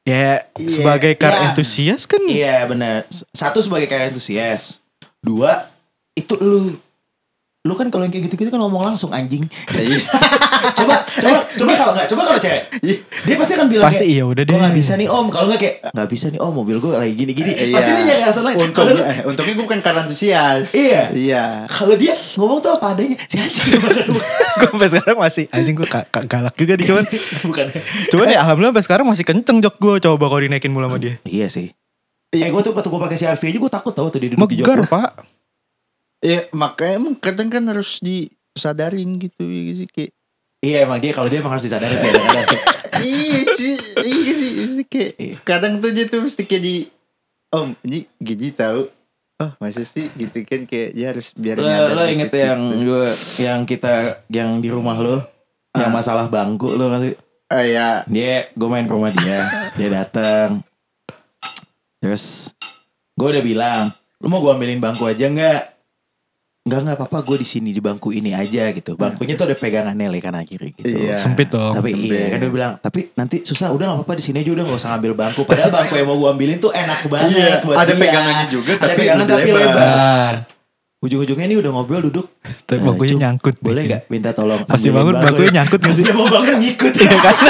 Iya, 0.07 0.35
sebagai 0.55 1.13
car 1.19 1.33
iya. 1.35 1.43
entusias 1.51 2.07
kan 2.07 2.21
Iya 2.23 2.63
benar. 2.65 3.05
Satu 3.35 3.59
sebagai 3.59 3.91
kayak 3.91 4.15
entusias. 4.15 4.79
Dua 5.19 5.67
itu 6.15 6.33
lu. 6.39 6.79
Lu 7.67 7.75
kan 7.75 7.91
kalau 7.91 8.07
yang 8.07 8.13
kayak 8.15 8.31
gitu-gitu 8.31 8.47
kan 8.47 8.63
ngomong 8.63 8.87
langsung 8.87 9.11
anjing. 9.11 9.43
Iya. 9.67 10.07
coba 10.77 11.03
coba 11.23 11.37
coba 11.51 11.71
kalau 11.75 11.91
nggak 11.93 12.07
coba 12.07 12.21
kalau 12.23 12.39
cewek. 12.39 12.63
Dia 13.27 13.35
pasti 13.35 13.53
akan 13.53 13.67
bilang 13.67 13.85
pasti 13.85 13.99
kayak 14.01 14.13
iya 14.13 14.23
udah 14.23 14.43
gue 14.43 14.55
deh. 14.55 14.63
gak 14.63 14.75
bisa 14.75 14.91
nih 14.95 15.07
om. 15.07 15.25
Kalau 15.27 15.45
gak 15.49 15.59
kayak 15.59 15.75
Gak 15.91 16.07
bisa 16.07 16.25
nih 16.31 16.39
om 16.39 16.53
mobil 16.53 16.77
gue 16.79 16.91
lagi 16.93 17.13
gini-gini. 17.13 17.51
Iya. 17.51 17.75
Pasti 17.75 17.89
dia 17.91 18.03
nyari 18.07 18.21
alasan 18.23 18.43
lain. 18.43 18.55
Untungnya, 18.57 19.03
eh, 19.03 19.17
untungnya 19.25 19.53
gue 19.53 19.65
bukan 19.65 19.79
karena 19.81 19.99
antusias. 20.01 20.71
Iya. 20.71 21.01
Iya. 21.11 21.43
kalau 21.67 21.93
dia 21.93 22.13
ngomong 22.37 22.59
tuh 22.63 22.71
apa 22.73 22.95
adanya. 22.95 23.17
Si 23.27 23.35
anjing 23.35 23.67
gue 23.67 23.91
sampai 24.63 24.87
sekarang 24.89 25.17
masih 25.19 25.43
anjing 25.51 25.75
gue 25.75 25.87
ka- 25.87 26.07
ka- 26.07 26.25
galak 26.25 26.55
juga 26.55 26.73
di 26.73 26.83
cuman. 26.87 27.03
Bukan. 27.43 27.65
Cuman 28.09 28.25
ya 28.27 28.39
alhamdulillah 28.41 28.71
sampai 28.73 28.85
sekarang 28.85 29.05
masih 29.05 29.23
kenceng 29.23 29.57
jok 29.59 29.75
gue 29.77 29.95
coba 30.01 30.25
kalau 30.25 30.41
dinaikin 30.41 30.71
mulu 30.71 30.87
sama 30.87 30.97
dia. 30.97 31.19
Iya 31.23 31.51
sih. 31.51 31.75
Eh 32.27 32.43
gue 32.43 32.61
tuh 32.61 32.71
waktu 32.71 32.87
gue 32.87 33.01
pakai 33.01 33.17
CRV 33.17 33.41
aja 33.41 33.57
gue 33.57 33.71
takut 33.71 33.93
tau 33.95 34.07
tuh 34.07 34.19
dia 34.19 34.29
duduk 34.29 34.43
di 34.45 34.59
megar 34.59 34.83
jok 34.83 34.91
pak 34.91 35.09
Iya, 36.19 36.49
makanya 36.51 36.93
emang 36.97 37.15
kadang 37.15 37.47
kan 37.47 37.63
harus 37.63 37.99
disadarin 37.99 39.17
gitu 39.17 39.43
ya 39.43 39.73
sih 39.75 39.87
kayak 39.87 40.11
Iya 40.57 40.77
emang 40.83 40.97
dia 40.97 41.11
kalau 41.11 41.29
dia 41.29 41.37
emang 41.37 41.53
harus 41.53 41.63
disadarin 41.63 41.93
sih 41.93 42.07
kadang-kadang. 42.07 42.61
iya 43.05 43.37
cuy 43.47 43.73
iya 44.01 44.31
sih 44.33 44.49
mesti 44.57 44.83
kayak 44.83 45.11
Iya. 45.15 45.35
kadang 45.43 45.73
tuh 45.77 45.91
dia 45.91 46.05
tuh 46.05 46.19
mesti 46.19 46.41
kayak 46.41 46.63
di 46.63 46.75
om 47.49 47.77
ini 47.81 48.09
gigi 48.17 48.49
tahu 48.51 48.89
oh 49.37 49.51
masa 49.55 49.85
sih 49.85 50.09
gitu 50.11 50.33
kan 50.41 50.65
kayak 50.65 50.89
dia 50.91 51.05
harus 51.07 51.29
biar 51.31 51.55
Lo, 51.55 51.69
lo 51.93 52.03
inget 52.03 52.33
yang 52.33 52.61
gitu. 52.73 52.89
gua, 52.89 53.05
yang 53.37 53.59
kita 53.63 53.93
yang 54.27 54.57
di 54.57 54.67
rumah 54.67 54.97
lo 54.97 55.21
yang 55.71 55.87
Ah. 55.87 55.93
masalah 55.93 56.25
bangku 56.25 56.73
lo 56.73 56.89
ngasih 56.89 57.13
ah 57.47 57.61
ya 57.61 57.87
dia 58.03 58.49
gue 58.49 58.67
main 58.67 58.83
ke 58.83 58.91
rumah 58.91 59.13
dia 59.13 59.45
dia 59.71 59.89
datang 59.93 60.65
terus 61.97 62.49
gue 63.13 63.27
udah 63.29 63.39
bilang 63.41 63.83
lu 64.17 64.27
mau 64.27 64.39
gue 64.39 64.49
ambilin 64.49 64.79
bangku 64.79 65.05
aja 65.05 65.25
nggak 65.27 65.61
nggak 66.67 66.79
nggak 66.81 66.97
apa-apa 66.97 67.17
gue 67.23 67.37
di 67.39 67.47
sini 67.47 67.69
di 67.69 67.79
bangku 67.79 68.11
ini 68.11 68.31
aja 68.33 68.69
gitu 68.69 68.93
bangkunya 68.93 69.33
tuh 69.33 69.47
ada 69.47 69.55
pegangannya 69.55 70.03
le 70.05 70.19
kanan 70.19 70.43
kiri 70.43 70.75
gitu 70.75 70.91
Iya. 70.91 71.15
sempit 71.15 71.47
dong 71.47 71.71
tapi 71.73 71.89
sempit. 71.89 72.11
iya 72.11 72.25
kan 72.27 72.37
dia 72.37 72.51
bilang 72.51 72.71
tapi 72.77 72.99
nanti 73.13 73.39
susah 73.41 73.69
udah 73.69 73.85
nggak 73.87 73.97
apa-apa 73.97 74.13
di 74.13 74.23
sini 74.25 74.37
aja 74.37 74.51
udah 74.51 74.63
nggak 74.63 74.75
usah 74.75 74.89
ngambil 74.91 75.13
bangku 75.15 75.41
padahal 75.43 75.71
bangku 75.71 75.93
yang 75.95 76.05
mau 76.05 76.17
gue 76.17 76.29
ambilin 76.29 76.57
tuh 76.57 76.71
enak 76.71 76.99
banget 77.05 77.31
iya 77.33 77.51
buat 77.61 77.75
ada 77.77 77.87
dia. 77.87 77.97
pegangannya 77.97 78.45
juga 78.47 78.71
ada 78.73 78.83
tapi 78.83 78.99
pegangan 78.99 79.23
lebih 79.23 79.31
tapi 79.33 79.49
lebar. 79.49 79.63
lebar 79.63 80.33
ujung-ujungnya 80.97 81.45
ini 81.45 81.55
udah 81.55 81.71
ngobrol 81.71 82.01
duduk 82.03 82.25
tapi 82.61 82.75
Eh, 82.75 82.83
bangkunya 82.83 83.13
Cuk, 83.13 83.21
nyangkut 83.21 83.55
boleh 83.57 83.79
dikit. 83.79 83.89
nggak 83.89 84.01
minta 84.09 84.29
tolong 84.33 84.61
pasti 84.65 84.87
bangun 84.89 85.13
bangku 85.13 85.23
bangkunya 85.25 85.47
ya? 85.47 85.55
nyangkut 85.55 85.79
gak 85.79 85.93
sih 85.93 86.03
dia 86.03 86.13
mau 86.13 86.27
bangun 86.27 86.55
ngikut 86.57 86.93
Iya 86.93 87.15
kan 87.17 87.35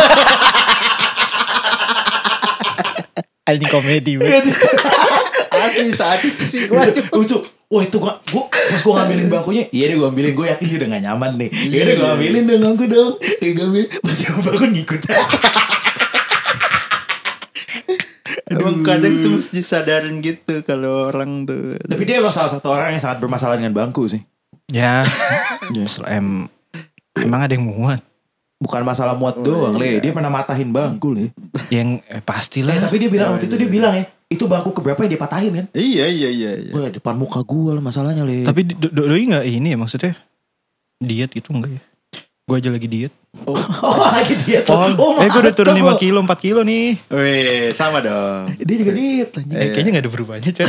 anjing 3.48 3.70
komedi 3.70 4.14
banget 4.16 4.44
asli 5.60 5.92
saat 5.92 6.22
itu 6.22 6.44
sih 6.44 6.62
gue 6.64 6.80
Ucuk, 7.12 7.42
wah 7.68 7.82
itu 7.82 7.98
gua, 7.98 8.22
gua 8.26 8.44
pas 8.48 8.80
gua 8.80 8.94
ngambilin 8.98 9.28
bangkunya, 9.28 9.64
iya 9.70 9.88
deh 9.88 9.96
gua 9.96 10.08
ambilin, 10.08 10.34
gua 10.34 10.48
yakin 10.50 10.66
dia 10.66 10.78
udah 10.78 10.90
gak 10.90 11.04
nyaman 11.04 11.32
nih. 11.36 11.50
Iya 11.68 11.82
deh 11.84 11.96
gua 11.96 12.10
ambilin 12.14 12.44
dong 12.44 12.62
bangku 12.64 12.86
dong, 12.86 13.12
dia 13.20 13.52
gua 13.52 13.66
ambilin, 13.66 13.90
pas 13.98 14.14
dia 14.14 14.30
bangun 14.34 14.70
ngikut. 14.72 15.02
emang 18.48 18.80
kadang 18.82 19.20
tuh 19.20 19.32
mesti 19.38 19.54
disadarin 19.54 20.16
gitu 20.20 20.64
kalau 20.64 21.10
orang 21.10 21.44
tuh 21.44 21.76
Tapi 21.80 22.04
dia 22.04 22.20
emang 22.20 22.32
salah 22.32 22.48
satu 22.50 22.68
orang 22.70 22.96
yang 22.96 23.04
sangat 23.04 23.20
bermasalah 23.20 23.56
dengan 23.56 23.76
bangku 23.76 24.08
sih. 24.08 24.24
ya 24.68 25.04
Iya. 25.76 25.86
sel- 25.86 26.08
em, 26.08 26.48
emang 27.14 27.42
ada 27.42 27.54
yang 27.54 27.68
muat 27.68 28.00
Bukan 28.58 28.82
masalah 28.82 29.14
muat 29.14 29.38
Oh, 29.38 29.46
doang, 29.46 29.78
iya. 29.78 30.02
Le. 30.02 30.02
Dia 30.02 30.12
pernah 30.12 30.34
matahin 30.34 30.74
bangku, 30.74 31.14
Le. 31.14 31.30
yang 31.70 32.02
eh, 32.04 32.18
pastilah 32.20 32.74
Eh, 32.74 32.82
tapi 32.82 32.98
dia 32.98 33.06
bilang, 33.06 33.30
Oh, 33.30 33.34
waktu 33.36 33.46
itu 33.46 33.54
iya. 33.54 33.62
dia 33.62 33.70
bilang 33.70 33.94
ya, 33.94 34.06
itu 34.28 34.44
bangku 34.44 34.72
keberapa 34.72 35.00
yang 35.02 35.12
dia 35.12 35.22
patahin 35.22 35.52
kan? 35.54 35.66
iya 35.72 36.06
iya 36.06 36.28
iya 36.28 36.52
iya 36.60 36.72
Wah, 36.72 36.92
depan 36.92 37.16
muka 37.16 37.40
gua 37.42 37.76
lah 37.76 37.82
masalahnya, 37.82 38.22
Le. 38.22 38.44
tapi 38.44 38.68
do- 38.68 38.92
do- 38.92 39.08
doi 39.08 39.24
nggak 39.24 39.46
ini 39.46 39.72
ya 39.72 39.78
maksudnya 39.78 40.14
diet 40.98 41.32
gitu 41.32 41.52
enggak 41.52 41.80
ya 41.80 41.82
gue 42.48 42.56
aja 42.56 42.72
lagi 42.72 42.88
diet 42.88 43.12
oh, 43.44 43.60
lagi 44.16 44.40
dia 44.40 44.64
tuh. 44.64 44.72
oh, 44.96 45.20
eh 45.20 45.28
gue 45.28 45.36
udah 45.38 45.52
turun 45.52 45.76
5 45.76 45.84
mantap, 45.84 46.00
kilo 46.00 46.20
4 46.24 46.40
kilo 46.40 46.62
nih 46.64 46.96
Weh, 47.08 47.76
sama 47.76 48.00
dong. 48.00 48.56
Dia 48.56 48.76
juga 48.80 48.92
diet 48.96 49.36
anjing. 49.36 49.52
Eh, 49.52 49.68
kayaknya 49.76 49.92
gak 50.00 50.04
ada 50.08 50.12
perubahannya 50.12 50.52
coy 50.56 50.66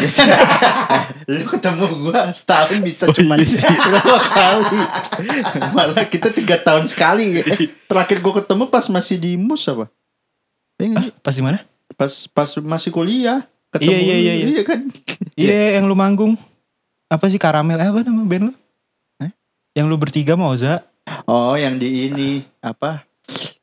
Lu 1.30 1.42
ketemu 1.46 1.84
gua 2.02 2.20
setahun 2.30 2.82
bisa 2.82 3.06
Oh, 3.06 3.14
cuma 3.14 3.38
iya 3.38 3.62
berapa 3.86 4.18
kali. 4.26 4.80
Malah 5.70 6.06
kita 6.06 6.34
tiga 6.34 6.59
tahun 6.59 6.90
sekali. 6.90 7.46
Eh, 7.46 7.70
terakhir 7.86 8.18
gua 8.18 8.42
ketemu 8.42 8.64
pas 8.66 8.86
masih 8.90 9.14
di 9.14 9.38
mus 9.38 9.62
apa? 9.64 9.86
Eh, 10.78 10.86
nggak 10.90 11.04
sih? 11.04 11.12
pas 11.22 11.34
di 11.34 11.42
mana 11.46 11.59
Pas 11.97 12.12
pas 12.28 12.51
masih 12.59 12.91
kuliah. 12.91 13.47
Ketemu 13.68 13.91
Iya, 13.91 13.99
iya, 13.99 14.16
iya, 14.16 14.32
iya. 14.34 14.47
iya 14.51 14.62
kan? 14.64 14.80
Iya 15.39 15.76
yang 15.76 15.84
lu 15.84 15.93
manggung 15.93 16.41
Apa 17.07 17.28
sih 17.28 17.36
karamel 17.36 17.76
eh, 17.76 17.84
Apa 17.84 18.01
nama 18.01 18.24
band 18.24 18.49
lu 18.49 18.53
Eh? 19.18 19.30
Yang 19.72 19.86
lu 19.86 19.97
bertiga 19.97 20.34
mau 20.34 20.51
Oza 20.51 20.89
Oh, 21.24 21.53
yang 21.53 21.76
di 21.76 22.09
ini 22.09 22.45
apa? 22.61 23.05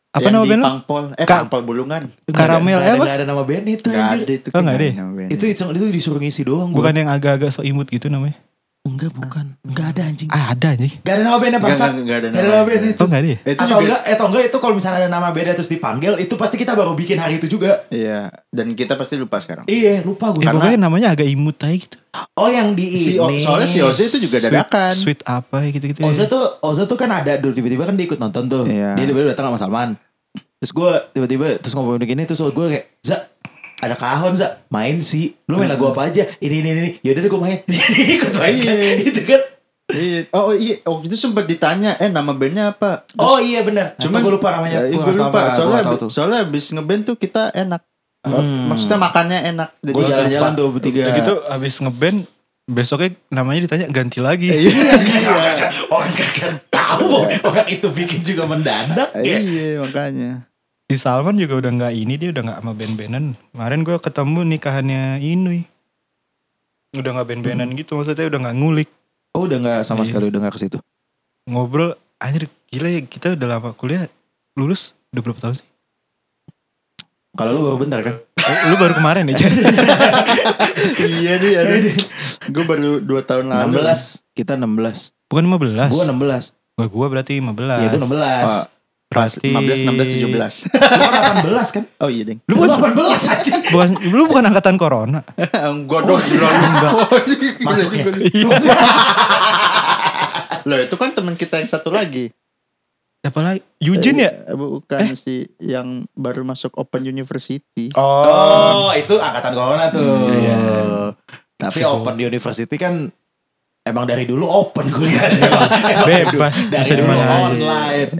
Apa 0.10 0.24
yang 0.24 0.34
nama 0.34 0.46
di 0.46 0.50
band 0.50 0.62
lu 0.62 0.66
Pangpol. 0.66 1.04
Eh, 1.14 1.26
Ka- 1.26 1.42
Pangpol 1.42 1.62
Bulungan. 1.62 2.04
Karamel, 2.26 2.78
ada, 2.78 2.86
eh, 2.86 2.92
apa? 2.92 3.04
nggak 3.04 3.18
ada 3.18 3.26
nama 3.26 3.44
band 3.44 3.66
itu 3.68 3.88
Gak 3.88 4.10
ada 4.16 4.32
itu. 4.32 4.48
Oh, 4.50 4.62
nggak 4.62 4.76
ada 4.76 4.86
ya? 4.86 4.94
nama 4.96 5.12
band. 5.12 5.30
Itu, 5.30 5.44
itu, 5.46 5.62
itu 5.68 5.86
disuruh 5.92 6.18
ngisi 6.18 6.42
doang 6.42 6.70
gua. 6.70 6.78
Bukan 6.82 6.94
yang 6.96 7.10
agak-agak 7.10 7.50
so 7.50 7.62
imut 7.62 7.86
gitu 7.88 8.06
namanya 8.08 8.38
Enggak, 8.86 9.12
bukan. 9.12 9.46
Enggak 9.66 9.88
ada 9.92 10.02
anjing. 10.06 10.30
Ah 10.30 10.54
ada 10.54 10.78
nih 10.78 11.02
Gak 11.02 11.14
ada 11.16 11.24
nama 11.24 11.36
bandnya 11.36 11.58
Nggak, 11.58 11.68
bangsa. 11.68 11.86
nggak, 11.86 12.04
nggak 12.06 12.18
ada 12.18 12.28
ada 12.30 12.38
nama 12.46 12.64
bandnya 12.64 12.90
itu. 12.92 13.02
Oh 13.02 13.08
gak 13.08 13.18
ada 13.18 13.28
ya 13.28 13.38
Itu 13.42 13.50
atau 13.58 13.66
juga 13.66 13.82
enggak, 13.82 14.00
eh, 14.00 14.14
atau 14.14 14.26
enggak 14.30 14.44
itu 14.46 14.58
kalau 14.62 14.74
misalnya 14.74 14.98
ada 14.98 15.10
nama 15.10 15.28
beda 15.30 15.52
terus 15.52 15.68
dipanggil, 15.68 16.14
itu 16.16 16.34
pasti 16.36 16.56
kita 16.56 16.72
baru 16.72 16.92
bikin 16.94 17.18
hari 17.18 17.34
itu 17.36 17.48
juga. 17.48 17.90
Iya, 17.90 18.20
dan 18.48 18.68
kita 18.72 18.94
pasti 18.94 19.16
lupa 19.16 19.38
sekarang. 19.38 19.66
Iya, 19.66 20.06
lupa 20.06 20.30
gue. 20.32 20.46
Ya 20.46 20.54
pokoknya 20.54 20.78
namanya 20.80 21.08
agak 21.12 21.26
imut 21.26 21.58
aja 21.60 21.76
gitu 21.76 21.98
Oh, 22.32 22.48
yang 22.48 22.72
di 22.72 22.96
Si, 22.96 23.12
ini. 23.18 23.38
soalnya 23.38 23.68
si 23.68 23.82
Oze 23.82 24.06
itu 24.06 24.22
juga 24.22 24.38
Sweet- 24.38 24.54
dadakan. 24.54 24.94
Sweet 24.94 25.20
apa 25.26 25.58
ya 25.60 25.70
gitu-gitu 25.70 26.00
ya. 26.00 26.06
Oza 26.06 26.24
tuh, 26.26 26.44
Oza 26.62 26.84
tuh 26.86 26.96
kan 26.96 27.12
ada 27.12 27.36
dulu 27.36 27.52
tiba-tiba 27.52 27.84
kan 27.84 27.94
dia 27.94 28.06
ikut 28.06 28.16
nonton 28.18 28.46
tuh. 28.46 28.64
Iya. 28.64 28.94
Dia 28.94 29.04
tiba-tiba 29.04 29.34
datang 29.34 29.50
sama 29.50 29.60
Salman. 29.60 29.90
Terus 30.56 30.72
gue 30.72 30.92
tiba-tiba 31.12 31.58
terus 31.58 31.74
ngomong 31.74 32.00
gini 32.00 32.24
terus 32.24 32.40
gue 32.40 32.66
kayak, 32.70 32.86
"Za, 33.02 33.28
ada 33.80 33.96
kahon 33.96 34.34
Za, 34.34 34.64
main 34.68 35.00
sih. 35.00 35.36
Lu 35.46 35.60
main 35.60 35.68
lagu 35.68 35.86
apa 35.86 36.08
aja? 36.08 36.28
Ini 36.38 36.56
ini 36.64 36.70
ini. 36.72 36.92
Ya 37.02 37.12
udah 37.12 37.22
deh 37.22 37.32
gue 37.32 37.42
main." 37.42 37.60
ikut 38.16 38.34
main 38.36 38.56
kan. 38.60 38.76
Iya. 38.76 38.94
Gitu 39.04 39.22
kan. 39.24 39.42
Iya. 39.86 40.20
Oh 40.34 40.50
iya, 40.52 40.82
waktu 40.82 41.06
itu 41.08 41.18
sempat 41.20 41.46
ditanya, 41.46 41.94
eh 41.96 42.10
nama 42.10 42.34
bandnya 42.34 42.74
apa? 42.74 43.06
Terus- 43.06 43.22
Oh 43.22 43.38
iya 43.38 43.62
benar. 43.62 43.94
Cuma 44.02 44.18
Cuman- 44.18 44.22
gue 44.24 44.34
lupa 44.34 44.50
namanya. 44.52 44.78
Ya, 44.82 44.90
gue 44.90 45.14
lupa. 45.14 45.40
Soalnya, 45.50 45.82
tuh. 45.96 46.10
soalnya 46.10 46.40
abis 46.42 46.74
ngeband 46.74 47.02
tuh 47.06 47.16
kita 47.16 47.54
enak. 47.54 47.86
Hmm. 48.26 48.74
Maksudnya 48.74 48.98
makannya 48.98 49.40
enak. 49.54 49.70
Jadi 49.86 49.94
Gue 49.94 50.04
jalan-jalan 50.10 50.52
tuh 50.58 50.68
bertiga. 50.74 51.14
Gitu 51.14 51.34
abis 51.46 51.78
ngeband 51.78 52.26
besoknya 52.66 53.14
namanya 53.30 53.60
ditanya 53.70 53.86
ganti 53.94 54.18
lagi. 54.18 54.50
Iya. 54.50 54.74
orang 55.94 56.12
kagak 56.18 56.66
tahu 56.74 57.30
orang 57.46 57.68
itu 57.70 57.88
bikin 57.94 58.26
juga 58.26 58.50
mendadak 58.50 59.14
ya. 59.22 59.38
Iya 59.38 59.86
makanya. 59.86 60.50
Si 60.86 61.02
Salman 61.02 61.34
juga 61.34 61.58
udah 61.58 61.72
nggak 61.74 61.94
ini 61.94 62.14
dia 62.14 62.30
udah 62.30 62.44
nggak 62.46 62.60
sama 62.62 62.72
band-bandan. 62.72 63.26
Kemarin 63.50 63.82
gue 63.82 63.98
ketemu 63.98 64.40
nikahannya 64.46 65.02
Inui. 65.18 65.66
Udah 66.94 67.10
nggak 67.12 67.28
band-bandan 67.28 67.74
gitu 67.74 67.98
maksudnya 67.98 68.30
udah 68.30 68.40
nggak 68.40 68.56
ngulik. 68.56 68.90
Oh 69.34 69.50
udah 69.50 69.58
nggak 69.58 69.80
sama 69.82 70.06
Iya. 70.06 70.14
sekali 70.14 70.26
udah 70.30 70.40
nggak 70.40 70.54
ke 70.54 70.62
situ. 70.62 70.78
Ngobrol 71.46 71.94
anjir 72.16 72.46
gila 72.70 72.88
ya 72.88 73.02
kita 73.02 73.34
udah 73.34 73.48
lama 73.50 73.74
kuliah 73.74 74.06
lulus 74.54 74.94
udah 75.10 75.22
berapa 75.22 75.40
tahun 75.42 75.56
sih? 75.58 75.66
Kalau 77.34 77.52
lu 77.52 77.62
baru 77.66 77.78
bentar 77.78 78.00
kan? 78.00 78.16
Eh, 78.38 78.60
Lu 78.70 78.78
baru 78.78 78.94
kemarin 78.96 79.26
ya 79.28 79.36
iya 81.20 81.36
deh, 81.36 81.52
ada. 81.52 81.76
gue 82.46 82.64
baru 82.64 83.02
2 83.02 83.10
tahun 83.26 83.46
lalu. 83.50 83.82
16 83.82 84.22
kita 84.32 84.54
16 84.54 85.12
Bukan 85.26 85.44
15. 85.50 85.90
Gua 85.90 86.04
16 86.06 86.54
Gua, 86.78 86.86
gua 86.88 87.08
berarti 87.10 87.42
15. 87.42 87.58
Iya 87.58 87.88
gua 87.90 88.00
16 88.06 88.46
Oh, 88.46 88.64
Pas 89.16 89.32
Berarti 89.32 89.48
15, 89.48 89.88
16, 89.88 90.68
17. 90.68 90.68
Lu 90.76 91.08
kan 91.08 91.24
18 91.40 91.72
kan? 91.72 91.84
Oh 92.04 92.10
iya, 92.12 92.24
Deng. 92.28 92.40
Lu 92.52 92.60
18 92.60 93.32
aja. 93.32 93.54
bukan 93.72 93.90
lu 94.12 94.22
bukan 94.28 94.44
angkatan 94.44 94.76
corona. 94.76 95.24
Enggak 95.72 96.02
dong, 96.04 96.20
enggak. 96.20 96.94
Masuknya. 97.64 98.04
Loh, 100.66 100.78
itu 100.82 100.96
kan 101.00 101.16
teman 101.16 101.40
kita 101.40 101.64
yang 101.64 101.70
satu 101.72 101.94
lagi. 101.94 102.36
Siapa 103.24 103.42
lagi? 103.42 103.62
Eugene 103.82 104.20
ya? 104.22 104.32
Eh, 104.46 104.54
Bukan 104.54 105.18
si 105.18 105.50
yang 105.58 106.06
baru 106.14 106.46
masuk 106.46 106.76
Open 106.76 107.08
University. 107.08 107.90
Oh, 107.96 108.92
itu 108.92 109.18
angkatan 109.18 109.54
corona 109.56 109.90
tuh. 109.90 110.30
Iya. 110.30 110.60
Tapi 111.56 111.88
open 111.88 112.20
university 112.20 112.76
kan 112.76 113.16
emang 113.86 114.04
dari 114.04 114.26
dulu 114.26 114.44
open 114.44 114.90
kuliah. 114.90 115.30
Emang- 115.40 115.72
emang 115.86 116.08
Bebas, 116.10 116.56
dari 116.68 116.82
bisa 116.82 116.94
di 116.94 117.00
dulu 117.00 117.14
online. 117.14 118.12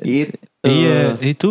Gitu. 0.00 0.36
Iya, 0.62 1.00
itu 1.20 1.50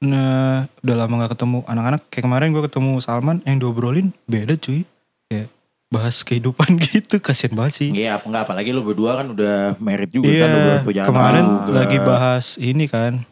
nah, 0.00 0.66
udah 0.80 0.96
lama 0.96 1.14
gak 1.22 1.32
ketemu 1.36 1.58
anak-anak. 1.64 2.00
Kayak 2.08 2.24
kemarin 2.26 2.48
gue 2.50 2.62
ketemu 2.64 2.92
Salman 2.98 3.38
yang 3.44 3.56
diobrolin 3.58 4.16
beda 4.24 4.56
cuy. 4.56 4.88
Kayak 5.28 5.48
bahas 5.88 6.24
kehidupan 6.24 6.80
gitu, 6.88 7.20
kasian 7.20 7.52
banget 7.52 7.72
sih. 7.76 7.88
Iya, 7.92 8.16
apa 8.16 8.24
enggak 8.24 8.42
apalagi 8.48 8.72
lu 8.72 8.80
berdua 8.80 9.20
kan 9.20 9.28
udah 9.30 9.76
married 9.76 10.08
juga 10.10 10.26
Iya, 10.26 10.40
kan 10.40 10.50
udah 10.50 10.76
punya 10.82 11.02
kemarin 11.04 11.44
juga. 11.44 11.72
lagi 11.76 11.98
bahas 12.00 12.46
ini 12.56 12.88
kan. 12.88 13.28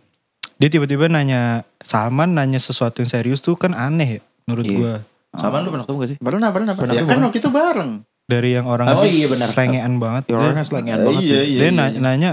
Dia 0.60 0.68
tiba-tiba 0.68 1.08
nanya 1.08 1.64
Salman 1.80 2.36
nanya 2.36 2.60
sesuatu 2.60 3.00
yang 3.00 3.08
serius 3.08 3.40
tuh 3.40 3.56
kan 3.56 3.72
aneh 3.72 4.20
ya 4.20 4.22
menurut 4.44 4.64
Iya. 4.68 4.76
gua. 4.76 4.94
Sama 5.30 5.62
lu 5.62 5.70
pernah 5.70 5.86
ketemu 5.86 5.96
gak 5.96 6.10
sih? 6.10 6.18
Pernah, 6.18 6.48
pernah, 6.50 6.72
pernah. 6.74 6.92
Ya 6.92 7.02
kan 7.06 7.18
waktu 7.22 7.38
itu 7.38 7.48
bareng. 7.48 7.90
Dari 8.30 8.50
yang 8.52 8.64
orang 8.64 8.86
Oh, 8.92 9.02
iya, 9.02 9.26
benar. 9.26 9.50
selengean 9.50 9.98
banget. 9.98 10.22
Ya 10.24 10.32
dia, 10.32 10.46
orang 10.46 10.62
selengean 10.62 10.96
Eh, 10.96 11.04
banget. 11.04 11.20
iya, 11.20 11.34
tuh. 11.34 11.42
iya. 11.44 11.58
dia 11.58 11.70
nanya, 11.72 11.98
nanya 11.98 12.30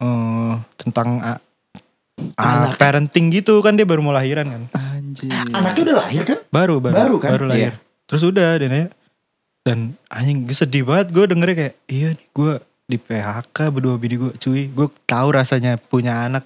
eh, 0.00 0.52
tentang 0.76 1.08
ah, 1.20 1.38
Anak. 2.34 2.78
parenting 2.78 3.28
gitu 3.28 3.60
kan 3.60 3.74
dia 3.74 3.84
baru 3.84 4.00
mau 4.00 4.10
lahiran 4.10 4.46
kan. 4.46 4.62
Anjir. 4.72 5.28
Anaknya 5.50 5.82
udah 5.84 5.96
lahir 6.00 6.22
kan? 6.24 6.38
Baru 6.48 6.80
baru 6.80 6.94
Baru 6.94 7.16
kan? 7.18 7.30
baru 7.30 7.44
lahir. 7.46 7.72
Terus 8.04 8.22
udah 8.22 8.56
dia 8.56 8.66
nanya 8.66 8.88
dan 9.60 9.78
anjing 10.06 10.44
gue 10.44 10.52
sedih 10.52 10.84
banget 10.84 11.08
gue 11.10 11.24
dengernya 11.26 11.56
kayak 11.58 11.74
iya 11.86 12.08
nih 12.12 12.26
gue 12.30 12.52
di 12.84 12.96
PHK 12.98 13.56
berdua 13.70 13.96
bini 13.96 14.16
gue 14.18 14.32
cuy 14.34 14.68
gue 14.68 14.86
tahu 15.04 15.28
rasanya 15.30 15.76
punya 15.78 16.20
anak 16.22 16.44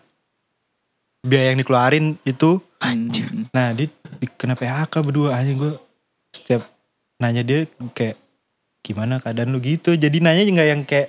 biaya 1.20 1.50
yang 1.50 1.58
dikeluarin 1.58 2.06
itu 2.22 2.62
Anjir. 2.78 3.26
Nah 3.50 3.74
dia 3.74 3.90
di- 3.90 4.30
kena 4.32 4.54
PHK 4.54 5.02
berdua 5.02 5.34
aja 5.34 5.50
gue 5.50 5.72
setiap 6.30 6.62
nanya 7.18 7.42
dia 7.42 7.66
kayak 7.90 8.14
gimana 8.88 9.20
keadaan 9.20 9.52
lu 9.52 9.60
gitu. 9.60 9.92
Jadi 9.92 10.18
nanya 10.18 10.42
nggak 10.42 10.68
yang 10.68 10.82
kayak 10.82 11.08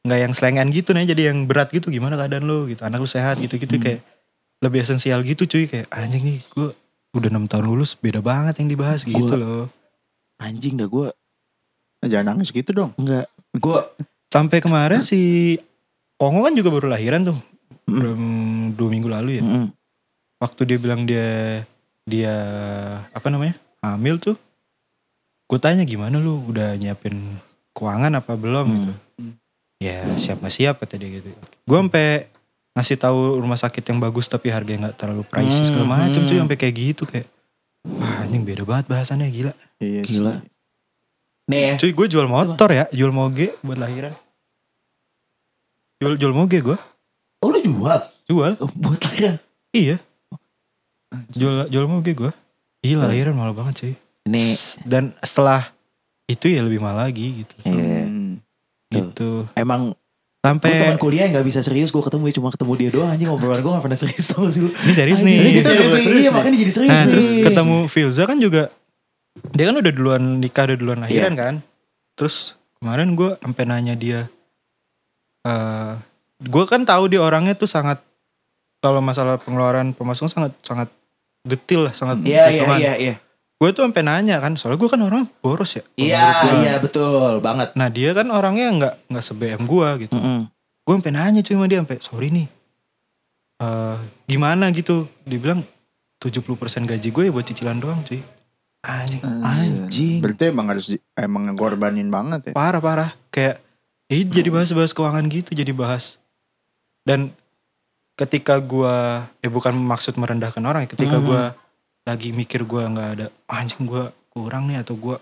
nggak 0.00 0.18
yang 0.18 0.32
selengan 0.32 0.68
gitu 0.68 0.92
nanya 0.92 1.10
jadi 1.10 1.32
yang 1.32 1.44
berat 1.44 1.68
gitu 1.70 1.88
gimana 1.88 2.14
keadaan 2.14 2.44
lu 2.44 2.68
gitu. 2.68 2.84
Anak 2.84 3.00
lu 3.00 3.08
sehat 3.08 3.36
gitu-gitu 3.38 3.74
Hmm. 3.74 3.82
kayak 3.82 4.00
lebih 4.60 4.84
esensial 4.84 5.20
gitu 5.22 5.44
cuy 5.44 5.64
kayak 5.64 5.88
anjing 5.88 6.20
nih 6.20 6.40
gue 6.46 6.76
udah 7.10 7.28
enam 7.28 7.48
tahun 7.48 7.64
lulus 7.64 7.96
beda 7.96 8.20
banget 8.20 8.60
yang 8.60 8.68
dibahas 8.68 9.02
gitu 9.02 9.16
Gua- 9.18 9.34
loh. 9.34 9.64
Anjing 10.36 10.76
dah 10.76 10.86
gue 10.86 11.08
Jangan 12.02 12.32
nangis 12.32 12.48
gitu 12.48 12.70
dong. 12.70 12.92
enggak. 12.94 13.28
Gue 13.54 13.80
Sampai 14.28 14.60
kemarin 14.60 15.02
si 15.02 15.58
Ongo 16.16 16.44
kan 16.44 16.54
juga 16.54 16.70
baru 16.70 16.86
lahiran 16.86 17.26
tuh. 17.26 17.38
Hmm. 17.82 17.92
Belum 17.92 18.20
dua 18.72 18.88
minggu 18.88 19.08
lalu 19.08 19.30
ya. 19.36 19.44
waktu 20.38 20.60
dia 20.64 20.78
bilang 20.78 21.04
dia 21.04 21.60
dia 22.02 22.32
apa 23.10 23.26
namanya 23.26 23.52
hamil 23.80 24.16
tuh 24.16 24.40
gue 25.50 25.58
tanya 25.58 25.82
gimana 25.82 26.16
lu? 26.16 26.46
Udah 26.46 26.78
nyiapin 26.78 27.42
keuangan 27.72 28.14
apa 28.14 28.32
belum? 28.34 28.66
Hmm. 28.66 28.78
gitu. 28.78 28.92
Ya 29.80 30.06
siap 30.14 30.38
nggak 30.38 30.54
siap 30.54 30.74
kata 30.78 30.94
dia 30.94 31.10
gitu. 31.10 31.34
Gue 31.66 31.76
sampai 31.76 32.30
ngasih 32.70 32.96
tahu 32.96 33.18
rumah 33.36 33.58
sakit 33.58 33.82
yang 33.82 33.98
bagus 33.98 34.24
tapi 34.24 34.46
harganya 34.48 34.88
nggak 34.88 34.96
terlalu 34.96 35.24
pricey 35.24 35.66
segala 35.66 35.84
Hmm, 35.84 35.94
macam 36.06 36.20
tuh 36.22 36.30
hmm. 36.30 36.42
sampai 36.46 36.56
kayak 36.56 36.74
gitu 36.76 37.02
kayak 37.02 37.26
wah 37.82 38.22
anjing 38.22 38.44
beda 38.44 38.62
banget 38.62 38.86
bahasannya 38.86 39.26
gila. 39.26 39.52
Iya 39.78 40.02
Gila. 40.04 40.34
Nih 41.50 41.60
ya. 41.60 41.74
cuy 41.76 41.90
gue 41.90 42.06
jual 42.08 42.28
motor 42.30 42.68
ya 42.70 42.84
jual 42.94 43.10
moge 43.10 43.58
buat 43.60 43.74
lahiran. 43.74 44.14
Jual 45.98 46.14
jual 46.16 46.30
moge 46.30 46.60
gue 46.60 46.78
Oh 47.40 47.48
lu 47.48 47.58
jual? 47.58 48.00
jual. 48.28 48.52
Oh, 48.60 48.70
buat 48.70 49.00
lahiran. 49.00 49.40
iya. 49.72 49.96
Jual 51.32 51.66
jual 51.66 51.86
moge 51.86 52.12
gue 52.12 52.30
gila 52.80 53.02
Hmm. 53.02 53.10
lahiran 53.10 53.34
mahal 53.34 53.52
banget 53.52 53.74
cuy 53.76 53.94
Nih. 54.26 54.56
dan 54.84 55.16
setelah 55.20 55.72
itu 56.26 56.46
ya 56.46 56.60
lebih 56.60 56.78
mahal 56.78 57.08
lagi 57.08 57.42
gitu. 57.42 57.54
Iya. 57.64 58.04
Hmm. 58.04 58.32
gitu. 58.90 59.46
Emang 59.54 59.92
gue 59.92 59.98
sampai 60.40 60.70
teman 60.72 60.96
kuliah 60.96 61.24
yang 61.24 61.36
gak 61.36 61.46
bisa 61.46 61.60
serius 61.60 61.88
gue 61.88 62.00
ketemu 62.00 62.32
cuma 62.32 62.48
ketemu 62.48 62.72
dia 62.74 62.90
doang 62.90 63.08
anjing. 63.08 63.28
Obrolan 63.28 63.60
gue 63.60 63.70
gak 63.70 63.84
pernah 63.84 63.98
serius 63.98 64.24
tau 64.26 64.48
sih 64.48 64.60
lu 64.60 64.70
ini 64.72 64.92
serius 64.92 65.20
nih. 65.20 65.36
ini 65.38 65.60
serius 65.60 65.90
Iya 66.00 66.30
makanya 66.30 66.58
jadi 66.58 66.72
serius 66.72 66.90
nah 66.90 67.02
nih. 67.02 67.10
terus 67.10 67.28
ketemu 67.40 67.76
Filza 67.86 68.22
kan 68.24 68.36
juga 68.36 68.62
dia 69.52 69.64
kan 69.66 69.76
udah 69.78 69.92
duluan 69.92 70.22
nikah 70.38 70.64
udah 70.66 70.76
duluan 70.76 70.98
lahiran 71.00 71.34
kan. 71.34 71.54
Terus 72.16 72.54
kemarin 72.76 73.12
gue 73.14 73.36
sampai 73.36 73.64
nanya 73.64 73.94
dia 73.94 74.20
eh 75.40 75.92
gue 76.40 76.64
kan 76.64 76.84
tahu 76.84 77.08
dia 77.08 77.20
orangnya 77.20 77.52
tuh 77.52 77.68
sangat 77.68 78.00
kalau 78.80 79.00
masalah 79.00 79.36
pengeluaran 79.36 79.92
pemasukan 79.92 80.28
sangat 80.28 80.52
sangat 80.64 80.88
detil 81.44 81.88
lah 81.88 81.92
sangat 81.92 82.20
Iya 82.20 82.48
iya 82.48 82.48
hitungan. 82.52 82.78
iya 82.80 82.92
iya 82.96 83.14
gue 83.60 83.68
tuh 83.70 83.84
sampai 83.84 84.00
nanya 84.00 84.40
kan 84.40 84.56
soalnya 84.56 84.80
gue 84.80 84.88
kan 84.88 85.00
orang 85.00 85.28
boros 85.38 85.76
ya. 85.76 85.84
Iya 85.94 86.26
iya 86.58 86.74
betul 86.78 87.38
banget. 87.38 87.76
Nah 87.76 87.86
dia 87.86 88.10
kan 88.10 88.24
orangnya 88.26 88.66
nggak 88.72 88.94
nggak 89.06 89.20
se 89.22 89.32
BM 89.32 89.62
gue 89.62 89.88
gitu. 90.00 90.12
Mm-mm. 90.12 90.48
gue 90.80 90.94
sampai 90.96 91.12
nanya 91.12 91.40
cuy 91.40 91.54
sama 91.54 91.66
dia 91.66 91.78
sampai 91.78 91.98
sorry 92.00 92.28
nih 92.30 92.48
eh 93.60 93.96
gimana 94.24 94.64
gitu? 94.70 95.04
Dibilang 95.22 95.60
70% 96.18 96.40
gaji 96.82 97.08
gue 97.10 97.22
ya 97.22 97.30
buat 97.30 97.44
cicilan 97.44 97.76
doang 97.76 98.00
cuy. 98.02 98.24
Anjing. 98.80 99.20
Anjing. 99.44 100.18
Berarti 100.18 100.48
emang 100.48 100.66
harus 100.66 100.88
di- 100.88 101.04
emang 101.12 101.52
ngorbanin 101.52 102.08
banget 102.08 102.40
ya. 102.48 102.52
parah 102.52 102.80
parah. 102.80 103.10
Kayak 103.28 103.60
eh 104.08 104.24
jadi 104.24 104.48
bahas-bahas 104.48 104.90
keuangan 104.90 105.28
gitu 105.28 105.52
jadi 105.52 105.70
bahas. 105.70 106.16
Dan 107.02 107.36
ketika 108.16 108.56
gue 108.56 108.96
eh 109.38 109.48
bukan 109.48 109.76
maksud 109.76 110.16
merendahkan 110.16 110.60
orang 110.60 110.84
ya, 110.84 110.90
ketika 110.90 111.16
Mhm. 111.16 111.24
gue 111.24 111.42
lagi 112.04 112.32
mikir 112.32 112.64
gue 112.64 112.82
nggak 112.82 113.08
ada 113.18 113.26
anjing 113.46 113.84
gue 113.84 114.08
kurang 114.30 114.70
nih 114.70 114.80
atau 114.80 114.96
gue 114.96 115.16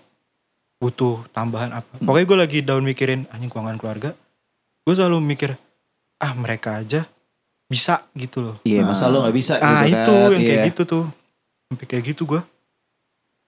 butuh 0.79 1.27
tambahan 1.35 1.75
apa. 1.75 1.91
Hmm. 1.99 2.07
pokoknya 2.07 2.25
gue 2.25 2.37
lagi 2.39 2.59
down 2.63 2.83
mikirin 2.87 3.27
anjing 3.29 3.51
keuangan 3.51 3.75
keluarga. 3.75 4.15
Gue 4.87 4.93
selalu 4.95 5.19
mikir 5.19 5.59
ah 6.19 6.31
mereka 6.33 6.79
aja 6.79 7.03
bisa 7.67 8.07
gitu 8.15 8.39
loh. 8.41 8.55
Iya 8.63 8.87
masa 8.87 9.05
Ah. 9.05 9.11
lu 9.11 9.17
gak 9.21 9.35
bisa 9.35 9.53
ah 9.59 9.83
gitu 9.83 9.93
itu 9.93 10.13
kan? 10.15 10.33
yang 10.33 10.41
kayak 10.41 10.59
Iya. 10.63 10.69
gitu 10.71 10.81
tuh. 10.87 11.05
Sampai 11.69 11.85
kayak 11.85 12.03
gitu 12.15 12.23
gue 12.25 12.41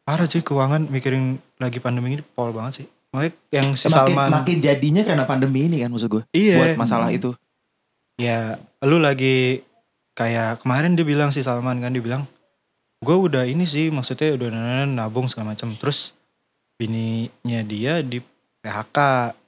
parah 0.02 0.28
cuy 0.28 0.44
keuangan 0.44 0.82
mikirin 0.92 1.40
lagi 1.56 1.80
pandemi 1.80 2.20
ini 2.20 2.24
pol 2.26 2.52
banget 2.52 2.84
sih. 2.84 2.88
Makanya 3.12 3.32
yang 3.52 3.68
si 3.76 3.86
makin, 3.88 3.96
Salman 4.16 4.30
makin 4.32 4.58
jadinya 4.60 5.02
karena 5.04 5.24
pandemi 5.28 5.68
ini 5.68 5.84
kan 5.84 5.90
maksud 5.92 6.10
gue 6.12 6.24
iya. 6.36 6.56
buat 6.60 6.76
masalah 6.80 7.10
itu. 7.16 7.32
Ya 8.20 8.60
lu 8.84 9.00
lagi 9.00 9.64
kayak 10.14 10.62
kemarin 10.62 11.00
dia 11.00 11.08
bilang 11.08 11.32
si 11.32 11.40
Salman 11.42 11.80
kan 11.80 11.96
dia 11.96 12.04
bilang 12.04 12.28
gue 13.02 13.18
udah 13.18 13.50
ini 13.50 13.66
sih 13.66 13.90
maksudnya 13.90 14.38
udah 14.38 14.50
nabung 14.86 15.26
segala 15.26 15.58
macam 15.58 15.74
terus 15.74 16.14
bininya 16.78 17.62
dia 17.66 18.06
di 18.06 18.22
PHK 18.62 18.98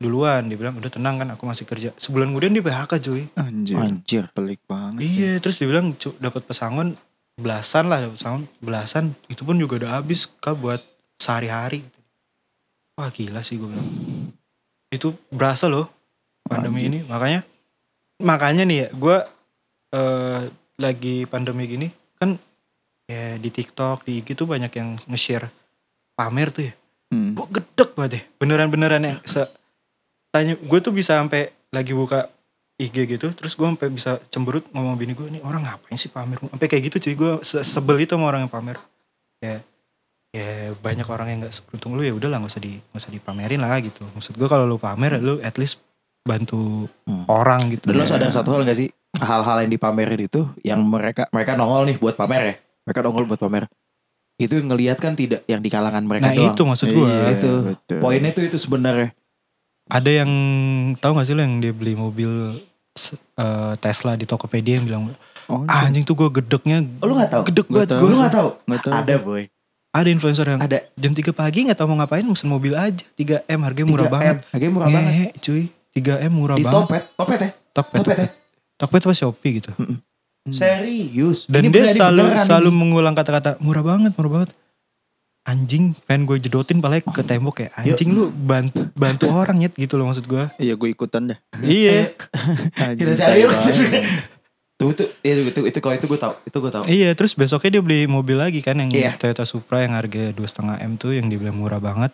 duluan 0.01 0.49
dia 0.49 0.57
bilang 0.57 0.73
udah 0.81 0.89
tenang 0.89 1.21
kan 1.21 1.29
aku 1.37 1.45
masih 1.45 1.69
kerja. 1.69 1.93
Sebulan 2.01 2.33
kemudian 2.33 2.49
dia 2.49 2.65
PHK 2.65 2.91
cuy. 2.97 3.29
Anjir. 3.37 3.77
anjir 3.77 4.25
Pelik 4.33 4.57
banget. 4.65 5.05
iya 5.05 5.37
terus 5.37 5.61
dia 5.61 5.69
bilang 5.69 5.93
"Cu, 5.93 6.17
dapat 6.17 6.41
pesangon 6.49 6.97
belasan 7.37 7.93
lah 7.93 8.01
dapat 8.01 8.17
pesangon 8.17 8.43
belasan. 8.57 9.13
Itu 9.29 9.45
pun 9.45 9.61
juga 9.61 9.77
udah 9.85 10.01
habis 10.01 10.25
kak 10.41 10.57
buat 10.57 10.81
sehari-hari. 11.21 11.85
Wah 12.97 13.13
gila 13.13 13.45
sih 13.45 13.61
gue 13.61 13.69
bilang. 13.69 13.89
Itu 14.89 15.13
berasa 15.29 15.69
loh 15.69 15.93
pandemi 16.49 16.89
Anjir. 16.89 16.89
ini. 16.89 16.99
Makanya 17.05 17.41
makanya 18.17 18.63
nih 18.65 18.77
ya 18.81 18.87
gue 18.97 19.17
eh, 19.93 20.41
lagi 20.81 21.15
pandemi 21.29 21.69
gini 21.69 21.87
kan 22.17 22.41
ya 23.05 23.35
di 23.35 23.49
TikTok 23.49 24.03
di 24.03 24.19
IG 24.19 24.33
tuh 24.33 24.45
banyak 24.45 24.71
yang 24.71 24.99
nge-share 25.05 25.51
pamer 26.13 26.49
tuh 26.49 26.65
ya 26.65 26.73
Hmm. 27.07 27.37
gue 27.37 27.45
gedek 27.47 27.93
banget 27.93 28.11
deh 28.11 28.23
beneran-beneran 28.37 29.03
yang 29.03 29.17
se 29.21 29.45
tanya 30.29 30.55
gue 30.55 30.79
tuh 30.79 30.89
bisa 30.89 31.13
sampai 31.15 31.53
lagi 31.69 31.93
buka 31.93 32.25
IG 32.75 33.05
gitu 33.07 33.29
terus 33.31 33.53
gue 33.53 33.61
sampai 33.63 33.85
bisa 33.87 34.17
cemberut 34.27 34.65
ngomong 34.67 34.97
bini 34.97 35.13
gue 35.13 35.29
nih 35.29 35.41
orang 35.41 35.61
ngapain 35.61 35.93
sih 35.93 36.09
pamer? 36.09 36.41
Sampai 36.41 36.65
kayak 36.65 36.89
gitu 36.89 36.97
cuy 36.99 37.13
gue 37.13 37.31
se- 37.41 37.61
sebel 37.61 38.01
itu 38.01 38.17
sama 38.17 38.25
orang 38.25 38.41
yang 38.41 38.51
pamer. 38.51 38.81
Ya 39.39 39.61
ya 40.31 40.49
banyak 40.73 41.05
orang 41.05 41.27
yang 41.29 41.39
nggak 41.39 41.53
seberuntung 41.53 41.93
lu 41.93 42.01
ya 42.01 42.09
udah 42.11 42.25
lah 42.27 42.41
nggak 42.41 42.49
usah 42.49 42.63
di 42.63 42.81
nggak 42.81 42.97
usah 42.97 43.13
dipamerin 43.13 43.61
lah 43.61 43.77
gitu. 43.77 44.01
Maksud 44.09 44.33
gue 44.33 44.47
kalau 44.47 44.65
lu 44.65 44.81
pamer 44.81 45.21
lu 45.21 45.37
at 45.39 45.53
least 45.55 45.77
bantu 46.19 46.89
Hmm. 47.05 47.29
orang 47.29 47.69
gitu. 47.69 47.85
Dan 47.85 47.93
lo 47.93 48.03
Iya. 48.03 48.17
sadar 48.17 48.33
satu 48.33 48.49
hal 48.51 48.65
gak 48.65 48.73
sih? 48.75 48.89
Hal-hal 49.13 49.61
yang 49.61 49.71
dipamerin 49.71 50.17
itu 50.19 50.41
yang 50.61 50.81
mereka 50.81 51.29
mereka 51.29 51.53
nongol 51.53 51.85
nih 51.85 52.01
buat 52.01 52.17
pamer 52.17 52.41
ya 52.43 52.55
mereka 52.83 52.99
nongol 52.99 53.25
buat 53.25 53.37
pamer 53.37 53.65
itu 54.35 54.55
ngelihat 54.55 54.97
kan 54.97 55.13
tidak 55.13 55.45
yang 55.45 55.59
di 55.59 55.69
kalangan 55.69 56.01
mereka 56.01 56.25
nah 56.25 56.33
doang 56.33 56.51
itu 56.51 56.61
maksud 56.63 56.87
gue 56.87 57.05
Iya, 57.05 57.27
itu. 57.33 57.51
betul. 57.67 57.99
poinnya 57.99 58.31
tuh 58.31 58.43
itu 58.43 58.57
sebenarnya 58.57 59.09
ada 59.85 60.09
yang 60.09 60.31
tahu 60.95 61.11
gak 61.13 61.25
sih 61.25 61.33
lo 61.33 61.41
yang 61.41 61.59
dia 61.59 61.69
beli 61.69 61.93
mobil 61.93 62.31
eh, 63.35 63.73
Tesla 63.77 64.13
di 64.13 64.23
Tokopedia 64.23 64.77
yang 64.77 64.85
bilang 64.85 65.03
Oh, 65.43 65.67
Anjing 65.67 66.01
tuh 66.01 66.15
gue 66.15 66.29
gedeknya 66.33 66.79
Oh, 66.97 67.05
lu 67.05 67.19
gak 67.19 67.27
tahu? 67.29 67.43
Gedek 67.45 67.67
banget 67.67 67.89
tahu. 67.89 67.99
gue 67.99 68.09
Lu 68.09 68.17
gak 68.17 68.31
tahu? 68.31 68.49
Nggak 68.63 68.81
tahu. 68.81 68.93
Ada 68.95 69.15
boy. 69.19 69.43
Ada 69.91 70.07
influencer 70.09 70.45
yang 70.47 70.57
Ada. 70.57 70.77
jam 70.95 71.11
3 71.11 71.19
pagi 71.29 71.59
gak 71.67 71.75
tau 71.75 71.85
mau 71.85 71.99
ngapain 71.99 72.23
Mesen 72.23 72.47
mobil 72.47 72.71
aja 72.71 73.03
3M 73.13 73.59
harganya 73.61 73.85
murah 73.85 74.07
3M. 74.07 74.13
banget 74.15 74.35
Harganya 74.49 74.71
murah 74.71 74.87
banget. 74.89 75.03
Ngehe 75.05 75.27
cuy 75.37 75.63
3M 75.93 76.31
murah 76.31 76.55
Di 76.55 76.63
banget 76.63 76.75
Topet. 76.79 77.03
Topet 77.13 77.37
ya? 77.37 77.49
Tokped 77.69 77.97
Topet 77.99 78.15
ya? 78.15 78.27
Tokped 78.73 79.01
apa 79.03 79.13
Shopee 79.13 79.51
gitu 79.59 79.69
Hmm. 80.43 80.51
Serius. 80.51 81.47
Dan 81.47 81.63
Ini 81.63 81.71
dia 81.71 81.83
selalu 81.95 82.23
beneran 82.27 82.43
selalu 82.43 82.69
mengulang 82.75 83.15
kata-kata 83.15 83.55
murah 83.63 83.79
banget, 83.79 84.11
murah 84.19 84.31
banget. 84.39 84.51
Anjing, 85.43 85.95
pengen 86.03 86.23
gue 86.23 86.39
jedotin 86.39 86.79
palanya 86.79 87.03
ke 87.03 87.19
tembok 87.19 87.59
kayak 87.59 87.75
anjing 87.75 88.15
lu 88.15 88.31
bantu 88.31 88.87
bantu 88.95 89.27
orang 89.27 89.59
ya 89.59 89.69
gitu 89.71 89.95
loh 89.95 90.07
maksud 90.07 90.23
gue. 90.23 90.47
Iya 90.55 90.75
gue 90.75 90.89
ikutan 90.89 91.31
dah. 91.31 91.39
iya, 91.59 92.15
Kita 92.99 93.11
cari 93.15 93.43
banget. 93.43 93.75
Tuh 94.79 94.89
itu 94.89 95.03
itu 95.21 95.41
itu, 95.47 95.59
itu 95.67 95.79
kalau 95.79 95.95
itu 95.95 96.07
gue 96.07 96.19
tau 96.19 96.33
itu 96.43 96.57
gue 96.59 96.71
tau. 96.71 96.83
iya. 96.87 97.11
Terus 97.15 97.35
besoknya 97.35 97.79
dia 97.79 97.83
beli 97.83 98.03
mobil 98.07 98.35
lagi 98.35 98.59
kan 98.59 98.79
yang 98.79 98.87
Iya. 98.91 99.15
Toyota 99.15 99.43
Supra 99.43 99.83
yang 99.83 99.95
harga 99.95 100.31
dua 100.31 100.47
setengah 100.47 100.75
m 100.79 100.95
tuh 100.95 101.11
yang 101.11 101.27
dibilang 101.27 101.55
murah 101.55 101.79
banget. 101.79 102.11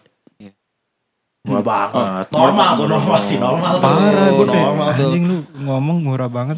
Murah 1.45 1.65
banget. 1.65 2.25
Oh, 2.29 2.45
normal 2.45 2.69
tuh 2.75 2.85
murah. 2.85 2.93
normal 2.97 3.19
sih 3.25 3.37
normal 3.37 3.73
tuh. 3.77 3.89
Parah 3.89 4.27
gue 4.27 4.45
normal 4.45 4.87
tuh. 4.93 5.01
anjing 5.05 5.23
lu 5.23 5.37
ngomong 5.55 5.97
murah 6.01 6.29
banget. 6.29 6.57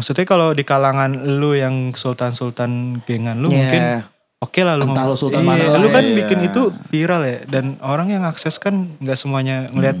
Maksudnya 0.00 0.24
kalau 0.24 0.50
di 0.50 0.64
kalangan 0.64 1.12
lu 1.12 1.52
yang 1.52 1.92
sultan-sultan 1.92 3.04
gengan 3.04 3.36
lu 3.36 3.46
Iya. 3.46 3.56
mungkin 3.58 3.82
oke 4.40 4.60
lah 4.62 4.74
lu 4.74 4.88
Entah 4.88 5.04
lu 5.04 5.12
sultan 5.14 5.44
Iya, 5.44 5.48
mana 5.68 5.76
lu 5.76 5.88
kan 5.88 6.00
iya. 6.02 6.16
bikin 6.16 6.40
itu 6.42 6.62
viral 6.88 7.20
ya 7.22 7.38
dan 7.44 7.76
orang 7.78 8.08
yang 8.08 8.24
akses 8.24 8.56
kan 8.56 8.96
nggak 8.96 9.14
semuanya 9.14 9.68
ngeliat 9.68 10.00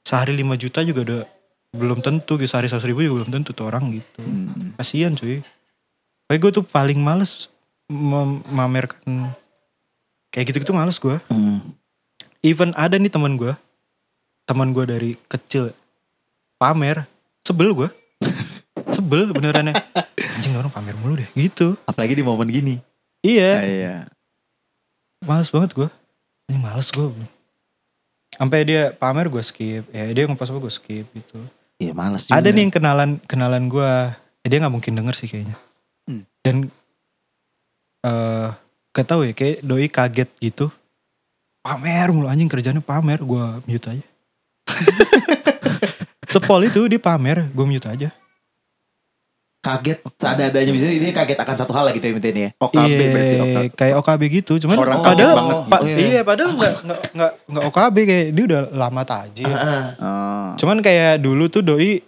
sehari 0.00 0.32
5 0.34 0.56
juta 0.56 0.80
juga 0.80 1.00
udah 1.02 1.22
belum 1.70 2.00
tentu 2.00 2.34
gitu 2.34 2.48
sehari 2.48 2.66
100 2.66 2.80
ribu 2.82 3.04
juga 3.04 3.14
belum 3.20 3.30
tentu 3.30 3.52
tuh 3.52 3.68
orang 3.68 3.92
gitu 3.92 4.18
Hmm. 4.18 4.72
kasihan 4.74 5.12
cuy 5.12 5.44
Tapi 6.24 6.36
gue 6.38 6.50
tuh 6.50 6.64
paling 6.64 6.96
males 6.96 7.52
mem- 7.84 8.40
memamerkan 8.46 9.36
kayak 10.30 10.48
gitu-gitu 10.48 10.72
males 10.72 10.96
gue 10.96 11.20
Hmm. 11.28 11.76
even 12.40 12.72
ada 12.72 12.96
nih 12.96 13.12
teman 13.12 13.36
gue 13.36 13.52
teman 14.46 14.72
gue 14.72 14.82
dari 14.82 15.10
kecil 15.26 15.76
pamer 16.56 17.04
sebel 17.42 17.76
gue 17.76 17.88
sebel 19.10 19.34
benerannya. 19.34 19.74
Anjing 20.38 20.54
orang 20.54 20.70
pamer 20.70 20.94
mulu 20.94 21.18
deh. 21.18 21.26
Gitu. 21.34 21.74
Apalagi 21.82 22.14
di 22.14 22.22
momen 22.22 22.46
gini. 22.46 22.78
iya. 23.26 23.52
Ah, 23.58 23.66
Iya. 23.66 23.94
males 25.20 25.52
banget 25.52 25.76
gue 25.76 25.84
ini 26.48 26.56
males 26.56 26.88
gue 26.88 27.04
sampai 28.32 28.64
dia 28.64 28.94
pamer 28.94 29.26
gue 29.28 29.42
skip. 29.42 29.84
Ya 29.90 30.06
dia 30.14 30.24
ngepost 30.24 30.54
apa 30.54 30.62
gue 30.62 30.72
skip 30.72 31.06
gitu. 31.10 31.42
Iya 31.76 31.92
males 31.92 32.24
juga. 32.24 32.38
ada 32.38 32.48
nih 32.54 32.62
yang 32.64 32.72
kenalan 32.72 33.10
kenalan 33.28 33.66
gue 33.68 33.90
ya 34.14 34.46
dia 34.46 34.58
nggak 34.62 34.72
mungkin 34.78 34.94
denger 34.94 35.14
sih 35.18 35.26
kayaknya. 35.28 35.58
Hmm. 36.08 36.24
dan 36.40 36.56
eh 38.00 38.48
gak 38.96 39.06
tahu 39.06 39.28
ya 39.28 39.34
kayak 39.36 39.60
doi 39.66 39.90
kaget 39.90 40.30
gitu. 40.40 40.70
Pamer 41.60 42.08
mulu 42.14 42.30
anjing 42.30 42.48
kerjanya 42.48 42.80
pamer. 42.80 43.20
Gue 43.20 43.44
mute 43.68 43.86
aja. 43.90 44.04
Sepol 46.32 46.64
itu 46.64 46.80
dia 46.88 46.96
pamer. 47.02 47.44
Gue 47.52 47.66
mute 47.68 47.90
aja 47.90 48.08
kaget 49.60 49.98
ada-adanya 50.18 50.72
misalnya 50.72 50.96
ini 50.96 51.08
kaget 51.10 51.36
akan 51.36 51.52
satu 51.54 51.72
hal 51.72 51.84
lah 51.84 51.92
gitu 51.92 52.00
ya 52.02 52.16
ini 52.16 52.40
ya. 52.42 52.50
OKB 52.56 53.00
berarti 53.06 53.28
Iya, 53.30 53.42
OKB. 53.44 53.66
kayak 53.74 53.94
OKB 53.98 54.22
gitu 54.32 54.52
cuman 54.58 54.76
Orang 54.78 54.94
Oh, 54.94 55.02
kaget 55.02 55.12
padahal 55.20 55.36
banget 55.36 55.58
pa- 55.66 55.82
gitu. 55.82 56.00
iya 56.02 56.20
padahal 56.22 56.50
nggak 56.54 56.74
nggak 57.12 57.30
nggak 57.46 57.62
OKB 57.66 57.96
kayak 58.02 58.26
dia 58.30 58.44
udah 58.46 58.62
lama 58.72 59.02
tajir 59.02 59.46
Heeh. 59.46 59.82
Oh. 59.98 60.48
Cuman 60.56 60.78
kayak 60.80 61.12
dulu 61.18 61.44
tuh 61.46 61.60
doi 61.62 62.00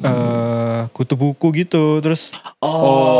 eh 0.00 0.54
kutu 0.92 1.14
buku 1.14 1.46
gitu, 1.56 1.98
terus 1.98 2.30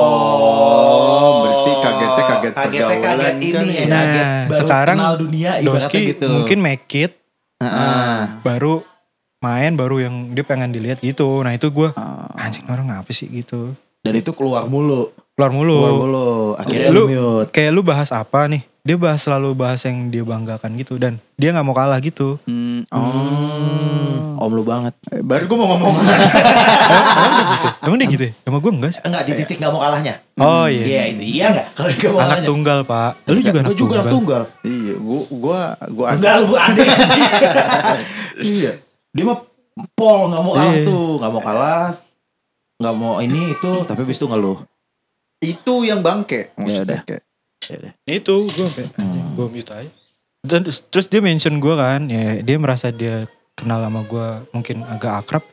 Oh, 0.04 1.32
berarti 1.40 1.72
kagetnya 1.80 2.22
kaget 2.22 2.52
Kagetnya 2.52 2.86
pergaulan 2.86 3.24
kaget 3.24 3.34
ini 3.40 3.50
kali 3.50 3.72
ya. 3.74 3.86
Nah, 3.86 4.02
kaget 4.04 4.26
baru 4.44 4.60
sekarang 4.60 4.96
kenal 4.98 5.14
dunia 5.16 5.50
Doski 5.60 5.98
gitu. 6.10 6.26
mungkin 6.28 6.58
make 6.60 6.86
it 6.94 7.12
Heeh. 7.58 8.18
baru 8.40 8.84
main 9.44 9.72
baru 9.72 10.00
yang 10.00 10.14
dia 10.30 10.42
pengen 10.42 10.70
dilihat 10.70 10.98
gitu. 10.98 11.40
Nah 11.40 11.52
itu 11.52 11.68
gue 11.68 11.88
Oh. 11.90 12.28
anjing 12.34 12.64
orang 12.64 12.88
apa 12.90 13.10
sih 13.10 13.28
gitu. 13.28 13.76
Dan 14.00 14.14
itu 14.14 14.32
keluar 14.32 14.64
mulu. 14.64 15.12
Keluar 15.32 15.50
mulu. 15.50 15.76
Keluar 15.76 15.94
mulu. 15.98 16.28
Akhirnya 16.54 16.88
Lu- 16.88 17.06
mute. 17.06 17.50
Kayak 17.50 17.70
lu 17.70 17.82
bahas 17.82 18.08
apa 18.08 18.46
nih? 18.46 18.64
Dia 18.82 18.96
bahas 18.96 19.16
selalu 19.18 19.52
bahas 19.54 19.80
yang 19.80 20.08
dia 20.08 20.20
banggakan 20.20 20.76
gitu 20.76 20.96
dan 20.96 21.16
dia 21.34 21.48
nggak 21.50 21.64
mau 21.64 21.72
kalah 21.72 21.96
gitu. 21.98 22.36
Hmm, 22.44 22.84
Hmm, 22.86 24.36
oh. 24.36 24.44
om 24.44 24.50
lu 24.50 24.60
banget. 24.60 24.92
Eh, 25.08 25.24
Baru 25.24 25.44
gue 25.46 25.56
mau 25.56 25.68
ngomong. 25.70 26.04
Emang 27.80 27.96
dia 27.96 28.08
gitu 28.08 28.24
ya? 28.24 28.32
Sama 28.38 28.58
gue 28.58 28.68
enggak 28.70 28.90
sih. 28.92 29.00
Enggak 29.02 29.22
di 29.24 29.32
titik 29.34 29.56
enggak 29.56 29.72
mau 29.72 29.80
kalahnya. 29.80 30.14
Oh 30.36 30.66
iya. 30.66 30.84
Iya, 30.84 31.02
itu 31.10 31.24
iya 31.24 31.46
enggak? 31.48 31.66
Kalau 31.72 31.88
enggak 31.90 32.10
mau 32.10 32.18
Anak 32.18 32.28
kalahnya. 32.28 32.44
tunggal 32.46 32.78
pak. 32.84 33.12
Lu 33.24 33.40
juga 33.40 33.58
anak 33.58 33.64
Gue 33.66 33.78
juga 33.78 33.94
anak 33.94 34.04
tunggal. 34.06 34.42
tunggal. 34.44 34.68
iya, 34.68 34.94
gua 34.98 35.20
gua 35.30 35.60
gua 35.88 36.06
Enggak 36.12 36.34
lu 36.38 36.52
adek. 36.54 36.88
iya. 38.52 38.72
Dia 39.14 39.24
mah 39.24 39.38
pol 39.94 40.26
enggak 40.26 40.42
mau 40.42 40.52
kalah 40.52 40.74
Iya. 40.74 40.84
tuh, 40.84 41.08
enggak 41.16 41.32
mau 41.32 41.42
kalah. 41.42 41.88
Enggak 42.74 42.94
mau 42.96 43.14
ini 43.18 43.40
itu, 43.50 43.72
tapi 43.84 44.00
habis 44.02 44.18
itu 44.18 44.26
ngeluh. 44.26 44.58
itu 45.40 45.84
yang 45.84 46.00
bangke 46.00 46.56
maksudnya 46.56 47.04
kayak. 47.04 47.20
Itu 48.02 48.48
gue 48.48 48.64
Hmm. 48.96 49.36
gue 49.36 49.46
mute 49.46 49.68
aja. 49.70 49.92
Dan 50.40 50.64
terus- 50.64 50.80
terus 50.88 51.04
dia 51.04 51.20
mention 51.20 51.56
gue 51.56 51.74
kan, 51.74 52.08
ya 52.08 52.40
dia 52.40 52.56
merasa 52.56 52.88
dia 52.88 53.24
kenal 53.54 53.76
sama 53.78 54.02
gue 54.02 54.26
mungkin 54.50 54.84
agak 54.84 55.20
akrab. 55.20 55.44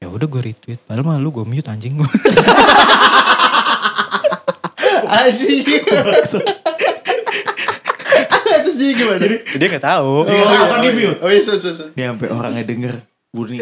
Ya 0.00 0.08
udah 0.08 0.24
gue 0.24 0.40
retweet. 0.42 0.80
Padahal 0.82 1.04
mah 1.06 1.16
lu 1.16 1.28
gue 1.30 1.44
mute 1.44 1.68
anjing 1.68 1.94
gue. 1.94 2.08
Anjing. 5.12 5.60
Terus 8.72 8.80
dia 8.80 8.90
gimana? 8.96 9.18
Jadi, 9.20 9.36
dia 9.52 9.66
nggak 9.68 9.84
tahu. 9.84 10.24
Oh, 10.24 10.32
iya, 10.32 10.80
di 10.80 10.90
mute? 10.96 11.18
Oh 11.20 11.28
iya, 11.28 11.40
sus, 11.44 11.60
sus, 11.60 11.76
sus. 11.76 11.90
Dia 11.92 12.08
sampai 12.08 12.32
orangnya 12.32 12.64
denger 12.64 13.04
Burni 13.28 13.60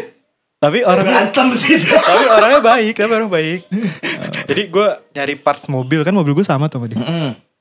Tapi 0.55 0.87
orangnya 0.87 1.27
berantem 1.27 1.47
sih 1.51 1.83
tapi 1.83 2.23
orangnya 2.23 2.61
baik, 2.63 2.93
tapi 2.95 3.11
orang 3.11 3.27
baik. 3.27 3.61
Jadi 4.49 4.61
gue 4.69 4.87
nyari 5.11 5.35
parts 5.35 5.67
mobil 5.67 5.99
kan 6.01 6.15
mobil 6.15 6.31
gue 6.31 6.45
sama 6.45 6.71
tuh 6.71 6.79
sama 6.79 6.87
dia. 6.87 7.01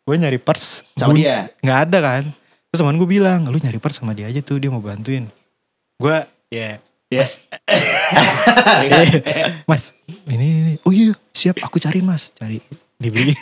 Gue 0.07 0.15
nyari 0.15 0.39
parts 0.39 0.87
Sama 0.95 1.11
bun- 1.11 1.19
dia. 1.19 1.51
nggak 1.59 1.79
ada 1.89 1.99
kan. 1.99 2.23
Terus 2.71 2.79
teman 2.79 2.95
gue 2.95 3.09
bilang, 3.09 3.51
lu 3.51 3.59
nyari 3.59 3.83
parts 3.83 3.99
sama 3.99 4.15
dia 4.15 4.31
aja 4.31 4.39
tuh 4.39 4.63
dia 4.63 4.71
mau 4.71 4.79
bantuin. 4.79 5.27
Gue 5.99 6.23
ya 6.47 6.79
Yes. 7.11 7.51
Eh, 7.67 7.83
mas 9.71 9.91
ini, 10.07 10.31
ini, 10.31 10.47
ini. 10.47 10.75
oh 10.87 10.95
iya 10.95 11.11
siap 11.35 11.59
aku 11.59 11.83
cari 11.83 11.99
mas 11.99 12.31
cari 12.31 12.63
dibeli 12.95 13.35